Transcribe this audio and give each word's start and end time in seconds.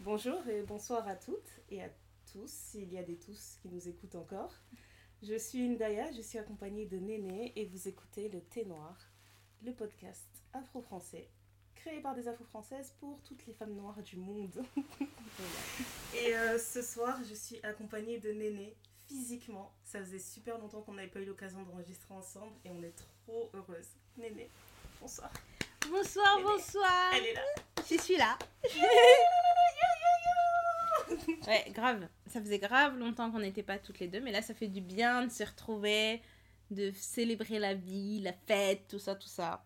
Bonjour 0.00 0.48
et 0.48 0.62
bonsoir 0.62 1.06
à 1.06 1.14
toutes 1.14 1.60
et 1.70 1.82
à 1.82 1.88
tous, 2.32 2.50
s'il 2.50 2.92
y 2.92 2.98
a 2.98 3.02
des 3.02 3.18
tous 3.18 3.56
qui 3.62 3.68
nous 3.68 3.88
écoutent 3.88 4.14
encore. 4.14 4.52
Je 5.22 5.36
suis 5.36 5.66
Indaya, 5.66 6.12
je 6.12 6.22
suis 6.22 6.38
accompagnée 6.38 6.86
de 6.86 6.96
Néné 6.96 7.52
et 7.56 7.66
vous 7.66 7.88
écoutez 7.88 8.28
le 8.28 8.40
Thé 8.40 8.64
Noir, 8.64 8.96
le 9.62 9.72
podcast 9.72 10.28
afro-français 10.52 11.28
créé 11.74 12.00
par 12.00 12.14
des 12.14 12.28
afro-françaises 12.28 12.94
pour 13.00 13.20
toutes 13.22 13.46
les 13.46 13.52
femmes 13.52 13.74
noires 13.74 14.02
du 14.02 14.16
monde. 14.16 14.62
et 16.14 16.36
euh, 16.36 16.58
ce 16.58 16.82
soir, 16.82 17.18
je 17.28 17.34
suis 17.34 17.58
accompagnée 17.62 18.18
de 18.18 18.30
Néné 18.32 18.76
physiquement. 19.06 19.72
Ça 19.84 20.00
faisait 20.00 20.18
super 20.18 20.58
longtemps 20.58 20.82
qu'on 20.82 20.94
n'avait 20.94 21.08
pas 21.08 21.20
eu 21.20 21.24
l'occasion 21.24 21.62
d'enregistrer 21.62 22.14
ensemble 22.14 22.52
et 22.64 22.70
on 22.70 22.82
est 22.82 22.94
trop 23.24 23.50
heureuse. 23.54 23.88
Néné, 24.16 24.50
bonsoir. 25.00 25.32
Bonsoir, 25.88 26.40
bonsoir. 26.42 27.12
Elle 27.14 27.26
est 27.26 27.34
là. 27.34 27.44
Je 27.90 27.96
suis 27.96 28.16
là. 28.16 28.36
Ouais, 31.46 31.70
grave. 31.72 32.08
Ça 32.26 32.40
faisait 32.40 32.58
grave 32.58 32.98
longtemps 32.98 33.30
qu'on 33.30 33.38
n'était 33.40 33.62
pas 33.62 33.78
toutes 33.78 33.98
les 34.00 34.08
deux, 34.08 34.20
mais 34.20 34.32
là, 34.32 34.42
ça 34.42 34.54
fait 34.54 34.68
du 34.68 34.80
bien 34.80 35.24
de 35.26 35.30
se 35.30 35.42
retrouver, 35.44 36.20
de 36.70 36.90
célébrer 36.92 37.58
la 37.58 37.74
vie, 37.74 38.20
la 38.20 38.32
fête, 38.32 38.86
tout 38.88 38.98
ça, 38.98 39.14
tout 39.14 39.28
ça. 39.28 39.64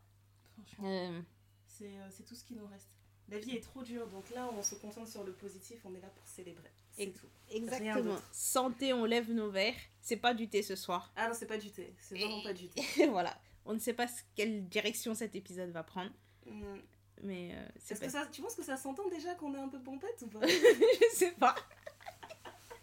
Franchement. 0.55 0.89
Euh, 0.89 1.21
C'est 1.67 1.87
euh, 1.87 2.09
c'est 2.11 2.25
tout 2.25 2.35
ce 2.35 2.45
qui 2.45 2.55
nous 2.55 2.67
reste. 2.67 2.89
La 3.29 3.39
vie 3.39 3.57
est 3.57 3.63
trop 3.63 3.83
dure, 3.83 4.07
donc 4.09 4.29
là 4.31 4.51
on 4.57 4.63
se 4.63 4.75
concentre 4.75 5.09
sur 5.09 5.25
le 5.25 5.33
positif, 5.33 5.79
on 5.85 5.95
est 5.95 6.01
là 6.01 6.09
pour 6.09 6.27
célébrer. 6.27 6.71
C'est 6.91 7.07
tout. 7.13 7.27
Exactement. 7.51 8.19
Santé, 8.31 8.93
on 8.93 9.07
lève 9.07 9.33
nos 9.33 9.51
verres. 9.51 9.75
C'est 10.03 10.19
pas 10.19 10.35
du 10.35 10.49
thé 10.49 10.63
ce 10.63 10.77
soir. 10.77 11.11
Ah 11.17 11.29
non, 11.29 11.35
c'est 11.35 11.47
pas 11.47 11.57
du 11.57 11.71
thé, 11.71 11.95
c'est 11.99 12.15
vraiment 12.19 12.43
pas 12.43 12.53
du 12.53 12.69
thé. 12.69 13.07
voilà. 13.09 13.35
On 13.65 13.73
ne 13.73 13.79
sait 13.79 13.95
pas 13.95 14.07
quelle 14.35 14.69
direction 14.69 15.15
cet 15.15 15.35
épisode 15.35 15.71
va 15.71 15.83
prendre, 15.83 16.11
Hmm. 16.45 16.79
Mais 17.23 17.53
euh, 17.55 17.69
c'est 17.79 17.99
que 18.01 18.09
ça, 18.11 18.27
tu 18.31 18.43
penses 18.43 18.55
que 18.57 18.63
ça 18.65 18.77
s'entend 18.77 19.09
déjà 19.09 19.35
qu'on 19.35 19.55
est 19.55 19.59
un 19.59 19.69
peu 19.69 19.79
pompette 19.81 20.23
ou 20.23 20.27
pas 20.27 20.41
Je 20.47 21.15
sais 21.17 21.33
pas. 21.33 21.55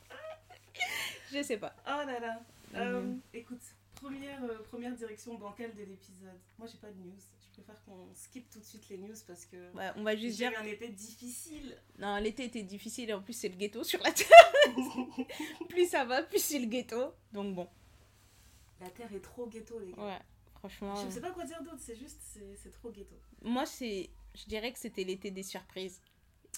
Je 1.31 1.43
sais 1.43 1.57
pas. 1.57 1.75
Oh 1.85 2.05
là 2.05 2.19
là. 2.19 2.41
Euh, 2.75 3.13
écoute, 3.33 3.61
première, 3.95 4.43
euh, 4.43 4.59
première 4.63 4.93
direction 4.95 5.35
bancale 5.35 5.73
de 5.75 5.83
l'épisode. 5.83 6.39
Moi 6.57 6.67
j'ai 6.71 6.77
pas 6.77 6.89
de 6.91 6.97
news. 6.97 7.13
Je 7.41 7.61
préfère 7.61 7.83
qu'on 7.83 8.07
skip 8.15 8.49
tout 8.49 8.59
de 8.59 8.63
suite 8.63 8.87
les 8.89 8.97
news 8.97 9.15
parce 9.27 9.45
que 9.45 9.57
Ouais, 9.75 9.89
on 9.97 10.03
va 10.03 10.15
juste 10.15 10.37
dire... 10.37 10.51
un 10.57 10.63
été 10.63 10.87
difficile. 10.87 11.75
Non, 11.97 12.15
l'été 12.17 12.45
était 12.45 12.63
difficile 12.63 13.09
et 13.09 13.13
en 13.13 13.21
plus 13.21 13.33
c'est 13.33 13.49
le 13.49 13.55
ghetto 13.55 13.83
sur 13.83 14.01
la 14.01 14.11
terre. 14.11 14.27
plus 15.69 15.89
ça 15.89 16.05
va, 16.05 16.23
plus 16.23 16.39
c'est 16.39 16.59
le 16.59 16.67
ghetto. 16.67 17.13
Donc 17.33 17.53
bon, 17.55 17.67
La 18.79 18.89
terre 18.89 19.13
est 19.13 19.19
trop 19.21 19.45
ghetto 19.47 19.77
les 19.79 19.91
gars. 19.91 20.01
ouais, 20.03 20.19
franchement. 20.55 20.95
Je 21.05 21.11
sais 21.11 21.21
pas 21.21 21.31
quoi 21.31 21.43
dire 21.43 21.61
d'autre, 21.61 21.79
c'est 21.79 21.95
juste, 21.95 22.21
c'est 22.55 22.71
trop 22.71 22.91
ghetto. 22.91 23.15
Moi, 23.41 23.65
c'est, 23.65 24.09
je 24.35 24.45
dirais 24.45 24.71
que 24.71 24.79
c'était 24.79 25.03
l'été 25.03 25.31
des 25.31 25.43
surprises. 25.43 25.99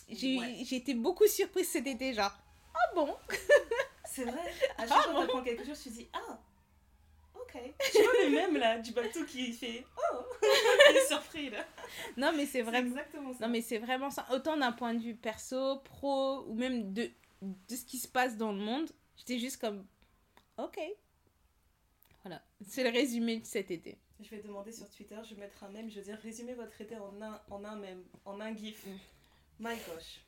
J'ai 0.09 0.37
Ouais. 0.39 0.61
été 0.71 0.93
beaucoup 0.93 1.27
surprise 1.27 1.67
cet 1.69 1.87
été, 1.87 2.13
genre. 2.13 2.31
Ah 2.73 2.95
bon? 2.95 3.15
C'est 4.05 4.23
vrai. 4.25 4.53
À 4.77 4.87
chaque 4.87 5.11
fois 5.11 5.25
bon? 5.27 5.41
quelque 5.43 5.65
chose, 5.65 5.81
tu 5.81 5.89
dis 5.89 6.07
Ah, 6.13 6.39
ok. 7.35 7.53
Tu 7.91 8.01
vois 8.03 8.13
le 8.23 8.29
même 8.29 8.57
là 8.57 8.79
du 8.79 8.91
bateau 8.91 9.23
qui 9.25 9.51
fait 9.53 9.85
Oh, 10.13 10.17
il 10.91 10.97
est 10.97 11.07
surpris 11.07 11.49
là. 11.49 11.65
Non, 12.17 12.31
mais 12.35 12.45
c'est 12.45 12.51
C'est 12.59 12.61
vraiment. 12.63 12.87
exactement 12.87 13.33
ça. 13.33 13.45
Non, 13.45 13.51
mais 13.51 13.61
c'est 13.61 13.77
vraiment 13.77 14.09
ça. 14.09 14.25
Autant 14.31 14.57
d'un 14.57 14.71
point 14.71 14.93
de 14.93 14.99
vue 15.01 15.15
perso, 15.15 15.77
pro, 15.79 16.45
ou 16.47 16.53
même 16.55 16.93
de, 16.93 17.09
de 17.41 17.75
ce 17.75 17.85
qui 17.85 17.97
se 17.97 18.07
passe 18.07 18.37
dans 18.37 18.51
le 18.51 18.59
monde, 18.59 18.89
j'étais 19.17 19.39
juste 19.39 19.57
comme. 19.57 19.85
Ok. 20.57 20.79
Voilà. 22.23 22.41
C'est 22.67 22.83
le 22.83 22.89
résumé 22.89 23.39
de 23.39 23.45
cet 23.45 23.71
été. 23.71 23.97
Je 24.21 24.29
vais 24.29 24.41
demander 24.41 24.71
sur 24.71 24.89
Twitter, 24.89 25.19
je 25.23 25.33
vais 25.33 25.41
mettre 25.41 25.63
un 25.63 25.69
mème, 25.69 25.89
je 25.89 25.95
vais 25.95 26.03
dire 26.03 26.17
résumez 26.19 26.53
votre 26.53 26.79
été 26.79 26.95
en 26.97 27.21
un, 27.21 27.41
en 27.49 27.63
un 27.65 27.75
mème, 27.75 28.03
en 28.25 28.39
un 28.39 28.55
gif. 28.55 28.85
Mm. 28.85 28.97
My 29.59 29.75
gosh. 29.75 30.21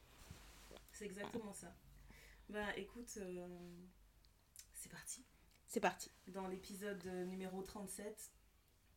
C'est 0.92 1.06
exactement 1.06 1.54
ça. 1.54 1.74
Bah 2.50 2.76
écoute, 2.76 3.12
euh, 3.18 3.48
c'est 4.74 4.92
parti. 4.92 5.24
C'est 5.68 5.80
parti. 5.80 6.09
Dans 6.28 6.48
l'épisode 6.48 7.06
numéro 7.28 7.62
37, 7.62 8.32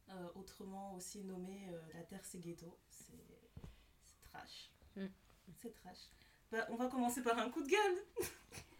euh, 0.08 0.28
autrement 0.34 0.94
aussi 0.94 1.24
nommé 1.24 1.68
euh, 1.70 1.80
La 1.94 2.02
Terre 2.02 2.24
c'est 2.24 2.38
ghetto, 2.38 2.78
c'est 2.88 3.12
c'est 4.04 4.30
trash. 4.30 4.70
Mm. 4.96 5.06
C'est 5.56 5.72
trash. 5.74 5.98
Bah, 6.50 6.66
on 6.70 6.76
va 6.76 6.88
commencer 6.88 7.22
par 7.22 7.38
un 7.38 7.50
coup 7.50 7.62
de 7.62 7.68
gueule. 7.68 8.04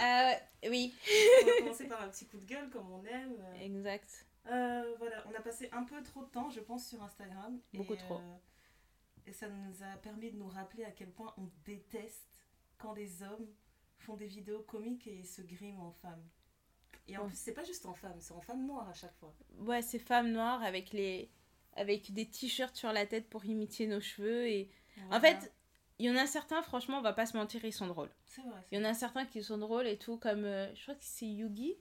Euh, 0.01 0.33
oui. 0.69 0.93
On 1.41 1.45
va 1.45 1.57
commencer 1.59 1.87
par 1.87 2.01
un 2.01 2.09
petit 2.09 2.27
coup 2.27 2.37
de 2.37 2.45
gueule 2.45 2.69
comme 2.69 2.91
on 2.91 3.03
aime. 3.05 3.43
Exact. 3.61 4.25
Euh, 4.47 4.95
voilà, 4.99 5.23
on 5.27 5.33
a 5.33 5.41
passé 5.41 5.69
un 5.71 5.83
peu 5.83 6.01
trop 6.03 6.23
de 6.23 6.29
temps, 6.29 6.49
je 6.49 6.59
pense, 6.59 6.87
sur 6.87 7.01
Instagram. 7.03 7.59
Beaucoup 7.73 7.93
et, 7.93 7.97
trop. 7.97 8.15
euh, 8.15 8.35
et 9.27 9.33
ça 9.33 9.47
nous 9.49 9.83
a 9.83 9.97
permis 9.97 10.31
de 10.31 10.37
nous 10.37 10.47
rappeler 10.47 10.83
à 10.85 10.91
quel 10.91 11.09
point 11.11 11.33
on 11.37 11.49
déteste 11.65 12.27
quand 12.77 12.93
les 12.93 13.23
hommes 13.23 13.47
font 13.97 14.15
des 14.15 14.27
vidéos 14.27 14.61
comiques 14.61 15.07
et 15.07 15.23
se 15.23 15.41
griment 15.41 15.79
en 15.81 15.91
femmes. 15.91 16.23
Et 17.07 17.17
en 17.17 17.21
Ouais. 17.21 17.27
plus, 17.27 17.37
c'est 17.37 17.53
pas 17.53 17.63
juste 17.63 17.85
en 17.85 17.93
femmes, 17.93 18.17
c'est 18.19 18.33
en 18.33 18.41
femmes 18.41 18.65
noires 18.65 18.89
à 18.89 18.93
chaque 18.93 19.15
fois. 19.15 19.33
Ouais, 19.59 19.81
ces 19.81 19.99
femmes 19.99 20.31
noires 20.31 20.61
avec 20.63 20.91
les 20.91 21.29
avec 21.77 22.13
des 22.13 22.25
t-shirts 22.29 22.75
sur 22.77 22.93
la 22.93 23.05
tête 23.05 23.27
pour 23.29 23.43
imiter 23.45 23.85
nos 23.85 23.99
cheveux 23.99 24.47
et 24.47 24.69
en 25.11 25.19
fait 25.19 25.51
il 25.99 26.05
y 26.05 26.09
en 26.09 26.15
a 26.15 26.25
certains 26.25 26.61
franchement 26.61 26.99
on 26.99 27.01
va 27.01 27.11
pas 27.11 27.25
se 27.25 27.35
mentir 27.35 27.65
ils 27.65 27.73
sont 27.73 27.87
drôles 27.87 28.09
c'est 28.25 28.41
vrai. 28.43 28.61
il 28.71 28.79
y 28.79 28.81
en 28.81 28.85
a 28.85 28.93
certains 28.93 29.25
qui 29.25 29.43
sont 29.43 29.57
drôles 29.57 29.85
et 29.85 29.97
tout 29.97 30.15
comme 30.17 30.45
euh, 30.45 30.73
je 30.73 30.81
crois 30.83 30.95
que 30.95 31.03
c'est 31.03 31.25
Yugi 31.27 31.75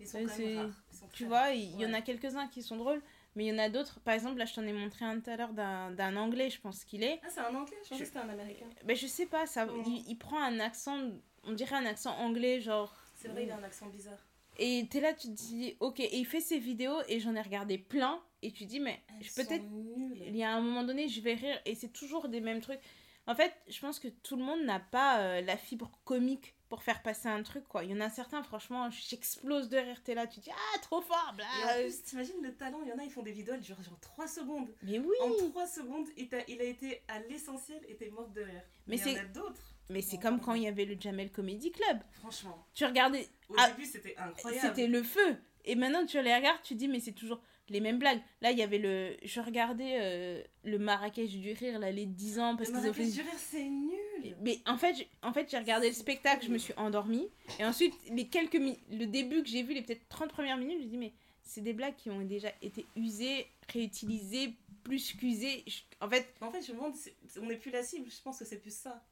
Ils 0.00 0.06
sont 0.06 0.22
quand 0.24 0.28
c'est- 0.32 0.46
même 0.46 0.58
rares. 0.66 0.82
Ils 0.92 0.96
sont 0.96 1.08
tu 1.12 1.24
vois 1.26 1.50
il 1.50 1.76
y 1.80 1.84
en 1.86 1.92
a 1.92 2.00
quelques-uns 2.02 2.46
qui 2.48 2.62
sont 2.62 2.76
drôles 2.76 3.02
mais 3.34 3.44
il 3.46 3.48
y 3.48 3.52
en 3.52 3.58
a 3.58 3.68
d'autres 3.68 4.00
par 4.00 4.14
exemple 4.14 4.38
là 4.38 4.44
je 4.44 4.54
t'en 4.54 4.62
ai 4.66 4.72
montré 4.72 5.04
un 5.04 5.20
tout 5.20 5.30
à 5.30 5.36
l'heure 5.36 5.52
d'un 5.52 6.16
anglais 6.16 6.50
je 6.50 6.60
pense 6.60 6.84
qu'il 6.84 7.02
est 7.02 7.20
Ah, 7.24 7.28
c'est 7.30 7.40
un 7.40 7.54
anglais 7.54 7.76
Je 7.84 7.88
pensais 7.90 8.00
que 8.02 8.06
c'était 8.06 8.18
un 8.20 8.28
américain. 8.28 8.66
ben 8.84 8.96
je 8.96 9.06
sais 9.06 9.26
pas 9.26 9.46
ça 9.46 9.66
Mhm. 9.66 9.82
il, 9.86 10.04
il 10.08 10.16
prend 10.16 10.40
un 10.42 10.60
accent 10.60 10.98
on 11.44 11.52
dirait 11.52 11.76
un 11.76 11.86
accent 11.86 12.16
anglais 12.18 12.60
genre 12.60 12.94
C'est 13.14 13.28
vrai, 13.28 13.44
il 13.44 13.50
a 13.50 13.56
un 13.56 13.62
accent 13.62 13.86
bizarre. 13.88 14.24
et 14.58 14.86
t'es 14.90 15.00
là 15.00 15.12
tu 15.14 15.28
te 15.28 15.32
dis 15.32 15.76
ok 15.80 16.00
et 16.00 16.16
il 16.18 16.24
fait 16.26 16.40
ses 16.40 16.58
vidéos 16.58 16.98
et 17.08 17.20
j'en 17.20 17.34
ai 17.34 17.40
regardé 17.42 17.78
plein 17.78 18.20
et 18.42 18.52
tu 18.52 18.64
dis 18.66 18.80
mais 18.80 19.00
peut-être 19.36 19.64
il 20.26 20.36
y 20.36 20.42
a 20.44 20.52
un 20.52 20.60
moment 20.60 20.84
donné, 20.84 21.08
je 21.08 21.20
vais 21.20 21.34
rire 21.34 21.58
et 21.64 21.74
c'est 21.74 21.92
toujours 21.92 22.28
des 22.28 22.40
mêmes 22.40 22.60
trucs. 22.60 22.80
En 23.26 23.34
fait, 23.34 23.52
je 23.68 23.78
pense 23.80 23.98
que 23.98 24.08
tout 24.08 24.36
le 24.36 24.42
monde 24.44 24.62
n'a 24.62 24.78
pas 24.80 25.20
euh, 25.20 25.40
la 25.42 25.56
fibre 25.56 25.90
comique 26.04 26.54
pour 26.68 26.82
faire 26.82 27.02
passer 27.02 27.28
un 27.28 27.42
truc, 27.42 27.66
quoi. 27.68 27.84
Il 27.84 27.90
y 27.90 27.94
en 27.94 28.00
a 28.00 28.10
certains, 28.10 28.42
franchement, 28.42 28.90
j'explose 28.90 29.68
de 29.68 29.78
rire. 29.78 30.02
T'es 30.04 30.14
là, 30.14 30.26
tu 30.26 30.40
dis, 30.40 30.50
ah, 30.52 30.78
trop 30.80 31.00
fort, 31.00 31.32
bla. 31.36 31.46
Et 31.46 31.64
en 31.64 31.84
plus, 31.84 32.02
t'imagines 32.02 32.42
le 32.42 32.54
talent, 32.54 32.80
il 32.82 32.88
y 32.88 32.92
en 32.92 32.98
a, 32.98 33.04
ils 33.04 33.10
font 33.10 33.22
des 33.22 33.32
vidéos, 33.32 33.56
durent 33.56 33.82
genre 33.82 33.98
3 34.00 34.26
secondes. 34.28 34.68
Mais 34.82 34.98
oui, 34.98 35.16
En 35.22 35.48
3 35.50 35.66
secondes, 35.66 36.06
il, 36.16 36.28
t'a- 36.28 36.44
il 36.48 36.60
a 36.60 36.64
été 36.64 37.02
à 37.08 37.20
l'essentiel 37.20 37.80
et 37.88 37.96
t'es 37.96 38.10
morte 38.10 38.32
de 38.32 38.42
rire. 38.42 38.62
Mais 38.86 38.96
il 38.96 39.00
y 39.00 39.02
en 39.02 39.14
c'est- 39.14 39.20
a 39.20 39.24
d'autres. 39.24 39.74
mais 39.90 40.02
c'est 40.02 40.18
comme 40.18 40.40
quand 40.40 40.54
il 40.54 40.62
y 40.64 40.68
avait 40.68 40.84
le 40.84 40.96
Jamel 41.00 41.30
Comedy 41.32 41.70
Club. 41.72 41.98
Franchement, 42.12 42.66
Tu 42.74 42.84
regardais, 42.84 43.28
au 43.48 43.54
Ah, 43.58 43.70
début, 43.70 43.86
c'était 43.86 44.14
incroyable. 44.16 44.66
c'était 44.68 44.86
le 44.86 45.02
feu. 45.02 45.36
Et 45.64 45.74
maintenant, 45.74 46.04
tu 46.06 46.20
les 46.22 46.34
regardes, 46.34 46.62
tu 46.62 46.74
dis, 46.74 46.88
mais 46.88 47.00
c'est 47.00 47.12
toujours 47.12 47.40
les 47.68 47.80
mêmes 47.80 47.98
blagues. 47.98 48.20
Là, 48.40 48.50
il 48.52 48.58
y 48.58 48.62
avait 48.62 48.78
le. 48.78 49.14
Je 49.22 49.40
regardais 49.40 49.98
euh, 50.00 50.42
le 50.64 50.78
Marrakech 50.78 51.30
du 51.30 51.52
rire, 51.52 51.78
là, 51.78 51.90
les 51.90 52.06
10 52.06 52.38
ans, 52.38 52.56
parce 52.56 52.70
qu'ils 52.70 52.78
ont 52.78 52.80
fait. 52.80 52.88
Marrakech 53.02 53.14
du 53.14 53.20
rire, 53.20 53.38
c'est 53.38 53.64
nul. 53.64 53.98
Mais 54.42 54.58
en 54.66 54.76
fait, 54.78 54.94
j'ai- 54.94 55.08
en 55.22 55.32
fait 55.32 55.50
j'ai 55.50 55.58
regardé 55.58 55.88
le 55.88 55.94
spectacle, 55.94 56.44
je 56.46 56.50
me 56.50 56.58
suis 56.58 56.74
endormie. 56.76 57.28
Et 57.58 57.64
ensuite, 57.64 57.94
les 58.10 58.28
quelques 58.28 58.54
le 58.90 59.06
début 59.06 59.42
que 59.42 59.48
j'ai 59.48 59.62
vu, 59.62 59.74
les 59.74 59.82
peut-être 59.82 60.08
30 60.08 60.30
premières 60.30 60.56
minutes, 60.56 60.78
je 60.80 60.84
me 60.84 60.90
dis, 60.90 60.96
mais 60.98 61.12
c'est 61.42 61.60
des 61.62 61.72
blagues 61.72 61.96
qui 61.96 62.10
ont 62.10 62.20
déjà 62.22 62.52
été 62.62 62.86
usées, 62.96 63.46
réutilisées, 63.72 64.54
plus 64.84 65.12
qu'usées. 65.14 65.64
Je- 65.66 65.80
En 66.00 66.08
fait, 66.08 66.34
En 66.40 66.50
fait, 66.50 66.62
je 66.62 66.72
me 66.72 66.76
demande, 66.78 66.94
on 67.40 67.46
n'est 67.46 67.56
plus 67.56 67.70
la 67.70 67.82
cible. 67.82 68.10
Je 68.10 68.20
pense 68.22 68.38
que 68.38 68.44
c'est 68.44 68.58
plus 68.60 68.74
ça. 68.74 69.04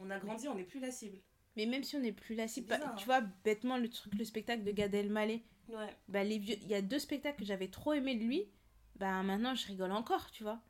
On 0.00 0.10
a 0.10 0.18
grandi, 0.18 0.46
on 0.48 0.54
n'est 0.54 0.64
plus 0.64 0.80
la 0.80 0.90
cible. 0.90 1.18
mais 1.56 1.64
même 1.64 1.82
si 1.84 1.96
on 1.96 2.00
n'est 2.00 2.12
plus 2.12 2.34
la 2.34 2.48
cible, 2.48 2.66
bah, 2.68 2.94
tu 2.98 3.06
vois, 3.06 3.22
bêtement, 3.42 3.78
le 3.78 3.88
truc, 3.88 4.12
le 4.14 4.24
spectacle 4.26 4.62
de 4.62 4.72
Gad 4.72 4.94
Elmaleh, 4.94 5.42
Ouais. 5.70 5.88
bah, 6.08 6.22
les 6.22 6.38
vieux, 6.38 6.56
il 6.60 6.68
y 6.68 6.74
a 6.74 6.82
deux 6.82 6.98
spectacles 6.98 7.38
que 7.38 7.44
j'avais 7.46 7.68
trop 7.68 7.94
aimé 7.94 8.14
de 8.14 8.22
lui. 8.24 8.44
Bah 8.96 9.22
maintenant, 9.22 9.54
je 9.54 9.66
rigole 9.66 9.92
encore, 9.92 10.30
tu 10.30 10.42
vois. 10.42 10.60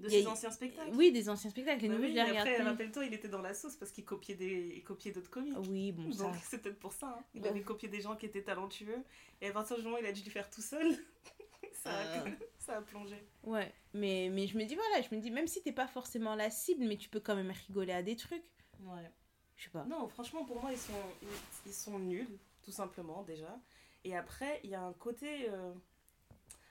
De 0.00 0.08
ses 0.08 0.26
anciens 0.26 0.50
spectacles. 0.50 0.90
Oui, 0.94 1.12
des 1.12 1.28
anciens 1.28 1.50
spectacles. 1.50 1.82
Les 1.82 1.88
Bah 1.88 1.94
nouveaux, 1.94 2.06
oui, 2.06 2.10
je 2.10 2.16
les 2.16 2.22
regarde 2.22 2.48
après, 2.48 2.62
rappelle-toi, 2.62 3.04
il 3.06 3.14
était 3.14 3.28
dans 3.28 3.40
la 3.42 3.54
sauce 3.54 3.76
parce 3.76 3.92
qu'il 3.92 4.04
copiait 4.04 4.34
des, 4.34 4.74
il 4.76 4.82
copiait 4.82 5.12
d'autres 5.12 5.30
comiques. 5.30 5.56
Oui, 5.68 5.92
bon. 5.92 6.08
Donc 6.10 6.34
c'est 6.42 6.60
peut-être 6.60 6.80
pour 6.80 6.92
ça. 6.92 7.16
hein. 7.18 7.24
Il 7.34 7.46
avait 7.46 7.62
copié 7.62 7.88
des 7.88 8.00
gens 8.00 8.16
qui 8.16 8.26
étaient 8.26 8.42
talentueux. 8.42 8.98
Et 9.40 9.48
à 9.48 9.52
partir 9.52 9.76
du 9.76 9.82
moment 9.84 9.96
où 9.96 10.00
il 10.00 10.06
a 10.06 10.12
dû 10.12 10.22
le 10.24 10.30
faire 10.30 10.50
tout 10.50 10.62
seul, 10.62 10.96
ça, 11.84 11.90
a, 11.90 12.26
Euh. 12.26 12.30
ça 12.58 12.76
a 12.78 12.82
plongé. 12.82 13.16
Ouais, 13.44 13.72
mais, 13.92 14.28
mais 14.32 14.48
je 14.48 14.58
me 14.58 14.64
dis, 14.64 14.74
voilà, 14.74 15.00
je 15.08 15.14
me 15.14 15.20
dis, 15.20 15.30
même 15.30 15.46
si 15.46 15.62
t'es 15.62 15.72
pas 15.72 15.86
forcément 15.86 16.34
la 16.34 16.50
cible, 16.50 16.84
mais 16.86 16.96
tu 16.96 17.08
peux 17.08 17.20
quand 17.20 17.36
même 17.36 17.52
rigoler 17.68 17.92
à 17.92 18.02
des 18.02 18.16
trucs. 18.16 18.44
Ouais. 18.80 19.10
Je 19.56 19.64
sais 19.64 19.70
pas. 19.70 19.84
Non, 19.84 20.08
franchement, 20.08 20.44
pour 20.44 20.60
moi, 20.60 20.72
ils 20.72 20.78
sont, 20.78 20.92
ils, 21.22 21.28
ils 21.66 21.72
sont 21.72 22.00
nuls, 22.00 22.36
tout 22.64 22.72
simplement, 22.72 23.22
déjà. 23.22 23.56
Et 24.02 24.16
après, 24.16 24.60
il 24.64 24.70
y 24.70 24.74
a 24.74 24.82
un 24.82 24.92
côté. 24.94 25.48
euh, 25.48 25.72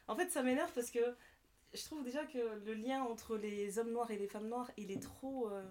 En 0.08 0.16
fait, 0.18 0.30
ça 0.30 0.44
m'énerve 0.44 0.72
parce 0.76 0.92
que 0.92 1.00
je 1.74 1.84
trouve 1.86 2.04
déjà 2.04 2.26
que 2.26 2.38
le 2.66 2.74
lien 2.74 3.04
entre 3.04 3.38
les 3.38 3.80
hommes 3.80 3.92
noirs 3.92 4.12
et 4.12 4.18
les 4.18 4.28
femmes 4.28 4.48
noires, 4.48 4.72
il 4.78 4.92
est 4.92 5.02
trop, 5.02 5.50
euh, 5.50 5.64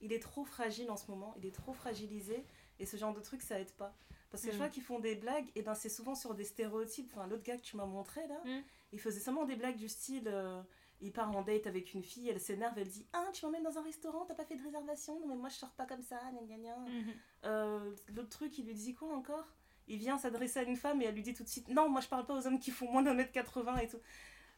il 0.00 0.12
est 0.12 0.20
trop 0.22 0.44
fragile 0.44 0.90
en 0.90 0.96
ce 0.96 1.10
moment. 1.10 1.34
Il 1.38 1.46
est 1.46 1.54
trop 1.54 1.72
fragilisé. 1.72 2.44
Et 2.80 2.86
ce 2.86 2.96
genre 2.96 3.12
de 3.12 3.20
truc, 3.20 3.42
ça 3.42 3.58
aide 3.60 3.72
pas. 3.72 3.92
Parce 4.30 4.42
que 4.44 4.50
je 4.50 4.54
Mm. 4.56 4.58
vois 4.58 4.68
qu'ils 4.68 4.82
font 4.82 4.98
des 5.00 5.14
blagues, 5.16 5.46
et 5.56 5.62
ben 5.62 5.74
c'est 5.74 5.88
souvent 5.88 6.14
sur 6.14 6.34
des 6.34 6.44
stéréotypes. 6.44 7.10
Enfin, 7.12 7.26
l'autre 7.26 7.42
gars 7.42 7.56
que 7.56 7.62
tu 7.62 7.76
m'as 7.76 7.86
montré 7.86 8.26
là, 8.28 8.40
Mm. 8.44 8.62
il 8.92 9.00
faisait 9.00 9.20
seulement 9.20 9.44
des 9.46 9.56
blagues 9.56 9.76
du 9.76 9.88
style 9.88 10.28
euh, 10.28 10.62
il 11.00 11.12
part 11.12 11.34
en 11.36 11.42
date 11.42 11.66
avec 11.68 11.94
une 11.94 12.02
fille, 12.02 12.28
elle 12.28 12.40
s'énerve, 12.40 12.76
elle 12.78 12.88
dit 12.88 13.06
Ah, 13.12 13.26
tu 13.32 13.44
m'emmènes 13.46 13.62
dans 13.62 13.78
un 13.78 13.82
restaurant, 13.82 14.24
t'as 14.26 14.34
pas 14.34 14.44
fait 14.44 14.56
de 14.56 14.62
réservation? 14.62 15.18
Non, 15.20 15.26
mais 15.28 15.36
moi 15.36 15.48
je 15.48 15.54
sors 15.56 15.70
pas 15.72 15.86
comme 15.86 16.02
ça, 16.02 16.20
gna 16.32 16.42
gna 16.42 16.56
gna. 16.58 16.76
Mhm. 16.76 17.12
Euh, 17.46 17.94
L'autre 18.14 18.28
truc, 18.28 18.58
il 18.58 18.66
lui 18.66 18.74
dit 18.74 18.94
quoi 18.94 19.12
encore? 19.16 19.46
Il 19.86 19.98
vient 19.98 20.18
s'adresser 20.18 20.58
à 20.60 20.62
une 20.64 20.76
femme 20.76 21.00
et 21.00 21.06
elle 21.06 21.14
lui 21.14 21.22
dit 21.22 21.34
tout 21.34 21.42
de 21.44 21.48
suite 21.48 21.68
Non, 21.68 21.88
moi 21.88 22.00
je 22.00 22.08
parle 22.08 22.26
pas 22.26 22.34
aux 22.34 22.46
hommes 22.46 22.58
qui 22.60 22.70
font 22.70 22.90
moins 22.90 23.02
d'un 23.02 23.14
mètre 23.14 23.32
80 23.32 23.76
et 23.78 23.88
tout. 23.88 23.98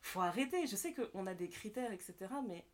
Faut 0.02 0.20
arrêter, 0.20 0.66
je 0.66 0.76
sais 0.76 0.94
qu'on 0.94 1.26
a 1.26 1.34
des 1.34 1.48
critères, 1.48 1.92
etc. 1.92 2.14
Mais 2.48 2.64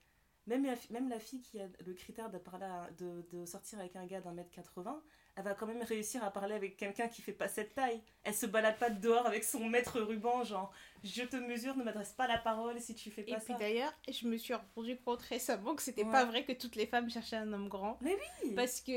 même 0.46 0.64
la, 0.64 0.74
même 0.90 1.08
la 1.08 1.18
fille 1.18 1.40
qui 1.40 1.58
a 1.60 1.66
le 1.84 1.92
critère 1.94 2.30
de, 2.30 2.38
parler 2.38 2.66
à- 2.66 2.88
de, 2.98 3.24
de 3.32 3.44
sortir 3.44 3.80
avec 3.80 3.96
un 3.96 4.06
gars 4.06 4.20
d'un 4.20 4.32
mètre 4.32 4.50
80, 4.52 5.02
elle 5.34 5.42
va 5.44 5.54
quand 5.54 5.66
même 5.66 5.82
réussir 5.82 6.22
à 6.24 6.30
parler 6.30 6.54
avec 6.54 6.76
quelqu'un 6.76 7.08
qui 7.08 7.20
fait 7.20 7.32
pas 7.32 7.48
cette 7.48 7.74
taille. 7.74 8.00
Elle 8.22 8.32
se 8.32 8.46
balade 8.46 8.78
pas 8.78 8.90
dehors 8.90 9.26
avec 9.26 9.42
son 9.44 9.68
mètre 9.68 10.00
ruban, 10.00 10.44
genre 10.44 10.72
je 11.02 11.22
te 11.24 11.36
mesure, 11.36 11.76
ne 11.76 11.82
m'adresse 11.82 12.12
pas 12.12 12.28
la 12.28 12.38
parole 12.38 12.80
si 12.80 12.94
tu 12.94 13.10
fais 13.10 13.22
Et 13.22 13.34
pas 13.34 13.40
puis 13.40 13.52
ça. 13.54 13.58
d'ailleurs, 13.58 13.92
je 14.08 14.26
me 14.28 14.36
suis 14.36 14.54
rendu 14.54 14.96
compte 14.98 15.22
récemment 15.22 15.74
que 15.74 15.82
c'était 15.82 16.04
Ouais. 16.04 16.12
pas 16.12 16.24
vrai 16.24 16.44
que 16.44 16.52
toutes 16.52 16.76
les 16.76 16.86
femmes 16.86 17.10
cherchaient 17.10 17.36
un 17.36 17.52
homme 17.52 17.68
grand. 17.68 17.98
Mais 18.00 18.16
oui 18.44 18.54
Parce 18.54 18.80
que 18.80 18.92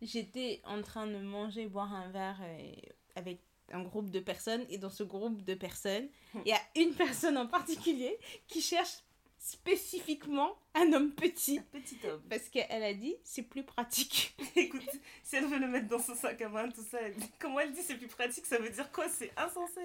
j'étais 0.00 0.60
en 0.64 0.80
train 0.82 1.06
de 1.08 1.18
manger, 1.18 1.66
boire 1.66 1.92
un 1.92 2.08
verre 2.10 2.38
euh, 2.42 2.72
avec 3.16 3.40
un 3.70 3.82
groupe 3.82 4.10
de 4.10 4.20
personnes. 4.20 4.64
Et 4.70 4.78
dans 4.78 4.90
ce 4.90 5.02
groupe 5.02 5.42
de 5.42 5.54
personnes, 5.54 6.08
il 6.44 6.48
y 6.48 6.52
a 6.52 6.60
une 6.76 6.94
personne 6.94 7.36
en 7.38 7.46
particulier 7.46 8.18
qui 8.48 8.60
cherche 8.60 8.98
spécifiquement 9.38 10.56
un 10.74 10.92
homme 10.92 11.12
petit. 11.12 11.60
Petit 11.72 11.98
homme. 12.06 12.22
Parce 12.28 12.48
qu'elle 12.48 12.82
a 12.82 12.94
dit, 12.94 13.16
c'est 13.24 13.42
plus 13.42 13.64
pratique. 13.64 14.36
Écoute, 14.56 14.82
si 15.22 15.36
elle 15.36 15.46
veut 15.46 15.58
le 15.58 15.68
mettre 15.68 15.88
dans 15.88 15.98
son 15.98 16.14
sac 16.14 16.40
à 16.42 16.48
main, 16.48 16.68
tout 16.70 16.82
ça, 16.88 16.98
elle 17.00 17.14
dit- 17.14 17.30
comment 17.40 17.60
elle 17.60 17.72
dit 17.72 17.82
c'est 17.82 17.96
plus 17.96 18.06
pratique, 18.08 18.46
ça 18.46 18.58
veut 18.58 18.70
dire 18.70 18.90
quoi? 18.92 19.08
C'est 19.08 19.32
insensé. 19.36 19.80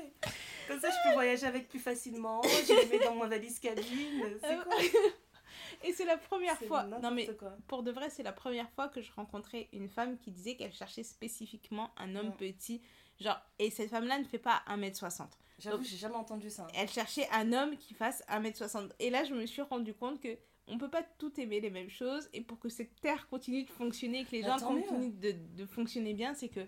Comme 0.68 0.80
ça, 0.80 0.90
je 0.90 1.10
peux 1.10 1.14
voyager 1.14 1.46
avec 1.48 1.68
plus 1.70 1.80
facilement, 1.80 2.42
je 2.44 2.74
les 2.74 2.86
mets 2.98 3.04
dans 3.06 3.16
ma 3.16 3.28
valise 3.28 3.60
cabine. 3.60 4.38
C'est 4.42 4.64
quoi? 4.64 4.76
Et 5.84 5.94
c'est 5.94 6.06
la 6.06 6.18
première 6.18 6.58
fois. 6.60 6.84
Non 6.84 7.12
mais 7.12 7.28
quoi. 7.36 7.56
pour 7.68 7.84
de 7.84 7.92
vrai, 7.92 8.10
c'est 8.10 8.24
la 8.24 8.32
première 8.34 8.70
fois 8.72 8.88
que 8.88 9.02
je 9.02 9.12
rencontrais 9.12 9.68
une 9.74 9.90
femme 9.90 10.18
qui 10.18 10.32
disait 10.32 10.56
qu'elle 10.56 10.74
cherchait 10.74 11.04
spécifiquement 11.04 11.92
un 11.98 12.16
homme 12.16 12.30
Ouais. 12.30 12.52
petit. 12.52 12.82
Genre, 13.20 13.40
et 13.60 13.70
cette 13.72 13.90
femme-là 13.90 14.20
ne 14.20 14.24
fait 14.26 14.38
pas 14.38 14.62
1m60. 14.68 15.28
J'avoue, 15.60 15.84
j'ai 15.84 15.98
jamais 15.98 16.16
entendu 16.16 16.50
ça. 16.52 16.68
Elle 16.76 16.90
cherchait 16.90 17.28
un 17.32 17.52
homme 17.52 17.76
qui 17.78 17.94
fasse 17.96 18.24
1m60. 18.30 18.92
Et 19.00 19.10
là, 19.10 19.24
je 19.24 19.34
me 19.34 19.46
suis 19.48 19.62
rendu 19.64 19.94
compte 19.94 20.22
que 20.22 20.38
on 20.68 20.78
peut 20.78 20.90
pas 20.90 21.02
tout 21.18 21.32
aimer 21.40 21.60
les 21.62 21.70
mêmes 21.72 21.90
choses. 21.90 22.30
Et 22.34 22.42
pour 22.42 22.60
que 22.60 22.70
cette 22.70 23.00
terre 23.02 23.28
continue 23.30 23.64
de 23.64 23.70
fonctionner, 23.72 24.24
que 24.26 24.32
les 24.32 24.44
Bah, 24.44 24.58
gens 24.60 24.68
continuent 24.68 25.18
de, 25.20 25.34
de 25.56 25.66
fonctionner 25.66 26.14
bien, 26.14 26.34
c'est 26.36 26.50
que 26.50 26.62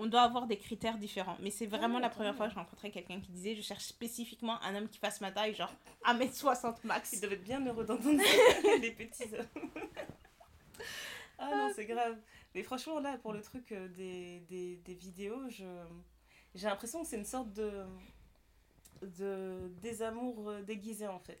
on 0.00 0.06
doit 0.06 0.22
avoir 0.22 0.46
des 0.46 0.56
critères 0.56 0.96
différents. 0.96 1.36
Mais 1.40 1.50
c'est 1.50 1.66
vraiment 1.66 1.96
Ouais, 1.96 2.02
la 2.02 2.08
première 2.08 2.34
fois 2.34 2.46
que 2.46 2.52
je 2.54 2.58
rencontrais 2.58 2.90
quelqu'un 2.90 3.20
qui 3.20 3.30
disait 3.32 3.54
je 3.56 3.62
cherche 3.62 3.84
spécifiquement 3.84 4.60
un 4.62 4.74
homme 4.76 4.88
qui 4.88 4.98
fasse 4.98 5.20
ma 5.20 5.30
taille, 5.32 5.54
genre 5.54 5.72
1m60 6.04 6.76
max. 6.84 7.12
Ils 7.12 7.20
doivent 7.20 7.32
être 7.34 7.42
bien 7.44 7.64
heureux 7.66 7.84
d'entendre 7.84 8.18
les 8.80 8.92
petits 8.92 9.24
hommes. 9.34 9.70
ah 11.38 11.50
non, 11.50 11.72
c'est 11.74 11.86
grave. 11.86 12.16
Mais 12.54 12.62
franchement, 12.62 13.00
là, 13.00 13.18
pour 13.18 13.32
le 13.32 13.42
truc 13.42 13.72
euh, 13.72 13.88
des, 13.88 14.40
des, 14.48 14.76
des 14.78 14.94
vidéos, 14.94 15.48
je... 15.50 15.64
j'ai 16.54 16.68
l'impression 16.68 17.02
que 17.02 17.08
c'est 17.08 17.18
une 17.18 17.24
sorte 17.24 17.52
de, 17.52 17.84
de 19.02 19.70
désamour 19.80 20.50
euh, 20.50 20.62
déguisé, 20.62 21.06
en 21.08 21.18
fait. 21.18 21.40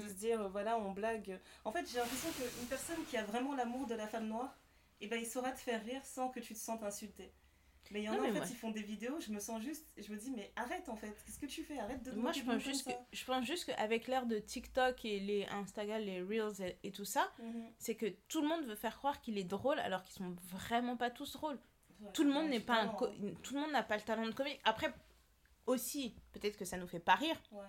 De 0.00 0.02
Mm. 0.02 0.08
se 0.08 0.14
dire, 0.14 0.40
euh, 0.42 0.48
voilà, 0.48 0.78
on 0.78 0.92
blague. 0.92 1.40
En 1.64 1.72
fait, 1.72 1.86
j'ai 1.90 1.98
l'impression 1.98 2.30
qu'une 2.32 2.68
personne 2.68 3.04
qui 3.06 3.16
a 3.16 3.24
vraiment 3.24 3.54
l'amour 3.54 3.86
de 3.86 3.94
la 3.94 4.08
femme 4.08 4.28
noire, 4.28 4.58
eh 5.00 5.08
ben, 5.08 5.20
il 5.20 5.26
saura 5.26 5.52
te 5.52 5.60
faire 5.60 5.84
rire 5.84 6.04
sans 6.04 6.30
que 6.30 6.40
tu 6.40 6.54
te 6.54 6.58
sentes 6.60 6.82
insulté. 6.84 7.32
Mais 7.90 8.00
il 8.02 8.04
y 8.04 8.08
en 8.08 8.14
a, 8.14 8.18
en 8.18 8.22
fait, 8.24 8.32
moi- 8.32 8.46
ils 8.50 8.56
font 8.56 8.70
des 8.70 8.82
vidéos, 8.82 9.20
je 9.20 9.30
me 9.32 9.38
sens 9.38 9.62
juste, 9.62 9.86
je 9.96 10.12
me 10.12 10.18
dis, 10.18 10.30
mais 10.30 10.52
arrête, 10.56 10.88
en 10.88 10.96
fait, 10.96 11.14
qu'est-ce 11.24 11.38
que 11.38 11.46
tu 11.46 11.62
fais? 11.62 11.78
Arrête 11.78 12.02
de 12.02 12.12
Moi, 12.12 12.32
je 12.32 12.42
pense, 12.42 12.60
juste 12.62 12.86
que, 12.86 12.92
je 13.12 13.24
pense 13.24 13.44
juste 13.44 13.64
qu'avec 13.66 14.06
l'ère 14.08 14.26
de 14.26 14.38
TikTok 14.38 15.04
et 15.04 15.20
les 15.20 15.44
Instagram, 15.46 16.00
les 16.02 16.20
Reels 16.22 16.60
et, 16.62 16.78
et 16.88 16.90
tout 16.92 17.04
ça, 17.04 17.30
Mhm. 17.38 17.64
c'est 17.78 17.94
que 17.94 18.06
tout 18.28 18.42
le 18.42 18.48
monde 18.48 18.64
veut 18.64 18.74
faire 18.74 18.96
croire 18.98 19.20
qu'il 19.20 19.38
est 19.38 19.44
drôle 19.44 19.78
alors 19.78 20.02
qu'ils 20.02 20.16
sont 20.16 20.34
vraiment 20.48 20.96
pas 20.96 21.10
tous 21.10 21.32
drôles. 21.32 21.58
Ouais, 22.00 22.10
tout 22.12 22.24
le 22.24 22.30
monde 22.32 22.48
n'est 22.48 22.60
pas 22.60 22.82
un 22.82 22.88
tout 22.88 23.54
le 23.54 23.60
monde 23.60 23.72
n'a 23.72 23.82
pas 23.82 23.96
le 23.96 24.02
talent 24.02 24.26
de 24.26 24.32
comique. 24.32 24.60
Après 24.64 24.92
aussi, 25.66 26.14
peut-être 26.32 26.56
que 26.56 26.64
ça 26.64 26.76
nous 26.76 26.86
fait 26.86 26.98
pas 27.00 27.14
rire, 27.14 27.40
Ouais. 27.52 27.64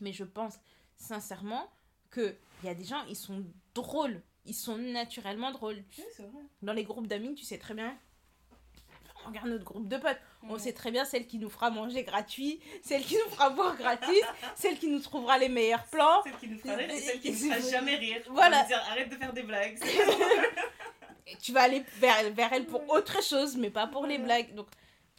mais 0.00 0.12
je 0.12 0.24
pense 0.24 0.58
sincèrement 0.96 1.70
que 2.10 2.36
il 2.62 2.66
y 2.66 2.68
a 2.68 2.74
des 2.74 2.84
gens 2.84 3.04
ils 3.08 3.16
sont 3.16 3.44
drôles, 3.74 4.20
ils 4.44 4.54
sont 4.54 4.76
naturellement 4.78 5.50
drôles. 5.52 5.82
Oui, 5.98 6.04
vrai. 6.18 6.42
Dans 6.62 6.72
les 6.72 6.84
groupes 6.84 7.06
d'amis, 7.06 7.34
tu 7.34 7.44
sais 7.44 7.58
très 7.58 7.74
bien. 7.74 7.96
Regarde 9.26 9.48
notre 9.48 9.64
groupe 9.64 9.88
de 9.88 9.96
potes. 9.96 10.18
On 10.48 10.58
sait 10.58 10.72
très 10.72 10.90
bien 10.90 11.04
celle 11.04 11.26
qui 11.26 11.38
nous 11.38 11.50
fera 11.50 11.70
manger 11.70 12.02
gratuit, 12.02 12.60
celle 12.82 13.02
qui 13.02 13.14
nous 13.14 13.30
fera 13.30 13.50
boire 13.50 13.76
gratis, 13.76 14.22
celle 14.54 14.78
qui 14.78 14.88
nous 14.88 15.00
trouvera 15.00 15.38
les 15.38 15.48
meilleurs 15.48 15.84
plans. 15.86 16.22
Celle 16.24 16.36
qui 16.38 16.48
nous 16.48 16.58
fera 16.58 16.74
rire 16.76 16.90
et 16.90 17.00
celle 17.00 17.20
qui 17.20 17.30
nous 17.30 17.50
fera 17.50 17.60
jamais 17.70 17.96
rire. 17.96 18.22
Voilà. 18.30 18.64
Dire 18.64 18.82
arrête 18.90 19.08
de 19.08 19.16
faire 19.16 19.32
des 19.32 19.42
blagues. 19.42 19.78
tu 21.42 21.52
vas 21.52 21.62
aller 21.62 21.84
vers, 21.98 22.30
vers 22.32 22.52
elle 22.52 22.66
pour 22.66 22.88
autre 22.90 23.22
chose, 23.22 23.56
mais 23.56 23.70
pas 23.70 23.86
pour 23.86 24.06
les 24.06 24.18
blagues. 24.18 24.54
Donc, 24.54 24.66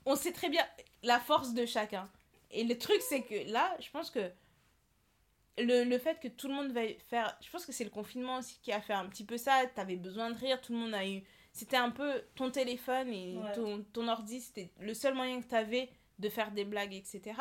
on 0.06 0.16
sait 0.16 0.32
très 0.32 0.50
bien 0.50 0.66
la 1.02 1.20
force 1.20 1.54
de 1.54 1.66
chacun. 1.66 2.10
Et 2.52 2.64
le 2.64 2.78
truc, 2.78 3.02
c'est 3.02 3.22
que 3.22 3.52
là, 3.52 3.76
je 3.80 3.90
pense 3.90 4.12
que 4.12 4.32
le, 5.58 5.84
le 5.84 5.98
fait 5.98 6.20
que 6.20 6.28
tout 6.28 6.48
le 6.48 6.54
monde 6.54 6.72
va 6.72 6.82
faire. 7.10 7.38
Je 7.42 7.50
pense 7.50 7.66
que 7.66 7.72
c'est 7.72 7.84
le 7.84 7.90
confinement 7.90 8.38
aussi 8.38 8.60
qui 8.62 8.72
a 8.72 8.82
fait 8.82 8.94
un 8.94 9.06
petit 9.06 9.26
peu 9.26 9.38
ça. 9.38 9.66
T'avais 9.76 9.96
besoin 9.96 10.32
de 10.32 10.38
rire, 10.38 10.62
tout 10.62 10.74
le 10.74 10.80
monde 10.80 10.94
a 10.94 11.06
eu. 11.08 11.24
C'était 11.54 11.78
un 11.78 11.92
peu 11.92 12.22
ton 12.36 12.52
téléphone 12.52 13.08
et 13.14 13.38
Ouais. 13.38 13.52
ton, 13.54 13.84
ton 13.94 14.08
ordi, 14.10 14.42
c'était 14.42 14.72
le 14.80 14.94
seul 14.94 15.14
moyen 15.14 15.42
que 15.42 15.48
t'avais 15.48 15.90
de 16.20 16.28
faire 16.28 16.52
des 16.52 16.66
blagues, 16.66 16.94
etc. 16.94 17.40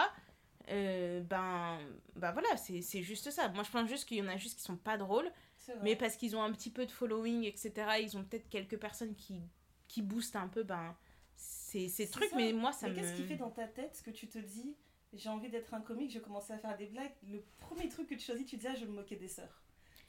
Euh, 0.68 1.20
ben, 1.22 1.78
ben 2.14 2.30
voilà, 2.32 2.56
c'est 2.56 3.02
juste 3.02 3.30
ça. 3.30 3.48
Moi, 3.48 3.64
je 3.64 3.70
pense 3.70 3.88
juste 3.88 4.06
qu'il 4.06 4.18
y 4.18 4.22
en 4.22 4.28
a 4.28 4.36
juste 4.36 4.56
qui 4.58 4.62
sont 4.62 4.76
pas 4.76 4.96
drôles. 4.96 5.30
Mais 5.82 5.94
parce 5.96 6.16
qu'ils 6.16 6.36
ont 6.36 6.42
un 6.42 6.52
petit 6.52 6.70
peu 6.70 6.86
de 6.86 6.90
following, 6.90 7.44
etc., 7.44 7.72
ils 8.00 8.16
ont 8.16 8.24
peut-être 8.24 8.48
quelques 8.48 8.78
personnes 8.78 9.14
qui, 9.14 9.40
qui 9.88 10.02
boostent 10.02 10.34
un 10.36 10.48
peu 10.48 10.62
ben, 10.64 10.96
ces, 11.36 11.88
ces 11.88 12.08
trucs, 12.10 12.30
ça. 12.30 12.36
mais 12.36 12.52
moi 12.52 12.72
ça 12.72 12.88
Mais 12.88 12.94
me. 12.94 12.96
qu'est-ce 13.00 13.14
qui 13.14 13.24
fait 13.24 13.36
dans 13.36 13.50
ta 13.50 13.66
tête 13.68 14.02
que 14.04 14.10
tu 14.10 14.28
te 14.28 14.38
dis 14.38 14.76
j'ai 15.12 15.28
envie 15.28 15.50
d'être 15.50 15.72
un 15.74 15.80
comique, 15.80 16.10
je 16.10 16.18
commence 16.18 16.50
à 16.50 16.58
faire 16.58 16.76
des 16.76 16.86
blagues 16.86 17.12
Le 17.28 17.44
premier 17.60 17.88
truc 17.88 18.08
que 18.08 18.14
tu 18.14 18.20
choisis, 18.24 18.44
tu 18.46 18.56
dis 18.56 18.66
ah, 18.66 18.74
je 18.74 18.80
vais 18.80 18.86
me 18.90 18.96
moquer 18.96 19.14
des 19.16 19.28
sœurs. 19.28 19.62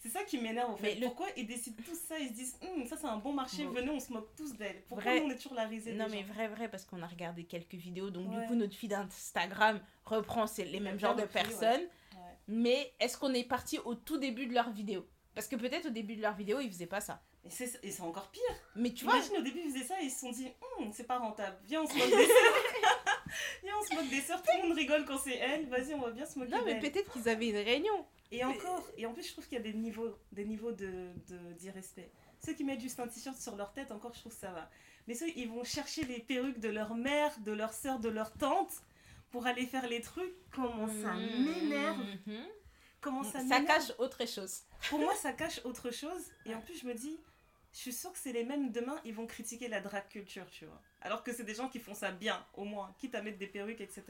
C'est 0.03 0.10
ça 0.10 0.24
qui 0.25 0.38
m'énerve 0.38 0.69
en 0.72 0.75
fait. 0.75 0.83
Mais 0.83 0.95
le- 0.95 1.07
Pourquoi 1.07 1.27
ils 1.38 1.48
décident 1.48 1.81
tous 1.86 1.95
ça 1.95 2.19
Ils 2.19 2.27
se 2.27 2.33
disent 2.33 2.57
Hum, 2.62 2.86
ça 2.86 2.98
c'est 2.98 3.07
un 3.07 3.15
bon 3.17 3.31
marché, 3.31 3.63
Bon. 3.63 3.72
venez 3.72 3.89
on 3.89 4.00
se 4.01 4.12
moque 4.12 4.36
tous 4.36 4.53
d'elle. 4.55 4.81
Pourquoi 4.89 5.12
Vrai. 5.13 5.22
on 5.25 5.29
est 5.31 5.36
toujours 5.38 5.53
la 5.53 5.65
risée 5.65 5.93
Non, 5.93 6.07
des 6.07 6.12
mais 6.12 6.22
gens 6.24 6.33
vrai, 6.33 6.48
vrai, 6.50 6.69
parce 6.69 6.83
qu'on 6.83 7.01
a 7.01 7.07
regardé 7.07 7.45
quelques 7.45 7.75
vidéos, 7.75 8.10
donc 8.10 8.29
Ouais. 8.29 8.41
du 8.41 8.48
coup, 8.48 8.55
notre 8.55 8.75
feed 8.75 8.89
d'Instagram 8.89 9.79
reprend 10.03 10.45
c'est 10.45 10.65
les 10.65 10.81
mêmes 10.81 11.00
genres 11.00 11.15
de 11.15 11.24
personnes. 11.24 11.81
Ouais. 11.81 12.19
Mais 12.50 12.93
est-ce 13.00 13.17
qu'on 13.17 13.33
est 13.33 13.45
parti 13.48 13.79
au 13.79 13.95
tout 13.95 14.17
début 14.17 14.45
de 14.45 14.53
leur 14.53 14.69
vidéo? 14.72 15.07
Parce 15.36 15.48
que 15.48 15.55
peut-être 15.55 15.86
au 15.88 15.91
début 15.91 16.15
de 16.17 16.22
leur 16.22 16.36
vidéo, 16.36 16.60
ils 16.60 16.69
faisaient 16.69 16.86
pas 16.86 17.00
ça. 17.01 17.22
Et 17.45 17.50
c'est 17.91 18.01
encore 18.01 18.29
pire. 18.29 18.41
Mais 18.75 18.91
tu 18.93 19.03
vois, 19.05 19.15
Imagine 19.17 19.38
au 19.38 19.41
début 19.41 19.60
ils 19.65 19.72
faisaient 19.72 19.86
ça 19.86 20.01
et 20.01 20.05
ils 20.05 20.12
se 20.12 20.19
sont 20.19 20.31
dit 20.31 20.48
Hum, 20.79 20.91
c'est 20.93 21.05
pas 21.07 21.17
rentable. 21.17 21.57
Viens 21.65 21.81
on 21.81 21.88
se 21.88 21.93
moque 21.98 22.10
des 22.10 22.25
sœurs. 22.25 22.53
Viens 23.63 23.74
on 23.79 23.83
se 23.86 23.95
moque 23.95 24.10
des 24.10 24.22
sœurs. 24.22 24.41
Tout 24.41 24.50
le 24.62 24.67
monde 24.67 24.77
rigole 24.77 25.05
quand 25.05 25.17
c'est 25.17 25.36
elle. 25.38 25.65
Vas-y 25.67 25.93
on 25.93 26.01
va 26.01 26.12
bien 26.12 26.25
se 26.25 26.38
moquer 26.39 26.51
non, 26.51 26.62
mais 26.65 26.79
peut-être 26.79 27.12
qu'ils 27.12 27.27
avaient 27.29 27.48
une 27.50 27.55
réunion. 27.57 28.05
Et 28.33 28.43
encore, 28.43 28.89
et 28.97 29.05
en 29.05 29.13
plus, 29.13 29.23
je 29.27 29.31
trouve 29.31 29.45
qu'il 29.47 29.57
y 29.57 29.61
a 29.61 29.63
des 29.63 29.73
niveaux, 29.73 30.17
des 30.31 30.45
niveaux 30.45 30.71
de, 30.71 31.11
de- 31.27 31.53
d'irrespect. 31.53 32.11
Ceux 32.43 32.53
qui 32.53 32.63
mettent 32.63 32.81
juste 32.81 32.99
un 32.99 33.07
t-shirt 33.07 33.37
sur 33.39 33.55
leur 33.55 33.73
tête, 33.73 33.91
encore, 33.91 34.13
je 34.13 34.19
trouve 34.19 34.33
que 34.33 34.39
ça 34.39 34.51
va. 34.51 34.69
Mais 35.07 35.13
ceux, 35.13 35.29
ils 35.35 35.47
vont 35.49 35.63
chercher 35.63 36.03
les 36.05 36.19
perruques 36.19 36.59
de 36.59 36.69
leur 36.69 36.95
mère, 36.95 37.37
de 37.39 37.51
leur 37.51 37.73
soeur, 37.73 37.99
de 37.99 38.09
leur 38.09 38.33
tante, 38.33 38.71
pour 39.31 39.45
aller 39.47 39.65
faire 39.65 39.87
les 39.87 40.01
trucs. 40.01 40.33
Comment 40.51 40.87
ça 40.87 41.13
m'énerve 41.13 41.99
Mhm. 42.27 42.45
Comment 43.01 43.23
ça 43.23 43.31
Ça 43.33 43.43
m'énerve 43.43 43.65
cache 43.67 43.91
autre 43.99 44.25
chose. 44.27 44.61
Pour 44.89 44.99
moi, 44.99 45.13
ça 45.15 45.33
cache 45.33 45.59
autre 45.65 45.91
chose. 45.91 46.31
Et 46.45 46.55
en 46.55 46.61
plus, 46.61 46.79
je 46.79 46.87
me 46.87 46.93
dis, 46.93 47.19
je 47.73 47.77
suis 47.79 47.93
sûre 47.93 48.11
que 48.13 48.17
c'est 48.19 48.31
les 48.33 48.45
mêmes 48.45 48.71
demain, 48.71 48.99
ils 49.03 49.13
vont 49.13 49.25
critiquer 49.27 49.67
la 49.67 49.81
drag 49.81 50.07
culture, 50.09 50.45
tu 50.51 50.65
vois. 50.65 50.81
Alors 51.05 51.22
que 51.24 51.31
c'est 51.33 51.43
des 51.43 51.53
gens 51.53 51.67
qui 51.69 51.79
font 51.79 51.93
ça 51.93 52.12
bien, 52.12 52.43
au 52.53 52.63
moins. 52.63 52.95
Quitte 52.98 53.13
à 53.15 53.22
mettre 53.22 53.38
des 53.38 53.48
perruques, 53.48 53.81
etc. 53.81 54.03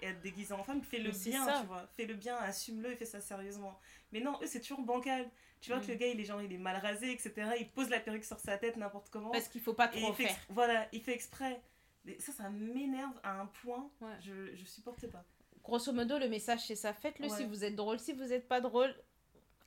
Et 0.00 0.06
à 0.08 0.14
te 0.14 0.22
déguiser 0.22 0.54
en 0.54 0.62
femme, 0.64 0.80
fais 0.82 0.98
le 0.98 1.10
Mais 1.10 1.18
bien, 1.30 1.60
tu 1.60 1.66
vois. 1.66 1.86
Fais 1.96 2.06
le 2.06 2.14
bien, 2.14 2.36
assume-le 2.36 2.92
et 2.92 2.96
fais 2.96 3.04
ça 3.04 3.20
sérieusement. 3.20 3.78
Mais 4.12 4.20
non, 4.20 4.38
eux, 4.42 4.46
c'est 4.46 4.60
toujours 4.60 4.80
bancal. 4.82 5.28
Tu 5.60 5.70
vois 5.70 5.80
Mm. 5.80 5.86
que 5.86 5.88
le 5.92 5.94
gars, 5.96 6.06
il 6.06 6.20
est 6.20 6.24
genre, 6.24 6.40
il 6.40 6.52
est 6.52 6.58
mal 6.58 6.76
rasé, 6.76 7.10
etc. 7.10 7.32
Il 7.58 7.68
pose 7.70 7.88
la 7.90 7.98
perruque 7.98 8.24
sur 8.24 8.38
sa 8.38 8.56
tête 8.58 8.76
n'importe 8.76 9.10
comment. 9.10 9.30
Parce 9.32 9.48
qu'il 9.48 9.60
faut 9.60 9.74
pas 9.74 9.90
et 9.94 10.00
trop 10.00 10.12
fait, 10.12 10.26
faire. 10.28 10.36
voilà, 10.50 10.86
il 10.92 11.02
fait 11.02 11.14
exprès. 11.14 11.60
Ça, 12.20 12.30
ça 12.30 12.48
m'énerve 12.50 13.18
à 13.24 13.40
un 13.40 13.46
point. 13.46 13.90
Ouais. 14.00 14.12
Je, 14.20 14.54
je 14.54 14.64
supporte 14.64 15.04
pas. 15.08 15.24
Grosso 15.64 15.92
modo, 15.92 16.16
le 16.18 16.28
message 16.28 16.60
c'est 16.64 16.76
ça. 16.76 16.92
Faites-le 16.92 17.28
Ouais. 17.28 17.36
si 17.36 17.44
vous 17.44 17.64
êtes 17.64 17.74
drôle. 17.74 17.98
Si 17.98 18.12
vous 18.12 18.32
êtes 18.32 18.46
pas 18.46 18.60
drôle, 18.60 18.94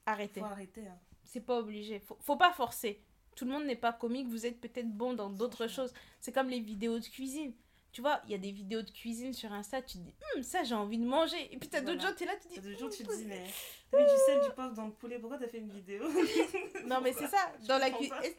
arrêtez. 0.06 0.40
Faut 0.40 0.46
arrêter. 0.46 0.88
hein. 0.88 0.98
C'est 1.26 1.42
pas 1.42 1.60
obligé. 1.60 2.00
Faut, 2.00 2.18
faut 2.22 2.38
pas 2.38 2.54
forcer. 2.54 3.04
Tout 3.40 3.46
le 3.46 3.52
monde 3.52 3.64
n'est 3.64 3.78
pas 3.78 3.94
comique. 3.94 4.28
Vous 4.28 4.46
êtes 4.46 4.60
peut-être 4.60 4.92
bon 4.92 5.14
dans 5.14 5.30
d'autres 5.30 5.68
choses. 5.68 5.94
C'est 6.20 6.34
comme 6.34 6.50
les 6.50 6.60
vidéos 6.60 7.00
de 7.00 7.06
cuisine. 7.06 7.54
tu 7.94 8.02
vois, 8.02 8.20
il 8.26 8.32
y 8.32 8.36
a 8.36 8.38
des 8.38 8.52
vidéos 8.52 8.82
de 8.82 8.92
cuisine 8.92 9.34
sur 9.34 9.52
Insta, 9.54 9.82
tu 9.82 9.94
te 9.98 10.04
dis, 10.04 10.14
Hum, 10.36 10.44
ça 10.44 10.64
j'ai 10.66 10.76
envie 10.76 10.98
de 10.98 11.06
manger. 11.06 11.42
Et 11.54 11.58
puis 11.58 11.70
t'as 11.70 11.80
d'autres 11.80 11.96
Voilà. 12.02 12.10
gens, 12.10 12.16
t'es 12.18 12.26
là, 12.26 12.34
tu 12.36 12.50
te 12.50 12.54
dis, 12.56 12.60
deux 12.60 12.78
jours, 12.78 12.90
tu 12.90 13.04
te 13.06 13.10
Hum, 13.12 13.18
dis, 13.18 13.26
mais 13.26 13.44
t'as 13.90 13.98
mis 13.98 14.04
du 14.04 14.18
sel, 14.26 14.42
du 14.42 14.50
poivre 14.54 14.74
dans 14.76 14.86
le 14.88 14.92
poulet, 14.92 15.18
pourquoi 15.20 15.38
t'as 15.40 15.48
fait 15.48 15.60
une 15.60 15.72
vidéo 15.72 16.04
Non, 16.86 17.00
mais 17.02 17.14
c'est 17.14 17.28
ça. 17.28 17.38
Dans 17.68 17.78
la 17.78 17.90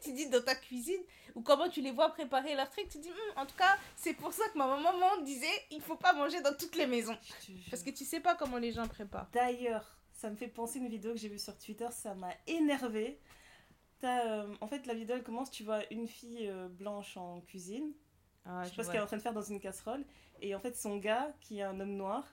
tu 0.03 0.13
dis 0.13 0.29
dans 0.29 0.43
ta 0.43 0.55
cuisine 0.55 1.01
ou 1.35 1.41
comment 1.41 1.69
tu 1.71 1.81
les 1.81 1.91
vois 1.93 2.11
préparer 2.11 2.55
leur 2.55 2.69
truc, 2.71 2.89
tu 2.91 2.99
dis 2.99 3.09
Hum, 3.11 3.43
en 3.43 3.47
tout 3.47 3.57
cas, 3.57 3.77
c'est 3.97 4.13
pour 4.15 4.33
ça 4.35 4.45
que 4.53 4.59
ma 4.59 4.67
maman 4.67 5.23
disait 5.23 5.47
il 5.71 5.81
faut 5.81 5.97
pas 5.97 6.13
manger 6.13 6.41
dans 6.43 6.55
toutes 6.55 6.77
les 6.77 6.87
maisons 6.87 7.17
te 7.17 7.71
parce 7.71 7.83
que 7.83 7.91
tu 7.91 8.05
sais 8.05 8.21
pas 8.21 8.35
comment 8.35 8.59
les 8.59 8.71
gens 8.73 8.87
préparent. 8.87 9.29
D'ailleurs, 9.33 9.97
ça 10.13 10.29
me 10.31 10.37
fait 10.37 10.49
penser 10.49 10.79
à 10.79 10.83
une 10.83 10.89
vidéo 10.91 11.13
que 11.15 11.19
j'ai 11.19 11.29
vue 11.29 11.39
sur 11.39 11.57
Twitter, 11.59 11.89
ça 11.91 12.15
m'a 12.15 12.31
énervé. 14.03 14.57
en 14.61 14.67
fait, 14.67 14.87
la 14.87 14.95
vidéo 14.95 15.17
elle 15.17 15.23
commence, 15.23 15.51
tu 15.51 15.65
vois 15.65 15.81
une 15.93 16.07
fille 16.07 16.49
euh, 16.49 16.69
blanche 16.69 17.17
en 17.17 17.41
cuisine, 17.41 17.93
Ah, 18.45 18.63
je 18.65 18.71
sais 18.71 18.77
pas 18.77 18.85
ce 18.85 18.89
qu'elle 18.89 19.01
est 19.01 19.03
en 19.03 19.07
train 19.07 19.17
de 19.17 19.23
faire 19.23 19.33
dans 19.33 19.43
une 19.43 19.61
casserole, 19.61 20.05
et 20.41 20.55
en 20.55 20.61
fait 20.61 20.77
son 20.77 20.97
gars, 20.97 21.33
qui 21.41 21.59
est 21.59 21.63
un 21.63 21.79
homme 21.81 21.97
noir, 21.97 22.25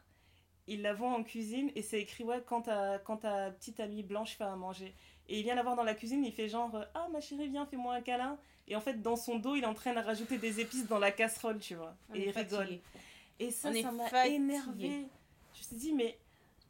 il 0.68 0.82
la 0.82 0.94
voit 0.94 1.10
en 1.10 1.24
cuisine 1.24 1.72
et 1.76 1.82
c'est 1.82 2.02
écrit 2.02 2.26
ouais 2.26 2.44
quand 2.46 2.64
ta, 2.64 3.00
quand 3.00 3.18
ta 3.18 3.52
petite 3.52 3.80
amie 3.80 4.04
blanche 4.04 4.36
fait 4.36 4.44
à 4.44 4.56
manger. 4.56 4.94
Et 5.30 5.40
il 5.40 5.44
vient 5.44 5.56
la 5.56 5.64
voir 5.64 5.78
dans 5.78 5.84
la 5.84 5.94
cuisine, 5.94 6.26
il 6.26 6.34
fait 6.34 6.50
genre 6.50 6.76
euh, 6.76 6.84
ah 6.94 7.08
ma 7.10 7.22
chérie 7.22 7.48
viens 7.48 7.66
fais-moi 7.66 7.96
un 7.96 8.02
câlin. 8.02 8.38
Et 8.68 8.76
en 8.76 8.82
fait 8.82 9.02
dans 9.02 9.16
son 9.16 9.40
dos 9.40 9.56
il 9.56 9.64
est 9.64 9.68
en 9.68 9.74
train 9.74 9.94
de 9.94 10.00
rajouter 10.00 10.38
des 10.38 10.60
épices 10.60 10.86
dans 10.88 11.00
la 11.00 11.12
casserole 11.12 11.60
tu 11.60 11.76
vois. 11.76 11.96
On 12.10 12.16
et 12.16 12.26
il 12.28 12.32
rigole. 12.32 12.80
Et 13.40 13.52
ça, 13.52 13.70
On 13.70 13.82
ça 13.82 13.92
m'a 13.92 14.28
énervé. 14.28 15.08
Je 15.54 15.60
me 15.60 15.64
suis 15.64 15.76
dit, 15.76 15.94
mais 15.94 16.18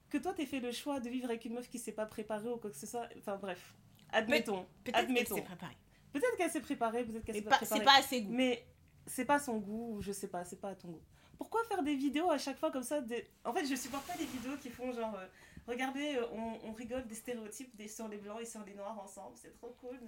que 0.10 0.18
toi, 0.18 0.34
t'aies 0.34 0.46
fait 0.46 0.60
le 0.60 0.72
choix 0.72 1.00
de 1.00 1.10
vivre 1.10 1.25
avec 1.25 1.46
une 1.46 1.54
meuf 1.54 1.70
qui 1.70 1.80
s'est 1.80 1.92
pas 1.92 2.06
préparée 2.06 2.50
ou 2.50 2.58
quoi 2.58 2.70
que 2.70 2.75
ce 2.75 2.88
soit. 2.88 3.08
Enfin, 3.18 3.38
bref. 3.38 3.74
Admettons. 4.11 4.65
Peut-être 4.83 5.07
qu'elle 5.13 5.27
s'est 5.27 5.41
préparée. 5.41 5.77
Peut-être 6.13 6.37
qu'elle 6.37 6.51
s'est 6.51 6.61
préparée, 6.61 7.03
peut-être 7.05 7.25
qu'elle 7.25 7.35
s'est 7.35 7.41
pas- 7.41 7.49
pas 7.51 7.59
c'est 7.59 7.65
préparée. 7.75 7.85
pas 7.85 7.99
assez 8.05 8.21
goût. 8.23 8.31
Mais 8.33 8.65
c'est 9.05 9.25
pas 9.25 9.39
son 9.39 9.57
goût, 9.57 10.01
je 10.01 10.11
sais 10.11 10.27
pas, 10.29 10.43
c'est 10.45 10.59
pas 10.59 10.69
à 10.69 10.75
ton 10.75 10.89
goût. 10.89 11.01
Pourquoi 11.37 11.63
faire 11.65 11.83
des 11.83 11.95
vidéos 11.95 12.31
à 12.31 12.37
chaque 12.39 12.57
fois 12.57 12.71
comme 12.71 12.81
ça 12.83 12.99
des... 13.01 13.27
En 13.43 13.53
fait, 13.53 13.65
je 13.65 13.75
supporte 13.75 14.07
pas 14.07 14.15
les 14.17 14.25
vidéos 14.25 14.57
qui 14.57 14.69
font 14.71 14.91
genre, 14.91 15.13
euh, 15.15 15.27
regardez, 15.67 16.15
euh, 16.15 16.25
on, 16.31 16.69
on 16.69 16.73
rigole 16.73 17.05
des 17.05 17.13
stéréotypes 17.13 17.75
des, 17.75 17.87
sur 17.87 18.07
les 18.07 18.17
blancs 18.17 18.39
et 18.41 18.45
sur 18.45 18.63
les 18.65 18.73
noirs 18.73 18.97
ensemble, 18.99 19.37
c'est 19.37 19.51
trop 19.53 19.69
cool. 19.79 19.99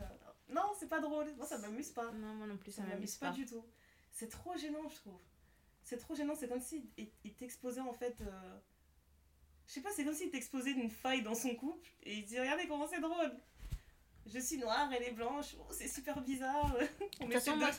Non, 0.50 0.64
c'est 0.80 0.90
pas 0.90 1.00
drôle, 1.00 1.28
moi 1.38 1.46
ça 1.46 1.60
m'amuse 1.60 1.92
pas. 1.92 2.12
Non, 2.12 2.34
moi 2.34 2.48
non 2.48 2.58
plus, 2.58 2.72
ça 2.72 2.82
Ça 2.82 2.88
m'amuse 2.88 3.16
pas. 3.18 3.28
pas 3.30 3.36
du 3.36 3.46
tout. 3.46 3.64
C'est 4.12 4.30
trop 4.30 4.58
gênant, 4.58 4.88
je 4.90 4.96
trouve. 4.96 5.20
C'est 5.84 5.98
trop 5.98 6.16
gênant, 6.16 6.34
c'est 6.36 6.48
comme 6.48 6.62
si 6.62 6.90
il, 6.98 7.34
t'exposait 7.36 7.82
en 7.82 7.94
fait. 7.94 8.20
euh, 8.22 8.58
Je 9.68 9.74
sais 9.74 9.82
pas, 9.82 9.90
c'est 9.96 10.04
comme 10.04 10.16
s'il 10.16 10.32
t'exposait 10.32 10.72
une 10.72 10.90
faille 10.90 11.22
dans 11.22 11.36
son 11.36 11.54
couple 11.56 11.90
et 12.04 12.16
il 12.18 12.26
dit 12.26 12.40
Regardez 12.40 12.68
comment 12.68 12.88
c'est 12.88 13.00
drôle. 13.02 13.32
Je 14.32 14.40
suis 14.40 14.58
noire, 14.58 14.90
elle 14.96 15.04
est 15.04 15.12
blanche, 15.12 15.56
oh, 15.60 15.64
c'est 15.72 15.88
super 15.88 16.22
bizarre. 16.22 16.76
On 17.22 17.28
De 17.28 17.34
façon, 17.34 17.56
moi, 17.58 17.70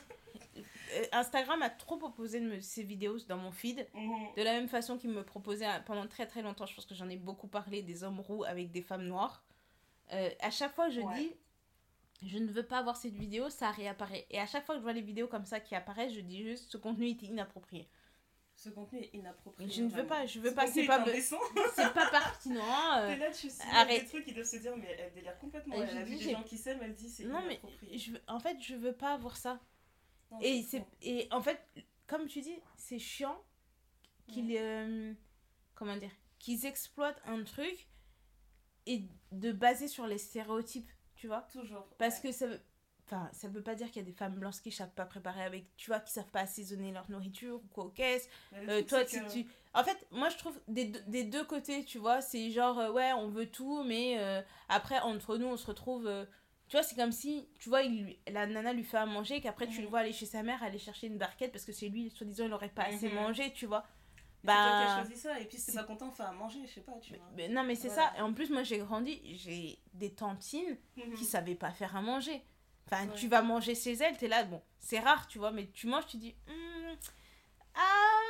euh, 0.56 1.04
Instagram 1.12 1.62
a 1.62 1.70
trop 1.70 1.96
proposé 1.96 2.40
de 2.40 2.46
me- 2.46 2.60
ces 2.60 2.82
vidéos 2.82 3.18
dans 3.28 3.36
mon 3.36 3.52
feed. 3.52 3.86
Mhm. 3.94 4.34
De 4.36 4.42
la 4.42 4.52
même 4.54 4.68
façon 4.68 4.98
qu'il 4.98 5.10
me 5.10 5.22
proposait 5.24 5.66
pendant 5.86 6.06
très 6.08 6.26
très 6.26 6.42
longtemps, 6.42 6.66
je 6.66 6.74
pense 6.74 6.86
que 6.86 6.94
j'en 6.94 7.08
ai 7.08 7.16
beaucoup 7.16 7.46
parlé, 7.48 7.82
des 7.82 8.02
hommes 8.02 8.20
roux 8.20 8.44
avec 8.44 8.70
des 8.72 8.82
femmes 8.82 9.06
noires. 9.06 9.44
Euh, 10.12 10.28
à 10.40 10.50
chaque 10.50 10.74
fois, 10.74 10.88
je 10.88 11.00
Ouais. 11.00 11.14
dis, 11.14 11.32
je 12.22 12.38
ne 12.38 12.48
veux 12.50 12.64
pas 12.66 12.82
voir 12.82 12.96
cette 12.96 13.14
vidéo, 13.14 13.48
ça 13.48 13.70
réapparaît. 13.70 14.26
Et 14.30 14.40
à 14.40 14.46
chaque 14.46 14.66
fois 14.66 14.74
que 14.74 14.80
je 14.80 14.82
vois 14.82 14.92
les 14.92 15.00
vidéos 15.02 15.28
comme 15.28 15.46
ça 15.46 15.60
qui 15.60 15.74
apparaissent, 15.76 16.12
je 16.14 16.20
dis 16.20 16.42
juste, 16.42 16.70
ce 16.72 16.76
contenu 16.76 17.06
est 17.10 17.22
inapproprié. 17.22 17.88
Ce 18.62 18.68
contenu 18.68 18.98
est 18.98 19.14
inapproprié. 19.14 19.70
Je 19.70 19.82
ne 19.82 19.88
veux 19.88 20.06
pas, 20.06 20.26
je 20.26 20.38
veux 20.38 20.50
Ce 20.50 20.54
pas, 20.54 20.66
c'est 20.66 20.84
est 20.84 20.86
pas, 20.86 21.02
c'est 21.74 21.94
pas 21.94 22.10
pertinent. 22.10 22.62
euh, 22.98 23.16
là, 23.16 23.30
tu 23.30 23.48
sais, 23.48 23.62
arrête. 23.72 24.02
des 24.02 24.06
trucs, 24.08 24.24
ils 24.28 24.34
doivent 24.34 24.46
se 24.46 24.56
dire 24.58 24.76
Mais 24.76 24.94
elle 24.98 25.14
délire 25.14 25.38
complètement. 25.38 25.76
Elle 25.76 25.96
a 25.96 26.02
vu 26.04 26.16
des 26.16 26.32
gens 26.32 26.42
qui 26.42 26.58
s'aiment, 26.58 26.80
elle 26.82 26.94
dit 26.94 27.08
C'est 27.08 27.24
non 27.24 27.40
mais 27.46 27.58
je, 27.96 28.10
veux- 28.12 28.20
en 28.28 28.38
fait 28.38 28.58
je 28.60 28.74
veux 28.74 28.92
pas 28.92 29.16
voir 29.16 29.38
ça 29.38 29.58
Non, 30.30 30.38
et 30.42 30.62
c'est 30.62 30.84
et 31.00 31.26
en 31.30 31.40
fait 31.40 31.58
comme 32.06 32.26
tu 32.26 32.42
dis 32.42 32.54
c'est 32.76 32.98
chiant 32.98 33.42
qu'ils 34.28 34.54
euh, 34.54 35.14
comment 35.74 35.96
dire 35.96 36.12
qu'ils 36.38 36.66
exploitent 36.66 37.22
un 37.24 37.42
truc 37.44 37.88
et 38.84 39.04
de 39.32 39.52
baser 39.52 39.88
sur 39.88 40.06
les 40.06 40.18
stéréotypes 40.18 40.90
tu 41.14 41.28
vois 41.28 41.46
Toujours. 41.50 41.86
parce 41.98 42.16
ouais. 42.16 42.28
que 42.28 42.32
ça 42.32 42.46
veut 42.46 42.60
enfin 43.10 43.28
ça 43.32 43.48
veut 43.48 43.62
pas 43.62 43.74
dire 43.74 43.88
qu'il 43.88 43.96
y 43.96 44.04
a 44.04 44.08
des 44.08 44.12
femmes 44.16 44.34
blanches 44.36 44.60
qui 44.62 44.70
savent 44.70 44.94
pas 44.94 45.04
préparer 45.06 45.42
avec 45.42 45.64
tu 45.76 45.90
vois 45.90 46.00
qui 46.00 46.12
savent 46.12 46.30
pas 46.30 46.40
assaisonner 46.40 46.92
leur 46.92 47.10
nourriture 47.10 47.56
ou 47.56 47.68
quoi 47.72 47.92
le 48.52 48.68
euh, 48.68 48.82
toi, 48.82 49.04
si 49.06 49.18
que- 49.20 49.32
tu... 49.32 49.46
En 49.72 49.84
fait, 49.84 49.96
moi, 50.10 50.28
je 50.30 50.36
trouve 50.36 50.60
des 50.66 50.86
deux, 50.86 51.00
des 51.06 51.22
deux 51.22 51.44
côtés, 51.44 51.84
tu 51.84 51.98
vois, 51.98 52.20
c'est 52.20 52.50
genre, 52.50 52.78
euh, 52.80 52.90
ouais, 52.90 53.12
on 53.12 53.28
veut 53.28 53.46
tout, 53.46 53.84
mais 53.84 54.18
euh, 54.18 54.42
après, 54.68 54.98
entre 55.00 55.36
nous, 55.36 55.46
on 55.46 55.56
se 55.56 55.66
retrouve... 55.66 56.10
tu 56.68 56.76
vois, 56.76 56.82
c'est 56.82 56.96
comme 56.96 57.12
si, 57.12 57.48
tu 57.60 57.68
vois, 57.68 57.82
il, 57.82 58.16
la 58.28 58.46
nana 58.48 58.72
lui 58.72 58.82
fait 58.82 58.96
à 58.96 59.06
manger, 59.06 59.36
et 59.36 59.40
qu'après, 59.40 59.68
tu 59.68 59.80
le 59.80 59.86
vois 59.86 60.00
aller 60.00 60.12
chez 60.12 60.26
sa 60.26 60.42
mère, 60.42 60.60
aller 60.64 60.78
chercher 60.78 61.06
une 61.06 61.18
barquette, 61.18 61.52
parce 61.52 61.64
que 61.64 61.72
c'est 61.72 61.88
lui, 61.88 62.10
soi-disant, 62.10 62.46
il 62.46 62.52
aurait 62.52 62.68
pas 62.68 62.82
assez 62.84 63.08
Mhm. 63.08 63.14
mangé, 63.14 63.52
tu 63.52 63.66
vois. 63.66 63.84
Mais 64.42 64.50
c'est 64.50 64.62
toi 64.62 64.72
qui 64.72 64.82
as 64.82 64.86
Bah, 64.86 64.94
choisi 65.04 65.16
ça, 65.20 65.38
et 65.38 65.44
puis 65.44 65.56
si 65.58 65.66
t'es 65.66 65.72
pas 65.72 65.84
content, 65.84 66.08
enfin 66.08 66.24
à 66.24 66.32
manger, 66.32 66.60
je 66.66 66.72
sais 66.72 66.80
pas, 66.80 66.98
tu 67.00 67.14
vois. 67.14 67.30
mais 67.36 67.48
non, 67.48 67.62
mais 67.62 67.76
c'est 67.76 67.88
Voilà. 67.88 68.10
ça. 68.10 68.18
Et 68.18 68.22
en 68.22 68.32
plus, 68.32 68.50
moi, 68.50 68.64
j'ai 68.64 68.78
grandi, 68.78 69.20
j'ai 69.36 69.78
des 69.94 70.12
tantines 70.14 70.76
Mhm. 70.96 71.14
qui 71.14 71.24
savaient 71.26 71.54
pas 71.54 71.70
faire 71.70 71.94
à 71.94 72.02
manger. 72.02 72.42
Enfin, 72.86 73.06
Ouais. 73.06 73.14
tu 73.14 73.28
vas 73.28 73.42
manger 73.42 73.74
chez 73.74 73.92
elles, 73.94 74.16
t'es 74.16 74.28
là, 74.28 74.44
bon, 74.44 74.60
c'est 74.80 74.98
rare, 74.98 75.26
tu 75.28 75.38
vois, 75.38 75.52
mais 75.52 75.68
tu 75.70 75.86
manges, 75.86 76.06
tu 76.06 76.16
dis, 76.16 76.34
Hmm, 76.46 76.94
ah, 77.74 78.20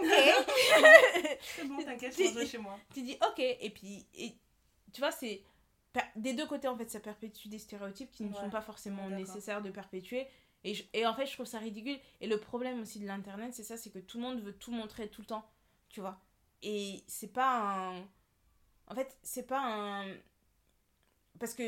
ok. 0.00 0.06
C'est 1.40 1.64
bon, 1.64 1.78
t'inquiète, 1.82 2.16
je 2.18 2.24
mangerai 2.24 2.46
chez 2.46 2.58
moi. 2.58 2.78
tu 2.92 3.02
dis 3.02 3.16
ok 3.26 3.38
et 3.38 3.70
puis 3.70 4.06
et, 4.14 4.36
tu 4.92 5.00
vois 5.00 5.10
c'est 5.12 5.42
des 6.16 6.34
deux 6.34 6.46
côtés 6.46 6.68
en 6.68 6.76
fait 6.76 6.90
ça 6.90 7.00
perpétue 7.00 7.48
des 7.48 7.58
stéréotypes 7.58 8.10
qui 8.10 8.24
ne 8.24 8.30
Ouais. 8.34 8.40
sont 8.40 8.50
pas 8.50 8.60
forcément 8.60 9.06
Ouais, 9.06 9.16
nécessaires 9.16 9.62
de 9.62 9.70
perpétuer 9.70 10.26
et, 10.64 10.74
je- 10.74 10.84
et 10.92 11.06
en 11.06 11.14
fait 11.14 11.26
je 11.26 11.32
trouve 11.32 11.46
ça 11.46 11.58
ridicule 11.58 11.98
et 12.20 12.26
le 12.26 12.38
problème 12.38 12.80
aussi 12.82 12.98
de 13.00 13.06
l'internet 13.06 13.54
c'est 13.54 13.62
ça 13.64 13.76
c'est 13.78 13.90
que 13.90 13.98
tout 14.00 14.18
le 14.18 14.24
monde 14.24 14.40
veut 14.42 14.52
tout 14.56 14.72
montrer 14.72 15.08
tout 15.08 15.22
le 15.22 15.26
temps 15.26 15.48
tu 15.88 16.00
vois 16.00 16.20
et 16.62 17.02
c'est 17.06 17.32
pas 17.32 17.60
un 17.92 18.00
en 18.88 18.94
fait 18.94 19.16
c'est 19.22 19.46
pas 19.46 19.60
un 19.62 20.06
parce 21.38 21.54
que 21.54 21.62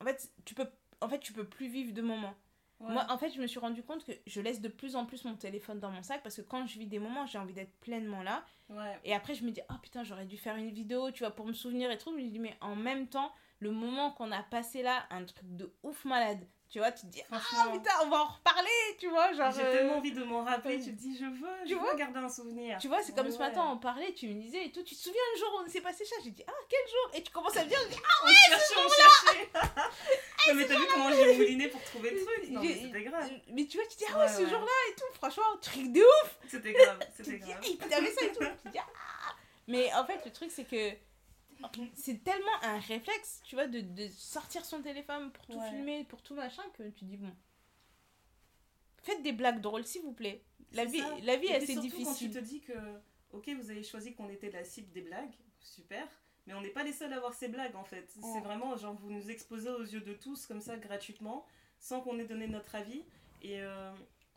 en 0.00 0.04
fait 0.04 0.30
tu 0.44 0.54
peux 0.54 0.66
en 1.00 1.08
fait 1.08 1.18
tu 1.20 1.32
peux 1.32 1.44
plus 1.44 1.68
vivre 1.68 1.92
de 1.92 2.02
moments 2.02 2.34
Ouais. 2.82 2.94
moi 2.94 3.04
en 3.10 3.18
fait 3.18 3.28
je 3.28 3.42
me 3.42 3.46
suis 3.46 3.58
rendu 3.58 3.82
compte 3.82 4.06
que 4.06 4.12
je 4.26 4.40
laisse 4.40 4.62
de 4.62 4.68
plus 4.68 4.96
en 4.96 5.04
plus 5.04 5.26
mon 5.26 5.34
téléphone 5.36 5.80
dans 5.80 5.90
mon 5.90 6.02
sac 6.02 6.22
parce 6.22 6.36
que 6.36 6.40
quand 6.40 6.66
je 6.66 6.78
vis 6.78 6.86
des 6.86 6.98
moments 6.98 7.26
j'ai 7.26 7.36
envie 7.36 7.52
d'être 7.52 7.78
pleinement 7.80 8.22
là 8.22 8.42
Ouais. 8.70 8.98
et 9.04 9.12
après, 9.14 9.34
je 9.34 9.42
me 9.44 9.50
dis, 9.50 9.60
oh 9.68 9.74
putain, 9.82 10.04
j'aurais 10.04 10.26
dû 10.26 10.36
faire 10.36 10.54
une 10.54 10.70
vidéo, 10.70 11.10
tu 11.10 11.24
vois, 11.24 11.34
pour 11.34 11.44
me 11.44 11.52
souvenir 11.52 11.90
et 11.90 11.98
tout. 11.98 12.12
Mais 12.12 12.20
je 12.20 12.26
me 12.26 12.30
dis, 12.30 12.38
mais 12.38 12.56
en 12.60 12.76
même 12.76 13.08
temps, 13.08 13.32
le 13.58 13.72
moment 13.72 14.12
qu'on 14.12 14.30
a 14.30 14.44
passé 14.44 14.80
là, 14.82 15.06
un 15.10 15.24
truc 15.24 15.56
de 15.56 15.74
ouf 15.82 16.04
malade. 16.04 16.46
Tu 16.70 16.78
vois, 16.78 16.92
tu 16.92 17.00
te 17.00 17.06
dis, 17.06 17.20
ah 17.32 17.40
putain, 17.72 17.90
on 18.04 18.08
va 18.10 18.18
en 18.18 18.26
reparler, 18.26 18.96
tu 19.00 19.08
vois. 19.08 19.32
Genre, 19.32 19.50
j'ai 19.50 19.60
euh, 19.64 19.72
tellement 19.72 19.96
envie 19.96 20.12
de 20.12 20.22
m'en 20.22 20.44
rappeler, 20.44 20.76
euh, 20.76 20.84
tu 20.84 20.94
te 20.94 21.00
dis 21.00 21.18
je 21.18 21.24
veux, 21.24 21.48
tu 21.64 21.70
je 21.70 21.74
vois 21.74 21.90
veux 21.90 21.98
garder 21.98 22.20
un 22.20 22.28
souvenir. 22.28 22.78
Tu 22.78 22.86
vois, 22.86 23.02
c'est 23.02 23.12
comme 23.12 23.26
Ouais, 23.26 23.32
ce 23.32 23.38
matin, 23.38 23.62
ouais. 23.64 23.72
on 23.72 23.78
parlait, 23.78 24.12
tu 24.14 24.28
me 24.28 24.40
disais 24.40 24.66
et 24.66 24.70
tout. 24.70 24.84
Tu 24.84 24.94
te 24.94 25.00
souviens 25.00 25.20
le 25.34 25.38
jour 25.40 25.48
où 25.58 25.66
on 25.66 25.68
s'est 25.68 25.80
passé 25.80 26.04
ça? 26.04 26.14
J'ai 26.22 26.30
dit, 26.30 26.44
ah, 26.46 26.52
quel 26.68 26.78
jour? 26.88 27.10
Et 27.14 27.22
tu 27.24 27.32
commences 27.32 27.56
à 27.56 27.64
me 27.64 27.68
dire, 27.68 27.78
dis, 27.90 27.96
on 28.22 28.28
cherchait, 28.28 28.74
on 28.76 28.88
cherchait. 28.88 29.48
Non, 30.48 30.54
mais 30.54 30.66
t'as 30.66 30.74
vu 30.78 30.86
comment 30.94 31.12
j'ai 31.12 31.36
mouliné 31.36 31.68
pour 31.68 31.82
trouver 31.82 32.10
le 32.12 32.20
truc? 32.24 32.48
Non, 32.50 32.62
mais 32.62 32.74
c'était 32.74 33.02
grave. 33.02 33.28
ah, 33.30 33.34
mais 33.52 33.66
tu 33.66 33.76
vois, 33.76 33.86
tu 33.88 33.96
dis, 33.98 34.04
ah 34.08 34.12
Ouais, 34.18 34.22
ouais, 34.24 34.28
ce 34.32 34.42
ouais. 34.42 34.48
jour-là 34.48 34.72
et 34.90 34.94
tout. 34.94 35.14
Franchement, 35.14 35.42
truc 35.60 35.92
de 35.92 36.00
ouf. 36.00 36.38
C'était 36.48 36.72
grave, 36.72 36.98
c'était 37.16 37.38
te 37.40 37.44
grave. 37.44 37.60
et 37.64 37.76
puis 37.76 37.88
t'avais 37.88 38.10
ça 38.12 38.24
et 38.24 38.32
tout. 38.32 38.44
Tu 38.44 38.56
te 38.64 38.68
dis, 38.68 38.78
ah. 38.78 39.34
Mais 39.66 39.92
en 39.94 40.04
fait, 40.06 40.20
le 40.24 40.30
truc, 40.32 40.50
c'est 40.50 40.64
que 40.64 40.92
c'est 41.94 42.22
tellement 42.24 42.62
un 42.62 42.78
réflexe, 42.78 43.40
tu 43.44 43.54
vois, 43.54 43.66
de, 43.66 43.80
de 43.80 44.08
sortir 44.08 44.64
son 44.64 44.82
téléphone 44.82 45.30
pour 45.32 45.46
tout 45.46 45.58
Ouais. 45.58 45.70
filmer, 45.70 46.04
pour 46.04 46.22
tout 46.22 46.34
machin, 46.34 46.62
que 46.76 46.88
tu 46.90 47.04
dis, 47.04 47.16
bon. 47.16 47.32
Faites 49.02 49.22
des 49.22 49.32
blagues 49.32 49.60
drôles, 49.60 49.84
s'il 49.86 50.02
vous 50.02 50.12
plaît. 50.12 50.44
La 50.72 50.84
vie, 50.84 51.00
ça. 51.00 51.16
la 51.22 51.36
vie 51.36 51.46
est 51.46 51.56
assez 51.56 51.66
surtout 51.66 51.80
difficile. 51.82 52.04
quand 52.06 52.14
tu 52.14 52.30
te 52.30 52.38
dis 52.38 52.60
que, 52.60 52.72
ok, 53.32 53.48
vous 53.60 53.70
avez 53.70 53.82
choisi 53.82 54.14
qu'on 54.14 54.28
était 54.28 54.50
la 54.50 54.62
cible 54.64 54.90
des 54.92 55.00
blagues, 55.00 55.32
super, 55.58 56.06
mais 56.46 56.54
on 56.54 56.60
n'est 56.60 56.68
pas 56.70 56.84
les 56.84 56.92
seuls 56.92 57.12
à 57.12 57.16
avoir 57.16 57.34
ces 57.34 57.48
blagues 57.48 57.74
en 57.76 57.84
fait. 57.84 58.12
Oh. 58.22 58.30
C'est 58.34 58.40
vraiment 58.40 58.76
genre 58.76 58.94
vous 58.94 59.10
nous 59.10 59.30
exposez 59.30 59.70
aux 59.70 59.82
yeux 59.82 60.00
de 60.00 60.12
tous 60.12 60.46
comme 60.46 60.60
ça 60.60 60.76
gratuitement, 60.76 61.46
sans 61.78 62.00
qu'on 62.02 62.18
ait 62.18 62.24
donné 62.26 62.46
notre 62.46 62.74
avis. 62.74 63.02
Et, 63.42 63.60
euh, 63.62 63.92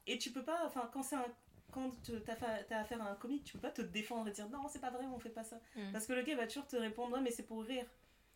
et 0.08 0.18
tu 0.18 0.32
peux 0.32 0.44
pas, 0.44 0.66
enfin, 0.66 0.90
quand 0.94 1.04
c'est 1.04 1.16
un. 1.18 1.26
Quand 1.74 1.92
t'as 2.26 2.36
fa- 2.36 2.64
t'as 2.64 2.80
affaire 2.80 3.02
à 3.02 3.10
un 3.12 3.16
comique, 3.16 3.44
tu 3.44 3.54
peux 3.54 3.60
pas 3.60 3.72
te 3.72 3.82
défendre 3.82 4.28
et 4.28 4.32
dire 4.32 4.48
non, 4.50 4.68
c'est 4.68 4.80
pas 4.80 4.92
vrai, 4.92 5.06
on 5.06 5.20
fait 5.20 5.30
pas 5.30 5.44
ça. 5.44 5.60
Mm. 5.76 5.92
Parce 5.92 6.06
que 6.06 6.14
le 6.14 6.22
gars 6.22 6.36
va 6.36 6.48
toujours 6.48 6.68
te 6.68 6.76
répondre, 6.76 7.14
ouais, 7.16 7.22
mais 7.22 7.32
c'est 7.32 7.44
pour 7.48 7.64
rire. 7.64 7.86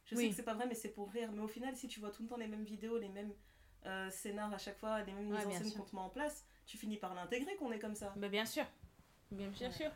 Je 0.05 0.15
sais 0.15 0.29
que 0.29 0.35
c'est 0.35 0.43
pas 0.43 0.53
vrai, 0.53 0.65
mais 0.67 0.75
c'est 0.75 0.89
pour 0.93 1.11
rire. 1.11 1.31
Mais 1.33 1.41
au 1.41 1.47
final, 1.47 1.75
si 1.75 1.87
tu 1.87 1.99
vois 1.99 2.11
tout 2.11 2.23
le 2.23 2.29
temps 2.29 2.37
les 2.37 2.47
mêmes 2.47 2.63
vidéos, 2.63 2.97
les 2.97 3.09
mêmes 3.09 3.33
euh, 3.85 4.09
scénars 4.09 4.53
à 4.53 4.57
chaque 4.57 4.77
fois, 4.79 5.01
les 5.03 5.11
mêmes 5.13 5.29
Ouais, 5.29 5.37
mises 5.37 5.47
en 5.47 5.51
scène 5.51 5.73
qu'on 5.73 5.83
te 5.83 5.95
met 5.95 6.01
en 6.01 6.09
place, 6.09 6.45
tu 6.65 6.77
finis 6.77 6.97
par 6.97 7.13
l'intégrer 7.13 7.55
qu'on 7.57 7.71
est 7.71 7.79
comme 7.79 7.95
ça. 7.95 8.13
Bah, 8.15 8.29
bien 8.29 8.45
sûr. 8.45 8.65
Bien, 9.31 9.49
bien 9.49 9.67
Ouais. 9.67 9.73
sûr. 9.73 9.91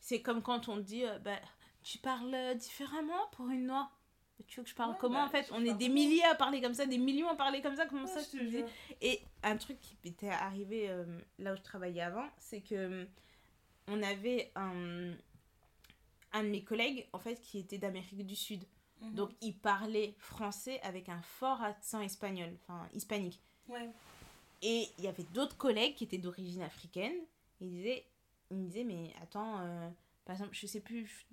C'est 0.00 0.22
comme 0.22 0.42
quand 0.42 0.68
on 0.68 0.76
te 0.76 0.82
dit, 0.82 1.04
euh, 1.04 1.18
bah, 1.18 1.38
tu 1.82 1.98
parles 1.98 2.54
différemment 2.56 3.28
pour 3.32 3.48
une 3.48 3.66
noire. 3.66 3.94
Mais 4.38 4.44
Tu 4.46 4.60
veux 4.60 4.64
que 4.64 4.70
je 4.70 4.74
parle 4.74 4.92
Ouais, 4.92 4.96
comment 5.00 5.20
bah, 5.20 5.26
en 5.26 5.28
fait 5.28 5.50
On 5.52 5.64
est 5.64 5.74
des 5.74 5.88
milliers 5.88 6.24
à 6.24 6.34
parler 6.34 6.60
comme 6.60 6.74
ça, 6.74 6.86
des 6.86 6.98
millions 6.98 7.28
à 7.28 7.36
parler 7.36 7.62
comme 7.62 7.76
ça, 7.76 7.86
comment 7.86 8.04
Ouais, 8.04 8.08
ça 8.08 8.20
je 8.20 8.38
te 8.38 8.44
dis. 8.44 8.64
Et 9.00 9.20
un 9.42 9.56
truc 9.56 9.80
qui 9.80 9.96
m'était 10.04 10.28
arrivé 10.28 10.88
euh, 10.88 11.04
là 11.38 11.52
où 11.52 11.56
je 11.56 11.62
travaillais 11.62 12.02
avant, 12.02 12.26
c'est 12.38 12.60
que 12.60 12.74
euh, 12.74 13.04
on 13.88 14.02
avait 14.02 14.50
un, 14.56 15.12
un 16.32 16.42
de 16.42 16.48
mes 16.48 16.64
collègues 16.64 17.06
en 17.12 17.18
fait 17.18 17.36
qui 17.40 17.58
était 17.58 17.78
d'Amérique 17.78 18.26
du 18.26 18.36
Sud. 18.36 18.64
Mhm. 19.00 19.14
Donc 19.14 19.30
il 19.40 19.56
parlait 19.56 20.14
français 20.18 20.80
avec 20.82 21.08
un 21.08 21.22
fort 21.22 21.62
accent 21.62 22.00
espagnol, 22.00 22.50
enfin 22.62 22.88
hispanique. 22.92 23.40
Ouais. 23.68 23.90
Et 24.62 24.88
il 24.98 25.04
y 25.04 25.08
avait 25.08 25.26
d'autres 25.34 25.56
collègues 25.56 25.94
qui 25.94 26.04
étaient 26.04 26.18
d'origine 26.18 26.62
africaine. 26.62 27.12
Il 27.60 27.70
disait, 27.70 28.04
il 28.50 28.56
me 28.56 28.64
disait, 28.64 28.84
mais 28.84 29.12
attends, 29.22 29.60
euh, 29.60 29.88
par 30.24 30.34
exemple, 30.34 30.54
je 30.54 30.66
sais 30.66 30.80
plus, 30.80 31.26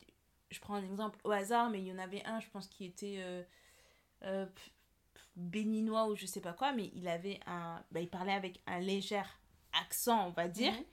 je, 0.52 0.60
prends 0.60 0.76
un 0.76 0.84
exemple 0.84 1.20
au 1.24 1.32
hasard, 1.32 1.70
mais 1.70 1.80
il 1.80 1.88
y 1.88 1.92
en 1.92 1.98
avait 1.98 2.24
un, 2.26 2.40
je 2.40 2.50
pense, 2.50 2.68
qui 2.68 2.86
était 2.86 3.18
euh, 3.20 3.44
euh, 4.24 4.46
béninois 5.36 6.08
ou 6.08 6.16
je 6.16 6.26
sais 6.26 6.42
pas 6.42 6.54
quoi, 6.54 6.74
mais 6.74 6.92
il 6.96 7.08
avait 7.08 7.40
un. 7.48 7.84
Bah, 7.92 8.00
il 8.00 8.10
parlait 8.10 8.34
avec 8.34 8.62
un 8.68 8.80
léger 8.80 9.22
accent, 9.82 10.28
on 10.28 10.32
va 10.32 10.48
dire. 10.48 10.74
Mhm. 10.74 10.84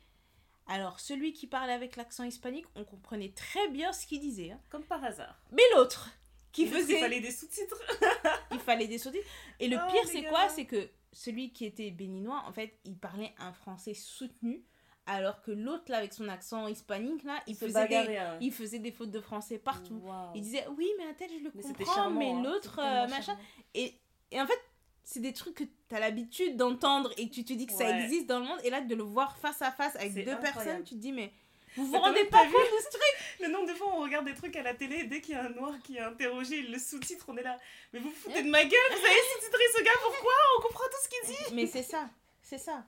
Alors, 0.70 1.00
celui 1.00 1.32
qui 1.32 1.46
parlait 1.46 1.72
avec 1.72 1.96
l'accent 1.96 2.24
hispanique, 2.24 2.66
on 2.74 2.84
comprenait 2.84 3.32
très 3.32 3.68
bien 3.68 3.92
ce 3.92 4.06
qu'il 4.06 4.20
disait. 4.20 4.50
hein. 4.50 4.60
Comme 4.68 4.84
par 4.84 5.02
hasard. 5.02 5.40
Mais 5.50 5.62
l'autre, 5.74 6.10
qui 6.52 6.64
Et 6.64 6.66
faisait. 6.66 6.94
Il 6.94 7.00
fallait 7.00 7.20
des 7.20 7.30
sous-titres. 7.30 7.80
il 8.52 8.58
fallait 8.60 8.86
des 8.86 8.98
sous-titres. 8.98 9.26
Et 9.60 9.68
le 9.68 9.78
Oh, 9.78 9.90
pire, 9.90 10.06
c'est 10.06 10.24
quoi? 10.24 10.48
C'est 10.50 10.66
que 10.66 10.90
celui 11.12 11.52
qui 11.52 11.64
était 11.64 11.90
béninois, 11.90 12.42
en 12.46 12.52
fait, 12.52 12.78
il 12.84 12.98
parlait 12.98 13.34
un 13.38 13.52
français 13.52 13.94
soutenu, 13.94 14.62
alors 15.08 15.42
que 15.42 15.50
l'autre, 15.50 15.84
là, 15.88 15.96
avec 15.96 16.12
son 16.12 16.28
accent 16.28 16.68
hispanique, 16.68 17.24
là, 17.24 17.42
il 17.46 17.56
faisait, 17.56 17.88
des, 17.88 18.16
hein. 18.16 18.36
il 18.40 18.52
faisait 18.52 18.78
des 18.78 18.92
fautes 18.92 19.10
de 19.10 19.20
français 19.20 19.58
partout. 19.58 20.00
Il 20.34 20.42
disait, 20.42 20.66
oui, 20.76 20.88
mais 20.98 21.04
un 21.06 21.14
tel, 21.14 21.30
je 21.30 21.44
le 21.44 21.50
Mais 21.54 21.62
comprends, 21.62 21.94
charmant, 21.94 22.18
mais 22.18 22.30
hein. 22.30 22.42
l'autre, 22.42 22.78
euh, 22.78 23.08
machin. 23.08 23.36
Et, 23.74 23.94
et 24.30 24.40
en 24.40 24.46
fait, 24.46 24.60
c'est 25.04 25.20
des 25.20 25.32
trucs 25.32 25.54
que 25.54 25.64
tu 25.64 25.94
as 25.94 25.98
l'habitude 26.00 26.56
d'entendre 26.56 27.10
et 27.16 27.28
que 27.28 27.34
tu 27.34 27.42
te 27.42 27.54
dis 27.54 27.66
que 27.66 27.72
ça 27.72 27.98
existe 27.98 28.26
dans 28.26 28.38
le 28.38 28.44
monde. 28.44 28.60
Et 28.62 28.70
là, 28.70 28.82
de 28.82 28.94
le 28.94 29.02
voir 29.02 29.38
face 29.38 29.62
à 29.62 29.72
face 29.72 29.96
avec 29.96 30.12
deux 30.12 30.20
incroyable. 30.20 30.42
personnes, 30.42 30.84
tu 30.84 30.94
te 30.94 31.00
dis, 31.00 31.12
mais 31.12 31.32
vous 31.76 31.86
vous 31.86 31.98
rendez 31.98 32.24
pas 32.24 32.44
compte 32.44 32.52
de 32.52 32.82
ce 32.84 32.90
truc? 32.90 33.40
Le 33.40 33.48
nombre 33.48 33.68
de 33.68 33.74
fois 33.74 33.88
on 33.94 34.02
regarde 34.02 34.26
des 34.26 34.34
trucs 34.34 34.56
à 34.56 34.62
la 34.62 34.74
télé, 34.74 35.04
dès 35.04 35.20
qu'il 35.20 35.34
y 35.34 35.38
a 35.38 35.44
un 35.44 35.50
noir 35.50 35.72
qui 35.84 35.96
est 35.96 36.00
interrogé, 36.00 36.58
il 36.58 36.72
le 36.72 36.78
sous-titre, 36.78 37.24
on 37.28 37.36
est 37.36 37.42
là. 37.42 37.56
Mais 37.92 38.00
vous 38.00 38.10
vous 38.10 38.14
foutez 38.14 38.42
de 38.42 38.50
ma 38.50 38.62
gueule, 38.62 38.90
vous 38.90 39.06
avez 39.06 39.20
sous-titré 39.32 39.62
ce 39.76 39.82
gars, 39.82 39.90
pourquoi? 40.02 40.32
On 40.58 40.62
comprend 40.62 40.84
tout 40.84 40.98
ce 41.02 41.08
qu'il 41.08 41.36
dit. 41.36 41.54
Mais 41.54 41.66
c'est 41.66 41.82
ça, 41.82 42.08
c'est 42.42 42.58
ça. 42.58 42.84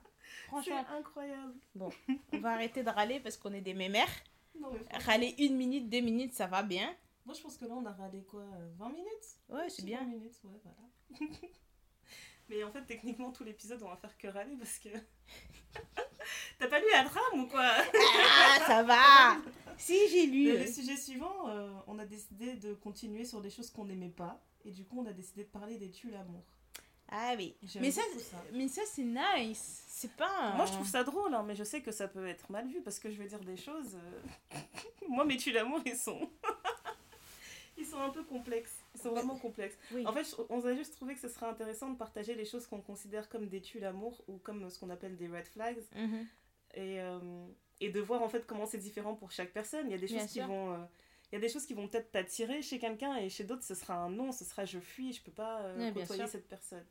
Franchement, 0.51 0.85
C'est 0.89 0.95
incroyable. 0.97 1.53
on 2.33 2.39
va 2.39 2.49
arrêter 2.51 2.83
de 2.83 2.89
râler 2.89 3.19
parce 3.21 3.37
qu'on 3.37 3.53
est 3.53 3.61
des 3.61 3.73
mémères. 3.73 4.09
Non, 4.59 4.69
mais 4.73 4.97
Râler 5.05 5.33
une 5.39 5.55
minute, 5.55 5.89
deux 5.89 6.01
minutes, 6.01 6.33
ça 6.33 6.45
va 6.45 6.61
bien. 6.61 6.93
Moi, 7.25 7.33
je 7.35 7.41
pense 7.41 7.55
que 7.57 7.63
là, 7.65 7.73
on 7.75 7.85
a 7.85 7.91
râlé 7.93 8.23
quoi 8.29 8.41
euh, 8.41 8.69
20 8.77 8.89
minutes? 8.89 9.37
Ouais, 9.47 9.69
c'est 9.69 9.85
bien. 9.85 9.99
20 9.99 10.05
minutes, 10.07 10.35
ouais, 10.43 10.59
voilà. 10.63 11.31
mais 12.49 12.63
en 12.65 12.71
fait, 12.71 12.81
techniquement, 12.85 13.31
tout 13.31 13.45
l'épisode, 13.45 13.81
on 13.83 13.87
va 13.87 13.95
faire 13.95 14.17
que 14.17 14.27
râler 14.27 14.55
parce 14.57 14.77
que. 14.79 14.89
T'as 16.59 16.67
pas 16.67 16.79
lu 16.79 16.85
la 16.91 17.05
trame 17.05 17.39
ou 17.39 17.47
quoi? 17.47 17.65
Ah, 17.65 18.59
ça 18.67 18.83
va 18.83 19.37
Si, 19.77 19.95
j'ai 20.09 20.25
lu. 20.25 20.51
Le, 20.51 20.57
le 20.59 20.67
sujet 20.67 20.97
suivant, 20.97 21.47
euh, 21.47 21.71
on 21.87 21.97
a 21.97 22.05
décidé 22.05 22.55
de 22.55 22.73
continuer 22.73 23.23
sur 23.23 23.41
des 23.41 23.49
choses 23.49 23.69
qu'on 23.71 23.85
n'aimait 23.85 24.09
pas. 24.09 24.39
Et 24.65 24.71
du 24.71 24.83
coup, 24.83 24.99
on 25.01 25.05
a 25.07 25.13
décidé 25.13 25.43
de 25.45 25.49
parler 25.49 25.77
des 25.77 25.89
tues 25.91 26.11
l'amour. 26.11 26.43
Ah 27.11 27.33
oui. 27.37 27.55
J'aime 27.63 27.81
Mais 27.83 27.91
ça, 27.91 28.01
beaucoup 28.09 28.23
ça. 28.23 28.37
mais 28.53 28.67
ça 28.69 28.81
c'est 28.85 29.03
nice. 29.03 29.83
C'est 29.87 30.11
pas. 30.15 30.53
Moi, 30.55 30.65
je 30.65 30.71
trouve 30.71 30.87
ça 30.87 31.03
drôle, 31.03 31.33
hein, 31.35 31.43
mais 31.45 31.55
je 31.55 31.63
sais 31.63 31.81
que 31.81 31.91
ça 31.91 32.07
peut 32.07 32.25
être 32.27 32.49
mal 32.49 32.65
vu 32.67 32.81
parce 32.81 32.97
que 32.99 33.11
je 33.11 33.17
vais 33.17 33.27
dire 33.27 33.39
des 33.41 33.57
choses. 33.57 33.95
euh, 34.53 34.57
Moi, 35.09 35.25
mes 35.25 35.37
tues 35.37 35.51
l'amour, 35.51 35.81
ils 35.85 35.95
sont. 35.97 36.29
ils 37.77 37.85
sont 37.85 37.99
un 37.99 38.09
peu 38.09 38.23
complexes. 38.23 38.75
Ils 38.95 39.01
sont 39.01 39.11
vraiment 39.11 39.35
complexes. 39.37 39.77
Oui. 39.93 40.05
En 40.07 40.13
fait, 40.13 40.25
on 40.49 40.63
a 40.65 40.73
juste 40.75 40.95
trouvé 40.95 41.13
que 41.15 41.19
ce 41.19 41.27
serait 41.29 41.45
intéressant 41.47 41.89
de 41.89 41.97
partager 41.97 42.33
les 42.35 42.45
choses 42.45 42.65
qu'on 42.67 42.81
considère 42.81 43.27
comme 43.29 43.47
des 43.47 43.61
tues 43.61 43.79
l'amour 43.79 44.23
ou 44.27 44.37
comme 44.37 44.69
ce 44.69 44.79
qu'on 44.79 44.89
appelle 44.89 45.17
des 45.17 45.27
red 45.27 45.47
flags 45.47 45.81
Mhm. 45.95 46.27
et, 46.75 47.01
euh, 47.01 47.19
et 47.79 47.89
de 47.89 47.99
voir 47.99 48.21
en 48.21 48.29
fait 48.29 48.45
comment 48.47 48.65
c'est 48.65 48.77
différent 48.77 49.15
pour 49.15 49.31
chaque 49.31 49.51
personne. 49.51 49.87
Il 49.87 49.91
y 49.91 49.95
a 49.95 49.97
des 49.97 50.07
Bien 50.07 50.19
choses 50.19 50.31
qui 50.31 50.39
vont. 50.39 50.73
euh, 50.73 50.77
il 51.31 51.35
y 51.35 51.37
a 51.37 51.41
des 51.41 51.49
choses 51.49 51.65
qui 51.65 51.73
vont 51.73 51.87
peut-être 51.87 52.11
t'attirer 52.11 52.61
chez 52.61 52.77
quelqu'un 52.77 53.15
et 53.17 53.29
chez 53.29 53.43
d'autres 53.45 53.63
ce 53.63 53.73
sera 53.75 53.95
un 53.95 54.09
non, 54.09 54.31
ce 54.31 54.43
sera 54.45 54.65
je 54.65 54.79
fuis, 54.79 55.13
je 55.13 55.21
peux 55.21 55.31
pas 55.31 55.61
euh, 55.61 55.91
côtoyer 55.93 56.27
cette 56.27 56.47
personne. 56.47 56.85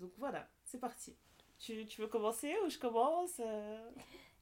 Donc 0.00 0.10
voilà, 0.18 0.48
c'est 0.64 0.78
parti. 0.80 1.16
Tu, 1.58 1.86
tu 1.86 2.00
veux 2.02 2.06
commencer 2.08 2.54
ou 2.64 2.68
je 2.70 2.78
commence 2.78 3.40
euh? 3.40 3.90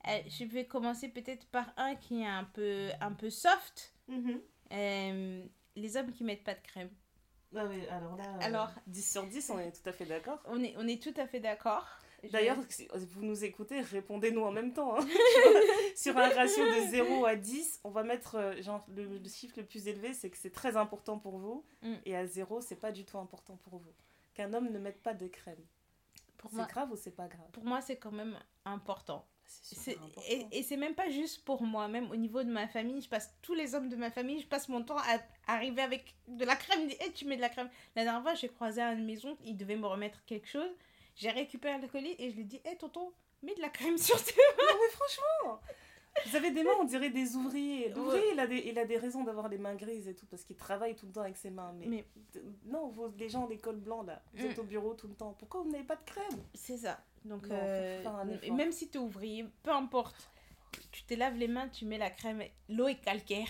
Euh, 0.09 0.19
je 0.29 0.45
vais 0.45 0.67
commencer 0.67 1.09
peut-être 1.09 1.47
par 1.47 1.73
un 1.77 1.95
qui 1.95 2.21
est 2.23 2.27
un 2.27 2.45
peu, 2.45 2.91
un 3.01 3.13
peu 3.13 3.31
soft. 3.31 3.95
Mhm. 4.09 4.41
Euh, 4.73 5.45
les 5.77 5.97
hommes 5.97 6.13
qui 6.13 6.25
mettent 6.25 6.45
pas 6.45 6.55
de 6.55 6.61
crème. 6.61 6.91
Ah 7.57 7.67
oui, 7.67 7.87
alors 7.89 8.17
là, 8.17 8.25
euh, 8.25 8.39
Alors- 8.43 8.73
10 8.89 9.13
sur 9.13 9.27
10, 9.27 9.51
on 9.51 9.59
est 9.61 9.71
tout 9.71 9.89
à 9.89 9.93
fait 9.93 10.05
d'accord. 10.07 10.41
On 10.47 10.63
est, 10.63 10.75
on 10.77 10.87
est 10.89 11.01
tout 11.01 11.15
à 11.17 11.27
fait 11.27 11.41
d'accord. 11.41 11.87
D'ailleurs, 12.33 12.57
si 12.71 12.89
vous 13.11 13.23
nous 13.23 13.45
écoutez, 13.45 13.81
répondez-nous 13.83 14.43
en 14.43 14.51
même 14.51 14.73
temps. 14.73 14.99
hein. 14.99 15.07
Sur 15.95 16.17
un 16.17 16.31
ratio 16.31 16.65
de 16.65 16.91
0 16.91 17.25
à 17.27 17.37
10, 17.37 17.81
on 17.85 17.91
va 17.91 18.03
mettre 18.03 18.57
genre, 18.63 18.85
le, 18.89 19.05
le 19.19 19.29
chiffre 19.29 19.55
le 19.59 19.65
plus 19.67 19.87
élevé, 19.89 20.15
c'est 20.15 20.31
que 20.31 20.37
c'est 20.39 20.51
très 20.53 20.77
important 20.77 21.19
pour 21.19 21.39
vous. 21.39 21.65
Mm. 21.83 21.95
Et 22.07 22.17
à 22.17 22.27
0, 22.27 22.61
c'est 22.63 22.77
pas 22.81 22.93
du 22.93 23.05
tout 23.05 23.19
important 23.19 23.57
pour 23.69 23.79
vous. 23.79 23.93
Qu'un 24.35 24.53
homme 24.53 24.71
ne 24.71 24.79
mette 24.79 25.03
pas 25.03 25.15
de 25.15 25.27
crème. 25.29 25.65
C'est 26.53 26.69
grave 26.69 26.93
ou 26.93 26.97
c'est 26.97 27.11
pas 27.17 27.27
grave? 27.27 27.49
pour 27.53 27.65
moi 27.65 27.81
c'est 27.81 27.97
quand 27.97 28.13
même 28.13 28.39
important. 28.67 29.27
Et 30.29 30.47
et 30.53 30.63
c'est 30.63 30.77
même 30.77 30.95
pas 30.95 31.09
juste 31.11 31.45
pour 31.45 31.63
moi, 31.63 31.89
même 31.89 32.11
au 32.11 32.17
niveau 32.17 32.43
de 32.43 32.51
ma 32.51 32.67
famille, 32.67 33.01
je 33.01 33.09
passe 33.09 33.35
tous 33.43 33.55
les 33.55 33.75
hommes 33.75 33.89
de 33.89 33.97
ma 33.97 34.11
famille, 34.11 34.41
je 34.41 34.47
passe 34.47 34.69
mon 34.69 34.83
temps 34.83 34.99
à 34.99 35.19
arriver 35.47 35.83
avec 35.83 36.15
de 36.29 36.45
la 36.45 36.57
crème. 36.57 36.89
Et 37.01 37.13
tu 37.13 37.25
mets 37.27 37.37
de 37.37 37.41
la 37.41 37.49
crème. 37.49 37.71
La 37.95 38.05
dernière 38.05 38.23
fois, 38.23 38.35
j'ai 38.35 38.49
croisé 38.49 38.81
à 38.81 38.93
une 38.93 39.05
maison, 39.05 39.37
il 39.45 39.57
devait 39.57 39.77
me 39.77 39.87
remettre 39.87 40.25
quelque 40.25 40.49
chose. 40.49 40.71
J'ai 41.15 41.31
récupéré 41.31 41.79
le 41.79 41.89
colis 41.89 42.15
et 42.19 42.31
je 42.31 42.37
lui 42.37 42.43
ai 42.43 42.47
dit 42.47 42.61
Hé 42.65 42.77
tonton, 42.77 43.13
mets 43.43 43.55
de 43.55 43.61
la 43.61 43.69
crème 43.69 43.99
sur 43.99 44.23
tes. 44.23 44.35
Non, 44.59 44.75
mais 44.83 44.91
franchement 44.91 45.61
Vous 46.27 46.37
avez 46.37 46.51
des 46.53 46.63
mains, 46.63 46.71
on 46.81 46.85
dirait 46.85 47.11
des 47.11 47.37
ouvriers. 47.37 47.89
L'ouvrier, 47.91 48.33
il, 48.33 48.41
a 48.41 48.47
des, 48.47 48.59
il 48.67 48.79
a 48.79 48.85
des 48.85 48.97
raisons 48.97 49.25
d'avoir 49.25 49.49
les 49.49 49.59
mains 49.59 49.75
grises 49.75 50.09
et 50.09 50.15
tout, 50.15 50.27
parce 50.27 50.45
qu'il 50.45 50.57
travaille 50.57 50.95
tout 50.95 51.07
le 51.07 51.13
temps 51.13 51.21
avec 51.23 51.37
ses 51.37 51.51
mains. 51.51 51.73
Mais, 51.79 51.87
Mais 51.87 52.05
non, 52.67 52.89
vous, 52.89 53.13
les 53.19 53.29
gens 53.29 53.47
des 53.47 53.59
cols 53.59 53.81
blancs, 53.81 54.07
là, 54.07 54.23
vous 54.33 54.47
Mm. 54.47 54.51
êtes 54.51 54.59
au 54.59 54.65
bureau 54.65 54.95
tout 54.95 55.09
le 55.09 55.15
temps. 55.15 55.35
Pourquoi 55.39 55.63
vous 55.63 55.71
n'avez 55.71 55.85
pas 55.85 55.97
de 55.97 56.05
crème? 56.05 56.41
C'est 56.55 56.79
ça. 56.79 57.01
Donc, 57.25 57.47
Non, 57.49 57.57
euh, 57.61 58.53
même 58.53 58.73
si 58.73 58.89
tu 58.89 58.99
es 58.99 59.01
ouvrier, 59.01 59.45
peu 59.63 59.71
importe, 59.73 60.31
tu 60.93 61.03
te 61.05 61.15
laves 61.15 61.37
les 61.37 61.49
mains, 61.49 61.69
tu 61.69 61.85
mets 61.85 61.99
la 61.99 62.11
crème. 62.11 62.43
L'eau 62.69 62.89
est 62.89 63.01
calcaire, 63.01 63.49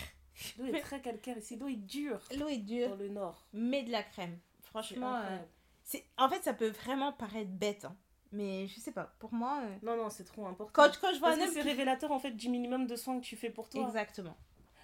L'eau 0.57 0.65
est 0.65 0.79
très 0.81 1.01
calcaire 1.01 1.37
ici, 1.37 1.55
l'eau 1.57 1.67
est 1.67 1.75
dure 1.75 2.19
l'eau 2.37 2.47
est 2.47 2.57
dure, 2.57 2.89
dans 2.89 2.95
le 2.95 3.09
nord. 3.09 3.45
mets 3.53 3.83
de 3.83 3.91
la 3.91 4.03
crème. 4.03 4.37
Franchement, 4.63 5.15
euh, 5.17 5.99
en 6.17 6.29
fait, 6.29 6.41
ça 6.43 6.53
peut 6.53 6.69
vraiment 6.69 7.13
paraître 7.13 7.51
bête. 7.51 7.85
hein. 7.85 7.95
Mais 8.35 8.67
je 8.67 8.79
sais 8.79 8.91
pas, 8.91 9.15
pour 9.19 9.33
moi. 9.33 9.61
euh, 9.63 9.75
Non, 9.81 9.95
non, 9.95 10.09
c'est 10.09 10.23
trop 10.25 10.45
important. 10.45 10.71
Quand, 10.73 10.91
quand 10.99 11.13
je 11.13 11.19
vois 11.19 11.29
Parce 11.29 11.41
un 11.41 11.45
homme 11.45 11.53
c'est 11.53 11.61
qui- 11.61 11.67
révélateur 11.69 12.11
en 12.11 12.19
fait 12.19 12.31
du 12.31 12.49
minimum 12.49 12.85
de 12.85 12.95
soins 12.95 13.19
que 13.19 13.25
tu 13.25 13.35
fais 13.37 13.49
pour 13.49 13.69
toi. 13.69 13.85
Exactement. 13.87 14.35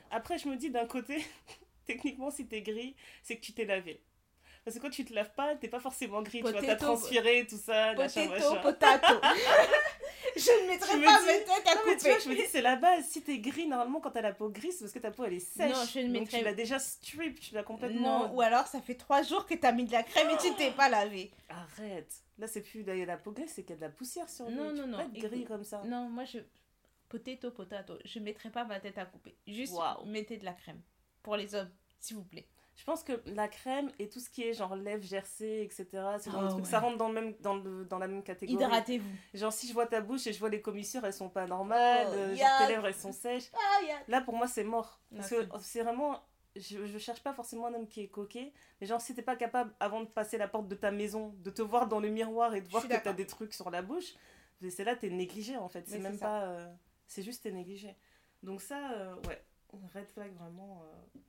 Après, 0.10 0.38
je 0.38 0.48
me 0.48 0.56
dis 0.56 0.70
d'un 0.70 0.86
côté, 0.88 1.24
techniquement, 1.86 2.32
si 2.32 2.48
t'es 2.48 2.62
gris, 2.62 2.96
c'est 3.24 3.36
que 3.38 3.42
tu 3.42 3.54
t'es 3.54 3.66
lavé. 3.66 4.02
Parce 4.64 4.78
que 4.78 4.82
quand 4.82 4.90
tu 4.92 5.04
te 5.06 5.14
laves 5.14 5.34
pas, 5.34 5.56
t'es 5.56 5.68
pas 5.68 5.80
forcément 5.80 6.22
gris, 6.22 6.38
tu 6.40 6.44
vois, 6.44 6.62
t'as 6.62 6.76
transpiré, 6.76 7.48
tout 7.48 7.58
ça, 7.58 7.94
machin. 7.96 8.28
potato. 8.62 9.14
je 10.40 10.64
ne 10.64 10.68
mettrai 10.68 10.94
Tu 10.94 11.00
me 11.00 11.06
pas 11.06 11.20
dis- 11.20 11.26
mes 11.28 11.40
têtes 11.44 11.68
à 11.68 11.76
Non, 11.76 11.82
mais 11.86 11.98
tu 11.98 12.04
vois, 12.06 12.12
couper. 12.14 12.24
je 12.24 12.30
me 12.30 12.36
dis, 12.36 12.48
c'est 12.50 12.62
la 12.62 12.76
base. 12.76 13.06
Si 13.08 13.22
t'es 13.22 13.40
gris, 13.40 13.68
normalement, 13.68 14.00
quand 14.00 14.12
t'as 14.12 14.22
la 14.22 14.34
peau 14.34 14.50
grise, 14.50 14.76
c'est 14.78 14.84
parce 14.86 14.94
que 14.94 15.00
ta 15.00 15.12
peau 15.12 15.26
elle 15.26 15.34
est 15.34 15.40
sèche. 15.40 15.72
Non, 15.72 15.84
je 15.86 16.00
ne 16.00 16.14
Donc 16.14 16.24
mettrai- 16.24 16.40
tu 16.40 16.44
l'as 16.46 16.54
déjà 16.54 16.80
strip, 16.80 17.40
tu 17.40 17.54
l'as 17.56 17.64
complètement. 17.64 18.28
Non, 18.28 18.34
ou 18.36 18.42
alors 18.42 18.68
ça 18.68 18.82
fait 18.82 18.96
trois 18.96 19.22
jours 19.24 19.46
que 19.46 19.54
t'as 19.56 19.72
mis 19.72 19.86
de 19.86 19.92
la 19.92 20.04
crème 20.04 20.30
et 20.30 20.38
tu 20.38 20.54
t'es 20.56 20.72
pas 20.72 20.90
lavé. 20.90 21.32
Arrête. 21.50 22.12
Là, 22.38 22.48
c'est 22.48 22.62
plus 22.62 22.84
la, 22.84 22.96
la 22.96 23.18
peau 23.18 23.32
grise, 23.32 23.52
c'est 23.54 23.62
qu'il 23.64 23.72
y 23.72 23.74
a 23.74 23.76
de 23.78 23.82
la 23.82 23.90
poussière 23.90 24.30
sur 24.30 24.48
lui. 24.48 24.56
Non, 24.56 24.74
non, 24.74 24.84
peux 24.84 24.90
non. 24.90 24.98
pas 24.98 25.04
être 25.04 25.14
gris 25.14 25.26
Écoute, 25.42 25.48
comme 25.48 25.64
ça. 25.64 25.82
Non, 25.86 26.10
moi 26.10 26.26
je. 26.26 26.40
Potato, 27.10 27.52
potato. 27.52 27.94
Je 28.06 28.20
mettrai 28.20 28.50
pas 28.50 28.64
ma 28.64 28.80
tête 28.80 28.98
à 28.98 29.06
couper. 29.06 29.36
Juste 29.46 29.74
mettez 30.06 30.38
de 30.38 30.46
la 30.46 30.54
crème. 30.54 30.82
Pour 31.22 31.36
les 31.36 31.54
hommes, 31.56 31.70
s'il 32.00 32.16
vous 32.16 32.24
plaît. 32.24 32.48
Je 32.78 32.84
pense 32.84 33.04
que 33.04 33.22
la 33.28 33.48
crème 33.48 33.92
et 34.00 34.10
tout 34.10 34.20
ce 34.20 34.30
qui 34.30 34.44
est 34.44 34.54
genre 34.54 34.76
lèvres 34.76 35.04
gercées, 35.04 35.62
etc., 35.64 35.88
Ah 35.94 36.18
ouais. 36.18 36.64
ça 36.64 36.80
rentre 36.80 36.98
dans, 36.98 37.10
le 37.10 37.14
même, 37.14 37.36
dans, 37.42 37.56
le, 37.56 37.86
dans 37.86 38.00
la 38.00 38.08
même 38.08 38.24
catégorie. 38.24 38.64
Hydratez-vous. 38.64 39.10
Genre, 39.36 39.54
si 39.54 39.68
je 39.68 39.74
vois 39.74 39.86
ta 39.86 40.02
bouche 40.02 40.26
et 40.26 40.34
je 40.34 40.40
vois 40.40 40.50
les 40.50 40.62
commissures, 40.62 41.06
elles 41.06 41.14
sont 41.14 41.30
pas 41.30 41.46
normales, 41.46 42.08
Oh, 42.10 42.14
euh, 42.16 42.36
genre 42.36 42.48
tes 42.60 42.68
lèvres, 42.74 42.88
elles 42.88 42.96
sont 42.96 43.12
sèches. 43.12 43.52
Ah, 43.54 43.82
Là, 44.08 44.22
pour 44.22 44.34
moi, 44.36 44.48
c'est 44.48 44.64
mort. 44.64 45.00
Parce 45.16 45.30
que 45.30 45.48
c'est 45.62 45.84
vraiment. 45.84 46.20
Je, 46.56 46.86
je 46.86 46.98
cherche 46.98 47.22
pas 47.24 47.34
forcément 47.34 47.68
un 47.68 47.74
homme 47.76 47.88
qui 47.88 48.02
est 48.02 48.08
coquet, 48.10 48.52
mais 48.82 48.88
genre, 48.88 49.00
si 49.00 49.16
t'es 49.16 49.22
pas 49.22 49.38
capable, 49.38 49.74
avant 49.80 50.02
de 50.02 50.08
passer 50.08 50.38
la 50.38 50.50
porte 50.50 50.68
de 50.68 50.76
ta 50.76 50.92
maison, 50.92 51.34
de 51.38 51.50
te 51.50 51.62
voir 51.62 51.88
dans 51.88 52.02
le 52.02 52.10
miroir 52.10 52.54
et 52.56 52.60
de 52.62 52.68
voir 52.68 52.84
que 52.88 52.94
t'as 53.02 53.14
des 53.14 53.26
trucs 53.26 53.54
sur 53.54 53.70
la 53.70 53.82
bouche, 53.82 54.16
c'est 54.70 54.84
là, 54.84 54.96
t'es 54.98 55.10
négligé 55.10 55.56
en 55.56 55.70
fait. 55.70 55.88
C'est 55.88 56.00
même 56.00 56.18
pas. 56.20 56.44
euh, 56.44 56.74
c'est 57.08 57.22
juste 57.24 57.44
t'es 57.44 57.52
négligé. 57.52 57.96
Donc, 58.44 58.62
ça, 58.62 58.92
euh, 58.94 59.16
ouais, 59.28 59.42
red 59.94 60.10
flag 60.10 60.34
vraiment 60.36 60.84
euh, 60.84 61.20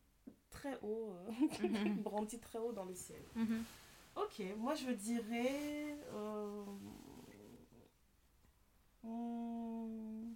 très 0.63 0.79
haut, 0.83 1.13
euh, 1.17 1.67
Mhm. 1.67 2.03
brandi 2.03 2.39
très 2.39 2.59
haut 2.59 2.73
dans 2.73 2.85
le 2.85 2.95
ciel. 2.95 3.23
Mhm. 3.35 3.65
Ok, 4.17 4.43
moi 4.59 4.75
je 4.75 4.91
dirais. 4.91 5.97
euh, 6.15 6.65
hmm, 9.03 10.35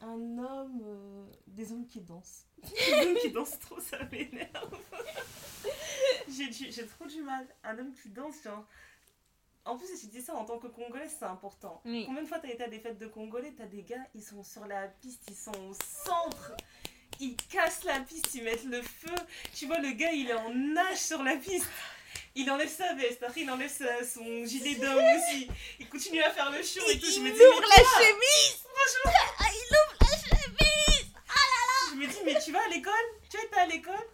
un 0.00 0.38
homme. 0.38 0.82
euh, 0.84 1.26
des 1.46 1.72
hommes 1.72 1.86
qui 1.86 2.00
dansent. 2.00 2.46
des 2.62 3.06
hommes 3.06 3.16
qui 3.22 3.30
dansent 3.30 3.58
trop, 3.60 3.80
ça 3.80 3.98
m'énerve. 4.12 4.78
j'ai, 6.28 6.48
du- 6.48 6.70
j'ai 6.70 6.86
trop 6.86 7.06
du 7.06 7.22
mal. 7.22 7.46
Un 7.64 7.78
homme 7.78 7.92
qui 7.94 8.10
danse, 8.10 8.42
genre. 8.42 8.64
En 9.64 9.76
plus, 9.76 9.88
je 10.00 10.06
dis 10.08 10.20
ça 10.22 10.36
en 10.36 10.44
tant 10.44 10.58
que 10.60 10.68
Congolais, 10.68 11.08
c'est 11.08 11.24
important. 11.24 11.80
Oui. 11.84 12.04
Combien 12.06 12.22
de 12.22 12.28
fois 12.28 12.38
t'as 12.38 12.50
été 12.50 12.62
à 12.62 12.68
des 12.68 12.78
fêtes 12.78 12.98
de 12.98 13.06
Congolais, 13.08 13.52
t'as 13.56 13.66
des 13.66 13.82
gars, 13.82 14.04
ils 14.14 14.22
sont 14.22 14.44
sur 14.44 14.64
la 14.66 14.86
piste, 14.86 15.24
ils 15.28 15.34
sont 15.34 15.50
au 15.70 15.72
centre 15.74 16.52
ils 17.20 17.36
cassent 17.50 17.84
la 17.84 18.00
piste, 18.00 18.34
ils 18.34 18.42
mettent 18.42 18.64
le 18.64 18.82
feu. 18.82 19.14
Tu 19.54 19.66
vois, 19.66 19.78
le 19.78 19.92
gars, 19.92 20.12
il 20.12 20.28
est 20.30 20.34
en 20.34 20.50
nage 20.50 20.98
sur 20.98 21.22
la 21.22 21.36
piste. 21.36 21.66
Il 22.34 22.50
enlève 22.50 22.68
sa 22.68 22.92
veste, 22.92 23.22
après 23.22 23.40
il 23.40 23.50
enlève 23.50 23.72
son 24.04 24.44
gilet 24.44 24.74
d'homme 24.74 25.02
aussi. 25.16 25.48
Il 25.80 25.88
continue 25.88 26.22
à 26.22 26.30
faire 26.30 26.50
le 26.50 26.62
show 26.62 26.86
et, 26.90 26.98
tout. 26.98 27.06
Il 27.06 27.32
ouvre 27.32 27.60
la 27.62 27.82
chemise 27.82 28.64
Franchement 28.74 29.12
ah, 29.38 29.44
Il 29.50 29.76
ouvre 29.76 29.96
la 30.00 30.16
chemise 30.18 31.06
Ah 31.28 31.46
là 31.52 31.60
là 31.66 31.92
Je 31.92 31.94
me 31.96 32.06
dis, 32.06 32.18
mais 32.26 32.38
tu 32.38 32.52
vas 32.52 32.62
à 32.62 32.68
l'école? 32.68 32.92
Tu 33.30 33.38
étais 33.38 33.56
à 33.56 33.66
l'école? 33.66 34.06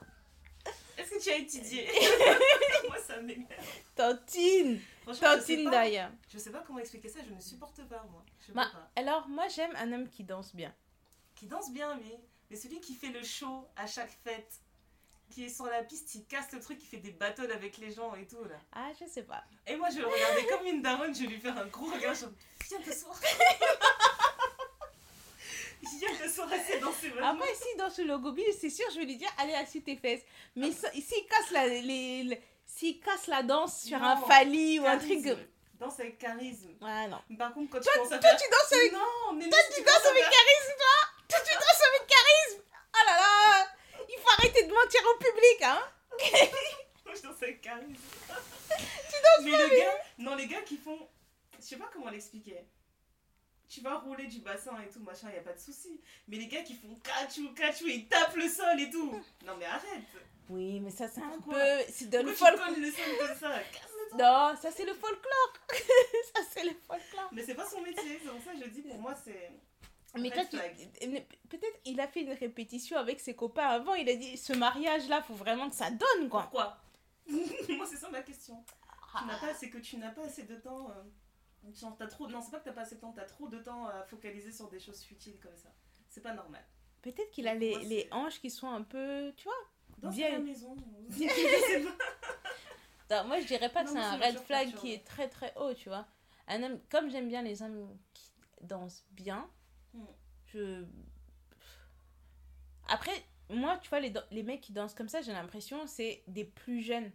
Est-ce 0.97 1.11
que 1.11 1.23
tu 1.23 1.31
as 1.31 1.37
étudié? 1.37 1.89
Moi, 2.89 2.99
ça 3.05 3.17
m'énerve. 3.21 3.49
Tantine 3.97 4.81
Tantine 5.21 5.69
d'ailleurs. 5.69 6.11
Je 6.33 6.39
sais 6.39 6.51
pas 6.51 6.63
comment 6.65 6.79
expliquer 6.79 7.09
ça, 7.09 7.21
je 7.29 7.35
ne 7.35 7.41
supporte 7.41 7.83
pas, 7.89 8.05
moi. 8.11 8.25
Bah, 8.51 8.71
pas. 8.73 8.91
Alors, 8.95 9.29
moi, 9.29 9.49
j'aime 9.49 9.75
un 9.77 9.93
homme 9.93 10.09
qui 10.09 10.23
danse 10.23 10.55
bien. 10.55 10.73
Qui 11.35 11.47
danse 11.47 11.73
bien, 11.73 11.97
mais 11.97 12.21
mais 12.53 12.59
celui 12.59 12.81
qui 12.83 12.95
fait 12.95 13.09
le 13.09 13.23
show 13.25 13.67
à 13.77 13.87
chaque 13.87 14.13
fête, 14.23 14.53
qui 15.31 15.47
est 15.47 15.49
sur 15.49 15.65
la 15.65 15.83
piste, 15.83 16.15
il 16.15 16.27
casse 16.27 16.53
le 16.53 16.61
truc, 16.61 16.79
il 16.83 16.87
fait 16.87 16.99
des 16.99 17.13
battles 17.13 17.51
avec 17.51 17.79
les 17.79 17.91
gens 17.91 18.15
et 18.15 18.27
tout, 18.27 18.45
là. 18.45 18.57
Ah, 18.75 18.91
je 19.01 19.07
sais 19.07 19.23
pas. 19.23 19.43
Et 19.67 19.75
moi, 19.77 19.89
je 19.89 20.01
le 20.01 20.07
regardais 20.07 20.45
comme 20.47 20.67
une 20.67 20.83
daronne, 20.83 21.15
je 21.15 21.23
lui 21.25 21.41
faire 21.41 21.57
un 21.57 21.65
gros 21.69 21.87
regard, 21.87 22.15
genre, 22.15 22.29
viens 22.69 22.81
t'asseoir. 22.83 23.19
viens 25.99 26.15
t'asseoir, 26.19 26.51
c'est 26.67 26.79
danser 26.81 27.09
maintenant. 27.09 27.33
Après, 27.35 27.55
si 27.55 27.75
dans 27.79 27.89
ce 27.89 28.03
logo 28.03 28.33
bill, 28.33 28.45
c'est 28.61 28.69
sûr, 28.71 28.85
je 28.93 28.99
vais 28.99 29.07
lui 29.07 29.17
dire, 29.17 29.31
allez, 29.39 29.55
assieds 29.55 29.81
tes 29.83 29.97
fesses. 29.97 30.21
Mais 30.55 30.71
ça- 30.73 30.93
s'il 30.93 31.27
casse 31.27 31.51
la, 31.53 31.67
les, 31.67 32.25
les- 32.25 32.43
s'il 32.67 33.01
casse 33.01 33.29
la 33.29 33.43
danse 33.43 33.85
sur 33.85 34.03
un 34.03 34.17
Fali 34.19 34.79
ou 34.79 34.87
un 34.87 34.99
truc. 34.99 35.27
Danse 35.81 35.99
avec 35.99 36.19
charisme. 36.19 36.69
Ah 36.83 37.09
non. 37.09 37.19
Par 37.37 37.53
contre, 37.55 37.71
quand 37.73 37.81
Toi, 37.81 37.91
tu 37.93 37.99
commences 37.99 38.13
à 38.13 38.19
toi, 38.19 38.31
tu 38.35 38.49
danses 38.51 38.73
avec, 38.73 38.93
Non, 38.93 39.33
mais 39.35 39.49
toi, 39.49 39.59
tu 39.75 39.83
danses 39.83 40.05
avec 40.07 40.23
charisme, 40.23 40.73
toi 40.79 41.09
Toi, 41.29 41.39
tu 41.41 41.55
danses 41.55 41.65
avec 41.65 41.72
charisme 42.23 42.63
Oh 42.95 42.99
là 43.07 43.17
là 43.17 43.67
Il 44.09 44.19
faut 44.19 44.31
arrêter 44.39 44.63
de 44.65 44.73
mentir 44.73 45.01
au 45.15 45.19
public, 45.19 45.63
hein 45.63 45.83
Moi, 47.07 47.15
je 47.17 47.23
danse 47.23 47.43
avec 47.43 47.61
charisme. 47.61 47.95
tu 47.95 48.33
danses 48.33 49.45
Mais 49.45 49.51
le 49.51 49.69
gars... 49.77 49.99
Non, 50.19 50.35
les 50.35 50.47
gars 50.47 50.63
qui 50.63 50.77
font... 50.77 51.09
Je 51.59 51.65
sais 51.65 51.77
pas 51.77 51.91
comment 51.93 52.11
l'expliquer. 52.11 52.65
Tu 53.69 53.81
vas 53.81 53.99
rouler 53.99 54.27
du 54.27 54.41
bassin 54.41 54.79
et 54.83 54.91
tout, 54.93 55.01
machin, 55.01 55.31
y 55.33 55.39
a 55.39 55.41
pas 55.41 55.55
de 55.55 55.59
souci. 55.61 56.01
Mais 56.29 56.37
les 56.37 56.47
gars 56.47 56.63
qui 56.63 56.75
font 56.75 56.95
cachou, 57.03 57.55
cachou, 57.55 57.87
ils 57.87 58.07
tapent 58.07 58.37
le 58.37 58.49
sol 58.49 58.79
et 58.79 58.91
tout. 58.91 59.19
Non, 59.47 59.57
mais 59.57 59.65
arrête. 59.65 60.03
Oui, 60.51 60.81
mais 60.81 60.91
ça, 60.91 61.09
c'est 61.09 61.23
un 61.23 61.29
Pourquoi 61.39 61.55
peu. 61.55 61.85
C'est 61.89 62.11
de 62.11 62.19
le 62.19 62.25
Pourquoi 62.35 62.51
tu 62.53 62.59
folk. 62.59 62.69
colles 62.69 62.83
le 62.83 62.91
sol 62.93 63.17
comme 63.29 63.39
ça? 63.39 63.55
Non, 64.19 64.55
ça, 64.61 64.71
c'est 64.71 64.85
le 64.85 64.93
folklore 64.93 65.53
Ça, 66.35 66.43
c'est 66.53 66.65
le 66.65 66.75
folklore 66.87 67.31
Mais 67.33 67.43
c'est 67.47 67.55
pas 67.55 67.65
son 67.65 67.81
métier, 67.81 68.21
c'est 68.23 68.29
pour 68.31 68.43
ça 68.45 68.53
que 68.53 68.59
je 68.59 68.69
dis 68.69 68.83
pour 68.83 68.99
moi 68.99 69.15
c'est. 69.25 69.51
Mais 70.15 70.29
Red 70.29 70.51
toi, 70.51 70.61
peut-être 71.49 71.81
il 71.87 72.01
a 72.01 72.07
fait 72.07 72.21
une 72.23 72.33
répétition 72.33 72.99
avec 72.99 73.19
ses 73.21 73.35
copains 73.35 73.67
avant. 73.67 73.95
Il 73.95 74.09
a 74.09 74.15
dit 74.17 74.37
ce 74.37 74.53
mariage 74.53 75.09
là, 75.09 75.23
faut 75.23 75.35
vraiment 75.35 75.71
que 75.71 75.75
ça 75.77 75.91
donne 75.91 76.29
quoi. 76.29 76.43
Pourquoi? 76.43 76.79
Moi 77.29 77.87
c'est 77.87 77.97
ça 77.97 78.11
ma 78.11 78.23
question. 78.23 78.63
Tu 79.19 79.27
n'as 79.27 79.39
pas, 79.39 79.55
c'est 79.55 79.71
que 79.71 79.79
tu 79.79 79.97
n'as 79.99 80.11
pas 80.11 80.25
assez 80.25 80.45
de 80.45 80.57
temps. 80.57 80.89
euh, 80.91 81.73
genre, 81.75 81.95
t'as 81.99 82.07
trop. 82.07 82.29
Non, 82.29 82.41
c'est 82.41 82.51
pas 82.51 82.61
que 82.61 82.65
t'as 82.65 82.73
pas 82.73 82.81
assez 82.83 82.95
de 82.97 83.01
temps, 83.01 83.13
t'as 83.13 83.25
trop 83.25 83.49
de 83.49 83.59
temps 83.59 83.87
à 83.87 84.03
focaliser 84.05 84.53
sur 84.53 84.69
des 84.69 84.81
choses 84.81 85.03
futiles 85.03 85.39
comme 85.41 85.57
ça. 85.57 85.69
C'est 86.09 86.23
pas 86.23 86.33
normal. 86.35 86.65
Peut-être 87.03 87.31
qu'il 87.31 87.47
a 87.49 87.55
les, 87.55 87.73
moi, 87.73 87.81
les 87.81 88.09
hanches 88.11 88.41
qui 88.41 88.51
sont 88.51 88.69
un 88.69 88.83
peu, 88.83 89.33
tu 89.37 89.45
vois. 89.45 89.55
Dans 89.99 90.11
Bien. 90.11 90.33
la 90.33 90.39
maison. 90.39 90.75
je 91.11 91.17
sais 91.19 91.81
pas. 91.83 93.23
Non, 93.23 93.29
moi 93.29 93.41
je 93.41 93.47
dirais 93.47 93.69
pas 93.69 93.85
que 93.85 93.91
c'est 93.91 93.99
un 93.99 94.17
red 94.17 94.39
flag 94.39 94.75
qui 94.77 94.93
est 94.95 95.05
très 95.05 95.29
très 95.29 95.53
haut, 95.57 95.75
tu 95.75 95.89
vois. 95.91 96.07
Un 96.49 96.63
homme, 96.63 96.81
comme 96.91 97.11
j'aime 97.11 97.29
bien 97.29 97.43
les 97.43 97.63
hommes 97.63 97.97
qui 98.15 98.31
dansent 98.63 99.05
bien. 99.11 99.49
Je. 100.53 100.85
Après, 102.89 103.13
moi, 103.49 103.79
tu 103.79 103.89
vois, 103.89 104.01
les, 104.01 104.13
les 104.31 104.43
mecs 104.43 104.61
qui 104.61 104.73
dansent 104.73 104.95
comme 104.95 105.09
ça, 105.09 105.21
j'ai 105.23 105.33
l'impression 105.33 105.87
c'est 105.87 106.23
des 106.27 106.45
plus 106.45 106.81
jeunes. 106.83 107.11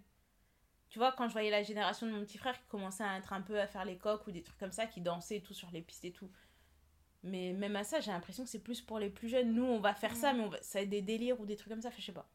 Tu 0.90 1.00
vois, 1.00 1.12
quand 1.12 1.28
je 1.28 1.34
voyais 1.34 1.52
la 1.52 1.64
génération 1.64 2.08
de 2.08 2.12
mon 2.12 2.22
petit 2.22 2.38
frère 2.38 2.58
qui 2.58 2.66
commençait 2.68 3.04
à 3.04 3.18
être 3.18 3.34
un 3.34 3.42
peu 3.42 3.60
à 3.60 3.68
faire 3.68 3.84
les 3.84 3.98
coques 3.98 4.26
ou 4.28 4.32
des 4.32 4.42
trucs 4.42 4.58
comme 4.58 4.72
ça, 4.72 4.86
qui 4.88 5.02
dansaient 5.02 5.38
et 5.38 5.42
tout 5.42 5.54
sur 5.54 5.70
les 5.72 5.82
pistes 5.82 6.06
et 6.06 6.12
tout. 6.14 6.32
Mais 7.24 7.52
même 7.52 7.76
à 7.76 7.84
ça, 7.84 8.00
j'ai 8.00 8.12
l'impression 8.12 8.44
que 8.44 8.50
c'est 8.50 8.60
plus 8.64 8.82
pour 8.82 8.98
les 9.00 9.10
plus 9.10 9.28
jeunes. 9.28 9.54
Nous, 9.54 9.66
on 9.66 9.80
va 9.80 9.94
faire 9.94 10.16
ça, 10.16 10.32
mais 10.34 10.44
on 10.44 10.50
va... 10.50 10.62
ça 10.62 10.86
des 10.86 11.02
délires 11.02 11.40
ou 11.42 11.46
des 11.46 11.58
trucs 11.58 11.70
comme 11.70 11.82
ça, 11.82 11.90
enfin, 11.90 11.98
je 12.00 12.06
sais 12.06 12.12
pas. 12.14 12.30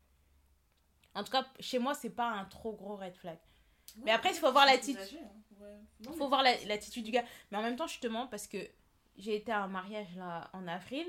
En 1.15 1.25
tout 1.25 1.33
cas, 1.33 1.47
chez 1.61 1.79
moi, 1.79 1.95
c'est 1.95 2.11
pas 2.11 2.29
un 2.29 2.45
trop 2.45 2.73
gros 2.75 2.97
red 2.97 3.17
flag. 3.17 3.39
Mais 4.05 4.11
après, 4.11 4.31
il 4.31 4.37
faut 4.37 4.53
voir 4.53 4.67
l'attitude. 4.67 4.99
hein. 5.01 5.29
Ouais. 5.59 5.79
Non, 6.01 6.13
faut 6.13 6.25
mais- 6.25 6.29
voir 6.29 6.43
la- 6.43 6.65
l'attitude 6.67 7.05
du 7.05 7.11
gars. 7.11 7.25
Mais 7.51 7.59
en 7.59 7.63
même 7.63 7.77
temps, 7.77 7.87
je 7.87 8.01
te 8.01 8.07
mens 8.07 8.27
parce 8.27 8.47
que 8.47 8.59
j'ai 9.23 9.37
été 9.37 9.53
à 9.53 9.63
un 9.63 9.69
mariage 9.69 10.09
là 10.17 10.51
en 10.53 10.67
avril. 10.67 11.07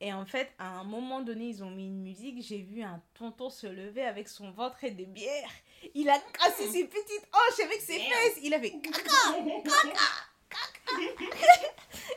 Et 0.00 0.12
en 0.12 0.24
fait, 0.24 0.52
à 0.58 0.78
un 0.78 0.84
moment 0.84 1.20
donné, 1.20 1.48
ils 1.48 1.64
ont 1.64 1.70
mis 1.70 1.86
une 1.86 2.02
musique. 2.02 2.42
J'ai 2.42 2.58
vu 2.58 2.82
un 2.82 3.02
tonton 3.14 3.50
se 3.50 3.66
lever 3.66 4.04
avec 4.04 4.28
son 4.28 4.50
ventre 4.50 4.84
et 4.84 4.90
des 4.90 5.06
bières. 5.06 5.50
Il 5.94 6.08
a 6.08 6.18
cassé 6.18 6.70
ses 6.70 6.84
petites 6.84 7.28
hanches 7.32 7.60
avec 7.64 7.80
ses 7.80 7.98
fesses. 7.98 8.38
Il 8.42 8.54
avait 8.54 8.72
caca. 8.80 9.00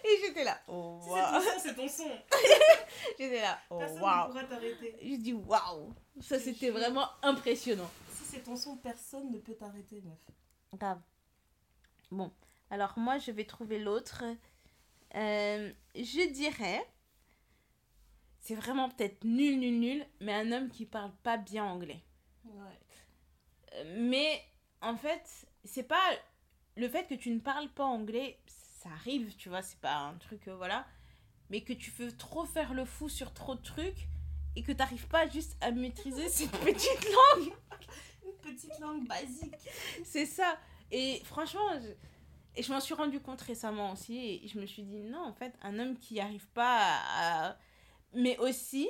Et 0.03 0.19
j'étais 0.21 0.43
là. 0.43 0.59
Oh, 0.67 0.99
waouh. 1.07 1.41
c'est 1.41 1.41
ton 1.41 1.41
son, 1.41 1.59
c'est 1.59 1.75
ton 1.75 1.87
son. 1.87 2.09
J'étais 3.19 3.41
là. 3.41 3.59
Oh, 3.69 3.79
Personne 3.79 3.97
ne 3.97 4.03
waouh. 4.03 4.27
pourra 4.27 4.43
t'arrêter. 4.43 4.95
Je 5.01 5.15
dis 5.15 5.33
waouh. 5.33 5.93
Ça, 6.21 6.39
c'était 6.39 6.69
vraiment 6.69 7.07
impressionnant. 7.23 7.89
Si 8.13 8.23
c'est 8.25 8.43
ton 8.43 8.55
son, 8.55 8.77
personne 8.77 9.31
ne 9.31 9.39
peut 9.39 9.55
t'arrêter, 9.55 10.01
meuf. 10.01 10.19
Grave. 10.73 11.01
Bon, 12.11 12.31
alors 12.69 12.93
moi 12.97 13.17
je 13.17 13.31
vais 13.31 13.45
trouver 13.45 13.79
l'autre. 13.79 14.23
Euh, 15.15 15.71
je 15.95 16.31
dirais, 16.31 16.85
c'est 18.39 18.55
vraiment 18.55 18.89
peut-être 18.89 19.23
nul, 19.23 19.59
nul, 19.59 19.79
nul, 19.79 20.05
mais 20.21 20.33
un 20.33 20.51
homme 20.51 20.69
qui 20.69 20.85
parle 20.85 21.11
pas 21.23 21.37
bien 21.37 21.65
anglais. 21.65 22.03
Ouais. 22.45 22.79
Euh, 23.73 23.95
Mais 24.09 24.41
en 24.81 24.95
fait, 24.95 25.47
c'est 25.63 25.87
pas 25.87 26.01
le 26.75 26.87
fait 26.87 27.07
que 27.07 27.15
tu 27.15 27.29
ne 27.31 27.39
parles 27.39 27.69
pas 27.69 27.85
anglais, 27.85 28.39
ça 28.47 28.89
arrive, 28.89 29.35
tu 29.35 29.49
vois, 29.49 29.61
c'est 29.61 29.79
pas 29.79 29.97
un 29.97 30.13
truc, 30.15 30.47
euh, 30.47 30.55
voilà. 30.55 30.85
Mais 31.49 31.61
que 31.61 31.73
tu 31.73 31.91
veux 31.91 32.15
trop 32.15 32.45
faire 32.45 32.73
le 32.73 32.85
fou 32.85 33.09
sur 33.09 33.33
trop 33.33 33.55
de 33.55 33.61
trucs 33.61 34.07
et 34.55 34.63
que 34.63 34.71
t'arrives 34.71 35.07
pas 35.07 35.27
juste 35.27 35.55
à 35.61 35.71
maîtriser 35.71 36.29
cette 36.29 36.51
petite 36.59 37.05
langue. 37.05 37.53
Une 38.25 38.37
petite 38.41 38.79
langue 38.79 39.07
basique. 39.07 39.55
C'est 40.03 40.25
ça. 40.25 40.57
Et 40.91 41.21
franchement, 41.25 41.79
je, 41.81 41.89
et 42.57 42.63
je 42.63 42.71
m'en 42.73 42.79
suis 42.79 42.93
rendu 42.93 43.19
compte 43.19 43.41
récemment 43.41 43.91
aussi. 43.93 44.17
Et 44.43 44.47
je 44.47 44.59
me 44.59 44.65
suis 44.65 44.83
dit, 44.83 45.01
non, 45.03 45.19
en 45.21 45.33
fait, 45.33 45.53
un 45.61 45.77
homme 45.79 45.97
qui 45.97 46.15
n'y 46.15 46.19
arrive 46.19 46.47
pas 46.49 46.97
à, 47.15 47.57
Mais 48.13 48.37
aussi 48.39 48.89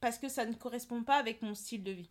parce 0.00 0.18
que 0.18 0.28
ça 0.28 0.44
ne 0.44 0.54
correspond 0.54 1.02
pas 1.02 1.16
avec 1.16 1.42
mon 1.42 1.54
style 1.54 1.82
de 1.82 1.92
vie. 1.92 2.10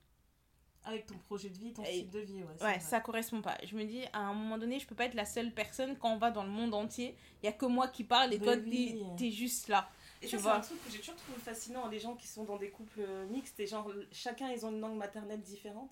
Avec 0.83 1.05
ton 1.05 1.17
projet 1.17 1.49
de 1.49 1.57
vie, 1.57 1.73
ton 1.73 1.83
Et- 1.83 1.87
style 1.87 2.09
de 2.11 2.19
vie, 2.19 2.33
ouais. 2.43 2.43
Ouais, 2.43 2.55
vrai. 2.55 2.79
ça 2.79 2.99
correspond 3.01 3.41
pas. 3.41 3.57
Je 3.65 3.75
me 3.75 3.83
dis, 3.83 4.03
à 4.13 4.19
un 4.19 4.33
moment 4.33 4.57
donné, 4.57 4.79
je 4.79 4.87
peux 4.87 4.95
pas 4.95 5.05
être 5.05 5.15
la 5.15 5.25
seule 5.25 5.53
personne 5.53 5.97
quand 5.97 6.13
on 6.13 6.17
va 6.17 6.31
dans 6.31 6.43
le 6.43 6.49
monde 6.49 6.73
entier. 6.73 7.15
Il 7.41 7.45
y 7.45 7.49
a 7.49 7.51
que 7.53 7.65
moi 7.65 7.87
qui 7.89 8.03
parle 8.05 8.33
et 8.33 8.39
Mais 8.39 8.45
toi, 8.45 8.55
oui. 8.55 9.01
t'es 9.17 9.29
juste 9.31 9.67
là. 9.67 9.89
Et 10.21 10.25
ça, 10.25 10.31
c'est 10.31 10.37
vois. 10.37 10.55
un 10.55 10.61
truc 10.61 10.83
que 10.83 10.89
j'ai 10.91 10.99
toujours 10.99 11.15
trouvé 11.17 11.37
fascinant, 11.39 11.87
les 11.89 11.99
gens 11.99 12.15
qui 12.15 12.27
sont 12.27 12.43
dans 12.45 12.57
des 12.57 12.69
couples 12.71 13.01
euh, 13.01 13.27
mixtes 13.27 13.59
et 13.59 13.67
genre 13.67 13.91
chacun 14.11 14.49
ils 14.49 14.65
ont 14.65 14.71
une 14.71 14.79
langue 14.79 14.97
maternelle 14.97 15.41
différente. 15.41 15.91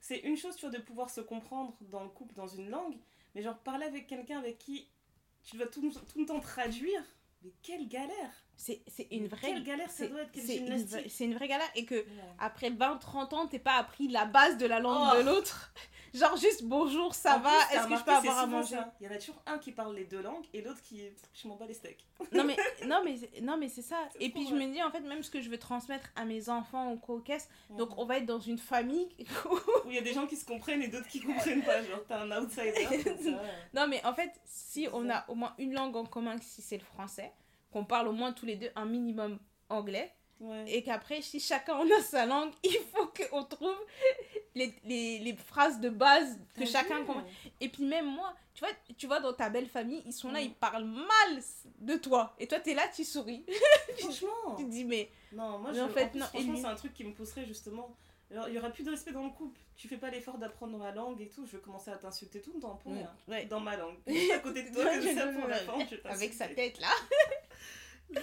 C'est 0.00 0.18
une 0.20 0.36
chose, 0.36 0.56
tu 0.56 0.62
vois, 0.62 0.70
de 0.76 0.82
pouvoir 0.82 1.10
se 1.10 1.20
comprendre 1.20 1.76
dans 1.82 2.02
le 2.02 2.08
couple, 2.08 2.34
dans 2.34 2.46
une 2.48 2.70
langue, 2.70 2.96
mais 3.34 3.42
genre 3.42 3.58
parler 3.58 3.84
avec 3.86 4.06
quelqu'un 4.06 4.38
avec 4.38 4.58
qui 4.58 4.88
tu 5.44 5.56
dois 5.56 5.66
tout, 5.66 5.82
tout 5.90 6.18
le 6.20 6.26
temps 6.26 6.40
traduire. 6.40 7.02
Mais 7.42 7.52
quelle 7.62 7.88
galère 7.88 8.32
C'est 8.56 8.82
une 9.10 9.26
vraie. 9.26 9.48
Quelle 9.52 9.64
galère 9.64 9.90
ça 9.90 10.06
doit 10.06 10.22
être, 10.22 10.30
quelle 10.32 10.42
C'est 10.44 10.56
une, 10.56 10.66
vraie- 10.66 10.76
gymnastique 10.78 11.10
c'est 11.10 11.24
une 11.24 11.34
vraie 11.34 11.48
galère. 11.48 11.70
Et 11.74 11.84
que 11.86 11.94
Ouais. 11.94 12.06
après 12.38 12.70
20-30 12.70 13.32
ans, 13.34 13.46
t'es 13.46 13.58
pas 13.58 13.76
appris 13.76 14.08
la 14.08 14.26
base 14.26 14.58
de 14.58 14.66
la 14.66 14.78
langue 14.80 15.08
Oh. 15.14 15.16
de 15.18 15.22
l'autre. 15.26 15.72
Genre 16.12 16.36
juste 16.36 16.64
bonjour, 16.64 17.14
ça 17.14 17.36
En 17.36 17.40
va, 17.40 17.50
est-ce 17.72 17.86
que 17.86 17.96
je 17.96 18.02
peux 18.04 18.10
avoir 18.10 18.38
à 18.38 18.46
manger? 18.46 18.76
Il 19.00 19.06
y 19.06 19.08
en 19.08 19.12
a 19.12 19.18
toujours 19.18 19.40
un 19.46 19.58
qui 19.58 19.70
parle 19.72 19.94
les 19.94 20.04
deux 20.04 20.20
langues 20.22 20.44
et 20.52 20.60
l'autre 20.60 20.82
qui 20.82 21.02
je 21.34 21.46
m'en 21.46 21.56
bats 21.56 21.66
les 21.66 21.74
steaks. 21.74 22.04
Non 22.32 22.42
mais 22.44 22.56
non 22.86 23.02
mais 23.04 23.16
c'est- 23.16 23.40
non 23.40 23.56
mais 23.56 23.68
c'est 23.68 23.82
ça. 23.82 23.96
Et 24.18 24.30
puis 24.30 24.46
je 24.48 24.54
me 24.54 24.66
dis 24.72 24.82
en 24.82 24.90
fait 24.90 25.00
même 25.00 25.22
ce 25.22 25.30
que 25.30 25.40
je 25.40 25.48
veux 25.48 25.58
transmettre 25.58 26.08
à 26.16 26.24
mes 26.24 26.48
enfants 26.48 26.90
au 26.92 26.96
cocasse. 26.96 27.48
Donc 27.78 27.96
on 27.98 28.04
va 28.06 28.18
être 28.18 28.26
dans 28.26 28.40
une 28.40 28.58
famille. 28.58 29.08
Où 29.84 29.88
il 29.88 29.94
y 29.94 29.98
a 29.98 30.02
des 30.02 30.12
gens 30.12 30.26
qui 30.26 30.36
se 30.36 30.44
comprennent 30.44 30.82
et 30.82 30.88
d'autres 30.88 31.08
qui 31.08 31.20
comprennent 31.20 31.62
pas. 31.62 31.82
Genre, 31.82 32.00
t'as 32.08 32.20
un 32.22 32.42
outsider 32.42 32.86
comme 33.04 33.18
ça. 33.18 33.30
ouais. 33.30 33.36
non 33.74 33.86
mais 33.86 34.04
en 34.04 34.12
fait 34.14 34.32
si 34.44 34.88
on 34.92 35.08
a 35.10 35.24
au 35.28 35.34
moins 35.36 35.54
une 35.58 35.74
langue 35.74 35.94
en 35.96 36.04
commun, 36.04 36.36
si 36.40 36.60
c'est 36.62 36.78
le 36.78 36.84
français, 36.84 37.32
qu'on 37.72 37.84
parle 37.84 38.08
au 38.08 38.12
moins 38.12 38.32
tous 38.32 38.46
les 38.46 38.56
deux 38.56 38.70
un 38.74 38.84
minimum 38.86 39.38
anglais, 39.68 40.12
Ouais. 40.40 40.64
et 40.72 40.82
qu'après 40.82 41.20
si 41.20 41.38
chacun 41.38 41.74
on 41.76 41.90
a 41.98 42.00
sa 42.00 42.24
langue, 42.24 42.50
il 42.64 42.78
faut 42.94 43.06
qu'on 43.28 43.44
trouve 43.44 43.76
les, 44.54 44.74
les, 44.84 45.18
les 45.20 45.34
phrases 45.36 45.80
de 45.80 45.88
base 45.88 46.38
que 46.54 46.66
chacun 46.66 47.04
comprend. 47.04 47.24
Et 47.60 47.68
puis 47.68 47.84
même 47.84 48.06
moi, 48.06 48.34
tu 48.54 48.64
vois, 48.64 48.74
tu 48.98 49.06
vois 49.06 49.20
dans 49.20 49.32
ta 49.32 49.48
belle 49.48 49.68
famille, 49.68 50.02
ils 50.06 50.12
sont 50.12 50.30
là, 50.32 50.40
Mm. 50.40 50.44
ils 50.44 50.54
parlent 50.54 50.84
mal 50.84 51.42
de 51.78 51.94
toi. 51.96 52.34
Et 52.38 52.46
toi 52.46 52.58
t'es 52.60 52.74
là, 52.74 52.82
tu 52.94 53.04
souris. 53.04 53.44
Franchement. 53.98 54.56
tu 54.58 54.64
te 54.64 54.70
dis 54.70 54.84
mais 54.84 55.10
Non, 55.32 55.58
moi, 55.58 55.70
Mais 55.72 55.78
je, 55.78 55.82
en 55.82 55.88
fait, 55.88 56.08
plus, 56.10 56.18
non, 56.20 56.26
franchement, 56.26 56.56
c'est 56.56 56.64
un 56.66 56.74
truc 56.74 56.94
qui 56.94 57.04
me 57.04 57.12
pousserait 57.14 57.46
justement. 57.46 57.96
Alors, 58.32 58.48
il 58.48 58.54
y 58.54 58.58
aurait 58.58 58.72
plus 58.72 58.84
de 58.84 58.90
respect 58.90 59.10
dans 59.10 59.24
le 59.24 59.30
couple. 59.30 59.58
Tu 59.74 59.88
fais 59.88 59.96
pas 59.96 60.08
l'effort 60.08 60.38
d'apprendre 60.38 60.78
ma 60.78 60.92
langue 60.92 61.20
et 61.20 61.28
tout. 61.28 61.44
Je 61.46 61.56
vais 61.56 61.62
commencer 61.62 61.90
à 61.90 61.96
t'insulter 61.96 62.40
tout 62.40 62.52
le 62.54 62.60
temps 62.60 62.76
pour 62.76 62.92
rien. 62.92 63.12
ouais. 63.26 63.46
Dans 63.46 63.58
ma 63.58 63.76
langue. 63.76 63.96
À 64.32 64.38
côté 64.38 64.62
de 64.62 64.72
toi, 64.72 64.84
comme 64.84 65.14
ça, 65.16 65.26
pour 65.28 65.48
la 65.48 65.58
je 65.58 65.96
avec 66.08 66.32
sa 66.32 66.46
tête 66.46 66.78
là. 66.80 66.92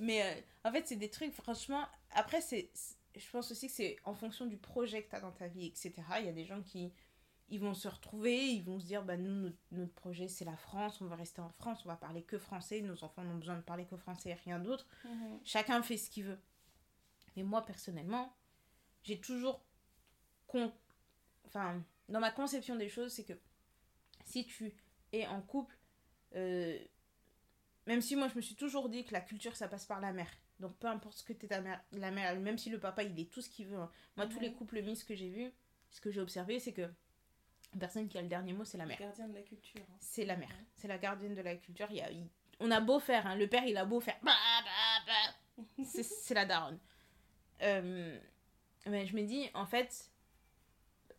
Mais 0.00 0.22
euh, 0.22 0.34
en 0.68 0.72
fait, 0.72 0.86
c'est 0.86 0.96
des 0.96 1.10
trucs, 1.10 1.32
franchement. 1.34 1.84
Après, 2.14 2.40
c'est- 2.40 2.70
je 3.16 3.28
pense 3.30 3.50
aussi 3.50 3.66
que 3.68 3.72
c'est 3.72 3.96
en 4.04 4.14
fonction 4.14 4.46
du 4.46 4.56
projet 4.56 5.02
que 5.02 5.10
tu 5.10 5.16
as 5.16 5.20
dans 5.20 5.32
ta 5.32 5.48
vie, 5.48 5.66
etc. 5.66 5.92
Il 6.20 6.26
y 6.26 6.28
a 6.28 6.32
des 6.32 6.44
gens 6.44 6.62
qui 6.62 6.92
ils 7.50 7.60
vont 7.60 7.72
se 7.72 7.88
retrouver, 7.88 8.36
ils 8.50 8.62
vont 8.62 8.78
se 8.78 8.84
dire 8.84 9.02
bah, 9.02 9.16
nous, 9.16 9.32
notre, 9.32 9.56
notre 9.72 9.94
projet, 9.94 10.28
c'est 10.28 10.44
la 10.44 10.56
France, 10.56 11.00
on 11.00 11.06
va 11.06 11.16
rester 11.16 11.40
en 11.40 11.48
France, 11.48 11.80
on 11.86 11.88
va 11.88 11.96
parler 11.96 12.22
que 12.22 12.36
français, 12.38 12.82
nos 12.82 13.02
enfants 13.04 13.24
n'ont 13.24 13.38
besoin 13.38 13.56
de 13.56 13.62
parler 13.62 13.86
que 13.86 13.96
français 13.96 14.30
et 14.30 14.34
rien 14.34 14.58
d'autre. 14.58 14.86
Chacun 15.44 15.82
fait 15.82 15.96
ce 15.96 16.10
qu'il 16.10 16.24
veut. 16.24 16.38
Mais 17.36 17.42
moi, 17.44 17.64
personnellement, 17.64 18.36
j'ai 19.02 19.18
toujours 19.18 19.64
con- 20.46 20.74
enfin, 21.46 21.82
dans 22.10 22.20
ma 22.20 22.30
conception 22.30 22.76
des 22.76 22.90
choses, 22.90 23.12
c'est 23.12 23.24
que 23.24 23.32
si 24.26 24.44
tu 24.44 24.74
es 25.12 25.26
en 25.26 25.40
couple, 25.40 25.78
euh, 26.34 26.78
même 27.86 28.02
si 28.02 28.14
moi 28.14 28.28
je 28.28 28.34
me 28.34 28.42
suis 28.42 28.56
toujours 28.56 28.90
dit 28.90 29.06
que 29.06 29.14
la 29.14 29.22
culture 29.22 29.56
ça 29.56 29.68
passe 29.68 29.86
par 29.86 30.00
la 30.02 30.12
mère. 30.12 30.30
Donc 30.60 30.76
peu 30.78 30.86
importe 30.88 31.16
ce 31.18 31.22
que 31.24 31.32
t'es 31.32 31.46
ta 31.46 31.60
mère, 31.60 31.80
la 31.92 32.10
mère, 32.10 32.34
même 32.40 32.58
si 32.58 32.68
le 32.70 32.78
papa 32.80 33.02
il 33.04 33.18
est 33.18 33.30
tout 33.30 33.40
ce 33.40 33.48
qu'il 33.48 33.66
veut. 33.66 33.78
hein. 33.78 33.90
Moi 34.16 34.26
tous 34.26 34.40
les 34.40 34.52
couples 34.52 34.82
mis 34.82 34.98
que 35.04 35.14
j'ai 35.14 35.28
vus, 35.28 35.52
ce 35.90 36.00
que 36.00 36.10
j'ai 36.10 36.20
observé 36.20 36.58
c'est 36.58 36.72
que 36.72 36.82
la 36.82 37.78
personne 37.80 38.08
qui 38.08 38.18
a 38.18 38.22
le 38.22 38.28
dernier 38.28 38.52
mot 38.52 38.64
c'est 38.64 38.78
la 38.78 38.86
mère. 38.86 38.98
Gardien 38.98 39.28
de 39.28 39.34
la 39.34 39.42
culture. 39.42 39.80
hein. 39.88 39.96
C'est 40.00 40.24
la 40.24 40.36
mère. 40.36 40.48
C'est 40.76 40.88
la 40.88 40.98
gardienne 40.98 41.34
de 41.34 41.42
la 41.42 41.54
culture. 41.56 41.86
Il 41.90 41.96
y 41.96 42.00
a, 42.00 42.10
il- 42.10 42.28
on 42.60 42.70
a 42.72 42.80
beau 42.80 42.98
faire, 42.98 43.26
hein, 43.26 43.36
le 43.36 43.46
père 43.46 43.64
il 43.66 43.76
a 43.76 43.84
beau 43.84 44.00
faire. 44.00 44.18
c'est- 45.84 46.34
la 46.34 46.44
daronne. 46.44 46.78
Euh, 47.62 48.18
mais 48.86 49.06
je 49.06 49.14
me 49.16 49.22
dis, 49.22 49.48
en 49.54 49.66
fait, 49.66 50.10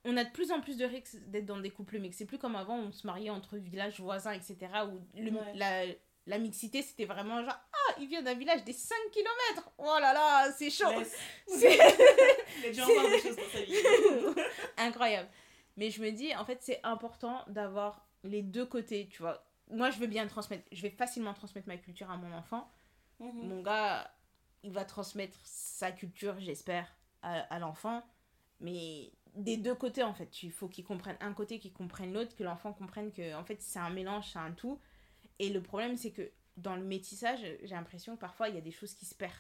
on 0.06 0.16
a 0.18 0.24
de 0.24 0.32
plus 0.32 0.52
en 0.52 0.62
plus 0.62 0.78
de 0.78 0.86
risques 0.86 1.18
d'être 1.30 1.46
dans 1.46 1.60
des 1.60 1.70
couples 1.72 2.00
mixtes. 2.00 2.20
C'est 2.20 2.26
plus 2.26 2.38
comme 2.40 2.56
avant, 2.56 2.78
on 2.78 2.92
se 2.92 3.06
mariait 3.06 3.30
entre 3.30 3.58
villages 3.58 4.00
voisins, 4.00 4.32
etc. 4.32 4.58
Où 4.88 5.00
le- 5.18 5.32
Ouais. 5.32 5.54
la, 5.56 5.86
la 6.26 6.38
mixité, 6.40 6.82
c'était 6.82 7.06
vraiment 7.06 7.44
genre, 7.44 7.60
il 8.02 8.08
vient 8.08 8.22
d'un 8.22 8.34
village 8.34 8.64
des 8.64 8.74
5 8.74 8.96
km. 9.12 9.72
Oh 9.78 9.98
là 10.00 10.14
là, 10.14 10.52
c'est 10.52 10.70
chaud. 10.70 10.86
Il 11.48 12.66
a 12.66 12.72
dû 12.72 12.82
en 12.82 12.86
voir 12.86 13.10
des 13.10 13.20
choses 13.20 13.36
dans 13.36 13.50
sa 13.52 13.62
vie. 13.62 13.74
Incroyable. 14.78 15.30
Mais 15.78 15.90
je 15.92 16.02
me 16.02 16.12
dis, 16.12 16.36
en 16.36 16.46
fait, 16.46 16.60
c'est 16.62 16.80
important 16.84 17.44
d'avoir 17.48 18.06
les 18.24 18.42
deux 18.42 18.66
côtés, 18.66 19.08
tu 19.10 19.22
vois. 19.22 19.46
Moi, 19.72 19.92
je 19.92 20.00
veux 20.00 20.08
bien 20.08 20.28
transmettre, 20.28 20.66
je 20.72 20.82
vais 20.82 20.90
facilement 20.90 21.34
transmettre 21.34 21.68
ma 21.68 21.78
culture 21.78 22.10
à 22.10 22.18
mon 22.18 22.34
enfant. 22.34 22.70
Mhm. 23.20 23.48
Mon 23.48 23.62
gars, 23.62 24.12
il 24.64 24.72
va 24.72 24.84
transmettre 24.84 25.38
sa 25.44 25.92
culture, 25.92 26.40
j'espère, 26.40 26.88
à, 27.22 27.40
à 27.54 27.60
l'enfant. 27.60 28.04
Mais 28.60 29.12
des 29.36 29.58
deux 29.58 29.76
côtés, 29.76 30.04
en 30.04 30.14
fait. 30.14 30.44
Il 30.44 30.52
faut 30.52 30.68
qu'il 30.68 30.84
comprenne 30.84 31.18
un 31.22 31.34
côté, 31.34 31.60
qu'il 31.60 31.72
comprenne 31.74 32.14
l'autre, 32.14 32.36
que 32.36 32.44
l'enfant 32.44 32.74
comprenne 32.74 33.12
que, 33.12 33.36
en 33.36 33.44
fait, 33.44 33.62
c'est 33.62 33.80
un 33.80 33.90
mélange, 33.90 34.30
c'est 34.34 34.40
un 34.40 34.52
tout. 34.52 34.80
Et 35.40 35.50
le 35.50 35.62
problème, 35.62 35.96
c'est 35.96 36.12
que 36.12 36.30
dans 36.60 36.76
le 36.76 36.84
métissage, 36.84 37.40
j'ai 37.42 37.76
l'impression 37.76 38.16
que 38.16 38.22
parfois, 38.22 38.50
il 38.50 38.56
y 38.56 38.58
a 38.58 38.62
des 38.62 38.72
choses 38.72 38.94
qui 38.94 39.06
se 39.06 39.16
perdent. 39.16 39.34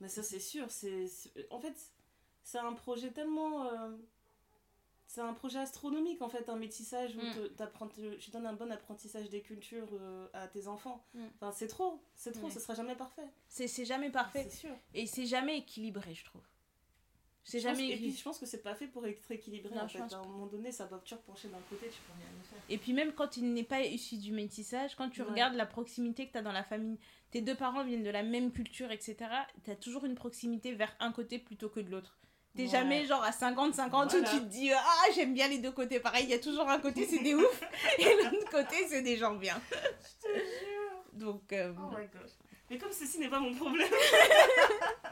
Mais 0.00 0.08
ça, 0.08 0.22
c'est 0.22 0.40
sûr. 0.40 0.70
c'est 0.70 1.06
En 1.50 1.60
fait, 1.60 1.74
c'est 2.42 2.58
un 2.58 2.72
projet 2.72 3.10
tellement. 3.10 3.66
euh, 3.66 3.96
C'est 5.06 5.20
un 5.20 5.34
projet 5.34 5.58
astronomique, 5.60 6.22
en 6.22 6.28
fait, 6.28 6.48
un 6.48 6.56
métissage 6.56 7.14
où 7.16 7.20
Mm. 7.20 7.54
te- 7.54 8.16
tu 8.16 8.30
donnes 8.32 8.46
un 8.46 8.52
bon 8.54 8.72
apprentissage 8.72 9.28
des 9.30 9.42
cultures 9.42 9.86
euh, 9.92 10.26
à 10.32 10.48
tes 10.48 10.66
enfants. 10.66 11.04
Mm. 11.14 11.26
Enfin, 11.36 11.52
c'est 11.52 11.68
trop, 11.68 12.00
c'est 12.16 12.32
trop, 12.32 12.46
Ouais. 12.46 12.50
ça 12.50 12.58
sera 12.58 12.74
jamais 12.74 12.96
parfait. 12.96 13.28
C'est 13.48 13.68
c'est 13.68 13.84
jamais 13.84 14.10
parfait. 14.10 14.44
C'est 14.48 14.56
sûr. 14.66 14.74
Et 14.92 15.06
c'est 15.06 15.26
jamais 15.26 15.58
équilibré, 15.58 16.14
je 16.14 16.24
trouve. 16.24 16.42
Pense- 17.52 17.60
jamais 17.60 17.82
Et 17.84 17.86
puis, 17.86 17.92
équilibré. 17.92 18.18
je 18.18 18.22
pense 18.24 18.38
que 18.38 18.46
c'est 18.46 18.62
pas 18.62 18.74
fait 18.74 18.86
pour 18.86 19.06
être 19.06 19.30
équilibré, 19.30 19.74
Non, 19.74 19.82
en 19.82 19.88
fait. 19.88 19.98
À 20.00 20.16
un 20.16 20.22
moment 20.24 20.46
donné, 20.46 20.72
ça 20.72 20.86
doit 20.86 20.98
toujours 20.98 21.20
pencher 21.22 21.48
d'un 21.48 21.58
côté, 21.68 21.86
tu 21.88 22.00
peux 22.00 22.12
rien 22.16 22.26
faire. 22.50 22.58
Et 22.70 22.78
puis 22.78 22.92
même 22.94 23.12
quand 23.12 23.36
il 23.36 23.52
n'est 23.52 23.62
pas 23.64 23.82
issu 23.82 24.16
du 24.16 24.32
métissage, 24.32 24.94
quand 24.96 25.10
tu 25.10 25.20
Ouais. 25.22 25.28
regardes 25.28 25.54
la 25.54 25.66
proximité 25.66 26.26
que 26.26 26.32
tu 26.32 26.38
as 26.38 26.42
dans 26.42 26.52
la 26.52 26.64
famille, 26.64 26.98
tes 27.30 27.42
deux 27.42 27.54
parents 27.54 27.84
viennent 27.84 28.02
de 28.02 28.10
la 28.10 28.22
même 28.22 28.50
culture, 28.52 28.90
etc., 28.92 29.16
tu 29.64 29.70
as 29.70 29.76
toujours 29.76 30.04
une 30.06 30.14
proximité 30.14 30.72
vers 30.72 30.94
un 31.00 31.12
côté 31.12 31.38
plutôt 31.38 31.68
que 31.68 31.80
de 31.80 31.90
l'autre. 31.90 32.16
T'es 32.56 32.62
Ouais. 32.62 32.68
jamais 32.68 33.04
genre 33.04 33.22
à 33.24 33.32
50-50 33.32 34.12
Voilà. 34.12 34.30
où 34.30 34.32
tu 34.32 34.40
te 34.40 34.46
dis 34.48 34.70
Ah, 34.72 35.06
j'aime 35.14 35.34
bien 35.34 35.48
les 35.48 35.58
deux 35.58 35.72
côtés. 35.72 35.98
Pareil, 36.00 36.24
il 36.24 36.30
y 36.30 36.34
a 36.34 36.38
toujours 36.38 36.68
un 36.70 36.78
côté, 36.78 37.04
c'est 37.04 37.18
des 37.22 37.34
ouf, 37.34 37.60
et 37.98 38.04
l'autre 38.24 38.48
côté, 38.50 38.86
c'est 38.88 39.02
des 39.02 39.16
gens 39.16 39.34
bien. 39.34 39.60
Je 39.70 40.28
te 40.28 40.32
jure. 40.34 41.02
Donc, 41.12 41.52
euh, 41.52 41.72
Oh 41.76 41.90
my 41.90 42.06
gosh. 42.06 42.30
Mais 42.70 42.78
comme 42.78 42.92
ceci 42.92 43.18
n'est 43.18 43.28
pas 43.28 43.40
mon 43.40 43.54
problème, 43.54 43.90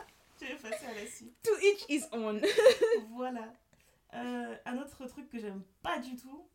je 0.42 0.52
vais 0.52 0.70
passer 0.70 0.86
à 0.86 0.94
la 0.94 1.06
suite. 1.06 1.34
to 1.42 1.50
each 1.62 1.84
his 1.88 2.04
own. 2.12 2.40
Voilà. 3.14 3.52
Euh, 4.14 4.56
un 4.66 4.78
autre 4.78 5.06
truc 5.06 5.28
que 5.30 5.38
j'aime 5.38 5.62
pas 5.82 5.98
du 5.98 6.16
tout, 6.16 6.46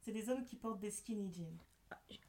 c'est 0.00 0.10
les 0.12 0.28
hommes 0.28 0.44
qui 0.44 0.56
portent 0.56 0.80
des 0.80 0.90
skinny 0.90 1.32
jeans. 1.32 1.56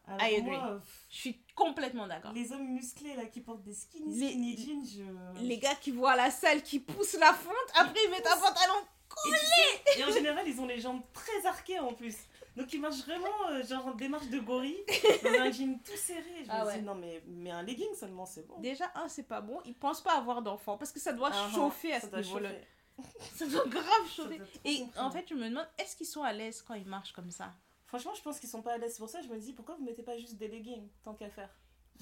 Alors 0.06 0.22
I 0.28 0.42
moi, 0.44 0.64
agree. 0.64 0.82
Je 1.10 1.16
suis 1.18 1.42
complètement 1.56 2.08
d'accord. 2.08 2.32
les 2.34 2.52
hommes 2.52 2.68
musclés 2.74 3.16
là 3.16 3.26
qui 3.26 3.42
portent 3.42 3.64
des 3.64 3.74
skinny 3.74 4.16
Les- 4.20 4.30
skinny 4.30 4.58
jeans, 4.58 4.86
je. 4.86 5.42
Les 5.44 5.58
gars 5.58 5.76
qui 5.76 5.92
voient 5.92 6.16
la 6.16 6.30
salle, 6.32 6.62
qui 6.62 6.80
poussent 6.80 7.18
la 7.20 7.34
fonte, 7.34 7.54
après 7.76 8.00
ils 8.06 8.12
mettent 8.12 8.28
un 8.28 8.38
pantalon. 8.40 8.86
Et, 9.26 9.30
tu 9.32 9.46
sais, 9.94 10.00
et 10.00 10.04
en 10.04 10.12
général, 10.12 10.48
ils 10.48 10.60
ont 10.62 10.68
les 10.68 10.80
jambes 10.80 11.02
très 11.12 11.46
arquées 11.48 11.80
en 11.80 11.94
plus. 11.94 12.16
Donc 12.58 12.74
ils 12.74 12.82
marchent 12.82 13.04
vraiment 13.06 13.50
euh, 13.52 13.64
genre 13.64 13.88
en 13.88 13.94
démarche 13.94 14.28
de 14.30 14.40
gorille 14.40 14.84
dans 15.24 15.30
un 15.42 15.52
jean 15.52 15.80
tout 15.84 15.96
serré. 15.96 16.44
Je 16.44 16.50
Ah 16.50 16.62
me 16.64 16.68
ouais. 16.68 16.80
dis 16.80 16.84
non 16.86 16.96
mais, 16.96 17.22
mais 17.28 17.52
un 17.52 17.62
legging 17.64 17.94
seulement 17.96 18.26
c'est 18.26 18.46
bon. 18.48 18.60
Déjà, 18.60 18.92
un, 18.96 19.08
c'est 19.08 19.24
pas 19.28 19.42
bon. 19.42 19.60
Ils 19.66 19.76
pensent 19.76 20.02
pas 20.02 20.18
avoir 20.18 20.42
d'enfants 20.42 20.78
parce 20.78 20.92
que 20.92 21.00
ça 21.00 21.14
doit 21.14 21.30
Ah, 21.32 21.50
chauffer 21.54 21.94
à 21.94 22.02
ce 22.02 22.08
niveau-là. 22.16 22.50
Ça 23.36 23.46
doit 23.46 23.64
grave 23.68 24.08
chauffer. 24.10 24.38
doit 24.40 24.48
Et 24.66 24.84
en 24.98 25.12
fait, 25.12 25.24
je 25.30 25.36
me 25.36 25.48
demande, 25.50 25.68
est-ce 25.78 25.96
qu'ils 25.96 26.08
sont 26.08 26.24
à 26.24 26.34
l'aise 26.34 26.64
quand 26.64 26.74
ils 26.74 26.88
marchent 26.88 27.14
comme 27.14 27.30
ça? 27.30 27.54
Franchement, 27.86 28.16
je 28.16 28.24
pense 28.24 28.40
qu'ils 28.40 28.50
sont 28.50 28.64
pas 28.64 28.74
à 28.74 28.78
l'aise. 28.80 28.98
Pour 28.98 29.08
ça 29.08 29.22
je 29.22 29.28
me 29.28 29.38
dis 29.38 29.54
pourquoi 29.54 29.76
vous 29.76 29.84
mettez 29.84 30.02
pas 30.02 30.18
juste 30.18 30.36
des 30.38 30.48
leggings 30.48 30.90
tant 31.04 31.14
qu'à 31.14 31.30
faire? 31.30 31.56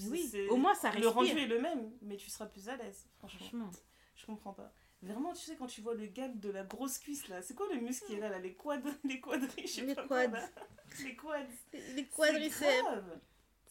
Oui, 0.10 0.32
au 0.50 0.56
moins 0.56 0.74
ça 0.74 0.92
Le 0.92 1.08
rendu 1.10 1.28
respire. 1.32 1.44
est 1.44 1.48
le 1.48 1.62
même, 1.62 1.92
mais 2.02 2.16
tu 2.18 2.30
seras 2.30 2.46
plus 2.46 2.68
à 2.70 2.78
l'aise. 2.78 3.06
Franchement, 3.18 3.40
Franchement. 3.40 3.70
je 4.16 4.26
comprends 4.26 4.54
pas. 4.54 4.72
Vraiment, 5.02 5.34
tu 5.34 5.44
sais, 5.44 5.56
quand 5.56 5.68
tu 5.68 5.82
vois 5.82 5.94
le 5.94 6.08
gars 6.08 6.30
de 6.30 6.50
la 6.50 6.64
grosse 6.64 6.98
cuisse 6.98 7.28
là, 7.28 7.42
c'est 7.42 7.54
quoi 7.54 7.68
le 7.74 7.80
muscle 7.80 8.08
qui 8.08 8.16
est 8.16 8.20
là, 8.20 8.30
là 8.30 8.40
Les 8.40 8.54
quads, 8.54 8.82
les 9.04 9.22
sais 9.68 9.84
Les 9.86 9.96
là. 9.96 10.50
Les 11.04 12.50
quads. 12.50 13.20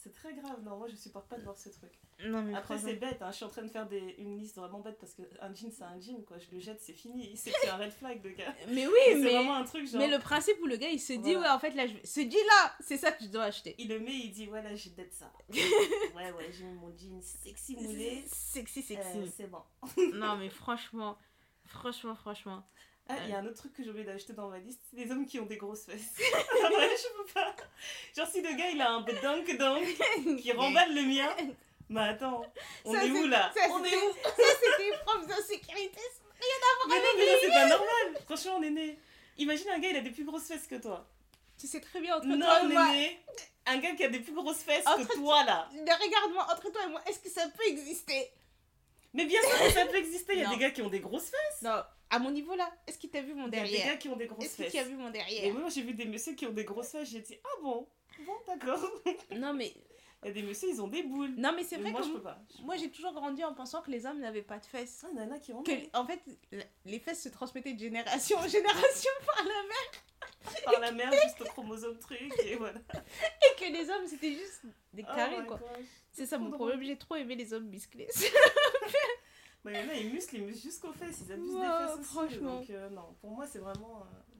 C'est. 0.05 0.11
C'est 0.11 0.14
très 0.14 0.35
grave. 0.35 0.62
Non, 0.62 0.77
moi 0.79 0.87
je 0.88 0.97
supporte 0.97 1.29
pas 1.29 1.37
de 1.37 1.43
voir 1.45 1.59
ce 1.59 1.69
truc. 1.71 1.90
Non, 2.25 2.43
mais 2.43 2.55
Après, 2.55 2.79
c'est 2.79 2.95
bête, 2.95 3.21
hein. 3.23 3.31
je 3.33 3.37
suis 3.37 3.45
en 3.45 3.49
train 3.49 3.62
de 3.62 3.69
faire 3.69 3.88
des... 3.88 4.14
une 4.19 4.38
liste 4.38 4.57
vraiment 4.57 4.79
bête 4.81 4.99
parce 5.01 5.14
qu'un 5.14 5.53
jean 5.55 5.71
c'est 5.73 5.83
un 5.83 5.99
jean, 6.01 6.23
quoi. 6.25 6.38
Je 6.38 6.51
le 6.55 6.61
jette, 6.61 6.81
c'est 6.81 6.93
fini. 6.93 7.37
C'est 7.37 7.53
un 7.69 7.77
red 7.77 7.90
flag, 7.93 8.23
le 8.23 8.31
gars. 8.31 8.55
Mais 8.69 8.87
oui, 8.87 8.93
c'est 9.07 9.14
mais. 9.17 9.33
vraiment 9.33 9.55
un 9.55 9.64
truc 9.64 9.87
genre. 9.88 10.01
Mais 10.01 10.09
le 10.09 10.19
principe 10.21 10.57
où 10.62 10.67
le 10.67 10.77
gars 10.77 10.90
il 10.90 11.01
se 11.01 11.12
dit, 11.14 11.35
Voilà. 11.35 11.40
ouais, 11.40 11.49
en 11.49 11.59
fait, 11.59 11.71
là, 11.75 11.87
je 11.87 11.95
vais- 11.95 12.07
ce 12.07 12.21
jean-là, 12.21 12.73
c'est 12.81 12.97
ça 12.99 13.11
que 13.12 13.25
je 13.25 13.31
dois 13.31 13.45
acheter. 13.45 13.75
Il 13.79 13.88
le 13.88 13.99
met, 13.99 14.12
il 14.14 14.31
dit 14.33 14.47
voilà, 14.47 14.75
j'ai 14.77 14.90
d'être 14.90 15.12
ça. 15.14 15.33
ouais, 15.49 16.31
ouais, 16.33 16.53
j'ai 16.53 16.64
mis 16.64 16.75
mon 16.75 16.97
jean 16.97 17.21
sexy 17.21 17.77
moulé. 17.77 18.23
Sexy, 18.27 18.81
Euh, 18.81 19.03
sexy. 19.03 19.33
c'est 19.37 19.51
bon. 19.51 19.62
non, 20.14 20.37
mais 20.37 20.51
franchement, 20.51 21.19
franchement, 21.67 22.14
franchement. 22.14 22.64
Ah, 23.09 23.17
il 23.25 23.31
y 23.31 23.33
a 23.35 23.38
un 23.38 23.47
autre 23.47 23.57
truc 23.59 23.75
que 23.75 23.83
j'ai 23.85 23.90
oublié 23.90 24.07
d'acheter 24.07 24.33
dans 24.33 24.49
ma 24.49 24.59
liste, 24.59 24.81
c'est 24.90 24.97
les 24.97 25.11
hommes 25.11 25.27
qui 25.27 25.38
ont 25.38 25.45
des 25.47 25.59
grosses 25.59 25.85
fesses. 25.85 26.14
Ah 26.64 26.71
ouais, 26.71 26.88
je 26.97 27.17
peux 27.19 27.33
pas. 27.35 27.55
Genre 28.17 28.27
si 28.27 28.40
le 28.40 28.55
gars 28.57 28.71
il 28.71 28.81
a 28.81 28.90
un 28.93 29.03
bedunk 29.03 29.57
dunk 29.59 29.85
qui 30.40 30.53
remballe 30.53 30.95
le 30.95 31.03
mien. 31.03 31.29
Mais 31.90 32.01
attends, 32.01 32.43
on 32.87 32.95
Ça, 32.95 33.05
est 33.05 33.11
où 33.11 33.23
c'est- 33.23 33.29
là? 33.29 33.53
ça, 33.55 33.61
On 33.71 33.85
est 33.85 33.95
où? 33.97 34.12
Ça, 34.25 34.31
c'était 34.61 34.88
une 34.88 34.99
preuve 35.05 35.27
d'insécurité. 35.27 36.01
Mais 36.88 36.97
non, 36.97 37.03
mais 37.17 37.27
là 37.27 37.33
c'est 37.43 37.49
pas 37.51 37.67
normal. 37.69 38.23
Franchement, 38.25 38.61
Néné. 38.61 38.99
Imagine 39.37 39.69
un 39.71 39.79
gars 39.81 39.88
il 39.90 39.97
a 39.97 40.01
des 40.01 40.11
plus 40.11 40.25
grosses 40.25 40.47
fesses 40.47 40.67
que 40.67 40.77
toi. 40.77 41.07
Tu 41.59 41.67
sais 41.67 41.81
très 41.81 42.01
bien 42.01 42.17
entre 42.17 42.27
Non, 42.27 42.38
toi 42.47 42.62
et 42.62 42.67
moi. 42.69 42.87
Néné. 42.93 43.21
Un 43.67 43.79
gars 43.79 43.95
qui 43.95 44.05
a 44.05 44.09
des 44.09 44.21
plus 44.21 44.33
grosses 44.35 44.62
fesses 44.62 44.87
Entre- 44.87 45.07
que 45.09 45.14
toi 45.14 45.45
là. 45.45 45.69
Mais 45.73 45.93
Regarde-moi, 45.93 46.47
entre 46.51 46.71
toi 46.73 46.83
et 46.85 46.88
moi, 46.88 47.03
est-ce 47.07 47.19
que 47.21 47.29
ça 47.31 47.47
peut 47.49 47.67
exister? 47.67 48.31
Mais 49.12 49.27
bien 49.27 49.40
sûr 49.43 49.59
que 49.67 49.73
ça 49.73 49.87
peut 49.87 49.97
exister. 49.97 50.33
Il 50.35 50.40
y 50.40 50.45
a 50.45 50.49
des 50.51 50.57
gars 50.59 50.71
qui 50.71 50.83
ont 50.83 50.88
des 50.88 51.01
grosses 51.01 51.31
fesses. 51.31 51.62
Non, 51.62 51.83
à 52.11 52.19
mon 52.19 52.31
niveau 52.31 52.55
là, 52.55 52.71
est-ce 52.87 52.99
qu'il 52.99 53.11
t'a 53.11 53.23
vu 53.23 53.35
mon 53.35 53.49
Il 53.49 53.55
y 53.55 53.59
a 53.59 53.62
des 53.64 53.71
derrière 53.71 53.87
gars 53.87 53.97
qui 53.97 54.09
ont 54.09 54.17
des 54.17 54.27
grosses 54.27 54.45
Est-ce 54.45 54.57
fesses. 54.62 54.73
tu 54.73 54.79
as 54.79 54.85
vu 54.85 54.95
mon 54.97 55.09
Et 55.09 55.12
derrière 55.12 55.55
moi 55.55 55.69
j'ai 55.69 55.83
vu 55.83 55.95
des 55.95 56.05
messieurs 56.07 56.35
qui 56.35 56.47
ont 56.47 56.53
des 56.53 56.64
grosses 56.64 56.90
fesses, 56.90 57.09
j'ai 57.11 57.21
dit 57.21 57.37
ah 57.45 57.61
bon, 57.62 57.87
bon 58.27 58.33
d'accord. 58.47 58.81
Non 59.37 59.53
mais, 59.55 59.73
Il 60.23 60.29
y 60.29 60.31
a 60.31 60.33
des 60.33 60.43
messieurs 60.43 60.69
ils 60.71 60.81
ont 60.81 60.88
des 60.88 61.03
boules. 61.03 61.35
non, 61.37 61.53
mais 61.57 61.64
c'est 61.64 61.77
vrai 61.77 61.90
moi 61.90 62.01
que 62.01 62.07
je 62.07 62.12
moi, 62.12 62.19
peux 62.21 62.25
pas. 62.25 62.38
moi, 62.62 62.77
j'ai 62.77 62.90
toujours 62.90 63.12
grandi 63.12 63.43
en 63.45 63.53
pensant 63.55 63.83
que 63.83 63.90
les 63.90 64.07
hommes 64.07 64.21
n'avaient 64.21 64.43
pas 64.43 64.59
de 64.59 64.67
fesses. 64.67 65.05
Ah, 65.05 65.09
il 65.12 65.19
y 65.19 65.23
en 65.23 65.31
a 65.33 65.38
qui 65.38 65.53
ont 65.53 65.62
Que, 65.62 65.73
en 65.97 66.07
fait, 66.07 66.21
les 66.85 66.99
fesses 67.01 67.23
se 67.23 67.29
transmettaient 67.29 67.75
de 67.75 67.81
génération 67.81 68.38
en 68.38 68.47
génération 68.49 69.11
par 69.27 69.45
la 69.45 69.62
mère 69.62 70.03
par 70.64 70.79
la 70.81 70.93
mère 70.93 71.11
juste 71.12 71.40
au 71.40 71.45
chromosome 71.45 71.99
truc 71.99 72.21
et 72.45 72.55
voilà. 72.57 72.79
et 72.95 73.59
que 73.59 73.73
les 73.73 73.88
hommes 73.88 74.07
c'était 74.07 74.33
juste 74.35 74.61
des 74.93 75.03
Oh 75.03 75.14
carrés 75.14 75.45
quoi. 75.47 75.59
C'est 76.12 76.27
ça 76.27 76.37
mon 76.37 76.51
problème, 76.51 76.83
j'ai 76.83 76.99
trop 76.99 77.17
aimé 77.17 77.35
les 77.35 77.55
hommes 77.55 77.67
musclés. 77.69 78.09
Bah, 79.64 79.72
il 79.72 79.77
y 79.77 79.83
en 79.83 79.88
a, 79.88 79.94
ils 79.94 80.12
musclent, 80.12 80.37
ils 80.37 80.44
musclent 80.44 80.62
jusqu'aux 80.62 80.92
fesses, 80.92 81.22
ils 81.27 81.33
abusent 81.33 81.55
Ouais, 81.55 81.61
des 81.61 81.87
fesses 81.87 81.98
aussi. 82.00 82.05
franchement. 82.05 82.59
Donc, 82.59 82.70
euh, 82.70 82.90
non, 82.90 83.14
pour 83.20 83.31
moi, 83.31 83.46
c'est 83.46 83.59
vraiment. 83.59 84.03
euh, 84.03 84.35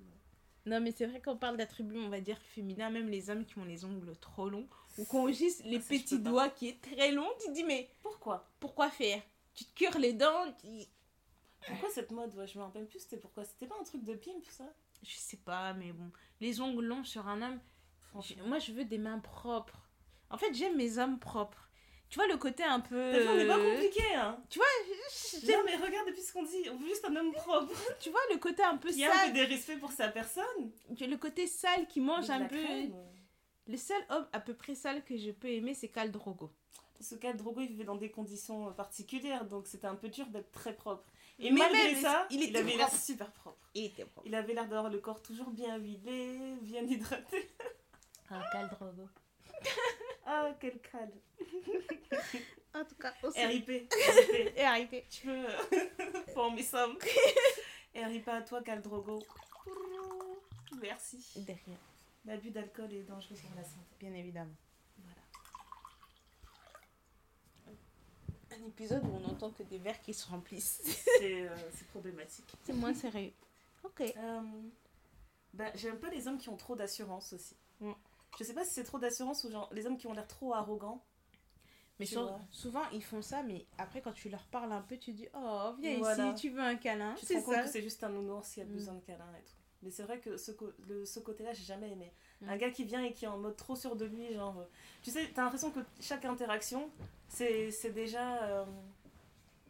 non 0.67 0.81
mais 0.81 0.93
c'est 0.93 1.07
vrai 1.07 1.21
qu'on 1.21 1.37
parle 1.37 1.57
d'attributs, 1.59 1.99
on 1.99 2.09
va 2.09 2.21
dire 2.21 2.39
féminins, 2.41 2.91
même 2.91 3.09
les 3.09 3.29
hommes 3.31 3.45
qui 3.45 3.59
ont 3.59 3.65
les 3.65 3.85
ongles 3.85 4.17
trop 4.17 4.49
longs 4.49 4.67
ou 4.97 5.05
qui 5.05 5.17
ont 5.17 5.31
juste 5.31 5.63
les 5.65 5.77
Ah, 5.77 5.81
petits 5.81 6.19
doigts 6.21 6.49
qui 6.49 6.69
est 6.69 6.81
très 6.81 7.13
long, 7.13 7.29
tu 7.41 7.49
te 7.49 7.53
dis 7.53 7.65
mais 7.65 7.91
Pourquoi? 8.03 8.45
pourquoi 8.61 8.89
faire? 8.91 9.23
Tu 9.55 9.65
te 9.65 9.75
cures 9.75 9.99
les 9.99 10.13
dents, 10.15 10.53
tu... 10.61 10.69
Pourquoi 11.67 11.89
cette 11.91 12.11
mode 12.11 12.35
ouais, 12.35 12.47
Je 12.47 12.59
me 12.59 12.65
rappelle 12.65 12.87
plus, 12.87 13.01
c'était 13.01 13.17
pourquoi? 13.19 13.45
C'était 13.45 13.67
pas 13.67 13.77
un 13.81 13.85
truc 13.85 14.05
de 14.05 14.15
pimp, 14.15 14.45
ça? 14.51 14.65
Je 15.03 15.15
sais 15.17 15.37
pas 15.37 15.73
mais 15.75 15.93
bon, 15.93 16.11
les 16.41 16.61
ongles 16.61 16.85
longs 16.85 17.05
sur 17.05 17.29
un 17.29 17.43
homme. 17.43 17.61
Moi, 18.47 18.59
je 18.59 18.73
veux 18.73 18.85
des 18.85 18.99
mains 18.99 19.19
propres. 19.19 19.89
En 20.31 20.39
fait, 20.39 20.55
j'aime 20.55 20.77
mes 20.77 20.99
hommes 20.99 21.19
propres. 21.19 21.69
Tu 22.11 22.19
vois 22.21 22.29
le 22.29 22.37
côté 22.37 22.63
un 22.63 22.79
peu. 22.81 23.11
T'as 23.13 23.19
vu, 23.21 23.29
on 23.29 23.37
n'est 23.37 23.47
pas 23.47 23.59
compliqué, 23.59 24.03
hein 24.15 24.39
J'aime- 24.51 25.57
Non, 25.59 25.63
mais 25.67 25.77
regarde, 25.77 26.07
depuis 26.09 26.23
ce 26.23 26.33
qu'on 26.33 26.45
dit, 26.45 26.69
on 26.71 26.77
veut 26.77 26.87
juste 26.87 27.05
un 27.05 27.17
homme 27.17 27.33
propre. 27.33 27.73
Tu 28.01 28.11
vois 28.11 28.21
le 28.33 28.39
côté 28.39 28.63
un 28.63 28.77
peu 28.77 28.91
Qui 28.91 29.05
a 29.05 29.09
un 29.09 29.13
peu 29.13 29.19
sale. 29.19 29.33
des 29.33 29.45
respects 29.45 29.81
pour 29.81 29.91
sa 29.91 30.09
personne. 30.09 30.71
Le 31.01 31.17
côté 31.17 31.47
sale 31.47 31.87
qui 31.89 32.01
mange 32.01 32.31
un 32.31 32.45
peu. 32.45 32.63
crème. 32.63 32.95
Le 33.67 33.77
seul 33.77 34.01
homme 34.11 34.27
à 34.33 34.41
peu 34.41 34.55
près 34.55 34.75
sale 34.75 35.03
que 35.05 35.17
je 35.17 35.31
peux 35.31 35.49
aimer, 35.49 35.75
c'est 35.75 35.89
Khal 35.89 36.11
Drogo. 36.13 36.53
ce 37.01 37.15
Khal 37.17 37.37
Drogo, 37.37 37.63
il 37.63 37.69
vivait 37.69 37.85
dans 37.85 37.97
des 37.97 38.11
conditions 38.11 38.69
euh, 38.69 38.73
particulières, 38.73 39.47
donc 39.47 39.67
c'était 39.67 39.87
un 39.87 39.95
peu 39.97 40.09
dur 40.11 40.27
d'être 40.27 40.53
très 40.53 40.75
propre. 40.75 41.05
Et 41.39 41.51
Mais 41.51 41.61
malgré 41.61 41.93
même, 41.95 42.03
ça, 42.03 42.27
il 42.31 42.43
il, 42.45 42.57
avait 42.57 42.77
l'air 42.77 42.95
super 42.95 43.33
propre. 43.33 43.67
Il 43.75 43.87
était 43.87 44.05
propre. 44.05 44.27
Il 44.27 44.35
avait 44.35 44.53
l'air 44.55 44.69
d'avoir 44.69 44.91
le 44.91 44.99
corps 44.99 45.21
toujours 45.23 45.51
bien 45.51 45.77
huilé, 45.79 46.39
bien 46.61 46.83
hydraté. 46.83 47.51
Un 48.31 48.43
Khal 48.53 48.69
Drogo. 48.69 49.09
Ah, 50.27 50.51
quel 50.59 50.79
Khal. 50.81 51.11
En 52.75 52.85
tout 52.85 52.95
cas, 52.97 53.13
aussi. 53.23 53.45
RIP. 53.45 53.69
RIP. 54.57 55.09
Tu 55.09 55.27
peux 55.27 55.47
euh, 55.47 56.25
former 56.33 56.63
ça. 56.63 56.89
RIP 57.95 58.27
à 58.29 58.41
toi, 58.43 58.63
Khal 58.63 58.83
Drogo. 58.83 59.23
Merci. 60.81 61.25
Derrière, 61.37 61.79
L'abus 62.25 62.51
d'alcool 62.51 62.93
est 62.93 63.03
dangereux 63.05 63.37
pour 63.37 63.55
la 63.57 63.63
santé. 63.63 63.87
bien 64.01 64.13
évidemment. 64.15 64.55
Voilà. 64.99 65.21
Un 68.59 68.67
épisode 68.67 69.05
où 69.05 69.15
on 69.23 69.25
entend 69.31 69.51
que 69.51 69.63
des 69.63 69.79
verres 69.79 70.01
qui 70.03 70.15
se 70.15 70.27
remplissent. 70.29 70.81
C'est 71.19 71.43
euh, 71.49 71.57
problématique. 71.91 72.53
C'est 72.65 72.73
moins 72.73 72.95
sérieux. 72.95 73.33
Ok. 73.85 74.01
Euh, 74.01 74.41
bah, 75.53 75.71
J'aime 75.75 75.99
pas 75.99 76.11
les 76.11 76.27
hommes 76.27 76.39
qui 76.39 76.49
ont 76.49 76.57
trop 76.57 76.75
d'assurance 76.75 77.33
aussi. 77.35 77.57
Mm. 77.81 77.93
Je 78.39 78.45
sais 78.45 78.55
pas 78.55 78.65
si 78.65 78.73
c'est 78.75 78.85
trop 78.85 78.99
d'assurance 78.99 79.45
ou 79.45 79.51
genre 79.51 79.69
les 79.73 79.87
hommes 79.87 79.97
qui 79.97 80.07
ont 80.07 80.13
l'air 80.13 80.27
trop 80.27 80.55
arrogants. 80.55 81.05
Mais 82.01 82.07
sur- 82.07 82.41
souvent, 82.51 82.83
ils 82.93 83.05
font 83.05 83.23
ça, 83.23 83.43
mais 83.45 83.67
après, 83.79 84.01
quand 84.03 84.13
tu 84.13 84.29
leur 84.29 84.45
parles 84.47 84.73
un 84.73 84.81
peu, 84.83 84.97
tu 84.97 85.13
dis 85.13 85.29
Oh, 85.35 85.73
viens 85.81 85.99
Voilà. 85.99 86.31
ici, 86.33 86.49
tu 86.49 86.51
veux 86.51 86.61
un 86.61 86.75
câlin. 86.75 87.15
Tu 87.17 87.27
te 87.27 87.35
rends 87.35 87.43
compte 87.43 87.63
que 87.63 87.69
c'est 87.69 87.83
juste 87.83 88.03
un 88.03 88.09
nounours 88.09 88.53
qui 88.53 88.61
a 88.61 88.65
Mm. 88.65 88.69
besoin 88.73 88.95
de 88.95 89.01
câlin 89.01 89.29
et 89.39 89.45
tout. 89.45 89.53
Mais 89.83 89.91
c'est 89.91 90.03
vrai 90.03 90.19
que 90.19 90.37
ce, 90.37 90.51
co- 90.51 90.73
le, 90.89 91.05
ce 91.05 91.21
côté-là, 91.21 91.53
j'ai 91.53 91.63
jamais 91.63 91.91
aimé. 91.93 92.13
Mm. 92.41 92.49
Un 92.49 92.57
gars 92.57 92.71
qui 92.71 92.85
vient 92.85 93.05
et 93.05 93.13
qui 93.13 93.27
est 93.27 93.29
en 93.29 93.39
mode 93.39 93.55
trop 93.57 93.77
sûr 93.77 93.95
de 93.95 94.07
lui, 94.07 94.33
genre. 94.35 94.59
euh, 94.59 94.65
tu 95.03 95.13
sais, 95.13 95.31
t'as 95.33 95.43
l'impression 95.45 95.71
que 95.71 95.81
chaque 96.01 96.25
interaction, 96.25 96.91
c'est 97.29 97.71
c'est 97.71 97.93
déjà. 97.93 98.43
euh, 98.43 98.65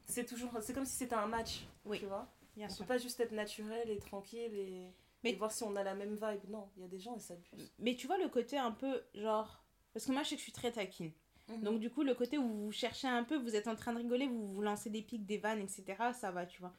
c'est 0.07 0.25
toujours. 0.25 0.51
C'est 0.63 0.73
comme 0.73 0.87
si 0.87 0.97
c'était 0.97 1.15
un 1.17 1.27
match. 1.27 1.67
Oui. 1.85 1.99
Tu 1.99 2.07
vois 2.07 2.27
Bien 2.57 2.69
On 2.69 2.71
sûr. 2.71 2.87
peut 2.87 2.95
pas 2.95 2.99
juste 2.99 3.19
être 3.21 3.33
naturel 3.33 3.91
et 3.91 3.99
tranquille 3.99 4.55
et, 4.55 4.87
Mais- 5.25 5.33
et 5.33 5.35
voir 5.37 5.51
si 5.51 5.63
on 5.65 5.75
a 5.75 5.83
la 5.83 5.95
même 5.95 6.15
vibe. 6.15 6.49
Non, 6.51 6.69
il 6.77 6.83
y 6.83 6.85
a 6.85 6.89
des 6.89 7.01
gens 7.01 7.17
et 7.17 7.21
ça 7.21 7.35
abuse. 7.35 7.73
Mais 7.81 7.97
tu 7.97 8.07
vois 8.07 8.19
le 8.19 8.29
côté 8.29 8.57
un 8.59 8.71
peu 8.71 9.03
genre. 9.15 9.63
Parce 9.93 10.07
que 10.07 10.13
moi, 10.13 10.23
je 10.23 10.29
sais 10.31 10.35
que 10.37 10.41
je 10.41 10.45
suis 10.45 10.53
très 10.53 10.71
taquine. 10.73 11.11
Donc, 11.63 11.79
du 11.79 11.91
coup, 11.91 12.03
le 12.03 12.15
côté 12.15 12.39
où 12.39 12.49
vous 12.49 12.73
cherchez 12.73 13.07
un 13.07 13.23
peu, 13.23 13.37
vous 13.37 13.55
êtes 13.55 13.69
en 13.69 13.77
train 13.77 13.93
de 13.93 13.99
rigoler, 13.99 14.27
vous 14.29 14.47
vous 14.47 14.63
lancez 14.63 14.89
des 14.89 15.03
pics, 15.03 15.27
des 15.27 15.37
vannes, 15.39 15.61
etc., 15.61 15.85
ça 16.19 16.31
va, 16.31 16.47
tu 16.47 16.61
vois. 16.61 16.73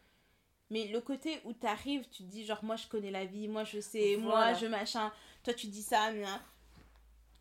Mais 0.71 0.87
le 0.87 0.99
côté 1.01 1.39
où 1.45 1.53
t'arrives, 1.53 2.09
tu 2.09 2.23
te 2.23 2.29
dis 2.29 2.43
genre, 2.45 2.63
moi 2.63 2.75
je 2.75 2.87
connais 2.87 3.11
la 3.11 3.25
vie, 3.25 3.47
moi 3.47 3.63
je 3.63 3.79
sais, 3.79 4.17
moi 4.17 4.53
je 4.55 4.65
machin, 4.65 5.11
toi 5.43 5.53
tu 5.53 5.67
dis 5.67 5.83
ça, 5.83 6.11
mais. 6.11 6.23
hein. 6.25 6.41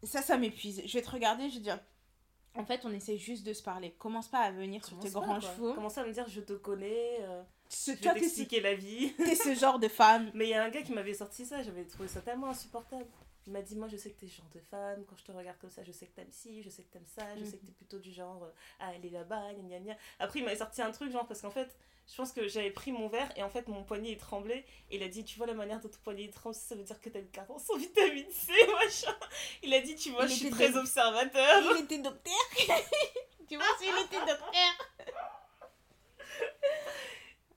Ça, 0.02 0.20
ça 0.20 0.36
m'épuise. 0.36 0.82
Je 0.84 0.92
vais 0.98 1.02
te 1.02 1.10
regarder, 1.10 1.48
je 1.48 1.54
vais 1.54 1.60
te 1.60 1.64
dire. 1.64 1.80
En 2.56 2.64
fait, 2.66 2.82
on 2.84 2.90
essaie 2.92 3.16
juste 3.16 3.44
de 3.46 3.52
se 3.54 3.62
parler. 3.62 3.92
Commence 3.92 4.28
pas 4.28 4.40
à 4.40 4.50
venir 4.52 4.84
sur 4.84 4.98
tes 4.98 5.08
pas, 5.10 5.20
grands 5.20 5.40
chevaux. 5.40 5.74
Commence 5.74 5.96
à 5.98 6.04
me 6.04 6.12
dire 6.12 6.28
je 6.28 6.40
te 6.42 6.52
connais, 6.52 7.16
euh, 7.22 7.42
Ce- 7.74 7.90
je 7.92 7.96
vais 8.08 8.14
t'expliquer 8.14 8.60
la 8.60 8.74
vie. 8.74 9.12
t'es 9.16 9.34
ce 9.34 9.54
genre 9.54 9.78
de 9.78 9.88
femme. 9.88 10.30
Mais 10.34 10.46
il 10.46 10.50
y 10.50 10.54
a 10.54 10.62
un 10.64 10.70
gars 10.70 10.82
qui 10.82 10.92
m'avait 10.92 11.14
sorti 11.14 11.44
ça, 11.46 11.62
j'avais 11.62 11.84
trouvé 11.84 12.08
ça 12.08 12.20
tellement 12.20 12.48
insupportable. 12.48 13.06
Il 13.46 13.52
m'a 13.52 13.60
dit 13.60 13.76
Moi, 13.76 13.88
je 13.88 13.96
sais 13.98 14.10
que 14.10 14.18
t'es 14.20 14.26
ce 14.28 14.36
genre 14.38 14.48
de 14.54 14.60
femme, 14.60 15.04
quand 15.08 15.16
je 15.18 15.24
te 15.24 15.32
regarde 15.32 15.58
comme 15.58 15.70
ça, 15.70 15.82
je 15.84 15.92
sais 15.92 16.06
que 16.06 16.12
t'aimes 16.14 16.30
ci, 16.32 16.62
je 16.62 16.70
sais 16.70 16.82
que 16.82 16.90
t'aimes 16.92 17.04
ça, 17.06 17.24
je 17.36 17.40
Mhm. 17.40 17.50
sais 17.50 17.56
que 17.58 17.66
t'es 17.66 17.72
plutôt 17.72 17.98
du 17.98 18.10
genre 18.12 18.42
euh, 18.44 18.50
à 18.80 18.88
aller 18.88 19.10
là-bas, 19.10 19.52
gna 19.54 19.62
gna 19.68 19.80
gna. 19.80 19.96
Après, 20.18 20.38
il 20.38 20.44
m'avait 20.46 20.56
sorti 20.56 20.80
un 20.80 20.90
truc, 20.92 21.10
genre, 21.12 21.26
parce 21.26 21.42
qu'en 21.42 21.50
fait, 21.50 21.68
je 22.10 22.14
pense 22.16 22.32
que 22.32 22.48
j'avais 22.48 22.70
pris 22.70 22.90
mon 22.92 23.08
verre 23.08 23.30
et 23.36 23.42
en 23.42 23.48
fait, 23.50 23.66
mon 23.68 23.82
poignet 23.84 24.12
il 24.12 24.16
tremblait. 24.18 24.64
Et 24.90 24.96
il 24.96 25.02
a 25.02 25.08
dit 25.08 25.24
Tu 25.24 25.36
vois 25.36 25.46
la 25.46 25.52
manière 25.54 25.80
dont 25.80 25.88
ton 25.90 25.98
poignet 26.02 26.24
il 26.24 26.30
tremble, 26.30 26.54
ça 26.54 26.74
veut 26.74 26.82
dire 26.84 26.98
que 27.00 27.08
t'as 27.10 27.18
une 27.18 27.28
carence 27.30 27.68
en 27.70 27.76
vitamine 27.76 28.30
C, 28.30 28.52
machin. 28.82 29.14
Il 29.62 29.74
a 29.74 29.80
dit 29.80 29.94
Tu 29.94 30.10
vois, 30.10 30.24
Il 30.24 30.30
je 30.30 30.34
suis 30.36 30.50
très 30.50 30.70
dé- 30.70 30.78
observateur. 30.78 31.62
Il 31.76 31.84
était 31.84 31.98
docteur. 31.98 32.32
tu 33.48 33.56
vois, 33.56 33.66
s'il 33.78 33.88
était 34.06 34.20
docteur. 34.26 34.90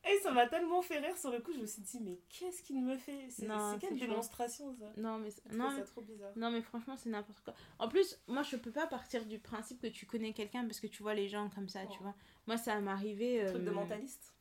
Et 0.09 0.19
ça 0.19 0.31
m'a 0.31 0.47
tellement 0.47 0.81
fait 0.81 0.99
rire 0.99 1.17
sur 1.17 1.31
le 1.31 1.39
coup, 1.39 1.51
je 1.53 1.59
me 1.59 1.65
suis 1.65 1.81
dit 1.81 1.99
Mais 2.01 2.19
qu'est-ce 2.29 2.61
qu'il 2.63 2.83
me 2.83 2.97
fait? 2.97 3.27
C'est 3.29 3.47
quelle 3.79 3.97
démonstration 3.99 4.73
ça? 4.73 4.85
Non, 4.97 5.17
mais, 5.17 5.29
non, 5.51 5.71
mais 5.71 5.83
trop 5.83 6.01
bizarre. 6.01 6.31
Non, 6.35 6.51
mais 6.51 6.61
franchement, 6.61 6.95
c'est 6.97 7.09
n'importe 7.09 7.41
quoi. 7.43 7.53
En 7.79 7.87
plus, 7.87 8.19
moi, 8.27 8.43
je 8.43 8.55
peux 8.55 8.71
pas 8.71 8.87
partir 8.87 9.25
du 9.25 9.39
principe 9.39 9.81
que 9.81 9.87
tu 9.87 10.05
connais 10.05 10.33
quelqu'un 10.33 10.65
parce 10.65 10.79
que 10.79 10.87
tu 10.87 11.03
vois 11.03 11.13
les 11.13 11.27
gens 11.27 11.49
comme 11.49 11.67
ça, 11.69 11.85
tu 11.87 11.97
Oh. 11.99 12.03
vois. 12.03 12.15
Moi, 12.47 12.57
ça 12.57 12.79
m'est 12.79 12.91
arrivé. 12.91 13.43
Truc 13.47 13.63
de 13.63 13.69
euh, 13.69 13.73
mentaliste? 13.73 14.33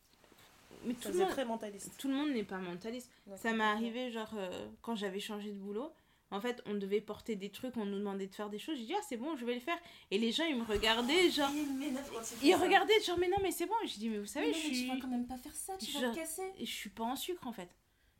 Mais 0.85 0.93
Ça 0.93 1.09
tout 1.09 1.13
le, 1.17 1.19
monde, 1.23 1.29
très 1.29 1.45
mentaliste. 1.45 1.91
tout 1.97 2.07
le 2.07 2.13
monde 2.13 2.29
n'est 2.31 2.43
pas 2.43 2.57
mentaliste. 2.59 3.11
Ça 3.35 3.51
m'est 3.53 3.63
arrivé, 3.63 4.11
genre, 4.11 4.31
euh, 4.35 4.67
quand 4.81 4.95
j'avais 4.95 5.19
changé 5.19 5.51
de 5.51 5.57
boulot. 5.57 5.91
En 6.29 6.41
fait, 6.41 6.61
on 6.65 6.73
devait 6.73 6.99
porter 6.99 7.35
des 7.37 7.49
trucs, 7.49 7.77
on 7.77 7.85
nous 7.85 7.99
demandait 7.99 8.27
de 8.27 8.35
faire 8.35 8.49
des 8.49 8.59
choses. 8.59 8.77
J'ai 8.77 8.85
dit, 8.85 8.93
ah, 8.97 9.01
c'est 9.07 9.15
bon, 9.15 9.37
je 9.37 9.45
vais 9.45 9.53
le 9.53 9.61
faire. 9.61 9.77
Et 10.11 10.17
les 10.17 10.31
gens, 10.33 10.43
ils 10.45 10.57
me 10.57 10.63
regardaient, 10.65 11.29
genre. 11.29 11.49
Il 11.53 11.65
fait 12.21 12.47
Ils 12.47 12.55
regardaient, 12.55 12.99
genre, 13.01 13.17
mais 13.17 13.29
non, 13.29 13.37
mais 13.41 13.51
c'est 13.51 13.65
bon. 13.65 13.75
J'ai 13.85 13.97
dit, 13.99 14.09
mais 14.09 14.19
vous 14.19 14.25
savez, 14.25 14.47
Mais 14.47 14.53
je 14.53 14.57
non, 14.59 14.63
mais 14.69 14.73
suis. 14.75 14.83
Tu 14.89 14.95
vas 14.95 15.01
quand 15.01 15.07
même 15.07 15.27
pas 15.27 15.37
faire 15.37 15.55
ça, 15.55 15.77
tu 15.77 15.85
je- 15.89 15.99
vas 15.99 16.09
te 16.11 16.15
casser. 16.15 16.51
Et 16.59 16.65
je 16.65 16.73
suis 16.73 16.89
pas 16.89 17.05
en 17.05 17.15
sucre, 17.15 17.47
en 17.47 17.53
fait. 17.53 17.69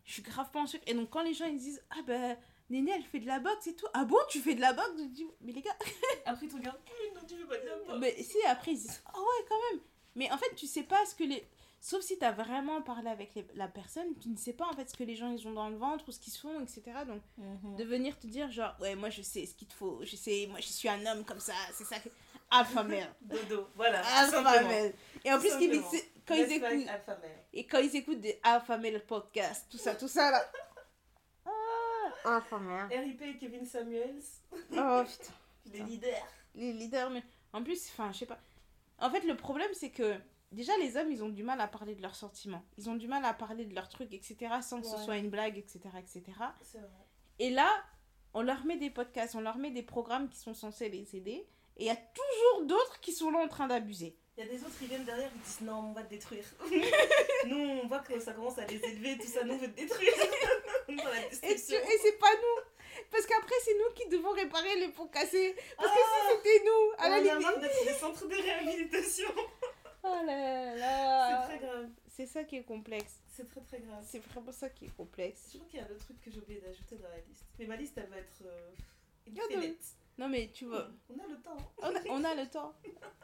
Je 0.05 0.13
suis 0.13 0.21
grave 0.21 0.49
pas 0.51 0.61
en 0.61 0.67
sucre. 0.67 0.83
Et 0.87 0.93
donc, 0.93 1.09
quand 1.09 1.21
les 1.21 1.33
gens, 1.33 1.47
ils 1.47 1.57
disent, 1.59 1.83
ah, 1.89 2.01
ben, 2.05 2.37
Néné, 2.69 2.91
elle 2.95 3.03
fait 3.03 3.19
de 3.19 3.27
la 3.27 3.39
boxe 3.39 3.67
et 3.67 3.75
tout. 3.75 3.85
Ah 3.93 4.03
bon, 4.05 4.17
tu 4.29 4.39
fais 4.39 4.53
de 4.55 4.59
la 4.61 4.73
boxe? 4.73 4.91
Je 4.97 5.03
dis, 5.05 5.25
mais 5.41 5.51
les 5.53 5.61
gars. 5.61 5.75
Après, 6.25 6.45
il 6.45 6.49
te 6.51 6.55
regarde. 6.55 6.77
Eh, 6.87 7.13
non, 7.15 7.21
tu 7.27 7.35
veux 7.35 7.45
pas 7.47 7.57
de 7.57 7.65
la 7.65 7.75
boxe. 7.77 7.97
Mais 7.99 8.21
si, 8.23 8.37
après, 8.45 8.71
ils 8.71 8.77
disent, 8.79 9.01
ah 9.05 9.17
ouais, 9.17 9.45
quand 9.47 9.55
même. 9.71 9.81
Mais 10.15 10.31
en 10.31 10.37
fait, 10.37 10.53
tu 10.55 10.65
sais 10.67 10.83
pas 10.83 11.05
ce 11.05 11.15
que 11.15 11.23
les. 11.25 11.45
Sauf 11.89 12.01
si 12.01 12.17
t'as 12.17 12.33
vraiment 12.33 12.81
parlé 12.81 13.09
avec 13.09 13.33
les- 13.35 13.47
la 13.55 13.69
personne, 13.69 14.07
tu 14.21 14.27
ne 14.27 14.35
sais 14.35 14.51
pas 14.51 14.65
en 14.67 14.73
fait 14.73 14.89
ce 14.89 14.97
que 14.97 15.05
les 15.05 15.15
gens 15.15 15.31
ils 15.31 15.47
ont 15.47 15.53
dans 15.53 15.69
le 15.69 15.77
ventre 15.77 16.03
ou 16.09 16.11
ce 16.11 16.19
qu'ils 16.19 16.33
se 16.33 16.39
font, 16.41 16.59
etc. 16.59 16.81
Donc, 17.07 17.21
de 17.77 17.83
venir 17.85 18.19
te 18.19 18.27
dire, 18.27 18.51
genre, 18.51 18.75
ouais, 18.81 18.93
moi 18.95 19.09
je 19.09 19.21
sais 19.21 19.45
ce 19.45 19.53
qu'il 19.55 19.69
te 19.69 19.73
faut, 19.73 20.01
je 20.03 20.17
sais, 20.17 20.47
moi 20.49 20.59
je 20.59 20.67
suis 20.67 20.89
un 20.89 21.05
homme 21.05 21.23
comme 21.23 21.39
ça, 21.39 21.53
c'est 21.73 21.85
ça 21.85 21.97
que. 21.99 22.09
Alpha 22.51 22.83
male. 22.83 23.07
Dodo, 23.21 23.69
voilà. 23.75 23.99
Alpha 23.99 24.43
simplement. 24.43 24.67
male. 24.69 24.93
Et 25.23 25.31
en 25.31 25.39
plus, 25.39 25.49
quand 26.25 26.35
ils 26.35 26.51
écoutent. 26.51 26.87
alpha 26.89 27.15
male. 27.15 27.43
Et 27.53 27.65
quand 27.65 27.79
ils 27.79 27.95
écoutent 27.95 28.19
des 28.21 28.37
Alpha 28.43 28.77
male 28.77 29.05
podcasts, 29.05 29.67
tout 29.71 29.77
ça, 29.77 29.95
tout 29.95 30.07
ça 30.09 30.29
là. 30.31 30.51
Ah, 31.45 32.35
Alpha 32.35 32.57
male. 32.57 32.87
RIP 32.91 33.39
Kevin 33.39 33.65
Samuels, 33.65 34.21
Oh 34.53 35.03
putain. 35.05 35.33
les 35.73 35.79
leaders. 35.83 36.27
les 36.55 36.73
leaders 36.73 37.09
mais 37.09 37.23
en 37.53 37.63
plus 37.63 37.89
enfin 37.91 38.11
je 38.11 38.19
sais 38.19 38.25
pas 38.25 38.39
en 38.99 39.09
fait 39.09 39.21
le 39.21 39.35
problème 39.37 39.69
c'est 39.73 39.89
que 39.91 40.15
déjà 40.51 40.75
les 40.77 40.95
hommes 40.97 41.11
ils 41.11 41.23
ont 41.23 41.29
du 41.29 41.43
mal 41.43 41.59
à 41.61 41.67
parler 41.67 41.95
de 41.95 42.01
leurs 42.01 42.15
sentiments 42.15 42.63
ils 42.77 42.89
ont 42.89 42.95
du 42.95 43.07
mal 43.07 43.23
à 43.25 43.33
parler 43.33 43.65
de 43.65 43.75
leurs 43.75 43.89
trucs 43.89 44.13
etc 44.13 44.55
sans 44.61 44.81
que 44.81 44.87
ce 44.87 44.97
soit 44.97 45.17
une 45.17 45.29
blague 45.29 45.57
etc 45.57 45.79
etc 45.99 46.23
vrai. 46.37 46.87
et 47.39 47.49
là 47.49 47.69
on 48.33 48.41
leur 48.41 48.63
met 48.65 48.77
des 48.77 48.89
podcasts 48.89 49.35
on 49.35 49.41
leur 49.41 49.57
met 49.57 49.71
des 49.71 49.83
programmes 49.83 50.29
qui 50.29 50.37
sont 50.37 50.53
censés 50.53 50.89
les 50.89 51.15
aider 51.15 51.47
et 51.79 51.83
il 51.83 51.85
y 51.85 51.89
a 51.89 51.95
toujours 51.97 52.65
d'autres 52.65 52.99
qui 53.01 53.11
sont 53.11 53.29
là 53.31 53.39
en 53.39 53.47
train 53.47 53.67
d'abuser 53.67 54.17
Il 54.37 54.45
y 54.45 54.47
a 54.47 54.51
des 54.51 54.59
autres, 54.63 54.73
ils 54.81 54.87
viennent 54.87 55.03
derrière, 55.05 55.29
ils 55.35 55.41
disent 55.41 55.61
non, 55.61 55.89
on 55.89 55.93
va 55.93 56.01
te 56.03 56.09
détruire. 56.09 56.43
nous, 57.45 57.57
on 57.83 57.87
voit 57.87 57.99
que 57.99 58.19
ça 58.19 58.33
commence 58.33 58.57
à 58.57 58.65
les 58.65 58.83
élever, 58.83 59.15
tout 59.19 59.27
ça, 59.27 59.43
nous, 59.43 59.53
on 59.53 59.57
veut 59.57 59.71
te 59.71 59.75
détruire. 59.81 60.13
Et, 60.89 60.93
tu- 61.55 61.73
et 61.73 61.97
c'est 62.01 62.17
pas 62.17 62.33
nous 62.33 62.63
parce 63.11 63.25
qu'après 63.25 63.55
c'est 63.63 63.73
nous 63.77 63.93
qui 63.93 64.07
devons 64.09 64.31
réparer 64.31 64.79
les 64.79 64.87
pots 64.87 65.05
cassés 65.07 65.55
parce 65.75 65.89
que 65.89 65.99
Ah, 66.03 66.29
si 66.29 66.35
c'était 66.35 66.63
nous 66.65 66.91
à 66.97 67.05
on 67.05 67.09
la 67.09 67.15
a 67.15 67.19
limite 67.19 67.41
marre 67.41 67.59
d'être 67.59 67.83
des 67.85 67.93
centres 67.93 68.27
de 68.27 68.35
réhabilitation. 68.35 69.27
oh 70.07 70.25
là 70.25 70.73
C'est 70.73 70.79
là 70.79 71.41
très 71.47 71.59
grave. 71.59 71.89
c'est 72.07 72.25
ça 72.25 72.43
qui 72.43 72.55
est 72.57 72.63
complexe 72.63 73.19
C'est 73.27 73.47
très 73.47 73.61
très 73.61 73.79
grave. 73.79 74.03
c'est 74.07 74.19
vraiment 74.19 74.51
ça 74.51 74.69
qui 74.69 74.85
est 74.85 74.95
complexe 74.95 75.49
Je 75.51 75.57
crois 75.57 75.69
qu'il 75.69 75.79
y 75.79 75.83
a 75.83 75.85
un 75.85 75.89
autre 75.91 76.03
truc 76.05 76.21
que 76.21 76.31
j'ai 76.31 76.39
oublié 76.39 76.59
d'ajouter 76.61 76.95
dans 76.97 77.09
la 77.09 77.19
liste. 77.19 77.45
Mais 77.59 77.65
ma 77.65 77.75
liste, 77.75 77.97
elle 77.97 78.09
va 78.09 78.17
être 78.17 78.41
euh, 78.45 78.71
non. 80.17 80.29
mais 80.29 80.49
tu 80.53 80.65
vois 80.65 80.87
On 81.09 81.19
a 81.19 81.27
le 81.27 81.37
temps. 81.41 81.57
On 81.81 81.95
a, 81.95 81.99
on 82.09 82.23
a 82.23 82.35
le 82.35 82.49
temps. 82.49 82.73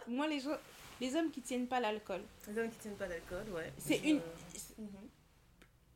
Moi, 0.08 0.28
les, 0.28 0.40
gens, 0.40 0.58
les 1.02 1.16
hommes 1.16 1.32
qui 1.32 1.42
tiennent 1.42 1.68
pas 1.68 1.80
l'alcool, 1.80 2.22
Les 2.48 2.58
hommes 2.60 2.70
qui 2.70 2.78
tiennent 2.78 2.96
pas 2.98 3.08
d'alcool, 3.08 3.46
ouais. 3.54 3.72
c'est 3.78 3.98
Je- 3.98 4.10
une. 4.10 4.22
Mhm. 4.78 5.10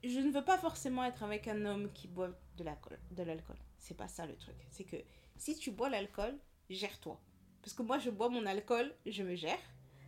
Je 0.03 0.19
ne 0.19 0.31
veux 0.31 0.43
pas 0.43 0.57
forcément 0.57 1.03
être 1.03 1.23
avec 1.23 1.47
un 1.47 1.65
homme 1.65 1.91
qui 1.91 2.07
boit 2.07 2.29
de 2.55 2.63
l'alcool. 2.63 2.97
De 3.11 3.23
l'alcool. 3.23 3.57
C'est 3.77 3.95
pas 3.97 4.07
ça 4.07 4.25
le 4.25 4.35
truc. 4.37 4.55
C'est 4.71 4.83
que 4.85 4.97
si 5.37 5.55
tu 5.57 5.71
bois 5.71 5.89
l'alcool, 5.89 6.37
gère-toi. 6.69 7.19
Parce 7.61 7.73
que 7.73 7.81
moi, 7.83 7.97
je 7.99 8.09
bois 8.09 8.29
mon 8.29 8.45
alcool, 8.45 8.93
je 9.05 9.23
me 9.23 9.35
gère. 9.35 9.59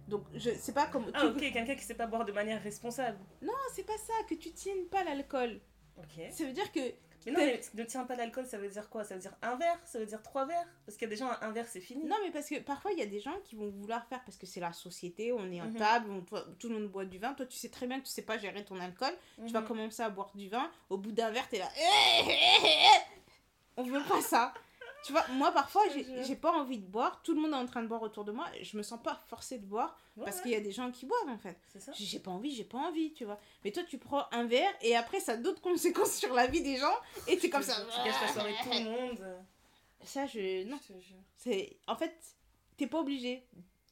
Donc, 0.10 0.26
je 0.34 0.50
sais 0.52 0.74
pas 0.74 0.88
comment. 0.88 1.08
Ah, 1.14 1.28
ok, 1.28 1.38
quelqu'un 1.40 1.76
qui 1.76 1.84
sait 1.84 1.94
pas 1.96 2.08
boire 2.08 2.26
de 2.26 2.32
manière 2.32 2.62
responsable. 2.62 3.18
Non, 3.42 3.54
c'est 3.74 3.86
pas 3.86 3.98
ça. 3.98 4.14
Que 4.28 4.36
tu 4.36 4.52
tiennes 4.52 4.86
pas 4.88 5.04
l'alcool. 5.04 5.60
Ok. 5.98 6.22
Ça 6.32 6.44
veut 6.46 6.52
dire 6.54 6.72
que. 6.72 6.80
Mais 7.26 7.34
non, 7.34 7.40
mais 7.40 7.62
ne 7.74 7.84
tiens 7.84 8.06
pas 8.06 8.16
d'alcool, 8.16 8.46
ça 8.46 8.58
veut 8.58 8.70
dire 8.70 8.90
quoi? 8.90 9.04
Ça 9.04 9.14
veut 9.14 9.20
dire 9.20 9.36
un 9.42 9.56
verre? 9.58 9.78
Ça 9.84 10.00
veut 10.00 10.06
dire 10.06 10.24
trois 10.24 10.46
verres? 10.46 10.66
Parce 10.86 10.98
qu'il 10.98 11.06
y 11.06 11.12
a 11.12 11.14
des 11.14 11.18
gens, 11.20 11.30
un 11.42 11.52
verre, 11.52 11.68
c'est 11.68 11.82
fini. 11.82 12.06
Non, 12.06 12.16
mais 12.24 12.32
parce 12.32 12.48
que 12.48 12.60
parfois, 12.60 12.94
il 12.94 12.98
y 12.98 13.02
a 13.02 13.06
des 13.06 13.20
gens 13.20 13.36
qui 13.44 13.56
vont 13.58 13.70
vouloir 13.70 14.06
faire 14.08 14.24
parce 14.24 14.38
que 14.38 14.46
c'est 14.46 14.62
la 14.62 14.72
société, 14.72 15.34
on 15.34 15.52
est 15.52 15.60
en 15.62 15.66
Mhm. 15.66 15.76
table, 15.76 16.10
on- 16.12 16.22
toi- 16.22 16.46
tout 16.58 16.70
le 16.70 16.76
monde 16.76 16.88
boit 16.88 17.04
du 17.04 17.20
vin. 17.20 17.34
Toi, 17.34 17.46
tu 17.46 17.58
sais 17.58 17.68
très 17.70 17.88
bien 17.88 18.00
que 18.00 18.06
tu 18.06 18.12
sais 18.12 18.22
pas 18.22 18.38
gérer 18.38 18.64
ton 18.64 18.80
alcool. 18.80 19.12
Tu 19.46 19.52
vas 19.52 19.60
Mhm. 19.62 19.68
commencer 19.68 20.02
à 20.02 20.10
boire 20.10 20.32
du 20.34 20.48
vin, 20.48 20.72
au 20.90 20.98
bout 20.98 21.12
d'un 21.12 21.30
verre, 21.30 21.48
t'es 21.50 21.60
là. 21.60 21.68
On 23.76 23.84
veut 23.84 24.04
pas 24.08 24.22
ça. 24.22 24.54
Tu 25.02 25.12
vois, 25.14 25.26
moi 25.30 25.52
parfois, 25.52 25.82
j'ai 26.24 26.36
pas 26.36 26.52
envie 26.52 26.78
de 26.78 26.86
boire. 26.86 27.22
Tout 27.24 27.34
le 27.34 27.42
monde 27.42 27.52
est 27.52 27.56
en 27.56 27.66
train 27.66 27.82
de 27.82 27.88
boire 27.88 28.02
autour 28.02 28.26
de 28.26 28.32
moi. 28.32 28.48
Je 28.62 28.76
me 28.78 28.84
sens 28.84 29.02
pas 29.02 29.16
forcée 29.28 29.58
de 29.58 29.66
boire 29.66 29.98
Ouais, 30.18 30.26
parce 30.26 30.38
ouais, 30.38 30.42
qu'il 30.44 30.52
y 30.52 30.56
a 30.56 30.60
des 30.60 30.72
gens 30.74 30.92
qui 30.92 31.06
boivent 31.06 31.30
en 31.30 31.38
fait. 31.38 31.58
J'ai 31.98 32.20
pas 32.20 32.32
envie, 32.32 32.52
j'ai 32.54 32.66
pas 32.66 32.78
envie, 32.78 33.14
tu 33.14 33.24
vois. 33.24 33.40
Mais 33.64 33.72
toi, 33.72 33.84
tu 33.84 33.98
prends 33.98 34.26
un 34.32 34.46
verre 34.46 34.74
et 34.82 34.96
après, 34.98 35.20
ça 35.22 35.34
a 35.34 35.38
d'autres 35.38 35.62
conséquences 35.62 36.16
sur 36.16 36.34
la 36.34 36.48
vie 36.48 36.62
des 36.62 36.76
gens 36.78 36.94
et 37.28 37.38
t'es 37.38 37.50
comme 37.50 37.64
ça. 37.64 37.76
Tu 37.86 37.98
gâches 38.10 38.22
la 38.22 38.28
soirée 38.34 38.56
tout 38.62 38.70
le 38.70 38.84
monde. 38.84 39.26
Ça, 40.04 40.26
je. 40.28 40.64
Non. 40.66 40.80
C'est. 41.38 41.78
En 41.88 41.96
fait, 41.96 42.14
t'es 42.78 42.88
pas 42.88 43.00
obligé. 43.00 43.44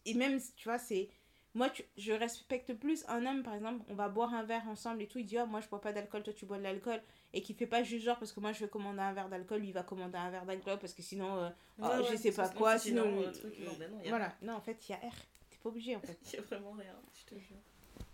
Et 0.05 0.13
même, 0.13 0.39
tu 0.55 0.67
vois, 0.67 0.77
c'est. 0.79 1.09
Moi, 1.53 1.69
tu- 1.69 1.85
je 1.97 2.11
respecte 2.11 2.73
plus 2.73 3.03
un 3.07 3.25
homme, 3.25 3.41
par 3.43 3.55
exemple, 3.55 3.83
on 3.89 3.95
va 3.95 4.09
boire 4.09 4.33
un 4.33 4.43
verre 4.43 4.67
ensemble 4.67 5.01
et 5.01 5.07
tout. 5.07 5.17
Il 5.19 5.25
dit, 5.25 5.37
ah, 5.37 5.45
moi, 5.45 5.59
je 5.59 5.67
bois 5.67 5.81
pas 5.81 5.91
d'alcool, 5.91 6.21
toi, 6.23 6.33
tu 6.33 6.45
bois 6.45 6.57
de 6.59 6.63
l'alcool. 6.63 7.01
Et 7.33 7.41
qui 7.41 7.53
fait 7.53 7.67
pas 7.67 7.83
juste 7.83 8.05
genre, 8.05 8.17
parce 8.17 8.31
que 8.31 8.39
moi, 8.39 8.51
je 8.53 8.59
vais 8.61 8.69
commander 8.69 9.01
un 9.01 9.13
verre 9.13 9.27
d'alcool, 9.29 9.59
lui, 9.59 9.67
il 9.67 9.73
va 9.73 9.83
commander 9.83 10.17
un 10.17 10.29
verre 10.31 10.45
d'alcool, 10.45 10.79
parce 10.79 10.93
que 10.93 11.01
sinon, 11.01 11.37
euh, 11.37 11.49
Ah, 11.81 11.99
je 12.09 12.15
sais 12.15 12.31
pas 12.31 12.47
quoi, 12.49 12.79
sinon- 12.79 13.21
truc, 13.33 13.59
non, 13.59 13.73
ben 13.77 13.91
non, 13.91 13.99
y 14.01 14.05
a- 14.07 14.09
voilà. 14.09 14.33
Non, 14.41 14.53
en 14.53 14.61
fait, 14.61 14.77
il 14.87 14.91
y 14.93 14.95
a 14.95 14.97
R. 14.97 15.13
T'es 15.49 15.57
pas 15.61 15.69
obligé, 15.69 15.95
en 15.95 15.99
fait. 16.01 16.17
Il 16.31 16.35
y 16.35 16.39
a 16.39 16.41
vraiment 16.43 16.71
rien, 16.71 16.95
je 17.13 17.35
te 17.35 17.39
jure. 17.39 17.57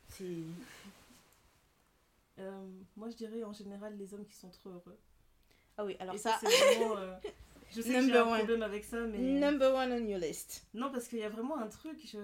C'est. 0.10 0.26
Euh, 2.40 2.68
moi, 2.98 3.10
je 3.10 3.16
dirais 3.16 3.44
en 3.44 3.54
général 3.54 3.96
les 3.98 4.14
hommes 4.14 4.26
qui 4.26 4.36
sont 4.36 4.50
trop 4.50 4.70
heureux. 4.72 4.98
Ah 5.78 5.86
oui, 5.86 5.96
alors 6.00 6.16
Et 6.16 6.18
ça, 6.18 6.32
ça, 6.42 6.50
c'est 6.50 6.76
vraiment. 6.76 6.98
euh, 6.98 7.14
je 7.72 7.82
sais 7.82 7.90
que 7.90 7.94
j'ai 7.94 8.02
Number 8.02 8.28
un 8.28 8.32
one. 8.32 8.38
problème 8.40 8.64
avec 8.64 8.84
ça, 8.84 8.98
mais. 9.02 9.18
number 9.20 9.74
one 9.74 9.92
on 9.92 10.08
your 10.08 10.20
list. 10.20 10.66
Non, 10.74 10.92
parce 10.92 11.08
qu'il 11.08 11.20
y 11.20 11.24
a 11.24 11.30
vraiment 11.30 11.58
un 11.58 11.68
truc. 11.68 12.00
Je... 12.06 12.18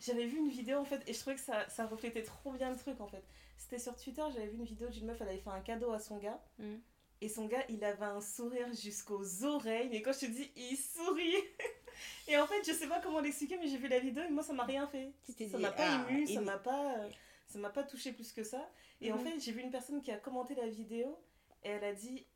J'avais 0.00 0.26
vu 0.26 0.38
une 0.38 0.48
vidéo 0.50 0.78
en 0.78 0.84
fait, 0.84 1.02
et 1.06 1.12
je 1.12 1.18
trouvais 1.20 1.36
que 1.36 1.42
ça, 1.42 1.68
ça 1.68 1.86
reflétait 1.86 2.22
trop 2.22 2.52
bien 2.52 2.70
le 2.70 2.76
truc 2.76 3.00
en 3.00 3.06
fait. 3.06 3.22
C'était 3.56 3.78
sur 3.78 3.96
Twitter, 3.96 4.22
j'avais 4.32 4.48
vu 4.48 4.56
une 4.56 4.64
vidéo 4.64 4.88
d'une 4.88 5.06
meuf, 5.06 5.20
elle 5.20 5.28
avait 5.28 5.38
fait 5.38 5.50
un 5.50 5.60
cadeau 5.60 5.92
à 5.92 5.98
son 5.98 6.18
gars. 6.18 6.42
Mm. 6.58 6.76
Et 7.20 7.28
son 7.28 7.46
gars, 7.46 7.64
il 7.68 7.82
avait 7.84 8.04
un 8.04 8.20
sourire 8.20 8.72
jusqu'aux 8.74 9.44
oreilles. 9.44 9.88
Mais 9.90 10.02
quand 10.02 10.12
je 10.12 10.20
te 10.20 10.26
dis, 10.26 10.50
il 10.56 10.76
sourit. 10.76 11.34
et 12.28 12.36
en 12.36 12.46
fait, 12.46 12.62
je 12.66 12.72
sais 12.72 12.86
pas 12.88 13.00
comment 13.00 13.20
l'expliquer, 13.20 13.56
mais 13.56 13.66
j'ai 13.68 13.78
vu 13.78 13.88
la 13.88 13.98
vidéo 14.00 14.22
et 14.24 14.30
moi, 14.30 14.42
ça 14.42 14.52
m'a 14.52 14.64
rien 14.64 14.86
fait. 14.86 15.10
Ça 15.50 15.58
m'a 15.58 15.70
pas 15.70 15.84
ah, 15.88 16.06
ému, 16.10 16.26
ça 16.26 16.40
m'a 16.40 16.58
pas, 16.58 16.98
euh, 16.98 17.08
ça 17.48 17.58
m'a 17.58 17.70
pas 17.70 17.84
touché 17.84 18.12
plus 18.12 18.32
que 18.32 18.42
ça. 18.44 18.68
Et 19.00 19.10
en 19.12 19.16
Mhm. 19.16 19.24
fait, 19.24 19.40
j'ai 19.40 19.52
vu 19.52 19.60
une 19.62 19.70
personne 19.70 20.02
qui 20.02 20.10
a 20.10 20.16
commenté 20.18 20.54
la 20.54 20.66
vidéo 20.68 21.18
et 21.62 21.70
elle 21.70 21.84
a 21.84 21.92
dit 21.94 22.26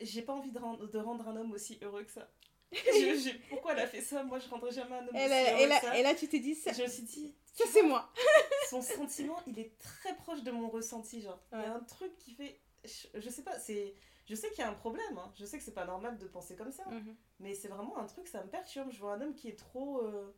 J'ai 0.00 0.22
pas 0.22 0.32
envie 0.34 0.50
de 0.50 0.58
rendre, 0.58 0.86
de 0.88 0.98
rendre 0.98 1.28
un 1.28 1.36
homme 1.36 1.52
aussi 1.52 1.78
heureux 1.82 2.04
que 2.04 2.10
ça. 2.10 2.28
Je- 2.72 3.36
pourquoi 3.48 3.72
elle 3.72 3.80
a 3.80 3.86
fait 3.86 4.00
ça? 4.00 4.22
Moi, 4.22 4.38
je 4.38 4.48
rendrai 4.48 4.70
jamais 4.72 4.96
un 4.96 5.06
homme 5.08 5.16
Et 5.16 5.20
aussi 5.20 5.28
là, 5.28 5.50
heureux 5.52 5.60
et 5.60 5.64
que 5.64 5.68
là, 5.68 5.80
ça. 5.80 5.98
et 5.98 6.02
là, 6.02 6.14
tu 6.14 6.28
t'es 6.28 6.38
dit, 6.40 6.54
ça, 6.54 6.72
Je 6.72 6.82
me 6.82 6.88
suis 6.88 7.02
dit 7.02 7.34
ça 7.52 7.64
c'est 7.72 7.82
moi. 7.82 8.12
Son 8.70 8.82
sentiment, 8.82 9.36
il 9.46 9.58
est 9.58 9.76
très 9.78 10.14
proche 10.16 10.42
de 10.42 10.50
mon 10.50 10.68
ressenti. 10.68 11.20
Genre, 11.20 11.40
il 11.52 11.58
y 11.60 11.64
a 11.64 11.74
un 11.74 11.80
truc 11.80 12.16
qui 12.18 12.32
fait. 12.32 12.60
Je, 12.84 13.20
je 13.20 13.28
sais 13.30 13.42
pas, 13.42 13.58
c'est. 13.58 13.94
Je 14.26 14.34
sais 14.36 14.48
qu'il 14.50 14.60
y 14.60 14.62
a 14.62 14.70
un 14.70 14.74
problème, 14.74 15.18
hein. 15.18 15.32
je 15.36 15.44
sais 15.44 15.58
que 15.58 15.64
c'est 15.64 15.74
pas 15.74 15.84
normal 15.86 16.16
de 16.16 16.26
penser 16.28 16.54
comme 16.54 16.70
ça, 16.70 16.84
Mhm. 16.88 17.16
mais 17.40 17.52
c'est 17.54 17.66
vraiment 17.66 17.98
un 17.98 18.06
truc, 18.06 18.28
ça 18.28 18.44
me 18.44 18.48
perturbe. 18.48 18.90
Je 18.92 19.00
vois 19.00 19.14
un 19.14 19.20
homme 19.22 19.34
qui 19.34 19.48
est 19.48 19.58
trop, 19.58 20.02
euh, 20.04 20.32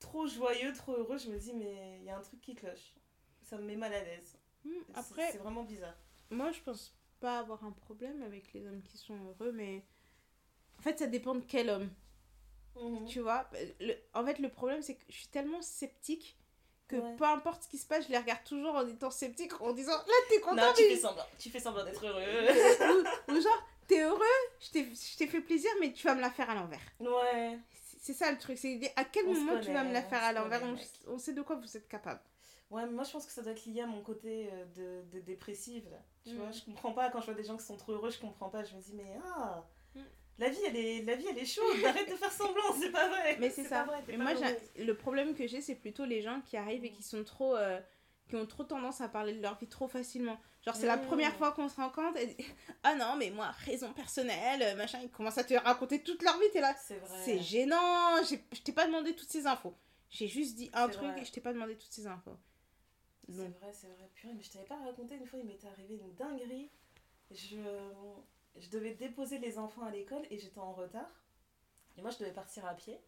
trop 0.00 0.26
joyeux, 0.26 0.72
trop 0.72 0.94
heureux, 0.96 1.16
je 1.16 1.30
me 1.30 1.38
dis, 1.38 1.52
mais 1.54 1.98
il 2.00 2.04
y 2.04 2.10
a 2.10 2.18
un 2.18 2.22
truc 2.22 2.40
qui 2.40 2.56
cloche. 2.56 2.94
Ça 3.44 3.56
me 3.56 3.62
met 3.62 3.76
mal 3.76 3.94
à 3.94 4.02
l'aise. 4.02 4.36
Hmm, 4.64 4.70
C'est- 4.88 4.98
Après, 4.98 5.30
C'est 5.30 5.38
vraiment 5.38 5.62
bizarre. 5.62 5.94
moi, 6.30 6.50
je 6.50 6.60
pense 6.62 6.92
pas 7.20 7.38
avoir 7.38 7.64
un 7.64 7.70
problème 7.70 8.20
avec 8.22 8.52
les 8.52 8.66
hommes 8.66 8.82
qui 8.82 8.98
sont 8.98 9.14
heureux, 9.14 9.52
mais 9.52 9.84
en 10.80 10.82
fait, 10.82 10.98
ça 10.98 11.06
dépend 11.06 11.36
de 11.36 11.44
quel 11.46 11.70
homme. 11.70 11.88
Mhm. 12.74 13.06
Tu 13.06 13.20
vois, 13.20 13.48
le... 13.78 13.94
en 14.12 14.24
fait, 14.26 14.40
le 14.40 14.48
problème, 14.50 14.82
c'est 14.82 14.96
que 14.96 15.04
je 15.08 15.14
suis 15.18 15.28
tellement 15.28 15.62
sceptique 15.62 16.36
que 16.88 16.96
Ouais. 16.96 17.16
peu 17.16 17.24
importe 17.24 17.64
ce 17.64 17.68
qui 17.68 17.78
se 17.78 17.86
passe, 17.86 18.04
je 18.06 18.10
les 18.12 18.18
regarde 18.18 18.44
toujours 18.44 18.74
en 18.74 18.86
étant 18.86 19.10
sceptique, 19.10 19.60
en 19.60 19.72
disant 19.72 19.92
là, 19.92 20.14
t'es 20.28 20.40
content, 20.40 20.56
Non, 20.56 20.72
tu 20.76 20.82
mais- 20.82 20.90
fais 20.94 21.00
semblant, 21.00 21.24
tu 21.38 21.50
fais 21.50 21.60
semblant 21.60 21.84
d'être 21.84 22.04
heureux. 22.06 22.22
ou, 23.28 23.32
ou 23.32 23.40
genre, 23.40 23.66
t'es 23.88 24.02
heureux, 24.02 24.20
je 24.60 25.16
t'ai 25.16 25.26
fait 25.26 25.40
plaisir, 25.40 25.70
mais 25.80 25.92
tu 25.92 26.06
vas 26.06 26.14
me 26.14 26.20
la 26.20 26.30
faire 26.30 26.48
à 26.50 26.54
l'envers. 26.54 26.80
ouais. 27.00 27.58
C'est- 28.00 28.12
ça 28.14 28.30
le 28.30 28.38
truc, 28.38 28.56
c'est 28.56 28.80
à 28.94 29.04
quel 29.04 29.26
On 29.26 29.34
moment 29.34 29.58
tu 29.60 29.72
vas 29.72 29.82
me 29.82 29.92
la 29.92 30.00
faire 30.02 30.22
à 30.22 30.32
l'envers, 30.32 30.62
on, 30.62 30.76
on 31.12 31.18
sait 31.18 31.32
de 31.32 31.42
quoi 31.42 31.56
vous 31.56 31.76
êtes 31.76 31.88
capable. 31.88 32.20
Ouais, 32.70 32.84
mais 32.86 32.92
moi 32.92 33.02
je 33.04 33.10
pense 33.10 33.26
que 33.26 33.32
ça 33.32 33.42
doit 33.42 33.50
être 33.52 33.64
lié 33.66 33.80
à 33.80 33.86
mon 33.86 34.00
côté 34.02 34.48
euh, 34.52 35.02
de, 35.02 35.10
de 35.16 35.20
dépressive. 35.24 35.88
Là. 35.90 35.98
Tu 36.24 36.34
Mm. 36.34 36.36
vois, 36.38 36.50
je 36.52 36.60
comprends 36.64 36.92
pas 36.92 37.10
quand 37.10 37.20
je 37.20 37.26
vois 37.26 37.34
des 37.34 37.42
gens 37.44 37.56
qui 37.56 37.64
sont 37.64 37.76
trop 37.76 37.92
heureux, 37.92 38.10
je 38.10 38.18
comprends 38.20 38.48
pas. 38.48 38.62
Je 38.64 38.74
me 38.76 38.80
dis, 38.80 38.92
mais 38.94 39.18
ah. 39.24 39.64
La 40.38 40.48
vie 40.50 40.58
elle 40.66 40.76
est, 40.76 41.02
la 41.02 41.14
vie 41.16 41.26
elle 41.30 41.38
est 41.38 41.46
chaude, 41.46 41.84
arrête 41.84 42.10
de 42.10 42.16
faire 42.16 42.32
semblant, 42.32 42.72
c'est 42.78 42.90
pas 42.90 43.08
vrai. 43.08 43.36
Mais 43.40 43.50
c'est 43.50 43.64
ça. 43.64 43.84
vrai, 43.84 44.02
moi, 44.16 44.32
le 44.78 44.92
problème 44.94 45.34
que 45.34 45.46
j'ai, 45.46 45.60
c'est 45.60 45.74
plutôt 45.74 46.04
les 46.04 46.22
gens 46.22 46.40
qui 46.42 46.56
arrivent 46.56 46.84
et 46.84 46.90
qui 46.90 47.02
sont 47.02 47.24
trop. 47.24 47.56
euh, 47.56 47.80
qui 48.28 48.36
ont 48.36 48.46
trop 48.46 48.64
tendance 48.64 49.00
à 49.00 49.08
parler 49.08 49.34
de 49.34 49.40
leur 49.40 49.56
vie 49.58 49.68
trop 49.68 49.86
facilement. 49.86 50.38
Genre, 50.64 50.74
c'est 50.74 50.86
la 50.86 50.98
première 50.98 51.34
fois 51.36 51.52
qu'on 51.52 51.68
se 51.68 51.76
rencontre 51.76 52.18
et 52.18 52.36
ah 52.82 52.96
non, 52.96 53.14
mais 53.16 53.30
moi, 53.30 53.50
raison 53.64 53.92
personnelle, 53.92 54.62
euh, 54.62 54.74
machin, 54.74 54.98
ils 55.02 55.10
commencent 55.10 55.38
à 55.38 55.44
te 55.44 55.54
raconter 55.54 56.02
toute 56.02 56.22
leur 56.22 56.36
vie, 56.38 56.46
t'es 56.52 56.60
là. 56.60 56.74
C'est 56.74 56.98
vrai. 56.98 57.20
C'est 57.24 57.38
gênant, 57.40 58.16
je 58.24 58.60
t'ai 58.62 58.72
pas 58.72 58.86
demandé 58.86 59.14
toutes 59.14 59.30
ces 59.30 59.46
infos. 59.46 59.74
J'ai 60.10 60.28
juste 60.28 60.56
dit 60.56 60.70
un 60.72 60.88
truc 60.88 61.08
vrai. 61.08 61.22
et 61.22 61.24
je 61.24 61.32
t'ai 61.32 61.40
pas 61.40 61.52
demandé 61.52 61.76
toutes 61.76 61.92
ces 61.92 62.06
infos. 62.06 62.36
C'est 63.28 63.34
vrai, 63.34 63.72
c'est 63.72 63.88
vrai. 63.88 64.10
Purée, 64.14 64.34
mais 64.34 64.42
je 64.42 64.50
t'avais 64.50 64.64
pas 64.64 64.76
raconté 64.76 65.16
une 65.16 65.26
fois, 65.26 65.38
il 65.38 65.46
m'était 65.46 65.68
arrivé 65.68 65.94
une 65.94 66.14
dinguerie. 66.14 66.70
Je, 67.30 67.56
je 68.58 68.70
devais 68.70 68.94
déposer 68.94 69.38
les 69.38 69.58
enfants 69.58 69.82
à 69.84 69.90
l'école 69.90 70.22
et 70.30 70.38
j'étais 70.38 70.58
en 70.60 70.72
retard. 70.72 71.10
Et 71.96 72.02
moi, 72.02 72.10
je 72.10 72.18
devais 72.18 72.32
partir 72.32 72.64
à 72.66 72.74
pied. 72.74 72.98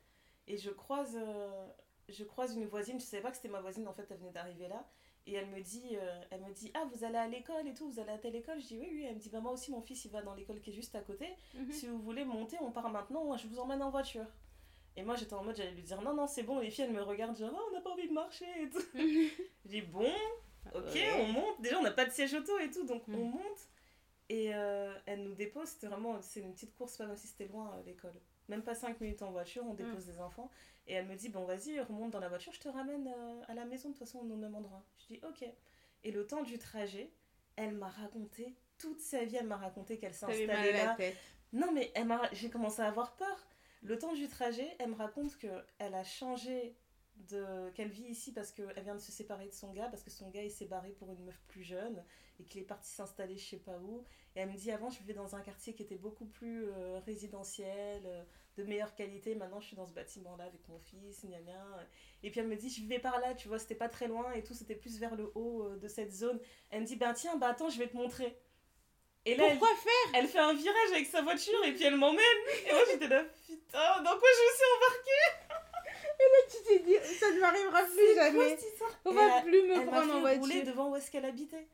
Et 0.46 0.57
je 0.57 0.70
croise, 0.70 1.16
euh, 1.20 1.66
je 2.09 2.24
croise 2.24 2.55
une 2.55 2.64
voisine, 2.66 2.99
je 2.99 3.05
savais 3.05 3.22
pas 3.22 3.30
que 3.30 3.36
c'était 3.36 3.49
ma 3.49 3.61
voisine, 3.61 3.86
en 3.86 3.92
fait, 3.92 4.07
elle 4.11 4.16
venait 4.18 4.32
d'arriver 4.32 4.68
là. 4.68 4.88
Et 5.26 5.34
elle 5.34 5.46
me 5.49 5.61
dit, 5.61 5.90
euh, 5.92 6.20
elle 6.30 6.40
me 6.40 6.53
dit, 6.55 6.70
ah, 6.72 6.84
vous 6.94 7.05
allez 7.05 7.18
à 7.18 7.28
l'école 7.28 7.66
et 7.68 7.74
tout, 7.74 7.90
vous 7.90 8.01
allez 8.01 8.12
à 8.12 8.18
telle 8.18 8.34
école? 8.34 8.59
Je 8.61 8.66
dis, 8.68 8.78
oui, 8.78 8.88
oui. 8.90 9.05
Elle 9.07 9.16
me 9.16 9.20
dit, 9.20 9.28
bah, 9.28 9.40
moi 9.40 9.53
aussi, 9.53 9.70
mon 9.70 9.82
fils, 9.82 10.07
il 10.07 10.11
va 10.11 10.22
dans 10.22 10.34
l'école 10.34 10.59
qui 10.61 10.70
est 10.70 10.72
juste 10.72 10.94
à 10.94 11.01
côté. 11.03 11.28
mhm. 11.55 11.70
Si 11.70 11.86
vous 11.86 11.99
voulez 11.99 12.24
monter, 12.24 12.57
on 12.62 12.70
part 12.72 12.88
maintenant, 12.88 13.24
moi, 13.24 13.36
je 13.36 13.46
vous 13.46 13.59
emmène 13.59 13.82
en 13.82 13.90
voiture. 13.90 14.24
Et 14.96 15.03
moi, 15.03 15.16
j'étais 15.16 15.34
en 15.34 15.44
mode, 15.44 15.57
j'allais 15.57 15.72
lui 15.72 15.82
dire, 15.82 16.01
non, 16.01 16.14
non, 16.14 16.26
c'est 16.26 16.42
bon. 16.44 16.61
Les 16.61 16.70
filles, 16.70 16.84
elles 16.84 16.92
me 16.94 17.03
regardent, 17.03 17.36
genre, 17.36 17.53
oh, 17.55 17.62
on 17.70 17.74
n'a 17.74 17.82
pas 17.82 17.90
envie 17.90 18.09
de 18.09 18.14
marcher 18.14 18.46
et 18.62 18.70
tout. 18.70 18.80
Je 18.94 19.68
dis, 19.68 19.82
bon, 19.82 20.11
Ok, 20.74 20.94
Ouais. 20.94 21.09
on 21.20 21.26
monte. 21.32 21.61
Déjà, 21.61 21.78
on 21.78 21.82
n'a 21.82 21.90
pas 21.90 22.07
de 22.07 22.11
siège 22.11 22.32
auto 22.34 22.59
et 22.59 22.70
tout, 22.70 22.84
donc 22.86 23.07
Mm. 23.07 23.14
on 23.14 23.24
monte. 23.26 23.68
Et 24.31 24.55
euh, 24.55 24.93
elle 25.07 25.22
nous 25.22 25.35
dépose. 25.35 25.68
C'était 25.68 25.87
vraiment 25.87 26.20
c'est 26.20 26.41
une 26.41 26.53
petite 26.53 26.74
course, 26.76 26.97
pas 26.97 27.07
même 27.07 27.16
si 27.16 27.26
c'était 27.26 27.47
loin 27.47 27.74
euh, 27.76 27.83
l'école. 27.87 28.14
Même 28.49 28.62
pas 28.62 28.74
5 28.74 29.01
minutes 29.01 29.22
en 29.22 29.31
voiture, 29.31 29.64
on 29.66 29.74
dépose 29.74 30.07
Mm. 30.07 30.11
les 30.11 30.20
enfants. 30.20 30.51
Et 30.87 30.95
elle 30.95 31.07
me 31.07 31.14
dit 31.16 31.29
Bon, 31.29 31.45
vas-y, 31.45 31.81
remonte 31.81 32.11
dans 32.11 32.20
la 32.20 32.29
voiture, 32.29 32.53
je 32.53 32.61
te 32.61 32.68
ramène 32.68 33.09
euh, 33.09 33.43
à 33.49 33.55
la 33.55 33.64
maison, 33.64 33.89
de 33.91 33.95
toute 33.95 34.01
façon, 34.07 34.20
on 34.22 34.29
est 34.31 34.33
au 34.33 34.37
même 34.37 34.55
endroit. 34.55 34.85
Je 34.99 35.14
dis 35.14 35.20
Ok. 35.26 35.45
Et 36.05 36.12
le 36.12 36.26
temps 36.26 36.43
du 36.43 36.59
trajet, 36.59 37.11
elle 37.57 37.74
m'a 37.74 37.89
raconté 37.89 38.55
toute 38.79 39.01
sa 39.01 39.24
vie. 39.24 39.37
Elle 39.37 39.47
m'a 39.47 39.57
raconté 39.57 39.99
qu'elle 39.99 40.14
s'est 40.14 40.26
T'avais 40.26 40.47
mal 40.47 40.57
à 40.57 40.61
installée 40.61 40.79
la 40.79 40.85
là. 40.85 40.95
tête. 40.95 41.16
Non, 41.53 41.72
mais 41.72 41.91
elle 41.95 42.07
m'a... 42.07 42.22
j'ai 42.33 42.51
commencé 42.51 42.81
à 42.83 42.87
avoir 42.89 43.16
peur. 43.16 43.47
Le 43.83 43.99
temps 43.99 44.12
du 44.12 44.29
trajet, 44.29 44.68
elle 44.79 44.91
me 44.91 44.95
raconte 44.97 45.37
que 45.39 45.49
elle 45.79 45.95
a 45.95 46.05
changé 46.05 46.74
de 47.29 47.71
qu'elle 47.71 47.89
vit 47.89 48.05
ici 48.05 48.33
parce 48.33 48.53
qu'elle 48.53 48.83
vient 48.83 48.95
de 48.95 49.01
se 49.01 49.12
séparer 49.12 49.47
de 49.47 49.53
son 49.53 49.73
gars, 49.73 49.89
parce 49.89 50.03
que 50.03 50.11
son 50.11 50.31
gars 50.31 50.43
il 50.43 50.51
s'est 50.51 50.66
barré 50.66 50.93
pour 50.93 51.12
une 51.12 51.25
meuf 51.25 51.41
plus 51.49 51.62
jeune 51.62 52.05
et 52.41 52.45
qu'il 52.45 52.61
est 52.61 52.64
parti 52.64 52.89
s'installer 52.91 53.37
je 53.37 53.45
sais 53.45 53.57
pas 53.59 53.79
où. 53.79 54.05
Et 54.37 54.41
elle 54.41 54.51
me 54.51 54.57
dit 54.57 54.71
avant 54.71 54.91
je 54.91 54.99
vivais 55.01 55.14
dans 55.14 55.35
un 55.35 55.41
quartier 55.41 55.75
qui 55.75 55.83
était 55.83 55.97
beaucoup 55.97 56.27
plus 56.27 56.66
euh, 56.69 57.01
résidentiel, 57.05 58.03
euh, 58.07 58.23
de 58.57 58.64
meilleure 58.64 58.95
qualité. 58.95 59.35
Maintenant 59.35 59.61
je 59.61 59.66
suis 59.66 59.77
dans 59.77 59.87
ce 59.87 59.93
bâtiment 59.93 60.37
là 60.37 60.45
avec 60.45 60.66
mon 60.69 60.79
fils, 60.79 61.25
gna 61.25 61.41
gna. 61.41 61.87
Et 62.23 62.31
puis 62.31 62.41
elle 62.41 62.49
me 62.49 62.57
dit 62.57 62.71
je 62.71 62.81
vivais 62.81 63.01
par 63.01 63.19
là, 63.21 63.35
tu 63.35 63.49
vois, 63.49 63.59
c'était 63.59 63.75
pas 63.75 63.89
très 63.89 64.07
loin 64.07 64.33
et 64.33 64.43
tout, 64.43 64.55
c'était 64.55 64.77
plus 64.77 64.99
vers 64.99 65.16
le 65.16 65.33
haut 65.35 65.64
euh, 65.64 65.77
de 65.77 65.89
cette 65.89 66.12
zone. 66.12 66.39
Elle 66.71 66.83
me 66.83 66.87
dit 66.87 66.97
ben 66.97 67.12
tiens, 67.14 67.37
bah 67.37 67.49
attends, 67.49 67.69
je 67.71 67.79
vais 67.79 67.89
te 67.89 67.97
montrer. 67.97 68.39
Et 69.25 69.35
là, 69.35 69.45
elle 69.49 69.59
Pourquoi 69.59 69.77
faire? 69.77 70.12
elle 70.14 70.27
fait 70.29 70.39
un 70.39 70.55
virage 70.55 70.93
avec 70.93 71.07
sa 71.07 71.21
voiture 71.23 71.62
et 71.64 71.73
puis 71.75 71.85
elle 71.85 71.97
m'emmène. 71.97 72.23
Et 72.66 72.73
moi 72.73 72.83
j'étais 72.91 73.09
là, 73.09 73.25
putain, 73.47 74.03
dans 74.03 74.16
quoi 74.19 74.29
je 74.37 74.43
me 74.45 74.55
suis 74.55 74.64
embarquée? 74.77 75.47
Tu 76.51 76.57
t'es 76.66 76.79
dit, 76.81 76.95
ça 77.19 77.31
ne 77.31 77.41
m'arrivera 77.41 77.83
plus 77.85 78.14
quoi 78.14 78.25
jamais. 78.25 78.57
On 79.05 79.12
Et 79.12 79.14
va 79.14 79.37
elle- 79.39 79.45
plus 79.45 79.62
me 79.62 79.73
Elle 79.75 79.85
m'a 79.85 79.93
prendre 79.93 80.14
en 80.16 80.23
fait 80.25 80.37
rouler 80.39 80.55
voiture. 80.55 80.73
devant 80.73 80.91
où 80.91 80.97
est-ce 80.97 81.11
qu'elle 81.11 81.25
habitait. 81.27 81.66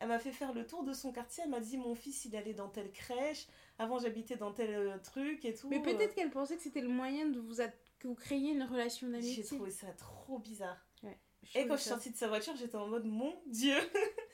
Elle 0.00 0.08
m'a 0.08 0.18
fait 0.18 0.32
faire 0.32 0.52
le 0.52 0.66
tour 0.66 0.82
de 0.84 0.92
son 0.92 1.12
quartier. 1.12 1.44
Elle 1.44 1.50
m'a 1.50 1.60
dit 1.60 1.76
mon 1.76 1.94
fils 1.94 2.24
il 2.24 2.34
allait 2.34 2.54
dans 2.54 2.68
telle 2.68 2.90
crèche. 2.92 3.46
Avant 3.78 3.98
j'habitais 3.98 4.36
dans 4.36 4.52
tel 4.52 4.74
euh, 4.74 4.96
truc 5.04 5.44
et 5.44 5.54
tout. 5.54 5.68
Mais 5.68 5.80
peut-être 5.82 6.14
qu'elle 6.14 6.30
pensait 6.30 6.56
que 6.56 6.62
c'était 6.62 6.80
le 6.80 6.88
moyen 6.88 7.26
de 7.26 7.38
vous 7.38 7.56
que 7.98 8.08
vous 8.08 8.14
créiez 8.14 8.52
une 8.52 8.62
relation 8.64 9.06
Euh, 9.08 9.12
J'ai 9.20 9.20
d'amitié. 9.20 9.44
trouvé 9.44 9.70
ça 9.70 9.86
trop 9.98 10.38
bizarre. 10.38 10.78
Et 11.54 11.66
quand 11.66 11.76
je 11.76 11.80
suis 11.82 11.90
sortie 11.90 12.10
de 12.10 12.16
sa 12.16 12.28
voiture, 12.28 12.54
j'étais 12.56 12.76
en 12.76 12.86
mode 12.86 13.04
mon 13.04 13.34
dieu, 13.46 13.76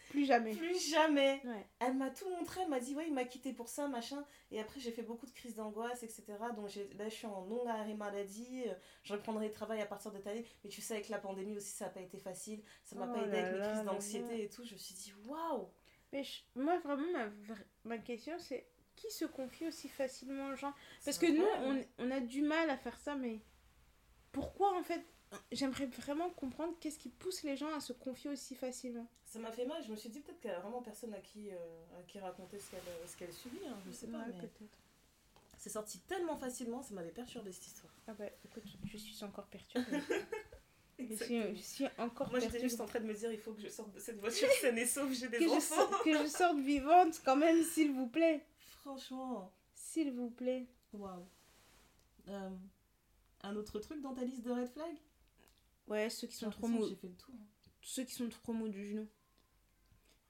Plus 0.08 0.24
jamais. 0.24 0.54
plus 0.54 0.78
jamais. 0.90 1.40
Ouais. 1.44 1.66
Elle 1.80 1.94
m'a 1.94 2.10
tout 2.10 2.28
montré, 2.30 2.62
elle 2.62 2.68
m'a 2.68 2.80
dit 2.80 2.94
ouais 2.94 3.06
il 3.06 3.12
m'a 3.14 3.24
quitté 3.24 3.52
pour 3.52 3.68
ça 3.68 3.88
machin. 3.88 4.24
Et 4.50 4.58
après 4.60 4.80
j'ai 4.80 4.90
fait 4.92 5.02
beaucoup 5.02 5.26
de 5.26 5.30
crises 5.32 5.54
d'angoisse 5.54 6.02
etc. 6.02 6.24
Donc 6.56 6.74
là 6.96 7.08
je 7.08 7.14
suis 7.14 7.26
en 7.26 7.44
non 7.46 7.66
arrêt 7.66 7.94
maladie. 7.94 8.64
euh, 8.66 8.74
Je 9.02 9.12
reprendrai 9.12 9.46
le 9.48 9.52
travail 9.52 9.80
à 9.80 9.86
partir 9.86 10.10
de 10.10 10.16
cette 10.16 10.26
année. 10.26 10.44
Mais 10.64 10.70
tu 10.70 10.80
sais 10.80 10.94
avec 10.94 11.08
la 11.08 11.18
pandémie 11.18 11.56
aussi 11.56 11.70
ça 11.70 11.86
n'a 11.86 11.90
pas 11.90 12.00
été 12.00 12.18
facile. 12.18 12.62
Ça 12.84 12.96
m'a 12.96 13.06
Oh 13.10 13.14
pas 13.14 13.22
aidé 13.26 13.32
là 13.32 13.38
avec 13.46 13.52
mes 13.54 13.60
crises 13.68 13.84
d'anxiété 13.84 14.44
et 14.44 14.48
tout. 14.48 14.64
Je 14.64 14.74
me 14.74 14.78
suis 14.78 14.94
dit 14.94 15.12
waouh. 15.26 15.68
Mais 16.12 16.24
je- 16.24 16.40
moi, 16.56 16.78
vraiment, 16.78 17.06
ma, 17.12 17.54
ma 17.84 17.98
question, 17.98 18.38
c'est 18.38 18.66
qui 18.96 19.10
se 19.10 19.26
confie 19.26 19.66
aussi 19.68 19.88
facilement 19.90 20.48
aux 20.48 20.56
gens? 20.56 20.72
Parce 21.04 21.18
que 21.18 21.26
nous, 21.26 21.44
on, 21.64 21.84
on 21.98 22.10
a 22.10 22.20
du 22.20 22.40
mal 22.40 22.70
à 22.70 22.78
faire 22.78 22.98
ça, 22.98 23.14
mais 23.14 23.40
pourquoi 24.32 24.74
en 24.78 24.82
fait 24.82 25.04
J'aimerais 25.52 25.86
vraiment 25.86 26.30
comprendre 26.30 26.74
qu'est-ce 26.80 26.98
qui 26.98 27.08
pousse 27.10 27.42
les 27.42 27.56
gens 27.56 27.74
à 27.74 27.80
se 27.80 27.92
confier 27.92 28.30
aussi 28.30 28.54
facilement. 28.54 29.06
Ça 29.24 29.38
m'a 29.38 29.52
fait 29.52 29.66
mal, 29.66 29.82
je 29.84 29.90
me 29.90 29.96
suis 29.96 30.08
dit 30.08 30.20
peut-être 30.20 30.40
qu'elle 30.40 30.54
a 30.54 30.60
vraiment 30.60 30.80
personne 30.80 31.12
à 31.12 31.20
qui, 31.20 31.50
euh, 31.50 31.54
à 31.98 32.02
qui 32.04 32.18
raconter 32.18 32.58
ce 32.58 32.70
qu'elle 32.70 32.80
qu'elle 33.18 33.32
subit, 33.34 33.58
hein, 33.68 33.76
je 33.86 33.92
sais 33.92 34.06
pas. 34.06 34.24
Mais 34.26 34.32
peut-être. 34.32 34.60
c'est 35.58 35.68
sorti 35.70 35.98
tellement 36.00 36.36
facilement, 36.36 36.82
ça 36.82 36.94
m'avait 36.94 37.10
perturbé 37.10 37.52
cette 37.52 37.66
histoire. 37.66 37.92
Ah 38.06 38.14
bah 38.14 38.24
écoute, 38.44 38.62
je 38.84 38.96
suis 38.96 39.22
encore 39.24 39.46
perturbée. 39.48 39.98
je, 40.98 41.14
suis, 41.14 41.56
je 41.56 41.60
suis 41.62 41.86
encore 41.98 42.30
Moi 42.30 42.40
j'étais 42.40 42.60
juste 42.60 42.80
en 42.80 42.86
train 42.86 43.00
de 43.00 43.04
me 43.06 43.14
dire 43.14 43.30
il 43.30 43.38
faut 43.38 43.52
que 43.52 43.60
je 43.60 43.68
sorte 43.68 43.92
de 43.92 44.00
cette 44.00 44.18
voiture 44.18 44.48
saine 44.60 44.78
et 44.78 44.86
sauve, 44.86 45.12
j'ai 45.12 45.28
des 45.28 45.38
que, 45.38 45.44
je, 45.44 45.50
enfants. 45.50 45.74
sor- 45.90 46.02
que 46.04 46.12
je 46.16 46.26
sorte 46.26 46.58
vivante 46.60 47.20
quand 47.24 47.36
même, 47.36 47.62
s'il 47.64 47.92
vous 47.92 48.06
plaît. 48.08 48.42
Franchement, 48.80 49.52
S'il 49.74 50.10
vous 50.12 50.30
plaît. 50.30 50.66
waouh. 50.94 51.26
Euh, 52.28 52.50
un 53.42 53.56
autre 53.56 53.78
truc 53.78 54.00
dans 54.00 54.14
ta 54.14 54.22
liste 54.24 54.42
de 54.42 54.50
red 54.52 54.68
flag 54.68 54.96
Ouais, 55.88 56.10
ceux 56.10 56.26
qui 56.26 56.36
sont 56.36 56.50
trop 56.50 56.68
mous. 56.68 56.86
J'ai 56.88 56.96
fait 56.96 57.08
le 57.08 57.14
tour. 57.14 57.34
Ceux 57.82 58.04
qui 58.04 58.12
sont 58.14 58.28
trop 58.28 58.52
mous 58.52 58.68
du 58.68 58.86
genou. 58.86 59.08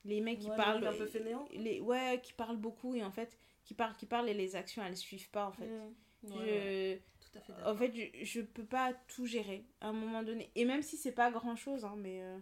Les 0.05 0.21
mecs 0.21 0.39
qui 0.39 0.49
parlent. 0.49 0.87
un 0.87 0.93
peu 0.93 1.07
fainéant. 1.07 1.47
les, 1.53 1.81
ouais, 1.81 2.21
qui 2.23 2.33
parlent 2.33 2.57
beaucoup 2.57 2.95
et 2.95 3.03
en 3.03 3.11
fait, 3.11 3.37
qui 3.65 3.75
parlent, 3.75 3.97
qui 3.97 4.07
parlent 4.07 4.29
et 4.29 4.35
les 4.35 4.57
actions 4.57 4.83
elles 4.83 4.97
suivent 4.97 5.31
pas 5.31 5.47
en 5.47 5.53
fait. 5.53 5.67
Mmh. 6.23 6.33
Ouais. 6.33 7.03
Tout 7.21 7.39
à 7.39 7.41
fait 7.41 7.53
En 7.65 7.77
fait, 7.77 7.93
je, 7.95 8.25
je 8.25 8.41
peux 8.41 8.65
pas 8.65 8.95
tout 9.09 9.27
gérer 9.27 9.65
à 9.81 9.89
un 9.89 9.93
moment 9.93 10.23
donné. 10.23 10.51
Et 10.55 10.65
même 10.65 10.83
si 10.83 10.97
c'est 10.97 11.13
pas 11.13 11.31
grand 11.31 11.57
chose, 11.57 11.85
hein, 11.85 11.95
mais 11.99 12.23
euh, 12.23 12.39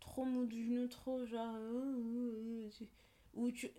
trop 0.00 0.24
mou 0.24 0.46
du 0.46 0.64
genou, 0.64 0.86
trop 0.88 1.26
genre. 1.26 1.54
euh, 1.56 2.68
euh, 2.70 2.86
ou 3.34 3.50
tu. 3.50 3.70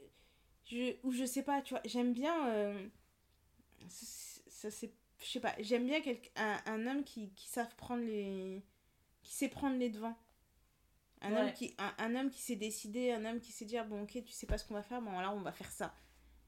Je, 0.65 0.95
ou 1.03 1.11
je 1.11 1.26
sais 1.26 1.43
pas, 1.43 1.61
tu 1.61 1.73
vois, 1.73 1.82
j'aime 1.86 2.13
bien. 2.13 2.47
euh, 2.49 2.88
ça, 3.88 4.69
c'est. 4.71 4.91
Je 5.26 5.32
sais 5.32 5.39
pas, 5.39 5.55
j'aime 5.59 5.88
bien 5.88 5.99
un, 6.36 6.61
un 6.67 6.88
homme 6.88 7.03
qui, 7.03 7.32
qui 7.34 7.47
savent 7.47 7.76
prendre 7.78 8.03
les. 8.03 8.63
qui 9.23 9.34
sait 9.34 9.49
prendre 9.49 9.78
les 9.78 9.89
devants. 9.89 10.17
Un, 11.21 11.32
Ouais. 11.34 11.41
homme 11.41 11.53
qui, 11.53 11.73
un, 11.80 11.93
un 11.97 12.15
homme 12.15 12.30
qui 12.30 12.41
sait 12.41 12.55
décider, 12.55 13.11
un 13.11 13.26
homme 13.26 13.39
qui 13.39 13.51
sait 13.51 13.65
dire 13.65 13.86
bon, 13.86 14.03
ok, 14.03 14.23
tu 14.26 14.32
sais 14.32 14.45
pas 14.45 14.57
ce 14.57 14.65
qu'on 14.67 14.76
va 14.76 14.84
faire, 14.84 15.01
bon, 15.01 15.17
là, 15.19 15.32
on 15.32 15.41
va 15.41 15.51
faire 15.51 15.71
ça. 15.71 15.95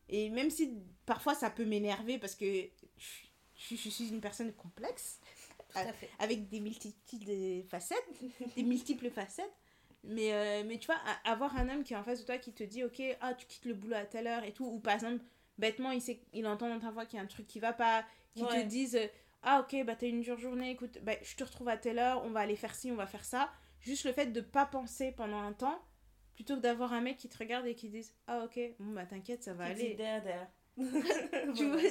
Et 0.09 0.29
même 0.29 0.49
si 0.51 0.73
parfois 1.05 1.35
ça 1.35 1.49
peut 1.49 1.65
m'énerver 1.65 2.19
parce 2.19 2.35
que 2.35 2.45
je, 2.97 3.07
je- 3.55 3.75
je 3.75 3.89
suis 3.89 4.09
une 4.09 4.21
personne 4.21 4.53
complexe, 4.53 5.19
à 5.75 5.83
avec 6.19 6.49
des 6.49 6.59
multiples 6.59 7.63
facettes, 7.69 8.07
des 8.55 8.63
multiples 8.63 9.09
facettes. 9.09 9.53
Mais, 10.03 10.33
euh, 10.33 10.63
mais 10.65 10.77
tu 10.79 10.85
vois, 10.87 10.97
a- 11.05 11.31
avoir 11.31 11.57
un 11.57 11.69
homme 11.69 11.83
qui 11.83 11.93
est 11.93 11.97
en 11.97 12.03
face 12.03 12.21
de 12.21 12.25
toi 12.25 12.37
qui 12.37 12.53
te 12.53 12.63
dit, 12.63 12.83
ok, 12.83 13.01
ah, 13.21 13.33
tu 13.33 13.45
quittes 13.47 13.65
le 13.65 13.73
boulot 13.73 13.95
à 13.95 14.05
telle 14.05 14.27
heure 14.27 14.43
et 14.43 14.53
tout, 14.53 14.65
ou 14.65 14.79
par 14.79 14.93
exemple, 14.93 15.21
bêtement, 15.57 15.91
il, 15.91 16.01
sait, 16.01 16.21
il 16.33 16.47
entend 16.47 16.69
dans 16.69 16.79
ta 16.79 16.91
voix 16.91 17.05
qu'il 17.05 17.17
y 17.17 17.19
a 17.19 17.23
un 17.23 17.27
truc 17.27 17.47
qui 17.47 17.59
va 17.59 17.73
pas, 17.73 18.05
qui 18.37 18.43
Ouais. 18.43 18.63
te 18.63 18.67
dise, 18.67 18.95
euh, 18.95 19.07
ah, 19.43 19.61
ok, 19.61 19.83
bah 19.85 19.95
t'as 19.95 20.07
une 20.07 20.21
dure 20.21 20.37
journée, 20.39 20.71
écoute, 20.71 20.99
bah, 21.03 21.13
je 21.21 21.35
te 21.35 21.43
retrouve 21.43 21.69
à 21.69 21.77
telle 21.77 21.99
heure, 21.99 22.23
on 22.25 22.29
va 22.31 22.41
aller 22.41 22.55
faire 22.55 22.75
ci, 22.75 22.91
on 22.91 22.95
va 22.95 23.07
faire 23.07 23.25
ça. 23.25 23.49
Juste 23.81 24.05
le 24.05 24.13
fait 24.13 24.27
de 24.27 24.41
pas 24.41 24.65
penser 24.65 25.11
pendant 25.11 25.39
un 25.39 25.53
temps, 25.53 25.81
plutôt 26.35 26.55
que 26.55 26.61
d'avoir 26.61 26.93
un 26.93 27.01
mec 27.01 27.17
qui 27.17 27.29
te 27.29 27.37
regarde 27.37 27.65
et 27.65 27.75
qui 27.75 27.89
dise, 27.89 28.13
ah, 28.27 28.43
ok, 28.45 28.59
bon, 28.79 28.93
bah 28.93 29.05
t'inquiète, 29.05 29.43
ça 29.43 29.53
va 29.53 29.65
aller. 29.65 29.95
there. 29.95 30.47
tu 31.55 31.65
vois, 31.65 31.81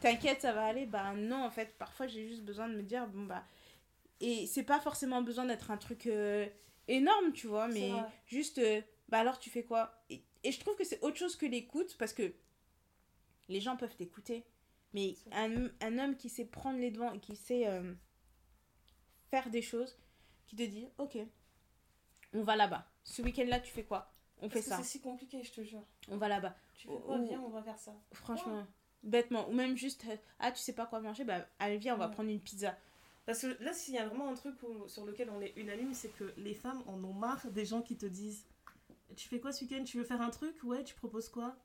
t'inquiète, 0.00 0.40
ça 0.42 0.52
va 0.52 0.64
aller. 0.66 0.86
Bah 0.86 1.12
non, 1.14 1.44
en 1.44 1.50
fait, 1.50 1.76
parfois 1.78 2.06
j'ai 2.06 2.26
juste 2.26 2.42
besoin 2.42 2.68
de 2.68 2.74
me 2.74 2.82
dire, 2.82 3.06
bon 3.06 3.24
bah. 3.24 3.44
Et 4.20 4.46
c'est 4.46 4.62
pas 4.62 4.78
forcément 4.78 5.20
besoin 5.22 5.44
d'être 5.46 5.70
un 5.72 5.76
truc 5.76 6.06
euh, 6.06 6.46
énorme, 6.86 7.32
tu 7.32 7.48
vois, 7.48 7.66
mais 7.68 7.90
juste, 8.26 8.58
euh, 8.58 8.80
bah 9.08 9.18
alors 9.18 9.38
tu 9.40 9.50
fais 9.50 9.64
quoi? 9.64 10.00
Et, 10.10 10.22
et 10.44 10.52
je 10.52 10.60
trouve 10.60 10.76
que 10.76 10.84
c'est 10.84 11.02
autre 11.02 11.16
chose 11.16 11.34
que 11.34 11.44
l'écoute, 11.46 11.96
parce 11.98 12.12
que 12.12 12.32
les 13.48 13.60
gens 13.60 13.76
peuvent 13.76 13.96
t'écouter, 13.96 14.44
mais 14.94 15.14
un, 15.32 15.68
un 15.80 15.98
homme 15.98 16.16
qui 16.16 16.28
sait 16.28 16.44
prendre 16.44 16.78
les 16.78 16.90
devants 16.90 17.12
et 17.12 17.18
qui 17.20 17.36
sait 17.36 17.66
euh, 17.66 17.94
faire 19.30 19.50
des 19.50 19.62
choses, 19.62 19.96
qui 20.46 20.56
te 20.56 20.62
dit, 20.62 20.88
ok, 20.98 21.18
on 22.34 22.42
va 22.42 22.56
là-bas. 22.56 22.86
Ce 23.04 23.22
week-end-là, 23.22 23.60
tu 23.60 23.72
fais 23.72 23.84
quoi? 23.84 24.12
On 24.40 24.48
fait 24.48 24.62
ça. 24.62 24.76
c'est 24.78 24.84
si 24.84 25.00
compliqué, 25.00 25.42
je 25.42 25.52
te 25.52 25.62
jure. 25.62 25.84
On 26.08 26.16
va 26.16 26.28
là-bas. 26.28 26.56
Tu 26.74 26.88
fais 26.88 26.98
quoi? 27.00 27.18
Viens, 27.18 27.40
on 27.40 27.50
va 27.50 27.62
faire 27.62 27.78
ça. 27.78 27.94
Franchement, 28.12 28.66
bêtement. 29.02 29.48
Ou 29.48 29.52
même 29.52 29.76
juste, 29.76 30.04
euh, 30.08 30.16
ah, 30.38 30.50
tu 30.52 30.58
sais 30.60 30.72
pas 30.74 30.86
quoi 30.86 31.00
manger, 31.00 31.24
bah 31.24 31.46
allez, 31.58 31.78
viens, 31.78 31.94
on 31.94 31.98
va 31.98 32.08
prendre 32.08 32.30
une 32.30 32.40
pizza. 32.40 32.76
Parce 33.24 33.42
que 33.42 33.62
là, 33.62 33.72
s'il 33.72 33.94
y 33.94 33.98
a 33.98 34.06
vraiment 34.08 34.28
un 34.28 34.34
truc 34.34 34.56
où- 34.64 34.88
sur 34.88 35.04
lequel 35.06 35.30
on 35.30 35.40
est 35.40 35.52
unanime, 35.56 35.94
c'est 35.94 36.08
que 36.08 36.34
les 36.36 36.54
femmes 36.54 36.82
en 36.86 37.02
ont 37.04 37.12
marre 37.12 37.46
des 37.52 37.64
gens 37.64 37.80
qui 37.82 37.96
te 37.96 38.06
disent 38.06 38.44
Tu 39.16 39.28
fais 39.28 39.38
quoi 39.38 39.52
ce 39.52 39.62
week-end? 39.64 39.84
Tu 39.84 39.96
veux 39.98 40.04
faire 40.04 40.20
un 40.20 40.30
truc? 40.30 40.56
Ouais, 40.64 40.82
tu 40.82 40.94
proposes 40.96 41.28
quoi? 41.28 41.56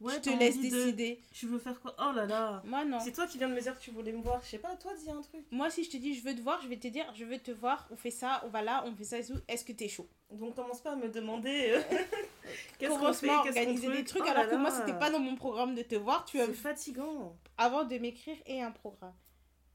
Ouais, 0.00 0.14
je 0.14 0.18
te 0.20 0.30
laisse 0.38 0.56
de- 0.56 0.62
décider. 0.62 1.20
Tu 1.32 1.46
veux 1.46 1.58
faire 1.58 1.80
quoi? 1.80 1.94
Oh 1.98 2.12
là 2.14 2.26
là 2.26 2.62
Moi, 2.64 2.84
non. 2.84 3.00
C'est 3.00 3.12
toi 3.12 3.26
qui 3.26 3.38
viens 3.38 3.48
de 3.48 3.54
me 3.54 3.60
dire 3.60 3.76
que 3.76 3.82
tu 3.82 3.90
voulais 3.90 4.12
me 4.12 4.22
voir. 4.22 4.40
Je 4.42 4.48
sais 4.50 4.58
pas, 4.58 4.74
toi, 4.76 4.92
dis 4.94 5.10
un 5.10 5.20
truc. 5.20 5.44
Moi, 5.50 5.70
si 5.70 5.84
je 5.84 5.90
te 5.90 5.96
dis 5.96 6.14
je 6.14 6.22
veux 6.24 6.34
te 6.34 6.40
voir, 6.40 6.60
je 6.62 6.68
vais 6.68 6.76
te 6.78 6.88
dire 6.88 7.04
je 7.14 7.24
veux 7.24 7.38
te 7.38 7.50
voir, 7.50 7.88
on 7.90 7.96
fait 7.96 8.10
ça, 8.10 8.42
on 8.44 8.48
va 8.48 8.62
là, 8.62 8.84
on 8.86 8.94
fait 8.94 9.04
ça 9.04 9.18
et 9.18 9.24
tout. 9.24 9.34
Est-ce 9.48 9.64
que 9.64 9.72
t'es 9.72 9.88
chaud? 9.88 10.08
Donc, 10.30 10.54
commence 10.54 10.80
pas 10.80 10.92
à 10.92 10.96
me 10.96 11.08
demander 11.08 11.70
euh, 11.74 11.80
qu'est-ce 12.78 12.98
qu'on 12.98 13.12
fait, 13.12 13.28
à 13.28 13.38
organiser 13.38 13.88
des 13.88 14.04
truc? 14.04 14.06
trucs 14.06 14.22
Oh 14.26 14.30
alors 14.30 14.44
là 14.44 14.50
que 14.50 14.56
moi, 14.56 14.70
c'était 14.70 14.98
pas 14.98 15.10
dans 15.10 15.20
mon 15.20 15.36
programme 15.36 15.74
de 15.74 15.82
te 15.82 15.94
voir. 15.94 16.24
Tu 16.24 16.40
as 16.40 16.46
C'est 16.46 16.52
fatigant. 16.54 17.36
avant 17.58 17.84
de 17.84 17.96
m'écrire 17.98 18.36
et 18.46 18.62
un 18.62 18.70
programme. 18.70 19.14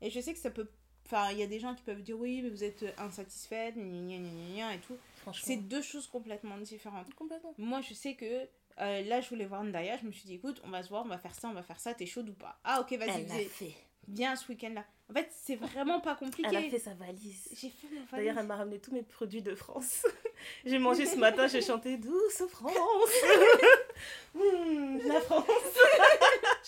Et 0.01 0.09
je 0.09 0.19
sais 0.19 0.33
que 0.33 0.39
ça 0.39 0.49
peut. 0.49 0.69
Enfin, 1.05 1.31
il 1.31 1.39
y 1.39 1.43
a 1.43 1.47
des 1.47 1.59
gens 1.59 1.73
qui 1.73 1.81
peuvent 1.83 2.01
dire 2.03 2.17
oui, 2.19 2.41
mais 2.43 2.49
vous 2.49 2.63
êtes 2.63 2.83
euh, 2.83 2.91
insatisfaite, 2.99 3.75
et 3.77 4.79
tout. 4.85 4.95
Franchement. 5.17 5.43
C'est 5.45 5.57
deux 5.57 5.81
choses 5.81 6.07
complètement 6.07 6.57
différentes. 6.57 7.11
complètement. 7.15 7.53
Moi, 7.57 7.81
je 7.81 7.93
sais 7.93 8.15
que 8.15 8.47
euh, 8.81 9.01
là, 9.03 9.21
je 9.21 9.29
voulais 9.29 9.45
voir 9.45 9.63
Ndaya. 9.63 9.97
Je 9.97 10.05
me 10.05 10.11
suis 10.11 10.25
dit, 10.25 10.35
écoute, 10.35 10.61
on 10.65 10.69
va 10.69 10.83
se 10.83 10.89
voir, 10.89 11.03
on 11.05 11.09
va 11.09 11.17
faire 11.17 11.33
ça, 11.35 11.47
on 11.47 11.53
va 11.53 11.63
faire 11.63 11.79
ça. 11.79 11.93
T'es 11.93 12.05
chaude 12.05 12.29
ou 12.29 12.33
pas? 12.33 12.57
Ah, 12.63 12.81
ok, 12.81 12.93
vas-y, 12.97 13.45
fait. 13.45 13.73
viens 14.07 14.35
ce 14.35 14.47
week-end-là. 14.49 14.83
En 15.09 15.13
fait, 15.13 15.29
c'est 15.31 15.55
vraiment 15.55 15.99
pas 15.99 16.15
compliqué. 16.15 16.47
Elle 16.51 16.57
a 16.57 16.69
fait 16.69 16.79
sa 16.79 16.93
valise. 16.93 17.49
J'ai 17.53 17.69
fait 17.69 17.87
ma 17.87 18.01
D'ailleurs, 18.17 18.35
valise. 18.35 18.37
elle 18.39 18.47
m'a 18.47 18.55
ramené 18.55 18.79
tous 18.79 18.91
mes 18.91 19.01
produits 19.03 19.41
de 19.41 19.55
France. 19.55 20.05
j'ai 20.65 20.77
mangé 20.77 21.05
ce 21.05 21.15
matin, 21.15 21.47
j'ai 21.47 21.61
chanté 21.61 21.97
Douce 21.97 22.43
France. 22.49 22.73
Hmm, 24.33 24.97
la 25.07 25.21
France. 25.21 25.45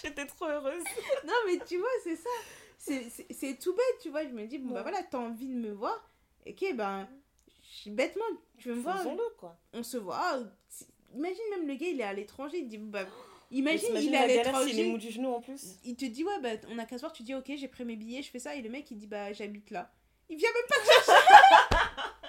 J'étais 0.02 0.26
trop 0.26 0.46
heureuse. 0.46 0.84
Non, 1.26 1.34
mais 1.46 1.60
tu 1.66 1.78
vois, 1.78 1.90
c'est 2.04 2.16
ça. 2.16 2.30
C'est- 2.78 3.60
tout 3.60 3.74
bête, 3.74 4.00
tu 4.02 4.10
vois. 4.10 4.24
Je 4.24 4.30
me 4.30 4.46
dis, 4.48 4.58
bon, 4.58 4.74
bah 4.74 4.82
voilà, 4.82 5.04
t'as 5.04 5.20
envie 5.20 5.48
de 5.48 5.54
me 5.54 5.72
voir. 5.72 6.04
Ok, 6.48 6.66
ben, 6.74 7.08
je- 7.86 7.92
bêtement, 7.92 8.26
tu 8.58 8.70
veux 8.70 8.76
me 8.76 8.82
voir, 8.82 9.04
quoi. 9.38 9.56
on 9.74 9.84
se 9.84 9.98
voit. 9.98 10.40
Imagine 11.16 11.44
même 11.52 11.68
le 11.68 11.76
gars, 11.76 11.88
il 11.88 12.00
est 12.00 12.04
à 12.04 12.14
l'étranger. 12.14 12.58
Il 12.60 12.68
dit, 12.68 12.78
bah, 12.78 13.06
imagine, 13.52 13.90
il 13.96 14.14
est 14.14 14.18
à 14.18 14.28
galère 14.28 14.46
s'il 14.62 14.70
est 14.70 14.74
l'étranger. 14.74 14.84
mou 14.92 14.98
du 14.98 15.12
genou 15.12 15.30
en 15.34 15.42
plus. 15.42 15.76
Il 15.84 15.96
te 15.96 16.06
dit, 16.06 16.24
ouais, 16.24 16.40
bah, 16.42 16.50
on 16.70 16.78
a 16.80 16.86
qu'à 16.86 16.98
se 16.98 17.02
voir. 17.02 17.14
Tu 17.14 17.24
dis, 17.24 17.34
ok, 17.36 17.52
j'ai 17.56 17.68
pris 17.68 17.86
mes 17.86 17.96
billets, 17.96 18.22
je 18.22 18.30
fais 18.32 18.40
ça. 18.40 18.56
Et 18.56 18.62
le 18.62 18.70
mec, 18.70 18.90
il 18.92 18.98
dit, 18.98 19.08
bah, 19.08 19.32
j'habite 19.34 19.70
là. 19.72 19.92
Il 20.30 20.38
vient 20.38 20.50
même 20.54 20.68
pas. 20.70 21.14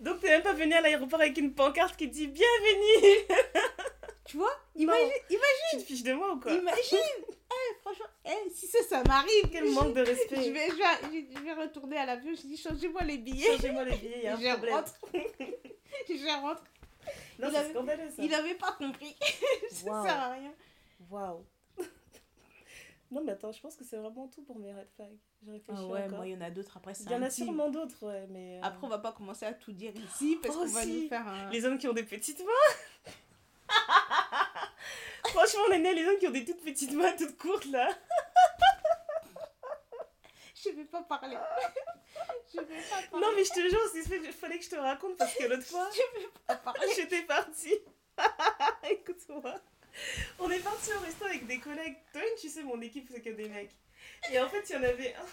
Donc 0.00 0.20
t'es 0.20 0.28
même 0.28 0.42
pas 0.42 0.52
venu 0.52 0.74
à 0.74 0.80
l'aéroport 0.80 1.20
avec 1.20 1.36
une 1.38 1.54
pancarte 1.54 1.96
qui 1.96 2.08
dit 2.08 2.26
Bienvenue 2.26 3.26
Tu 4.26 4.36
vois 4.36 4.50
Non. 4.74 4.82
Imagine, 4.82 5.10
imagine, 5.30 5.70
Tu 5.72 5.76
te 5.78 5.82
fiches 5.82 6.02
de 6.02 6.12
moi 6.12 6.32
ou 6.34 6.40
quoi? 6.40 6.52
Imagine. 6.52 6.98
Eh, 7.48 7.74
franchement, 7.80 8.06
eh, 8.26 8.50
si 8.52 8.66
ça, 8.66 8.78
ça 8.88 9.02
m'arrive. 9.04 9.48
Quel 9.50 9.70
manque 9.70 9.94
de 9.94 10.04
Je 10.04 10.10
respect. 10.10 10.50
vais, 10.50 10.68
je, 10.68 10.74
vais, 10.76 11.26
je 11.34 11.40
vais 11.42 11.52
retourner 11.54 11.96
à 11.96 12.04
l'avion. 12.04 12.32
Je 12.34 12.42
dis, 12.46 12.56
changez-moi 12.56 13.02
les 13.04 13.18
billets. 13.18 13.46
Changez-moi 13.56 13.84
les 13.84 13.96
billets, 13.96 14.18
il 14.18 14.24
y 14.24 14.26
a 14.26 14.34
un 14.34 14.40
Je 14.40 14.48
problème. 14.48 14.74
rentre. 14.74 14.92
je 16.08 16.40
rentre. 16.42 16.62
Non, 17.38 17.48
Il 17.50 17.56
avait- 17.56 17.70
scandaleux 17.70 18.10
ça. 18.10 18.22
Il 18.22 18.34
avait 18.34 18.54
pas 18.54 18.72
compris. 18.72 19.14
ça 19.70 19.90
Waouh. 19.90 20.06
sert 20.06 20.20
à 20.20 20.28
rien. 20.32 20.52
Waouh. 21.10 21.44
non, 23.10 23.22
mais 23.24 23.32
attends, 23.32 23.52
je 23.52 23.60
pense 23.60 23.76
que 23.76 23.84
c'est 23.84 23.96
vraiment 23.98 24.26
tout 24.28 24.42
pour 24.42 24.58
mes 24.58 24.72
red 24.72 24.88
flags. 24.96 25.16
Je 25.44 25.50
réfléchis 25.52 25.80
Ah 25.80 25.86
ouais, 25.86 26.02
encore. 26.04 26.16
moi, 26.18 26.26
il 26.26 26.32
y 26.32 26.36
en 26.36 26.40
a 26.40 26.50
d'autres 26.50 26.76
après. 26.76 26.92
Il 27.00 27.10
y 27.10 27.14
en 27.14 27.22
a 27.22 27.30
sûrement 27.30 27.70
d'autres, 27.70 28.04
ouais, 28.06 28.26
mais. 28.30 28.56
euh, 28.58 28.60
Après, 28.66 28.84
on 28.86 28.90
va 28.90 28.98
pas 28.98 29.12
commencer 29.12 29.44
à 29.46 29.52
tout 29.52 29.72
dire 29.72 29.92
ici 29.96 30.38
parce 30.42 30.54
Oh, 30.56 30.60
qu'on 30.60 30.66
va 30.72 30.82
si. 30.82 31.02
nous 31.02 31.08
faire 31.08 31.26
un. 31.28 31.50
Les 31.50 31.64
hommes 31.64 31.78
qui 31.78 31.86
ont 31.88 31.92
des 31.92 32.02
petites 32.04 32.40
mains 32.40 32.72
Franchement, 35.26 35.60
on 35.68 35.72
est 35.72 35.78
nés 35.78 35.94
les 35.94 36.06
hommes 36.06 36.18
qui 36.18 36.26
ont 36.26 36.30
des 36.32 36.44
toutes 36.44 36.62
petites 36.62 36.92
mains, 36.92 37.12
toutes 37.12 37.36
courtes 37.36 37.66
là. 37.66 37.88
Je 40.66 40.76
vais 40.76 40.84
pas 40.84 41.02
parler. 41.02 41.36
je 42.54 42.60
vais 42.60 42.64
pas 42.66 43.02
parler. 43.10 43.26
Non, 43.26 43.32
mais 43.36 43.44
je 43.44 43.50
te 43.50 43.68
jure, 43.68 43.80
il 44.24 44.32
fallait 44.32 44.58
que 44.58 44.64
je 44.64 44.70
te 44.70 44.76
raconte 44.76 45.16
parce 45.16 45.34
que 45.34 45.44
l'autre 45.44 45.62
fois, 45.66 45.88
Je 45.92 46.20
vais 46.20 46.26
pas 46.46 46.56
parler. 46.64 46.86
j'étais 46.96 47.22
partie. 47.22 47.74
Écoute-moi. 48.90 49.60
On 50.38 50.50
est 50.50 50.58
parti 50.60 50.90
au 50.92 51.00
resto 51.00 51.24
avec 51.24 51.46
des 51.46 51.58
collègues. 51.58 51.96
Toi, 52.12 52.22
tu 52.40 52.48
sais, 52.48 52.62
mon 52.62 52.80
équipe, 52.82 53.08
c'est 53.10 53.20
que 53.22 53.30
des 53.30 53.48
mecs. 53.48 53.74
Et 54.30 54.38
en 54.40 54.48
fait, 54.48 54.62
il 54.68 54.72
y 54.74 54.76
en 54.76 54.82
avait 54.82 55.14
un. 55.14 55.26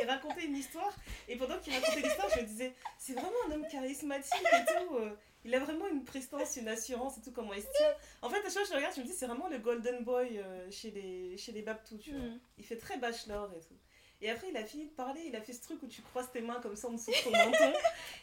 Il 0.00 0.06
racontait 0.08 0.44
une 0.44 0.56
histoire. 0.56 0.92
Et 1.28 1.36
pendant 1.36 1.58
qu'il 1.58 1.72
racontait 1.74 2.00
l'histoire, 2.00 2.28
je 2.34 2.40
me 2.40 2.46
disais, 2.46 2.74
c'est 2.98 3.12
vraiment 3.14 3.30
un 3.48 3.52
homme 3.52 3.66
charismatique 3.68 4.34
et 4.52 4.64
tout. 4.72 4.96
euh, 4.96 5.10
Il 5.44 5.54
a 5.54 5.60
vraiment 5.60 5.86
une 5.86 6.04
prestance, 6.04 6.56
une 6.56 6.68
assurance 6.68 7.18
et 7.18 7.22
tout, 7.22 7.32
comment 7.32 7.52
il 7.54 7.62
se 7.62 7.70
tient. 7.76 7.94
En 8.22 8.28
fait, 8.28 8.38
à 8.40 8.42
chaque 8.44 8.52
fois 8.52 8.62
que 8.62 8.68
je 8.68 8.74
regarde, 8.74 8.94
je 8.96 9.00
me 9.02 9.06
dis, 9.06 9.12
c'est 9.12 9.26
vraiment 9.26 9.48
le 9.48 9.58
golden 9.58 10.02
boy 10.04 10.38
euh, 10.38 10.70
chez 10.70 10.90
les, 10.90 11.36
chez 11.36 11.52
les 11.52 11.62
Babtou, 11.62 11.96
tu 11.98 12.10
vois. 12.10 12.20
Mm. 12.20 12.40
Il 12.58 12.64
fait 12.64 12.76
très 12.76 12.96
bachelor 12.98 13.52
et 13.56 13.60
tout. 13.60 13.78
Et 14.22 14.30
après, 14.30 14.48
il 14.50 14.56
a 14.56 14.64
fini 14.64 14.86
de 14.86 14.92
parler, 14.92 15.20
il 15.26 15.34
a 15.34 15.40
fait 15.40 15.52
ce 15.52 15.62
truc 15.62 15.82
où 15.82 15.88
tu 15.88 16.00
croises 16.00 16.30
tes 16.30 16.40
mains 16.40 16.60
comme 16.62 16.76
ça 16.76 16.86
en 16.86 16.92
dessous 16.92 17.10
de 17.10 17.24
ton 17.24 17.30
menton. 17.32 17.72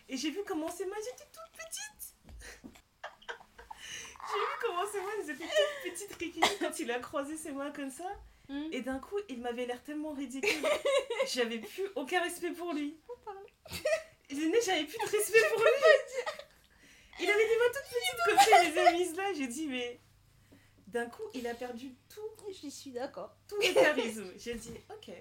Et 0.07 0.15
j'ai 0.15 0.31
vu 0.31 0.39
comment 0.47 0.71
ses 0.71 0.85
mains, 0.85 0.95
j'étais 1.03 1.29
toute 1.29 1.51
petite. 1.51 2.15
j'ai 3.83 4.39
vu 4.39 4.55
comment 4.61 4.87
ses 4.89 5.01
mains, 5.01 5.09
elles 5.19 5.29
étaient 5.31 5.43
toutes 5.43 6.17
petites 6.17 6.59
quand 6.59 6.79
il 6.79 6.89
a 6.91 6.99
croisé 6.99 7.35
ses 7.35 7.51
mains 7.51 7.71
comme 7.71 7.91
ça. 7.91 8.09
Mm. 8.47 8.69
Et 8.71 8.81
d'un 8.81 8.99
coup, 8.99 9.17
il 9.27 9.41
m'avait 9.41 9.65
l'air 9.65 9.83
tellement 9.83 10.13
ridicule. 10.13 10.49
J'avais 11.27 11.59
plus 11.59 11.87
aucun 11.95 12.21
respect 12.21 12.51
pour 12.51 12.71
lui. 12.73 12.97
J'avais 14.29 14.85
plus 14.85 14.97
de 14.97 15.11
respect 15.11 15.49
pour 15.53 15.61
lui. 15.61 15.69
Il 17.19 17.29
avait 17.29 17.47
des 17.47 17.57
mains 17.57 17.65
toutes 17.73 17.89
petites 17.89 18.25
comme 18.25 18.37
ça, 18.37 18.63
il 18.63 18.73
les 18.73 18.79
a 18.79 18.91
mises 18.93 19.15
là. 19.17 19.33
J'ai 19.33 19.47
dit, 19.47 19.67
mais 19.67 19.99
d'un 20.87 21.07
coup, 21.07 21.23
il 21.33 21.45
a 21.45 21.53
perdu 21.53 21.93
tout, 22.07 22.21
Je 22.63 22.69
suis 22.69 22.91
d'accord. 22.91 23.35
tout 23.49 23.57
le 23.57 23.73
charisme. 23.73 24.31
J'ai 24.37 24.55
dit, 24.55 24.79
ok. 24.89 25.11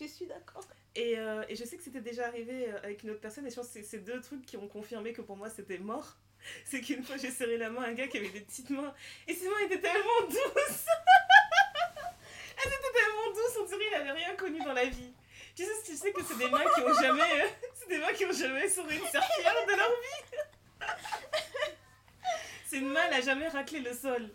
Je 0.00 0.06
suis 0.06 0.26
d'accord. 0.26 0.64
Et, 0.94 1.18
euh, 1.18 1.42
et 1.48 1.56
je 1.56 1.64
sais 1.64 1.76
que 1.76 1.82
c'était 1.82 2.00
déjà 2.00 2.26
arrivé 2.26 2.68
euh, 2.68 2.78
avec 2.84 3.02
une 3.02 3.10
autre 3.10 3.20
personne, 3.20 3.46
et 3.46 3.50
je 3.50 3.56
pense 3.56 3.66
que 3.66 3.72
c'est 3.74 3.82
ces 3.82 3.98
deux 3.98 4.20
trucs 4.20 4.46
qui 4.46 4.56
ont 4.56 4.68
confirmé 4.68 5.12
que 5.12 5.22
pour 5.22 5.36
moi 5.36 5.50
c'était 5.50 5.78
mort. 5.78 6.16
C'est 6.64 6.80
qu'une 6.80 7.02
fois 7.02 7.16
j'ai 7.16 7.30
serré 7.30 7.58
la 7.58 7.68
main 7.68 7.82
à 7.82 7.88
un 7.88 7.94
gars 7.94 8.06
qui 8.06 8.16
avait 8.16 8.28
des 8.28 8.42
petites 8.42 8.70
mains, 8.70 8.94
et 9.26 9.34
ses 9.34 9.48
mains 9.48 9.58
étaient 9.64 9.80
tellement 9.80 10.20
douces 10.28 10.36
Elles 12.64 12.72
étaient 12.72 12.92
tellement 12.94 13.34
douces, 13.34 13.58
on 13.60 13.64
dirait 13.66 13.84
qu'il 13.86 13.94
avait 13.94 14.12
rien 14.12 14.36
connu 14.36 14.60
dans 14.60 14.72
la 14.72 14.84
vie. 14.84 15.12
Tu 15.56 15.64
sais, 15.64 15.70
tu 15.84 15.96
sais 15.96 16.12
que 16.12 16.22
c'est 16.22 16.38
des 16.38 16.48
mains 16.48 16.64
qui 16.74 16.80
ont 16.82 16.94
jamais, 16.94 17.42
euh, 17.42 17.48
c'est 17.74 17.88
des 17.88 17.98
mains 17.98 18.12
qui 18.12 18.24
ont 18.24 18.32
jamais 18.32 18.68
souri 18.68 18.98
une 18.98 19.06
serpillère 19.06 19.66
de 19.66 19.76
leur 19.76 19.90
vie. 19.90 20.86
c'est 22.68 22.78
une 22.78 22.90
main, 22.90 23.00
elle 23.08 23.14
a 23.14 23.20
jamais 23.20 23.48
raclé 23.48 23.80
le 23.80 23.92
sol. 23.92 24.30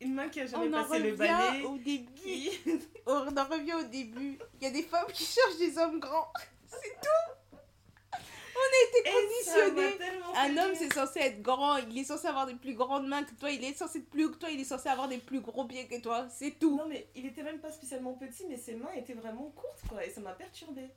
Une 0.00 0.14
main 0.14 0.28
qui 0.28 0.40
a 0.40 0.46
jamais 0.46 0.68
On 0.68 0.78
en 0.78 0.84
passé 0.84 0.98
le 1.02 1.10
revient 1.12 1.18
balai. 1.18 1.62
au 1.64 1.78
début. 1.78 2.12
Qui... 2.14 2.50
On 3.06 3.36
en 3.36 3.44
revient 3.44 3.74
au 3.74 3.84
début. 3.84 4.38
Il 4.60 4.64
y 4.64 4.66
a 4.66 4.70
des 4.70 4.82
femmes 4.82 5.06
qui 5.12 5.24
cherchent 5.24 5.58
des 5.58 5.78
hommes 5.78 6.00
grands. 6.00 6.30
C'est 6.66 7.00
tout. 7.00 7.32
On 8.58 8.58
a 8.58 8.88
été 8.88 9.10
conditionnés. 9.10 9.98
Un 10.34 10.56
homme, 10.56 10.74
c'est 10.74 10.92
censé 10.92 11.20
être 11.20 11.42
grand. 11.42 11.76
Il 11.76 11.98
est 11.98 12.04
censé 12.04 12.26
avoir 12.26 12.46
des 12.46 12.54
plus 12.54 12.74
grandes 12.74 13.06
mains 13.06 13.22
que 13.22 13.34
toi. 13.34 13.50
Il 13.50 13.62
est 13.64 13.74
censé 13.74 13.98
être 13.98 14.08
plus 14.10 14.24
haut 14.24 14.30
que 14.30 14.36
toi. 14.36 14.50
Il 14.50 14.60
est 14.60 14.64
censé 14.64 14.88
avoir 14.88 15.08
des 15.08 15.18
plus 15.18 15.40
gros 15.40 15.64
pieds 15.66 15.86
que 15.86 16.00
toi. 16.00 16.26
C'est 16.30 16.58
tout. 16.58 16.76
Non, 16.76 16.86
mais 16.88 17.08
il 17.14 17.26
était 17.26 17.42
même 17.42 17.60
pas 17.60 17.70
spécialement 17.70 18.14
petit, 18.14 18.46
mais 18.48 18.56
ses 18.56 18.74
mains 18.74 18.92
étaient 18.96 19.14
vraiment 19.14 19.50
courtes, 19.54 19.82
quoi. 19.88 20.04
Et 20.04 20.10
ça 20.10 20.20
m'a 20.20 20.32
perturbée. 20.32 20.90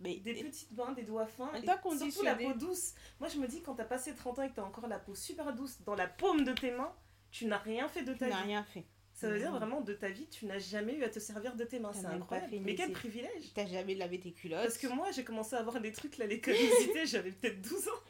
Mais 0.00 0.16
Des 0.16 0.34
petites 0.34 0.72
mains, 0.76 0.92
des 0.92 1.02
doigts 1.02 1.26
fins. 1.26 1.50
Et 1.54 1.64
surtout 2.10 2.24
la 2.24 2.34
peau 2.34 2.52
douce. 2.54 2.94
Moi, 3.20 3.28
je 3.28 3.38
me 3.38 3.46
dis, 3.46 3.62
quand 3.62 3.74
t'as 3.74 3.84
passé 3.84 4.14
30 4.14 4.38
ans 4.38 4.42
et 4.42 4.50
que 4.50 4.56
t'as 4.56 4.62
encore 4.62 4.88
la 4.88 4.98
peau 4.98 5.14
super 5.14 5.52
douce 5.52 5.78
dans 5.86 5.94
la 5.94 6.08
paume 6.08 6.44
de 6.44 6.52
tes 6.52 6.72
mains, 6.72 6.92
tu 7.34 7.46
n'as 7.46 7.58
rien 7.58 7.88
fait 7.88 8.02
de 8.02 8.12
tu 8.12 8.20
ta 8.20 8.28
n'as 8.28 8.36
vie. 8.42 8.48
rien 8.48 8.62
fait. 8.62 8.84
Ça 9.12 9.28
veut 9.28 9.38
dire 9.38 9.50
vraiment 9.50 9.80
de 9.80 9.92
ta 9.92 10.08
vie, 10.08 10.26
tu 10.28 10.46
n'as 10.46 10.58
jamais 10.60 10.94
eu 10.94 11.02
à 11.02 11.08
te 11.08 11.18
servir 11.18 11.56
de 11.56 11.64
tes 11.64 11.80
mains. 11.80 11.92
C'est 11.92 12.06
incroyable. 12.06 12.56
Mais 12.62 12.74
quel 12.76 12.92
privilège. 12.92 13.52
T'as 13.54 13.66
jamais 13.66 13.94
lavé 13.96 14.20
tes 14.20 14.30
culottes. 14.32 14.62
Parce 14.62 14.78
que 14.78 14.86
moi, 14.86 15.10
j'ai 15.10 15.24
commencé 15.24 15.56
à 15.56 15.58
avoir 15.58 15.80
des 15.80 15.90
trucs, 15.92 16.16
là, 16.18 16.26
les 16.26 16.40
curiosités, 16.40 17.06
j'avais 17.06 17.32
peut-être 17.32 17.60
12 17.60 17.88
ans. 17.88 18.00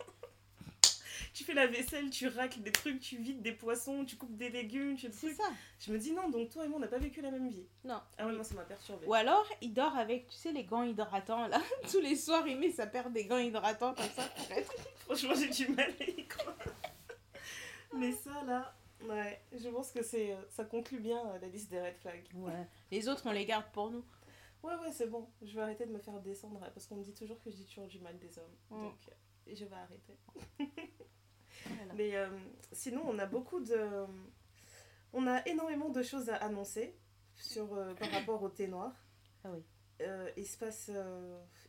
tu 1.33 1.43
fais 1.45 1.55
la 1.55 1.67
vaisselle, 1.67 2.11
tu 2.11 2.29
racles 2.29 2.61
des 2.61 2.73
trucs, 2.73 3.01
tu 3.01 3.17
vides 3.17 3.41
des 3.43 3.53
poissons, 3.53 4.05
tu 4.05 4.17
coupes 4.17 4.37
des 4.37 4.51
légumes, 4.51 4.97
tu 4.97 5.09
C'est 5.13 5.33
ça. 5.35 5.45
Je 5.81 5.91
me 5.93 5.99
dis 5.99 6.13
non, 6.13 6.29
donc 6.29 6.51
toi 6.51 6.65
et 6.65 6.69
moi, 6.69 6.77
on 6.79 6.81
n'a 6.81 6.89
pas 6.89 6.99
vécu 6.99 7.21
la 7.23 7.31
même 7.31 7.49
vie. 7.49 7.67
Non. 7.85 8.01
Ah 8.19 8.27
ouais, 8.27 8.33
moi, 8.35 8.45
ça 8.45 8.55
m'a 8.55 8.63
perturbée. 8.63 9.07
Ou 9.07 9.15
alors, 9.15 9.47
il 9.63 9.73
dort 9.73 9.97
avec, 9.97 10.29
tu 10.29 10.37
sais, 10.37 10.53
les 10.53 10.65
gants 10.65 10.83
hydratants, 10.85 11.47
là. 11.49 11.61
Tous 11.91 12.01
les 12.01 12.17
soirs, 12.17 12.47
il 12.47 12.59
met 12.59 12.71
sa 12.73 12.87
paire 12.87 13.09
des 13.11 13.25
gants 13.25 13.39
hydratants 13.39 13.95
comme 13.95 14.11
ça. 14.15 14.23
pour 14.37 14.51
être- 14.57 14.75
Franchement, 14.99 15.35
j'ai 15.35 15.49
du 15.49 15.69
mal 15.73 15.93
à 16.01 16.05
y 16.05 16.27
croire. 16.27 16.57
Mais 17.97 18.13
ça, 18.13 18.43
là, 18.47 18.75
ouais, 19.09 19.41
je 19.53 19.69
pense 19.69 19.91
que 19.91 20.03
c'est, 20.03 20.33
euh, 20.33 20.41
ça 20.51 20.65
conclut 20.65 21.01
bien 21.01 21.27
euh, 21.27 21.39
la 21.39 21.49
liste 21.49 21.71
des 21.71 21.81
red 21.81 21.97
flags. 21.97 22.29
Ouais. 22.35 22.67
Les 22.91 23.09
autres, 23.09 23.23
on 23.27 23.33
les 23.33 23.47
garde 23.47 23.67
pour 23.73 23.91
nous. 23.91 24.05
Ouais, 24.65 24.75
ouais, 24.77 24.93
c'est 24.93 25.09
bon. 25.09 25.29
Je 25.43 25.55
vais 25.55 25.61
arrêter 25.61 25.85
de 25.85 25.93
me 25.93 25.99
faire 25.99 26.19
descendre 26.21 26.63
euh, 26.63 26.71
parce 26.73 26.87
qu'on 26.87 26.97
me 26.97 27.05
dit 27.05 27.13
toujours 27.13 27.39
que 27.43 27.51
je 27.51 27.57
dis 27.57 27.67
toujours 27.67 27.87
du 27.87 27.99
mal 28.01 28.19
des 28.19 28.39
hommes. 28.39 28.57
Mm. 28.71 28.83
Donc, 28.85 29.09
euh, 29.09 29.55
je 29.55 29.65
vais 29.67 29.77
arrêter. 29.77 30.17
Voilà. 31.67 31.93
Mais 31.97 32.17
euh, 32.17 32.29
sinon, 32.73 33.03
on 33.07 33.19
a 33.19 33.27
beaucoup 33.27 33.61
de. 33.61 34.07
On 35.13 35.27
a 35.27 35.47
énormément 35.47 35.91
de 35.91 36.03
choses 36.03 36.31
à 36.31 36.37
annoncer 36.37 36.97
sur, 37.37 37.75
euh, 37.75 37.95
par 37.95 38.11
rapport 38.11 38.43
au 38.43 38.49
thé 38.49 38.67
noir. 38.67 38.93
Ah 39.45 39.51
oui. 39.53 39.63
Euh, 40.01 40.31
il, 40.37 40.47
se 40.47 40.57
passe, 40.57 40.91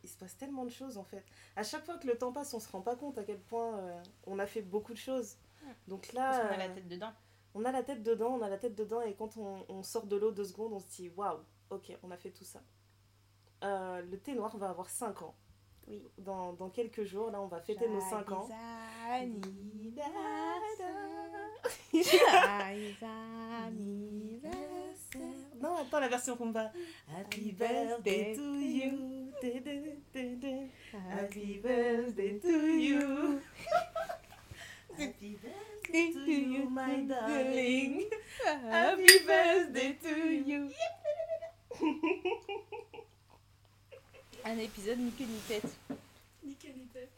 il 0.02 0.08
se 0.08 0.16
passe 0.16 0.36
tellement 0.36 0.64
de 0.64 0.70
choses 0.70 0.98
en 0.98 1.04
fait. 1.04 1.24
À 1.54 1.62
chaque 1.62 1.84
fois 1.84 1.96
que 1.96 2.08
le 2.08 2.18
temps 2.18 2.32
passe, 2.32 2.52
on 2.54 2.60
se 2.60 2.68
rend 2.68 2.80
pas 2.80 2.96
compte 2.96 3.18
à 3.18 3.24
quel 3.24 3.38
point 3.38 4.02
on 4.26 4.38
a 4.40 4.46
fait 4.46 4.62
beaucoup 4.62 4.94
de 4.94 4.98
choses. 4.98 5.36
Mm. 5.62 5.66
Donc 5.88 6.10
Parce 6.12 6.38
là, 6.38 6.48
qu'on 6.48 6.54
a 6.54 6.56
la 6.56 6.68
tête 6.70 6.88
dedans. 6.88 7.12
On 7.56 7.64
a 7.64 7.72
la 7.72 7.82
tête 7.82 8.02
dedans, 8.02 8.34
on 8.38 8.42
a 8.42 8.50
la 8.50 8.58
tête 8.58 8.74
dedans, 8.74 9.00
et 9.00 9.14
quand 9.14 9.38
on, 9.38 9.64
on 9.70 9.82
sort 9.82 10.06
de 10.06 10.16
l'eau 10.16 10.30
deux 10.30 10.44
secondes, 10.44 10.74
on 10.74 10.78
se 10.78 10.88
dit 10.88 11.10
waouh, 11.16 11.38
ok, 11.70 11.96
on 12.02 12.10
a 12.10 12.16
fait 12.18 12.30
tout 12.30 12.44
ça. 12.44 12.60
Euh, 13.64 14.02
le 14.02 14.18
thé 14.18 14.34
noir 14.34 14.54
va 14.58 14.68
avoir 14.68 14.90
5 14.90 15.22
ans. 15.22 15.34
Oui. 15.88 16.02
Dans, 16.18 16.52
dans 16.52 16.68
quelques 16.68 17.04
jours, 17.04 17.30
là, 17.30 17.40
on 17.40 17.46
va 17.46 17.60
fêter 17.60 17.88
nos 17.88 18.00
5 18.00 18.30
ans. 18.32 18.46
Non, 25.58 25.76
attends 25.76 26.00
la 26.00 26.08
version 26.08 26.34
rumba. 26.34 26.70
Happy 27.16 27.52
birthday 27.52 28.36
to 28.36 28.42
you. 28.42 29.32
Happy 31.10 31.58
birthday 31.62 32.38
to 32.38 32.48
you. 32.48 33.40
Happy 34.98 35.36
birthday 35.42 36.12
to 36.12 36.30
you, 36.32 36.70
my 36.70 37.02
darling. 37.06 38.04
Happy 38.44 39.18
birthday 39.26 39.92
to 40.02 40.14
you. 40.50 40.70
Un 44.44 44.58
épisode 44.58 44.98
ni 44.98 45.10
queue 45.12 45.24
ni 45.24 45.38
tête. 45.48 45.66
Nickel, 46.44 46.72
nickel. 46.76 47.08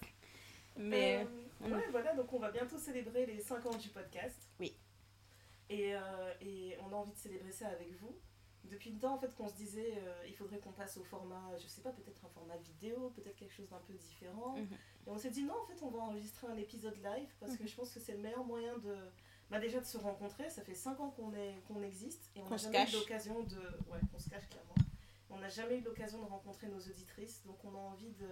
Mais 0.76 1.18
Euh, 1.18 1.24
on- 1.64 1.72
ouais, 1.72 1.84
voilà, 1.90 2.14
donc 2.14 2.32
on 2.32 2.38
va 2.38 2.50
bientôt 2.50 2.78
célébrer 2.78 3.26
les 3.26 3.40
5 3.40 3.64
ans 3.66 3.74
du 3.76 3.88
podcast. 3.88 4.36
Oui. 4.58 4.74
Et, 5.68 5.94
euh, 5.94 6.00
et 6.40 6.76
on 6.80 6.92
a 6.92 6.96
envie 6.96 7.12
de 7.12 7.18
célébrer 7.18 7.52
ça 7.52 7.68
avec 7.68 7.92
vous. 8.00 8.14
Depuis 8.70 8.90
le 8.90 8.98
temps, 8.98 9.14
en 9.14 9.18
fait, 9.18 9.34
qu'on 9.34 9.48
se 9.48 9.54
disait, 9.54 9.94
euh, 9.96 10.24
il 10.26 10.34
faudrait 10.34 10.58
qu'on 10.58 10.72
passe 10.72 10.96
au 10.98 11.04
format, 11.04 11.42
je 11.58 11.66
sais 11.66 11.80
pas, 11.80 11.90
peut-être 11.90 12.24
un 12.24 12.28
format 12.28 12.56
vidéo, 12.58 13.10
peut-être 13.16 13.36
quelque 13.36 13.54
chose 13.54 13.68
d'un 13.68 13.80
peu 13.86 13.94
différent. 13.94 14.56
Mhm. 14.56 14.68
Et 15.06 15.10
on 15.10 15.18
s'est 15.18 15.30
dit, 15.30 15.42
non, 15.44 15.54
en 15.62 15.66
fait, 15.66 15.82
on 15.82 15.90
va 15.90 16.00
enregistrer 16.00 16.46
un 16.48 16.56
épisode 16.56 16.96
live 17.02 17.28
parce 17.40 17.56
que 17.56 17.62
Mhm. 17.62 17.68
je 17.68 17.74
pense 17.76 17.92
que 17.92 18.00
c'est 18.00 18.12
le 18.12 18.18
meilleur 18.18 18.44
moyen 18.44 18.76
de. 18.78 18.94
Bah, 19.50 19.58
déjà 19.58 19.80
de 19.80 19.86
se 19.86 19.96
rencontrer, 19.96 20.50
ça 20.50 20.60
fait 20.62 20.74
5 20.74 21.00
ans 21.00 21.10
qu'on 21.10 21.32
est 21.34 21.54
qu'on 21.66 21.82
existe 21.82 22.30
et 22.36 22.42
on 22.42 22.50
n'a 22.50 22.58
jamais 22.58 22.84
eu 22.90 22.92
l'occasion 22.92 23.42
de. 23.44 23.56
Ouais, 23.90 23.98
qu'on 24.12 24.18
se 24.18 24.28
cache 24.28 24.46
clairement. 24.50 24.74
On 25.30 25.38
n'a 25.38 25.48
jamais 25.48 25.78
eu 25.78 25.82
l'occasion 25.82 26.20
de 26.22 26.26
rencontrer 26.26 26.68
nos 26.68 26.80
auditrices, 26.80 27.42
donc 27.46 27.56
on 27.64 27.74
a 27.74 27.78
envie 27.78 28.12
de 28.12 28.28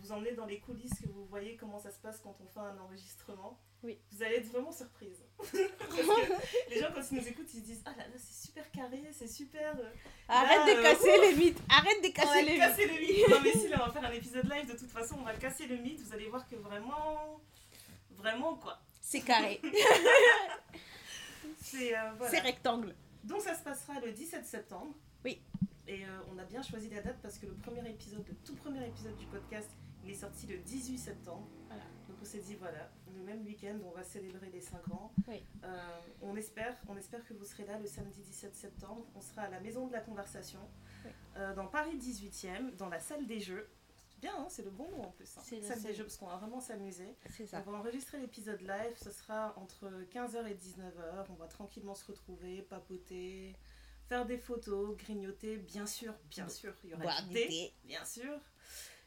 vous 0.00 0.12
emmener 0.12 0.32
dans 0.32 0.46
les 0.46 0.60
coulisses, 0.60 0.98
que 1.00 1.08
vous 1.08 1.24
voyez 1.26 1.56
comment 1.56 1.78
ça 1.78 1.90
se 1.90 1.98
passe 1.98 2.20
quand 2.22 2.36
on 2.40 2.46
fait 2.46 2.60
un 2.60 2.78
enregistrement. 2.78 3.58
Oui. 3.82 3.98
Vous 4.10 4.22
allez 4.22 4.36
être 4.36 4.46
vraiment 4.46 4.72
surprise. 4.72 5.22
Les 6.70 6.80
gens, 6.80 6.88
quand 6.94 7.02
ils 7.12 7.18
nous 7.18 7.28
écoutent, 7.28 7.52
ils 7.54 7.60
se 7.60 7.64
disent 7.64 7.82
Ah 7.84 7.90
là 7.96 8.04
là, 8.08 8.14
c'est 8.16 8.46
super 8.46 8.70
carré, 8.72 9.02
c'est 9.12 9.28
super. 9.28 9.76
euh, 9.78 9.90
arrête 10.28 10.66
Là, 10.66 10.74
de 10.74 10.78
euh, 10.78 10.82
casser 10.82 11.20
les 11.20 11.34
mythes. 11.36 11.60
Arrête 11.68 12.02
de 12.02 12.08
on 12.08 12.12
casser 12.12 12.28
va 12.28 12.42
les 12.42 12.50
mythes. 12.52 12.60
casser 12.60 12.86
le 12.86 12.92
mythe. 12.94 13.28
Non, 13.28 13.40
mais 13.44 13.52
si, 13.52 13.68
là, 13.68 13.76
on 13.82 13.86
va 13.86 13.92
faire 13.92 14.10
un 14.10 14.12
épisode 14.14 14.50
live 14.52 14.66
de 14.72 14.76
toute 14.78 14.90
façon, 14.90 15.16
on 15.20 15.24
va 15.24 15.34
casser 15.34 15.66
le 15.66 15.76
mythe. 15.76 16.00
Vous 16.00 16.12
allez 16.14 16.28
voir 16.28 16.48
que 16.48 16.56
vraiment. 16.56 17.40
Vraiment, 18.10 18.54
quoi. 18.56 18.80
C'est 19.00 19.20
carré. 19.20 19.60
C'est. 21.62 21.96
euh, 21.96 22.12
voilà. 22.16 22.30
C'est 22.32 22.40
rectangle. 22.40 22.94
Donc 23.24 23.40
ça 23.42 23.54
se 23.54 23.62
passera 23.62 24.00
le 24.00 24.12
17 24.12 24.44
septembre. 24.46 24.94
Oui. 25.24 25.40
Et 25.88 26.04
euh, 26.04 26.08
on 26.32 26.38
a 26.38 26.44
bien 26.44 26.62
choisi 26.62 26.88
la 26.90 27.02
date 27.02 27.18
parce 27.22 27.38
que 27.38 27.46
le 27.46 27.54
premier 27.54 27.88
épisode, 27.88 28.24
le 28.26 28.34
tout 28.44 28.54
premier 28.56 28.84
épisode 28.86 29.16
du 29.16 29.26
podcast, 29.26 29.68
il 30.06 30.12
est 30.12 30.14
sorti 30.14 30.46
le 30.46 30.58
18 30.58 30.98
septembre. 30.98 31.48
Voilà. 31.68 31.82
Donc 32.08 32.16
on 32.22 32.24
s'est 32.24 32.38
dit 32.38 32.54
voilà, 32.54 32.90
le 33.14 33.22
même 33.22 33.44
week-end, 33.44 33.76
on 33.84 33.90
va 33.90 34.04
célébrer 34.04 34.48
les 34.50 34.60
5 34.60 34.88
ans. 34.92 35.12
Oui. 35.28 35.42
Euh, 35.64 35.98
on, 36.22 36.36
espère, 36.36 36.76
on 36.88 36.96
espère 36.96 37.24
que 37.26 37.34
vous 37.34 37.44
serez 37.44 37.66
là 37.66 37.78
le 37.78 37.86
samedi 37.86 38.20
17 38.22 38.54
septembre. 38.54 39.04
On 39.14 39.20
sera 39.20 39.42
à 39.42 39.50
la 39.50 39.60
Maison 39.60 39.86
de 39.88 39.92
la 39.92 40.00
Conversation, 40.00 40.60
Oui. 41.04 41.10
euh, 41.36 41.54
dans 41.54 41.66
Paris 41.66 41.96
18e, 41.98 42.76
dans 42.76 42.88
la 42.88 43.00
salle 43.00 43.26
des 43.26 43.40
jeux. 43.40 43.68
C'est 44.08 44.20
bien, 44.20 44.34
hein, 44.38 44.46
c'est 44.48 44.62
le 44.62 44.70
bon 44.70 44.88
nom 44.92 45.02
en 45.02 45.10
plus. 45.10 45.36
hein. 45.36 45.42
C'est 45.44 45.60
la 45.60 45.68
Salle 45.68 45.82
des 45.82 45.92
jeux 45.94 46.04
parce 46.04 46.16
qu'on 46.16 46.26
va 46.28 46.36
vraiment 46.36 46.60
s'amuser. 46.60 47.16
On 47.66 47.70
va 47.72 47.78
enregistrer 47.78 48.18
l'épisode 48.18 48.60
live, 48.62 48.96
ce 48.96 49.10
sera 49.10 49.52
entre 49.58 49.90
15h 50.10 50.46
et 50.46 50.54
19h. 50.54 51.26
On 51.30 51.34
va 51.34 51.46
tranquillement 51.48 51.94
se 51.94 52.06
retrouver, 52.06 52.62
papoter, 52.62 53.54
faire 54.08 54.24
des 54.24 54.38
photos, 54.38 54.96
grignoter. 54.96 55.56
Bien 55.58 55.84
sûr, 55.86 56.14
bien 56.30 56.48
sûr, 56.48 56.72
il 56.84 56.90
y 56.90 56.94
aura 56.94 57.02
Boire 57.02 57.22
du 57.24 57.28
du 57.28 57.34
thé, 57.34 57.48
thé. 57.48 57.74
bien 57.84 58.04
sûr. 58.06 58.38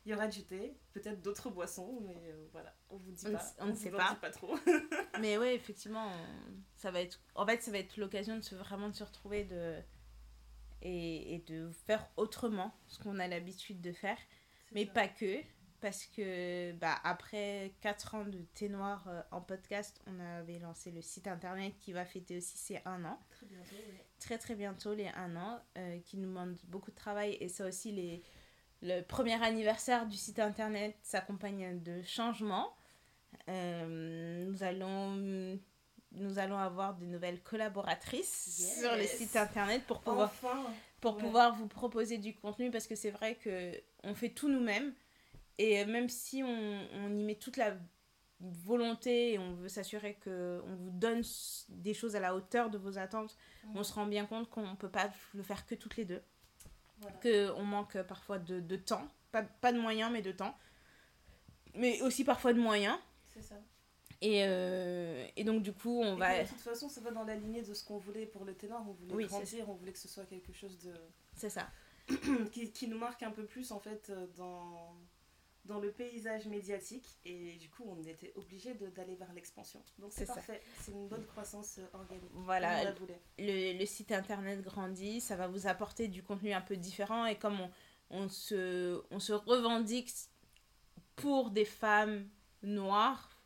Il 0.09 0.13
y 0.13 0.15
aura 0.15 0.27
du 0.27 0.43
thé, 0.43 0.75
peut-être 0.91 1.21
d'autres 1.21 1.51
boissons, 1.51 1.99
mais 2.01 2.15
euh, 2.15 2.47
voilà, 2.51 2.75
on 2.89 2.97
vous 2.97 3.11
dit 3.11 3.25
On 3.27 3.31
pas. 3.31 3.45
on 3.59 3.67
ne 3.67 3.75
sait 3.75 3.91
pas. 3.91 4.09
dit 4.09 4.19
pas 4.19 4.31
trop. 4.31 4.55
Mais 5.21 5.37
ouais, 5.37 5.53
effectivement, 5.53 6.11
ça 6.75 6.89
va 6.89 7.01
être. 7.01 7.21
En 7.35 7.45
fait, 7.45 7.61
ça 7.61 7.69
va 7.69 7.77
être 7.77 7.95
l'occasion 7.95 8.35
de 8.35 8.41
se 8.41 8.55
vraiment 8.55 8.89
de 8.89 8.95
se 8.95 9.03
retrouver 9.03 9.43
de 9.43 9.75
et, 10.81 11.35
et 11.35 11.39
de 11.39 11.69
faire 11.85 12.09
autrement 12.17 12.73
ce 12.87 12.97
qu'on 12.97 13.19
a 13.19 13.27
l'habitude 13.27 13.81
de 13.81 13.91
faire, 13.91 14.17
mais 14.71 14.87
ça. 14.87 14.93
pas 14.93 15.07
que. 15.09 15.43
Parce 15.79 16.07
que 16.07 16.71
bah, 16.73 16.95
après 17.03 17.75
4 17.81 18.15
ans 18.15 18.25
de 18.25 18.39
thé 18.55 18.67
noir 18.67 19.07
euh, 19.07 19.21
en 19.29 19.41
podcast, 19.41 20.01
on 20.07 20.19
avait 20.19 20.57
lancé 20.57 20.89
le 20.89 21.03
site 21.03 21.27
internet 21.27 21.73
qui 21.79 21.93
va 21.93 22.03
fêter 22.03 22.37
aussi 22.37 22.57
ses 22.57 22.81
1 22.83 23.05
an. 23.05 23.19
Très 23.29 23.45
bientôt, 23.45 23.75
oui. 23.87 23.93
Très 24.19 24.37
très 24.39 24.55
bientôt, 24.55 24.95
les 24.95 25.07
1 25.07 25.35
an, 25.35 25.61
euh, 25.77 25.99
qui 25.99 26.17
nous 26.17 26.27
demande 26.27 26.57
beaucoup 26.63 26.89
de 26.89 26.95
travail. 26.95 27.37
Et 27.39 27.47
ça 27.47 27.65
aussi, 27.65 27.91
les, 27.91 28.23
le 28.81 29.01
premier 29.01 29.41
anniversaire 29.43 30.05
du 30.07 30.15
site 30.17 30.39
internet 30.39 30.95
s'accompagne 31.03 31.81
de 31.83 32.01
changements. 32.03 32.73
Euh, 33.47 34.45
nous, 34.45 34.63
allons, 34.63 35.59
nous 36.13 36.39
allons 36.39 36.57
avoir 36.57 36.95
de 36.97 37.05
nouvelles 37.05 37.41
collaboratrices 37.41 38.57
Yes. 38.59 38.79
sur 38.81 38.95
le 38.95 39.03
site 39.05 39.35
internet 39.35 39.83
pour 39.85 40.01
pouvoir 40.01 40.29
Enfin, 40.29 40.65
pour 41.01 41.15
Ouais. 41.15 41.21
pouvoir 41.21 41.55
vous 41.55 41.67
proposer 41.67 42.17
du 42.17 42.33
contenu 42.35 42.71
parce 42.71 42.87
que 42.87 42.95
c'est 42.95 43.11
vrai 43.11 43.35
que 43.35 43.71
on 44.03 44.15
fait 44.15 44.29
tout 44.29 44.49
nous-mêmes 44.49 44.93
et 45.57 45.85
même 45.85 46.09
si 46.09 46.41
on, 46.43 46.87
on 46.93 47.15
y 47.17 47.23
met 47.23 47.35
toute 47.35 47.57
la 47.57 47.75
volonté 48.41 49.33
et 49.33 49.39
on 49.39 49.53
veut 49.53 49.67
s'assurer 49.69 50.15
que 50.15 50.61
on 50.65 50.75
vous 50.75 50.89
donne 50.91 51.21
des 51.69 51.93
choses 51.93 52.15
à 52.15 52.19
la 52.19 52.33
hauteur 52.35 52.69
de 52.69 52.77
vos 52.77 52.97
attentes, 52.97 53.35
on 53.75 53.83
se 53.83 53.93
rend 53.93 54.05
bien 54.05 54.25
compte 54.25 54.49
qu'on 54.49 54.75
peut 54.77 54.89
pas 54.89 55.09
le 55.33 55.43
faire 55.43 55.65
que 55.65 55.75
toutes 55.75 55.97
les 55.97 56.05
deux, 56.05 56.21
voilà. 56.99 57.17
que 57.17 57.51
on 57.51 57.63
manque 57.63 58.01
parfois 58.03 58.39
de, 58.39 58.59
de 58.59 58.75
temps, 58.75 59.07
pas, 59.31 59.43
pas 59.43 59.71
de 59.71 59.79
moyens 59.79 60.11
mais 60.11 60.21
de 60.21 60.31
temps, 60.31 60.57
mais 61.75 62.01
aussi 62.01 62.23
parfois 62.23 62.53
de 62.53 62.59
moyens 62.59 62.97
C'est 63.33 63.41
ça. 63.41 63.55
et, 64.21 64.43
euh, 64.45 65.25
et 65.35 65.43
donc 65.43 65.63
du 65.63 65.73
coup 65.73 66.01
on 66.01 66.15
Et 66.15 66.19
va 66.19 66.43
de 66.43 66.49
toute 66.49 66.59
façon, 66.59 66.89
ça 66.89 67.01
va 67.01 67.11
dans 67.11 67.23
la 67.23 67.35
lignée 67.35 67.61
de 67.61 67.73
ce 67.73 67.83
qu'on 67.83 67.97
voulait 67.97 68.25
pour 68.25 68.45
le 68.45 68.53
ténor. 68.53 68.83
On 68.87 68.93
voulait 68.93 69.13
Oui, 69.13 69.25
grandir, 69.25 69.69
on 69.69 69.73
voulait 69.73 69.93
que 69.93 69.99
ce 69.99 70.07
soit 70.07 70.25
quelque 70.25 70.53
chose 70.53 70.77
de 70.79 70.93
c'est 71.35 71.49
ça 71.49 71.69
qui, 72.51 72.71
qui, 72.71 72.87
nous 72.87 72.97
marque 72.97 73.21
un 73.23 73.31
peu 73.31 73.45
plus 73.45 73.71
en 73.71 73.79
fait 73.79 74.11
dans, 74.35 74.95
dans 75.65 75.79
le 75.79 75.91
paysage 75.91 76.47
médiatique 76.47 77.17
et 77.25 77.55
du 77.57 77.69
coup 77.69 77.83
on 77.85 78.01
était 78.03 78.31
obligé 78.35 78.73
d'aller 78.73 79.15
vers 79.15 79.31
l'expansion. 79.33 79.83
Donc 79.99 80.11
c'est 80.13 80.25
parfait, 80.25 80.61
c'est 80.79 80.91
une 80.91 81.07
bonne 81.07 81.25
croissance 81.25 81.79
organique. 81.93 82.29
Voilà, 82.33 82.91
le, 83.37 83.77
le, 83.77 83.85
site 83.85 84.11
internet 84.11 84.61
grandit, 84.61 85.21
ça 85.21 85.35
va 85.35 85.47
vous 85.47 85.67
apporter 85.67 86.07
du 86.07 86.23
contenu 86.23 86.53
un 86.53 86.61
peu 86.61 86.75
différent 86.75 87.25
et 87.25 87.35
comme 87.37 87.59
on, 87.59 87.69
on, 88.09 88.29
se, 88.29 89.01
on 89.11 89.19
se 89.19 89.33
revendique 89.33 90.11
pour 91.15 91.51
des 91.51 91.65
femmes 91.65 92.27
noires, 92.63 93.41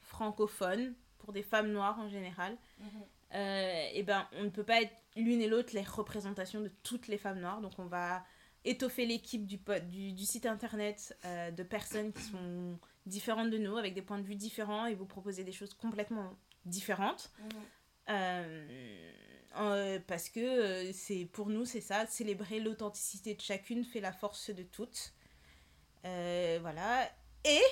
francophones, 0.00 0.94
pour 1.18 1.32
des 1.32 1.42
femmes 1.42 1.72
noires 1.72 1.98
en 1.98 2.08
général, 2.08 2.56
mhm. 2.78 2.88
euh, 3.34 3.88
et 3.92 4.02
ben 4.02 4.26
on 4.32 4.44
ne 4.44 4.50
peut 4.50 4.64
pas 4.64 4.82
être 4.82 4.94
l'une 5.16 5.40
et 5.40 5.48
l'autre 5.48 5.70
les 5.74 5.82
représentations 5.82 6.60
de 6.60 6.70
toutes 6.82 7.08
les 7.08 7.18
femmes 7.18 7.40
noires. 7.40 7.60
Donc 7.60 7.78
on 7.78 7.86
va 7.86 8.24
étoffer 8.66 9.06
l'équipe 9.06 9.46
du, 9.46 9.58
du, 9.88 10.12
du, 10.12 10.24
site 10.24 10.44
internet 10.44 11.16
euh, 11.24 11.50
de 11.50 11.62
personnes 11.62 12.12
qui 12.12 12.22
sont 12.22 12.78
différentes 13.06 13.50
de 13.50 13.58
nous, 13.58 13.76
avec 13.76 13.94
des 13.94 14.02
points 14.02 14.18
de 14.18 14.26
vue 14.26 14.34
différents, 14.34 14.86
et 14.86 14.94
vous 14.94 15.06
proposer 15.06 15.44
des 15.44 15.52
choses 15.52 15.72
complètement 15.74 16.34
différentes. 16.64 17.30
Mhm. 17.38 17.48
Euh, 18.08 19.98
parce 20.06 20.28
que 20.28 20.92
c'est 20.92 21.24
pour 21.24 21.48
nous, 21.48 21.64
c'est 21.64 21.80
ça, 21.80 22.06
célébrer 22.06 22.60
l'authenticité 22.60 23.34
de 23.34 23.40
chacune 23.40 23.84
fait 23.84 24.00
la 24.00 24.12
force 24.12 24.50
de 24.50 24.62
toutes. 24.62 25.14
voilà. 26.02 27.10
Et... 27.44 27.62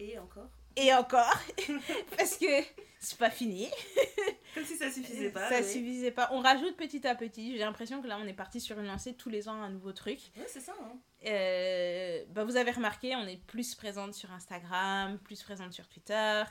Et 0.00 0.18
encore 0.18 0.50
et 0.76 0.92
encore, 0.92 1.38
parce 2.16 2.36
que 2.36 2.62
c'est 3.04 3.18
pas 3.18 3.30
fini. 3.30 3.68
Comme 4.54 4.64
si 4.64 4.76
ça 4.76 4.90
suffisait 4.90 5.30
pas. 5.30 5.48
Ça 5.48 5.62
suffisait 5.62 6.10
pas. 6.10 6.28
On 6.32 6.40
rajoute 6.40 6.76
petit 6.76 7.06
à 7.06 7.14
petit. 7.14 7.52
J'ai 7.52 7.58
l'impression 7.58 8.00
que 8.00 8.06
là, 8.06 8.18
on 8.20 8.26
est 8.26 8.34
parti 8.34 8.60
sur 8.60 8.78
une 8.78 8.86
lancée 8.86 9.14
tous 9.14 9.28
les 9.28 9.48
ans 9.48 9.60
un 9.62 9.70
nouveau 9.70 9.92
truc. 9.92 10.18
Ouais, 10.36 10.46
c'est 10.46 10.60
ça. 10.60 10.74
Hein. 10.80 10.98
Euh, 11.26 12.24
bah, 12.30 12.44
vous 12.44 12.56
avez 12.56 12.70
remarqué, 12.70 13.14
on 13.16 13.26
est 13.26 13.42
plus 13.46 13.74
présente 13.74 14.14
sur 14.14 14.32
Instagram, 14.32 15.18
plus 15.18 15.42
présente 15.42 15.72
sur 15.72 15.88
Twitter. 15.88 16.44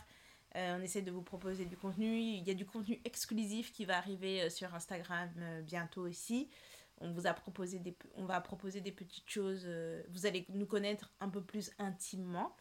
Euh, 0.55 0.78
on 0.78 0.84
essaie 0.84 1.01
de 1.01 1.11
vous 1.11 1.24
proposer 1.24 1.65
du 1.65 1.76
contenu. 1.76 2.19
Il 2.19 2.43
y 2.43 2.51
a 2.51 2.53
du 2.53 2.65
contenu 2.65 3.01
exclusif 3.05 3.71
qui 3.71 3.86
va 3.86 3.97
arriver 3.97 4.43
euh, 4.43 4.49
sur 4.49 4.74
Instagram 4.76 5.30
bientôt 5.63 6.01
aussi. 6.01 6.49
On 7.01 7.11
vous 7.11 7.26
a 7.26 7.34
proposé 7.34 7.80
des, 7.80 7.97
on 8.15 8.26
va 8.26 8.39
proposer 8.39 8.80
des 8.80 8.91
petites 8.91 9.30
choses. 9.30 9.67
vous 10.09 10.26
allez 10.26 10.45
nous 10.49 10.67
connaître 10.67 11.11
un 11.19 11.30
peu 11.30 11.41
plus 11.41 11.71
intimement. 11.80 12.55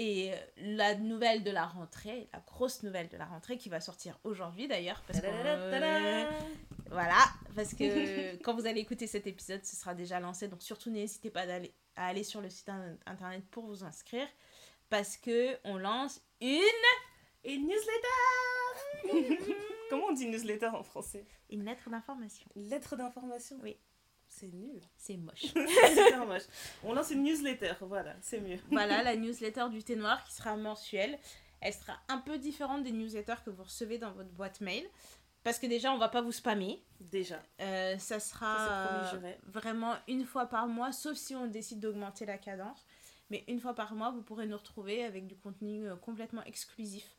Et 0.00 0.30
la 0.58 0.94
nouvelle 0.94 1.42
de 1.42 1.50
la 1.50 1.66
rentrée, 1.66 2.28
la 2.32 2.38
grosse 2.38 2.84
nouvelle 2.84 3.08
de 3.08 3.16
la 3.16 3.26
rentrée 3.26 3.58
qui 3.58 3.68
va 3.68 3.80
sortir 3.80 4.16
aujourd'hui 4.22 4.68
d'ailleurs, 4.68 5.02
parce 5.08 5.20
que 5.20 5.26
voilà, 6.88 7.18
parce 7.56 7.74
que 7.74 8.36
quand 8.44 8.54
vous 8.54 8.66
allez 8.66 8.80
écouter 8.80 9.08
cet 9.08 9.26
épisode, 9.26 9.64
ce 9.64 9.74
sera 9.74 9.96
déjà 9.96 10.20
lancé, 10.20 10.46
donc 10.46 10.62
surtout 10.62 10.90
n'hésitez 10.90 11.30
pas 11.30 11.46
à 11.96 12.06
aller 12.06 12.22
sur 12.22 12.40
le 12.40 12.48
site 12.48 12.70
internet 13.06 13.44
pour 13.50 13.66
vous 13.66 13.82
inscrire, 13.82 14.28
parce 14.88 15.16
que 15.16 15.58
on 15.64 15.78
lance 15.78 16.22
une 16.40 16.60
une 17.44 17.66
newsletter. 17.66 19.54
Comment 19.90 20.06
on 20.10 20.12
dit 20.12 20.28
newsletter 20.28 20.68
en 20.68 20.84
français? 20.84 21.26
Une 21.50 21.64
lettre 21.64 21.90
d'information. 21.90 22.46
Lettre 22.54 22.94
d'information. 22.94 23.58
Oui. 23.64 23.76
C'est 24.38 24.52
nul. 24.52 24.80
C'est 24.96 25.16
moche. 25.16 25.46
c'est 25.54 26.16
moche. 26.18 26.42
On 26.84 26.92
lance 26.92 27.10
une 27.10 27.24
newsletter, 27.24 27.72
voilà, 27.80 28.14
c'est 28.20 28.40
mieux. 28.40 28.58
voilà, 28.70 29.02
la 29.02 29.16
newsletter 29.16 29.66
du 29.70 29.82
thé 29.82 29.96
noir 29.96 30.22
qui 30.24 30.32
sera 30.32 30.56
mensuelle. 30.56 31.18
Elle 31.60 31.74
sera 31.74 31.94
un 32.08 32.18
peu 32.18 32.38
différente 32.38 32.84
des 32.84 32.92
newsletters 32.92 33.42
que 33.44 33.50
vous 33.50 33.64
recevez 33.64 33.98
dans 33.98 34.12
votre 34.12 34.30
boîte 34.30 34.60
mail. 34.60 34.84
Parce 35.42 35.58
que 35.58 35.66
déjà, 35.66 35.92
on 35.92 35.98
va 35.98 36.08
pas 36.08 36.20
vous 36.20 36.30
spammer. 36.30 36.84
Déjà. 37.00 37.42
Euh, 37.60 37.98
ça 37.98 38.20
sera 38.20 39.10
vraiment 39.44 39.94
une 40.06 40.24
fois 40.24 40.46
par 40.46 40.68
mois, 40.68 40.92
sauf 40.92 41.16
si 41.16 41.34
on 41.34 41.46
décide 41.46 41.80
d'augmenter 41.80 42.26
la 42.26 42.38
cadence. 42.38 42.84
Mais 43.30 43.44
une 43.48 43.60
fois 43.60 43.74
par 43.74 43.94
mois, 43.94 44.10
vous 44.10 44.22
pourrez 44.22 44.46
nous 44.46 44.56
retrouver 44.56 45.04
avec 45.04 45.26
du 45.26 45.36
contenu 45.36 45.88
euh, 45.88 45.96
complètement 45.96 46.44
exclusif. 46.44 47.16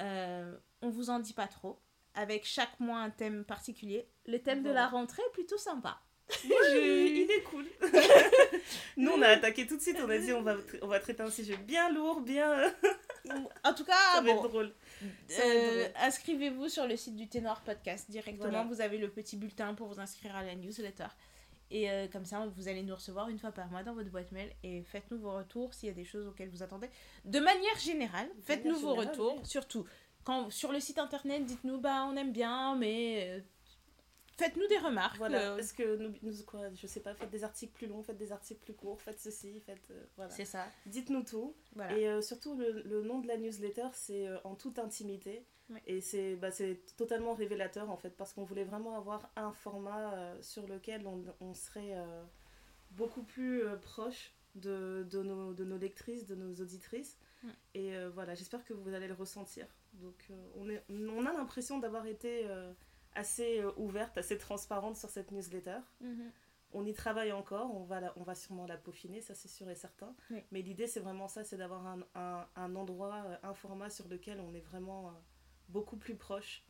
Euh, 0.00 0.56
on 0.82 0.90
vous 0.90 1.10
en 1.10 1.18
dit 1.18 1.32
pas 1.32 1.46
trop. 1.46 1.80
Avec 2.14 2.44
chaque 2.44 2.78
mois 2.80 2.98
un 2.98 3.10
thème 3.10 3.44
particulier. 3.44 4.08
Le 4.26 4.38
thème 4.38 4.62
de 4.62 4.70
la 4.70 4.88
rentrée 4.88 5.22
est 5.22 5.32
plutôt 5.32 5.58
sympa. 5.58 6.00
Il 6.44 7.28
est 7.30 7.42
cool. 7.42 7.66
Nous, 8.96 9.10
on 9.10 9.22
a 9.22 9.28
attaqué 9.28 9.66
tout 9.66 9.76
de 9.76 9.82
suite. 9.82 9.98
On 10.02 10.08
a 10.08 10.18
dit 10.18 10.32
on 10.32 10.42
va, 10.42 10.56
on 10.82 10.86
va 10.86 11.00
traiter 11.00 11.22
un 11.22 11.30
sujet 11.30 11.56
bien 11.56 11.90
lourd, 11.90 12.20
bien. 12.20 12.72
en 13.64 13.74
tout 13.74 13.84
cas, 13.84 13.92
ça 14.14 14.20
va 14.20 14.30
être 14.30 14.48
drôle. 14.48 14.72
Euh, 15.40 15.88
inscrivez-vous 15.96 16.68
sur 16.68 16.86
le 16.86 16.96
site 16.96 17.16
du 17.16 17.28
Ténor 17.28 17.60
Podcast 17.60 18.10
directement. 18.10 18.66
Vous 18.66 18.80
avez 18.80 18.98
le 18.98 19.10
petit 19.10 19.36
bulletin 19.36 19.74
pour 19.74 19.88
vous 19.88 20.00
inscrire 20.00 20.34
à 20.36 20.42
la 20.42 20.54
newsletter. 20.54 21.06
Et 21.70 21.90
euh, 21.90 22.06
comme 22.08 22.24
ça, 22.24 22.46
vous 22.56 22.68
allez 22.68 22.82
nous 22.82 22.94
recevoir 22.94 23.28
une 23.28 23.38
fois 23.38 23.50
par 23.50 23.68
mois 23.68 23.82
dans 23.82 23.94
votre 23.94 24.10
boîte 24.10 24.30
mail 24.32 24.50
et 24.62 24.82
faites-nous 24.82 25.18
vos 25.18 25.32
retours 25.32 25.74
s'il 25.74 25.88
y 25.88 25.92
a 25.92 25.94
des 25.94 26.04
choses 26.04 26.26
auxquelles 26.26 26.50
vous 26.50 26.62
attendez. 26.62 26.88
De 27.24 27.40
manière 27.40 27.78
générale, 27.78 28.28
faites-nous 28.44 28.76
vos 28.76 28.94
retours. 28.94 29.44
Surtout, 29.44 29.84
quand 30.24 30.50
sur 30.50 30.72
le 30.72 30.78
site 30.78 30.98
internet, 30.98 31.44
dites-nous 31.44 31.78
bah 31.78 32.06
on 32.08 32.16
aime 32.16 32.32
bien, 32.32 32.76
mais 32.76 33.28
euh, 33.28 33.40
Faites-nous 34.36 34.66
des 34.66 34.78
remarques. 34.78 35.16
Voilà, 35.16 35.56
est-ce 35.58 35.72
que 35.72 35.96
nous, 35.96 36.12
nous, 36.22 36.42
quoi, 36.44 36.68
je 36.74 36.86
sais 36.86 37.00
pas, 37.00 37.14
faites 37.14 37.30
des 37.30 37.44
articles 37.44 37.72
plus 37.72 37.86
longs, 37.86 38.02
faites 38.02 38.16
des 38.16 38.32
articles 38.32 38.60
plus 38.60 38.74
courts, 38.74 39.00
faites 39.00 39.20
ceci, 39.20 39.60
faites. 39.60 39.90
Euh, 39.90 40.04
voilà. 40.16 40.30
C'est 40.32 40.44
ça. 40.44 40.66
Dites-nous 40.86 41.22
tout. 41.22 41.54
Et 41.96 42.08
euh, 42.08 42.20
surtout, 42.20 42.56
le, 42.56 42.82
le, 42.82 43.02
nom 43.02 43.20
de 43.20 43.28
la 43.28 43.36
newsletter, 43.36 43.88
c'est 43.92 44.26
euh, 44.26 44.38
En 44.44 44.56
toute 44.56 44.78
intimité. 44.78 45.46
Et 45.86 46.02
c'est 46.02 46.36
bah, 46.36 46.50
totalement 46.98 47.32
révélateur 47.32 47.88
en 47.88 47.96
fait, 47.96 48.10
parce 48.10 48.34
qu'on 48.34 48.44
voulait 48.44 48.64
vraiment 48.64 48.98
avoir 48.98 49.30
un 49.34 49.50
format 49.50 50.14
sur 50.42 50.66
lequel 50.66 51.06
on, 51.06 51.24
on 51.40 51.54
serait 51.54 51.96
beaucoup 52.90 53.22
plus 53.22 53.62
proche 53.80 54.34
de, 54.56 55.06
de, 55.10 55.22
nos, 55.22 55.54
de 55.54 55.64
nos 55.64 55.78
lectrices, 55.78 56.26
de 56.26 56.34
nos 56.34 56.52
auditrices. 56.60 57.16
Et 57.72 57.94
voilà, 58.12 58.34
j'espère 58.34 58.62
que 58.62 58.74
vous 58.74 58.92
allez 58.92 59.08
le 59.08 59.14
ressentir. 59.14 59.66
Donc, 59.94 60.28
on, 60.56 60.68
est, 60.68 60.84
on 60.90 61.24
a 61.24 61.32
l'impression 61.32 61.78
d'avoir 61.78 62.04
été 62.04 62.46
assez 63.14 63.60
euh, 63.60 63.72
ouverte, 63.76 64.18
assez 64.18 64.38
transparente 64.38 64.96
sur 64.96 65.10
cette 65.10 65.30
newsletter. 65.30 65.78
Mhm. 66.00 66.30
On 66.72 66.84
y 66.84 66.92
travaille 66.92 67.30
encore, 67.30 67.72
on 67.74 67.84
va, 67.84 68.12
on 68.16 68.24
va 68.24 68.34
sûrement 68.34 68.66
la 68.66 68.76
peaufiner, 68.76 69.20
ça 69.20 69.34
c'est 69.34 69.48
sûr 69.48 69.70
et 69.70 69.76
certain. 69.76 70.14
Mais 70.50 70.60
l'idée 70.60 70.88
c'est 70.88 70.98
vraiment 70.98 71.28
ça, 71.28 71.44
c'est 71.44 71.56
d'avoir 71.56 71.86
un, 71.86 72.00
un, 72.16 72.48
un, 72.56 72.74
endroit, 72.74 73.22
euh, 73.26 73.36
un 73.44 73.54
format 73.54 73.90
sur 73.90 74.08
lequel 74.08 74.40
on 74.40 74.52
est 74.54 74.60
vraiment 74.60 75.08
euh, 75.08 75.12
beaucoup 75.68 75.96
plus 75.96 76.16
proche. 76.16 76.64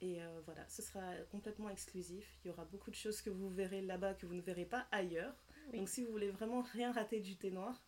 Et 0.00 0.20
voilà, 0.44 0.64
ce 0.68 0.80
sera 0.80 1.02
complètement 1.32 1.68
exclusif. 1.70 2.38
Il 2.44 2.46
y 2.46 2.50
aura 2.52 2.64
beaucoup 2.64 2.92
de 2.92 2.94
choses 2.94 3.20
que 3.20 3.30
vous 3.30 3.48
verrez 3.48 3.82
là-bas 3.82 4.14
que 4.14 4.26
vous 4.26 4.34
ne 4.34 4.40
verrez 4.40 4.64
pas 4.64 4.86
ailleurs. 4.92 5.34
Donc 5.74 5.88
si 5.88 6.04
vous 6.04 6.12
voulez 6.12 6.30
vraiment 6.30 6.62
rien 6.62 6.92
rater 6.92 7.18
du 7.18 7.36
thé 7.36 7.50
noir, 7.50 7.82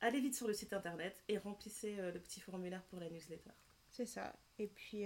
allez 0.00 0.18
vite 0.22 0.34
sur 0.34 0.46
le 0.46 0.54
site 0.54 0.72
internet 0.72 1.22
et 1.28 1.36
remplissez 1.36 1.94
le 1.96 2.18
petit 2.20 2.40
formulaire 2.40 2.82
pour 2.84 3.00
la 3.00 3.10
newsletter. 3.10 3.50
C'est 3.90 4.06
ça. 4.06 4.34
Et 4.58 4.66
puis, 4.66 5.04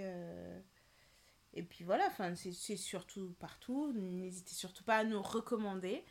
et 1.53 1.63
puis 1.63 1.83
voilà, 1.83 2.09
c'est 2.35 2.75
surtout 2.75 3.35
partout. 3.39 3.91
N'hésitez 3.93 4.53
surtout 4.53 4.83
pas 4.83 4.97
à 4.97 5.03
nous 5.03 5.21
recommander. 5.21 6.03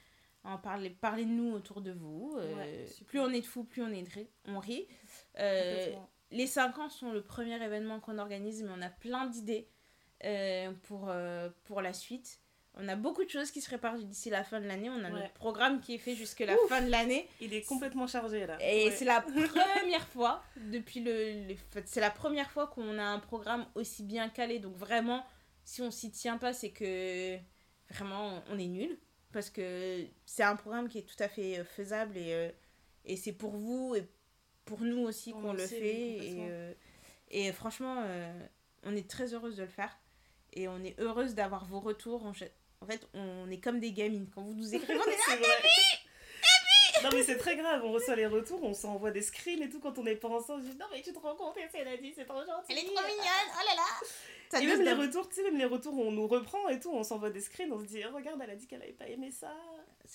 En 0.43 0.57
parler, 0.57 0.91
parlez 0.91 1.24
de 1.24 1.30
nous 1.30 1.53
autour 1.53 1.82
de 1.82 1.93
vous. 1.93 2.34
Euh, 2.38 2.86
plus 3.07 3.20
on 3.20 3.30
est 3.30 3.43
de 3.43 3.47
fous, 3.47 3.64
plus 3.64 3.82
on, 3.82 3.91
est 3.91 4.05
on 4.47 4.59
rit. 4.59 4.86
Euh, 5.38 5.95
les 6.30 6.47
5 6.47 6.78
ans 6.78 6.88
sont 6.88 7.12
le 7.12 7.22
premier 7.22 7.62
événement 7.62 8.01
qu'on 8.01 8.18
organise, 8.18 8.62
mais 8.62 8.70
on 8.74 8.80
a 8.80 8.88
plein 8.88 9.26
d'idées 9.26 9.68
euh, 10.24 10.72
pour, 10.82 11.12
pour 11.64 11.82
la 11.82 11.93
suite. 11.93 12.41
On 12.82 12.88
a 12.88 12.96
beaucoup 12.96 13.24
de 13.24 13.28
choses 13.28 13.50
qui 13.50 13.60
se 13.60 13.68
préparent 13.68 13.98
d'ici 13.98 14.30
la 14.30 14.42
fin 14.42 14.60
de 14.60 14.66
l'année. 14.66 14.88
On 14.88 15.04
a 15.04 15.10
notre 15.10 15.32
programme 15.32 15.80
qui 15.80 15.94
est 15.94 15.98
fait 15.98 16.14
jusqu'à 16.14 16.46
la 16.46 16.56
fin 16.68 16.80
de 16.80 16.90
l'année. 16.90 17.28
Il 17.40 17.52
est 17.52 17.62
complètement 17.62 18.06
chargé 18.06 18.46
là. 18.46 18.56
Et 18.60 18.90
c'est 18.92 19.04
la 19.04 19.20
première 19.76 20.06
fois 20.08 20.42
depuis 20.56 21.00
le. 21.00 21.54
C'est 21.84 22.00
la 22.00 22.10
première 22.10 22.50
fois 22.50 22.68
qu'on 22.68 22.98
a 22.98 23.04
un 23.04 23.18
programme 23.18 23.66
aussi 23.74 24.02
bien 24.02 24.28
calé. 24.28 24.58
Donc 24.58 24.76
vraiment, 24.76 25.24
si 25.64 25.82
on 25.82 25.90
s'y 25.90 26.10
tient 26.10 26.38
pas, 26.38 26.52
c'est 26.52 26.70
que 26.70 27.36
vraiment 27.90 28.42
on 28.50 28.58
est 28.58 28.66
nul. 28.66 28.98
Parce 29.32 29.50
que 29.50 30.04
c'est 30.24 30.42
un 30.42 30.56
programme 30.56 30.88
qui 30.88 30.98
est 30.98 31.02
tout 31.02 31.22
à 31.22 31.28
fait 31.28 31.60
euh, 31.60 31.64
faisable 31.64 32.16
et, 32.16 32.34
euh, 32.34 32.50
et 33.04 33.16
c'est 33.16 33.32
pour 33.32 33.52
vous 33.52 33.94
et 33.94 34.08
pour 34.64 34.80
nous 34.80 35.02
aussi 35.02 35.32
qu'on 35.32 35.52
le 35.52 35.66
fait. 35.66 36.16
Et, 36.16 36.36
euh, 36.40 36.72
et 37.28 37.52
franchement, 37.52 38.04
on 38.84 38.96
est 38.96 39.08
très 39.08 39.34
heureuse 39.34 39.56
de 39.56 39.62
le 39.62 39.68
faire. 39.68 39.98
Et 40.52 40.66
on 40.66 40.82
est 40.82 40.98
heureuse 40.98 41.34
d'avoir 41.34 41.64
vos 41.64 41.78
retours. 41.78 42.24
En 42.82 42.86
fait, 42.86 43.06
on 43.14 43.50
est 43.50 43.60
comme 43.60 43.78
des 43.78 43.92
gamines. 43.92 44.26
Quand 44.34 44.42
vous 44.42 44.54
nous 44.54 44.74
écrivez, 44.74 44.98
on 44.98 45.04
est 45.04 45.40
là, 45.40 45.56
non 47.02 47.08
mais 47.14 47.22
c'est 47.22 47.36
très 47.36 47.56
grave, 47.56 47.82
on 47.84 47.92
reçoit 47.92 48.16
les 48.16 48.26
retours, 48.26 48.62
on 48.62 48.74
s'envoie 48.74 49.10
des 49.10 49.22
screens 49.22 49.62
et 49.62 49.70
tout 49.70 49.80
quand 49.80 49.98
on 49.98 50.06
est 50.06 50.16
pas 50.16 50.28
ensemble. 50.28 50.62
Je 50.64 50.72
dis 50.72 50.78
non 50.78 50.86
mais 50.92 51.00
tu 51.00 51.12
te 51.12 51.18
rends 51.18 51.34
compte, 51.34 51.56
elle 51.56 51.88
a 51.88 51.96
dit, 51.96 52.12
c'est 52.14 52.26
trop 52.26 52.40
gentil. 52.40 52.66
Elle 52.68 52.78
est 52.78 52.84
trop 52.84 53.06
mignonne, 53.06 53.48
oh 53.54 53.64
là 53.66 53.74
là. 53.74 54.60
et 54.60 54.66
même 54.66 54.82
les 54.82 54.92
retours, 54.92 55.28
tu 55.28 55.36
sais, 55.36 55.42
même 55.44 55.56
les 55.56 55.64
retours, 55.64 55.98
on 55.98 56.10
nous 56.10 56.26
reprend 56.26 56.68
et 56.68 56.78
tout, 56.78 56.90
on 56.92 57.02
s'envoie 57.02 57.30
des 57.30 57.40
screens, 57.40 57.72
on 57.72 57.80
se 57.80 57.86
dit, 57.86 58.04
regarde, 58.04 58.40
elle 58.42 58.50
a 58.50 58.56
dit 58.56 58.66
qu'elle 58.66 58.82
avait 58.82 58.92
pas 58.92 59.08
aimé 59.08 59.30
ça. 59.30 59.54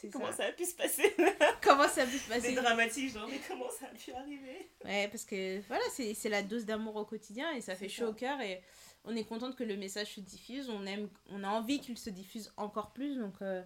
Comment 0.11 0.31
ça. 0.31 0.45
a 0.45 0.51
pu 0.51 0.65
se 0.65 0.75
passer 0.75 1.15
Comment 1.63 1.87
ça 1.87 2.03
a 2.03 2.05
pu 2.05 2.17
se 2.17 2.27
passer? 2.27 2.49
C'est 2.49 2.61
dramatique, 2.61 3.13
genre, 3.13 3.27
mais 3.29 3.39
comment 3.47 3.69
ça 3.69 3.85
a 3.85 3.95
pu 3.95 4.11
arriver? 4.11 4.69
Ouais, 4.83 5.07
parce 5.07 5.23
que 5.23 5.61
voilà, 5.67 5.83
c'est 5.89 6.29
la 6.29 6.43
dose 6.43 6.65
d'amour 6.65 6.97
au 6.97 7.05
quotidien 7.05 7.51
et 7.53 7.61
ça 7.61 7.75
fait 7.75 7.87
chaud 7.87 8.07
au 8.07 8.13
cœur 8.13 8.41
et 8.41 8.61
on 9.05 9.15
est 9.15 9.23
contente 9.25 9.55
que 9.55 9.63
le 9.63 9.77
message 9.77 10.15
se 10.15 10.19
diffuse, 10.21 10.69
on, 10.69 10.85
aime, 10.85 11.07
on 11.29 11.43
a 11.43 11.49
envie 11.49 11.79
qu'il 11.79 11.97
se 11.97 12.09
diffuse 12.09 12.51
encore 12.57 12.91
plus, 12.91 13.17
donc 13.17 13.35
euh, 13.41 13.63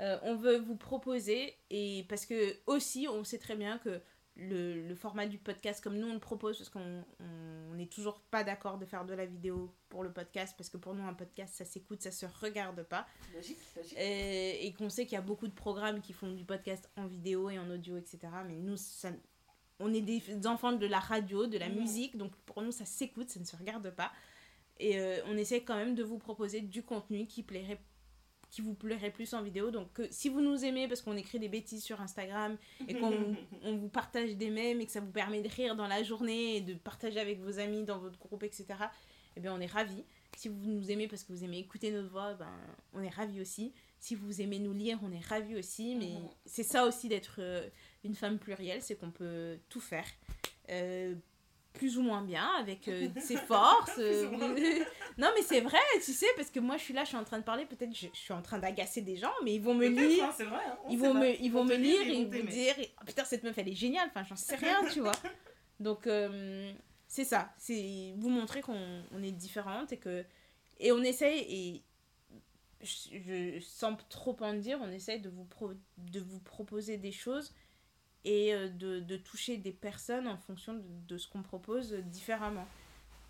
Euh, 0.00 0.16
on 0.22 0.36
veut 0.36 0.58
vous 0.58 0.76
proposer, 0.76 1.56
et 1.70 2.04
parce 2.08 2.24
que 2.24 2.56
aussi, 2.66 3.08
on 3.10 3.24
sait 3.24 3.38
très 3.38 3.56
bien 3.56 3.78
que 3.78 4.00
le, 4.36 4.86
le 4.86 4.94
format 4.94 5.26
du 5.26 5.38
podcast, 5.38 5.82
comme 5.82 5.98
nous 5.98 6.06
on 6.06 6.12
le 6.14 6.20
propose, 6.20 6.56
parce 6.56 6.70
qu'on 6.70 7.04
on 7.18 7.74
n'est 7.74 7.86
toujours 7.88 8.20
pas 8.30 8.44
d'accord 8.44 8.78
de 8.78 8.84
faire 8.86 9.04
de 9.04 9.12
la 9.14 9.26
vidéo 9.26 9.74
pour 9.88 10.04
le 10.04 10.12
podcast, 10.12 10.54
parce 10.56 10.68
que 10.68 10.76
pour 10.76 10.94
nous, 10.94 11.02
un 11.04 11.14
podcast, 11.14 11.54
ça 11.54 11.64
s'écoute, 11.64 12.00
ça 12.00 12.12
se 12.12 12.26
regarde 12.26 12.84
pas. 12.84 13.06
Logique, 13.34 13.58
logique. 13.76 13.98
Et, 13.98 14.66
et 14.66 14.72
qu'on 14.72 14.88
sait 14.88 15.04
qu'il 15.04 15.14
y 15.14 15.18
a 15.18 15.22
beaucoup 15.22 15.48
de 15.48 15.52
programmes 15.54 16.00
qui 16.00 16.12
font 16.12 16.30
du 16.30 16.44
podcast 16.44 16.88
en 16.96 17.06
vidéo 17.06 17.50
et 17.50 17.58
en 17.58 17.68
audio, 17.68 17.96
etc. 17.96 18.18
Mais 18.46 18.54
nous, 18.54 18.76
ça, 18.76 19.10
on 19.80 19.92
est 19.92 20.00
des 20.00 20.22
enfants 20.46 20.72
de 20.72 20.86
la 20.86 21.00
radio, 21.00 21.48
de 21.48 21.58
la 21.58 21.68
musique, 21.68 22.16
donc 22.16 22.32
pour 22.46 22.62
nous, 22.62 22.70
ça 22.72 22.84
s'écoute, 22.84 23.30
ça 23.30 23.40
ne 23.40 23.44
se 23.44 23.56
regarde 23.56 23.90
pas. 23.90 24.12
Et 24.80 24.98
euh, 25.00 25.18
on 25.26 25.36
essaie 25.36 25.62
quand 25.62 25.76
même 25.76 25.94
de 25.94 26.02
vous 26.02 26.18
proposer 26.18 26.60
du 26.60 26.82
contenu 26.82 27.26
qui 27.26 27.42
plairait 27.42 27.80
qui 28.50 28.62
vous 28.62 28.72
plairait 28.72 29.10
plus 29.10 29.34
en 29.34 29.42
vidéo. 29.42 29.70
Donc, 29.70 30.00
euh, 30.00 30.06
si 30.10 30.30
vous 30.30 30.40
nous 30.40 30.64
aimez 30.64 30.88
parce 30.88 31.02
qu'on 31.02 31.16
écrit 31.18 31.38
des 31.38 31.50
bêtises 31.50 31.84
sur 31.84 32.00
Instagram 32.00 32.56
et 32.88 32.94
qu'on 32.94 33.36
on 33.62 33.76
vous 33.76 33.90
partage 33.90 34.36
des 34.36 34.48
mèmes 34.48 34.80
et 34.80 34.86
que 34.86 34.92
ça 34.92 35.00
vous 35.00 35.10
permet 35.10 35.42
de 35.42 35.48
rire 35.50 35.76
dans 35.76 35.86
la 35.86 36.02
journée 36.02 36.56
et 36.56 36.60
de 36.62 36.72
partager 36.72 37.20
avec 37.20 37.40
vos 37.40 37.58
amis 37.58 37.84
dans 37.84 37.98
votre 37.98 38.18
groupe, 38.18 38.42
etc., 38.44 38.64
eh 39.36 39.40
bien, 39.40 39.52
on 39.54 39.60
est 39.60 39.66
ravis. 39.66 40.02
Si 40.34 40.48
vous 40.48 40.56
nous 40.66 40.90
aimez 40.90 41.08
parce 41.08 41.24
que 41.24 41.32
vous 41.34 41.44
aimez 41.44 41.58
écouter 41.58 41.90
notre 41.90 42.08
voix, 42.08 42.32
ben, 42.34 42.48
on 42.94 43.02
est 43.02 43.10
ravis 43.10 43.40
aussi. 43.42 43.74
Si 43.98 44.14
vous 44.14 44.40
aimez 44.40 44.58
nous 44.60 44.72
lire, 44.72 44.98
on 45.02 45.12
est 45.12 45.24
ravis 45.26 45.56
aussi. 45.56 45.94
Mais 45.96 46.14
Mhm. 46.14 46.28
c'est 46.46 46.62
ça 46.62 46.86
aussi 46.86 47.08
d'être 47.08 47.36
euh, 47.40 47.68
une 48.02 48.14
femme 48.14 48.38
plurielle, 48.38 48.80
c'est 48.80 48.96
qu'on 48.96 49.10
peut 49.10 49.58
tout 49.68 49.80
faire. 49.80 50.06
Euh, 50.70 51.14
plus 51.74 51.96
ou 51.98 52.02
moins 52.02 52.22
bien, 52.22 52.48
avec 52.58 52.88
euh, 52.88 53.08
ses 53.20 53.36
forces. 53.36 53.98
euh, 53.98 54.28
non, 55.18 55.28
mais 55.36 55.42
c'est 55.42 55.60
vrai, 55.60 55.78
tu 56.04 56.12
sais, 56.12 56.26
parce 56.36 56.50
que 56.50 56.58
moi, 56.60 56.76
je 56.76 56.82
suis 56.82 56.94
là, 56.94 57.04
je 57.04 57.08
suis 57.08 57.16
en 57.16 57.24
train 57.24 57.38
de 57.38 57.44
parler, 57.44 57.66
peut-être 57.66 57.94
je, 57.94 58.08
je 58.12 58.18
suis 58.18 58.32
en 58.32 58.42
train 58.42 58.58
d'agacer 58.58 59.00
des 59.02 59.16
gens, 59.16 59.32
mais 59.44 59.54
ils 59.54 59.60
vont 59.62 59.74
me 59.74 59.86
lire, 59.86 60.24
hein, 60.24 60.44
vrai. 60.44 60.60
hein, 60.66 60.78
ils 60.88 60.98
vont 60.98 61.14
me, 61.14 61.40
ils 61.40 61.52
vont 61.52 61.64
me 61.64 61.76
lire 61.76 62.02
et 62.02 62.14
ils 62.14 62.24
vont 62.24 62.30
t'aimer. 62.30 62.50
dire 62.52 62.74
Ah, 62.96 63.04
putain 63.04 63.24
cette 63.24 63.42
meuf 63.44 63.56
elle 63.58 63.68
est 63.68 63.74
géniale 63.74 64.08
enfin 64.08 64.24
j'en 64.24 64.36
sais 64.36 64.56
rien 64.56 64.80
tu 64.92 65.00
vois 65.00 65.12
donc 65.80 66.06
euh, 66.06 66.72
c'est 67.06 67.24
ça 67.24 67.52
c'est 67.58 68.14
vous 68.16 68.30
montrer 68.30 68.60
qu'on 68.62 69.02
on 69.12 69.22
est 69.22 69.30
différentes 69.32 69.92
et 69.92 69.98
que 69.98 70.24
et 70.80 70.90
on 70.92 71.02
essaye 71.02 71.40
et 71.48 71.82
je, 72.82 73.18
je- 73.58 73.60
sans 73.60 73.96
trop 74.08 74.36
en 74.40 74.54
dire 74.54 74.78
on 74.82 74.90
essaye 74.90 75.20
de 75.20 75.28
vous 75.28 75.44
pro- 75.44 75.74
de 75.98 76.20
vous 76.20 76.40
proposer 76.40 76.96
des 76.96 77.12
choses 77.12 77.52
et 78.24 78.52
euh, 78.54 78.68
de, 78.68 79.00
de 79.00 79.16
toucher 79.16 79.56
des 79.56 79.72
personnes 79.72 80.26
en 80.26 80.36
fonction 80.38 80.74
de, 80.74 80.82
de 81.06 81.18
ce 81.18 81.28
qu'on 81.28 81.42
propose 81.42 81.92
différemment 81.94 82.66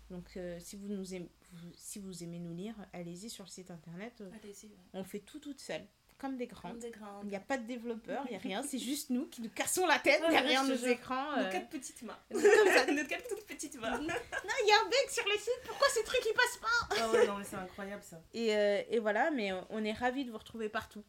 donc 0.09 0.25
euh, 0.37 0.57
si 0.59 0.75
vous 0.75 0.87
nous 0.87 1.13
aimez 1.13 1.29
vous- 1.53 1.71
si 1.75 1.99
vous 1.99 2.23
aimez 2.23 2.39
nous 2.39 2.53
lire 2.53 2.75
allez-y 2.93 3.29
sur 3.29 3.43
le 3.43 3.49
site 3.49 3.71
internet 3.71 4.13
euh, 4.21 4.29
ouais. 4.29 4.53
on 4.93 5.03
fait 5.03 5.19
tout 5.19 5.39
toute 5.39 5.59
seule 5.59 5.85
comme 6.17 6.35
des 6.35 6.47
grandes 6.47 6.83
il 7.23 7.29
n'y 7.29 7.35
a 7.37 7.39
pas 7.39 7.57
de 7.57 7.65
développeur, 7.65 8.23
il 8.25 8.31
n'y 8.31 8.35
a 8.35 8.39
rien, 8.39 8.61
c'est 8.61 8.77
juste 8.91 9.09
nous 9.09 9.27
qui 9.27 9.41
nous 9.41 9.49
cassons 9.49 9.87
la 9.87 9.99
tête 9.99 10.21
Ouais, 10.21 10.29
derrière 10.31 10.65
nos 10.65 10.75
jure. 10.75 10.89
écrans. 10.89 11.37
Nos 11.37 11.43
euh. 11.43 11.49
quatre 11.49 11.69
petites 11.69 12.01
mains. 12.01 12.17
Comme 12.29 12.41
ça. 12.41 12.85
Nos 12.91 13.05
quatre 13.05 13.25
toutes 13.29 13.45
petites 13.47 13.79
mains. 13.79 13.97
Non, 13.99 14.03
il 14.03 14.67
y 14.67 14.71
a 14.73 14.81
un 14.81 14.83
bug 14.83 15.09
sur 15.09 15.23
le 15.25 15.37
site, 15.37 15.61
pourquoi 15.65 15.87
ces 15.87 16.03
trucs 16.03 16.19
ils 16.25 16.33
passent 16.33 16.57
pas? 16.57 16.97
Ah 17.01 17.09
ouais, 17.11 17.25
non, 17.25 17.37
mais 17.37 17.45
c'est 17.45 17.55
incroyable 17.55 18.03
ça. 18.03 18.21
et, 18.33 18.53
euh, 18.53 18.81
et 18.89 18.99
voilà, 18.99 19.31
mais 19.31 19.51
on 19.69 19.81
est 19.85 19.93
ravis 19.93 20.25
de 20.25 20.31
vous 20.31 20.37
retrouver 20.39 20.67
partout, 20.67 21.05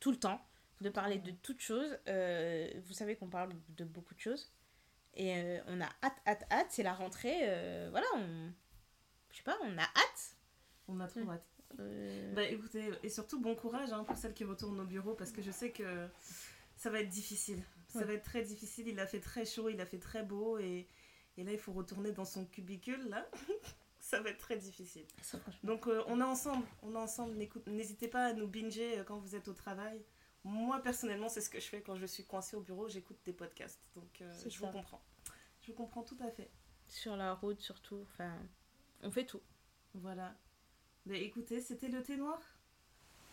tout 0.00 0.10
le 0.10 0.18
temps, 0.18 0.38
de 0.80 0.88
parler 0.90 1.18
de 1.18 1.30
toutes 1.30 1.60
choses. 1.60 1.98
Euh, 2.08 2.68
vous 2.86 2.92
savez 2.92 3.16
qu'on 3.16 3.28
parle 3.28 3.52
de 3.76 3.84
beaucoup 3.84 4.14
de 4.14 4.20
choses. 4.20 4.50
Et 5.14 5.34
euh, 5.36 5.60
on 5.66 5.80
a 5.80 5.88
hâte, 6.02 6.16
hâte, 6.26 6.44
hâte, 6.50 6.66
c'est 6.70 6.82
la 6.82 6.94
rentrée. 6.94 7.38
euh, 7.42 7.88
voilà, 7.90 8.06
on. 8.16 8.52
Je 9.30 9.36
sais 9.38 9.42
pas, 9.42 9.58
on 9.62 9.76
a 9.78 9.82
hâte. 9.82 10.36
On 10.88 11.00
a 11.00 11.06
trop 11.06 11.28
hâte. 11.30 11.46
Euh, 11.78 12.32
Bah 12.34 12.42
écoutez, 12.44 12.90
et 13.04 13.08
surtout 13.08 13.40
bon 13.40 13.54
courage 13.54 13.92
hein, 13.92 14.02
pour 14.04 14.16
celles 14.16 14.34
qui 14.34 14.44
retournent 14.44 14.80
au 14.80 14.84
bureau 14.84 15.14
parce 15.14 15.30
que 15.30 15.40
je 15.40 15.52
sais 15.52 15.70
que 15.70 16.08
ça 16.76 16.90
va 16.90 17.00
être 17.00 17.08
difficile. 17.08 17.62
Ça 17.88 18.00
Ouais. 18.00 18.04
va 18.06 18.12
être 18.14 18.24
très 18.24 18.42
difficile. 18.42 18.88
Il 18.88 18.98
a 18.98 19.06
fait 19.06 19.20
très 19.20 19.44
chaud, 19.44 19.68
il 19.68 19.80
a 19.80 19.86
fait 19.86 19.98
très 20.00 20.24
beau 20.24 20.58
et, 20.58 20.88
et 21.36 21.44
là 21.44 21.52
il 21.52 21.58
faut 21.58 21.72
retourner 21.72 22.10
dans 22.10 22.24
son 22.24 22.44
cubicule 22.44 23.08
là. 23.08 23.24
ça 24.00 24.20
va 24.20 24.30
être 24.30 24.38
très 24.38 24.56
difficile. 24.56 25.06
Donc 25.62 25.86
on 25.86 26.20
est 26.20 26.24
ensemble, 26.24 26.66
on 26.82 26.92
est 26.94 26.98
ensemble. 26.98 27.36
N'hésitez 27.68 28.08
pas 28.08 28.24
à 28.26 28.32
nous 28.32 28.48
binger 28.48 29.02
quand 29.06 29.18
vous 29.18 29.36
êtes 29.36 29.46
au 29.46 29.52
travail. 29.54 30.02
Moi 30.44 30.80
personnellement, 30.82 31.28
c'est 31.28 31.40
ce 31.40 31.50
que 31.50 31.60
je 31.60 31.66
fais 31.66 31.82
quand 31.82 31.96
je 31.96 32.06
suis 32.06 32.24
coincée 32.24 32.56
au 32.56 32.60
bureau, 32.60 32.88
j'écoute 32.88 33.18
des 33.24 33.32
podcasts. 33.32 33.80
Donc 33.94 34.20
euh, 34.22 34.32
je 34.48 34.58
vous 34.58 34.66
comprends. 34.68 35.02
Je 35.60 35.66
vous 35.68 35.74
comprends 35.74 36.02
tout 36.02 36.16
à 36.20 36.30
fait. 36.30 36.50
Sur 36.88 37.16
la 37.16 37.34
route, 37.34 37.60
surtout. 37.60 38.00
Enfin, 38.02 38.34
on 39.02 39.10
fait 39.10 39.26
tout. 39.26 39.42
Voilà. 39.94 40.34
Mais 41.06 41.22
écoutez, 41.22 41.60
c'était 41.60 41.88
le 41.88 42.02
thé 42.02 42.16
noir. 42.16 42.40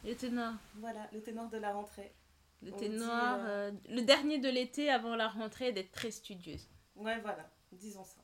Le 0.04 0.16
thé 0.16 0.30
noir. 0.30 0.54
Voilà, 0.76 1.10
le 1.14 1.22
thé 1.22 1.32
noir 1.32 1.50
de 1.50 1.58
la 1.58 1.74
rentrée. 1.74 2.14
Le 2.62 2.74
On 2.74 2.78
thé 2.78 2.90
dit, 2.90 2.96
noir, 2.98 3.40
euh, 3.40 3.72
euh, 3.72 3.72
le 3.90 4.02
dernier 4.02 4.40
de 4.40 4.50
l'été 4.50 4.90
avant 4.90 5.16
la 5.16 5.28
rentrée, 5.28 5.72
d'être 5.72 5.92
très 5.92 6.12
studieuse. 6.12 6.68
Ouais, 6.96 7.20
voilà, 7.20 7.50
disons 7.72 8.04
ça. 8.04 8.20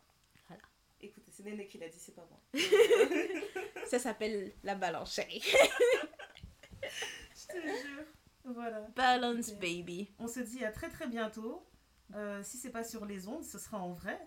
Voilà. 0.48 0.64
Écoutez, 1.02 1.32
c'est 1.32 1.44
Néné 1.44 1.68
qui 1.68 1.78
l'a 1.78 1.88
dit, 1.90 2.00
c'est 2.00 2.16
pas 2.16 2.28
moi. 2.30 2.40
Ça 3.88 4.00
s'appelle 4.00 4.54
la 4.64 4.76
balance, 4.76 5.14
chérie. 5.14 5.42
Je 7.36 7.48
te 7.48 7.62
jure. 7.62 8.06
Voilà. 8.46 8.82
Balance, 8.96 9.52
baby. 9.54 10.10
On 10.20 10.28
se 10.28 10.40
dit 10.42 10.64
à 10.66 10.72
très 10.72 10.90
très 10.90 11.08
bientôt. 11.08 11.66
Euh, 12.16 12.42
si 12.44 12.58
c'est 12.58 12.70
pas 12.70 12.84
sur 12.84 13.06
les 13.06 13.28
ondes, 13.28 13.44
ce 13.44 13.58
sera 13.58 13.78
en 13.80 13.94
vrai. 13.94 14.20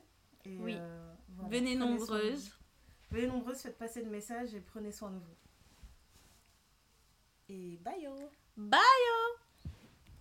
Et, 0.45 0.57
Oui. 0.59 0.77
euh, 0.79 1.13
voilà. 1.37 1.51
Venez 1.51 1.77
Prenez 1.77 1.91
nombreuses. 1.93 2.51
Venez 3.11 3.27
nombreuses, 3.27 3.59
faites 3.61 3.79
passer 3.79 4.03
le 4.03 4.11
message 4.11 4.55
et 4.55 4.61
prenez 4.61 4.91
soin 4.93 5.11
de 5.11 5.19
vous. 5.19 5.37
Et 7.49 7.79
bye 7.85 8.03
yo 8.03 8.13
Bye! 8.57 8.81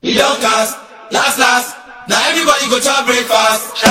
Cast, 0.04 0.78
last 1.12 1.38
last. 1.40 1.76
Now 2.08 2.18
everybody 2.30 2.70
go 2.70 2.80
to 2.80 3.04
breakfast. 3.06 3.82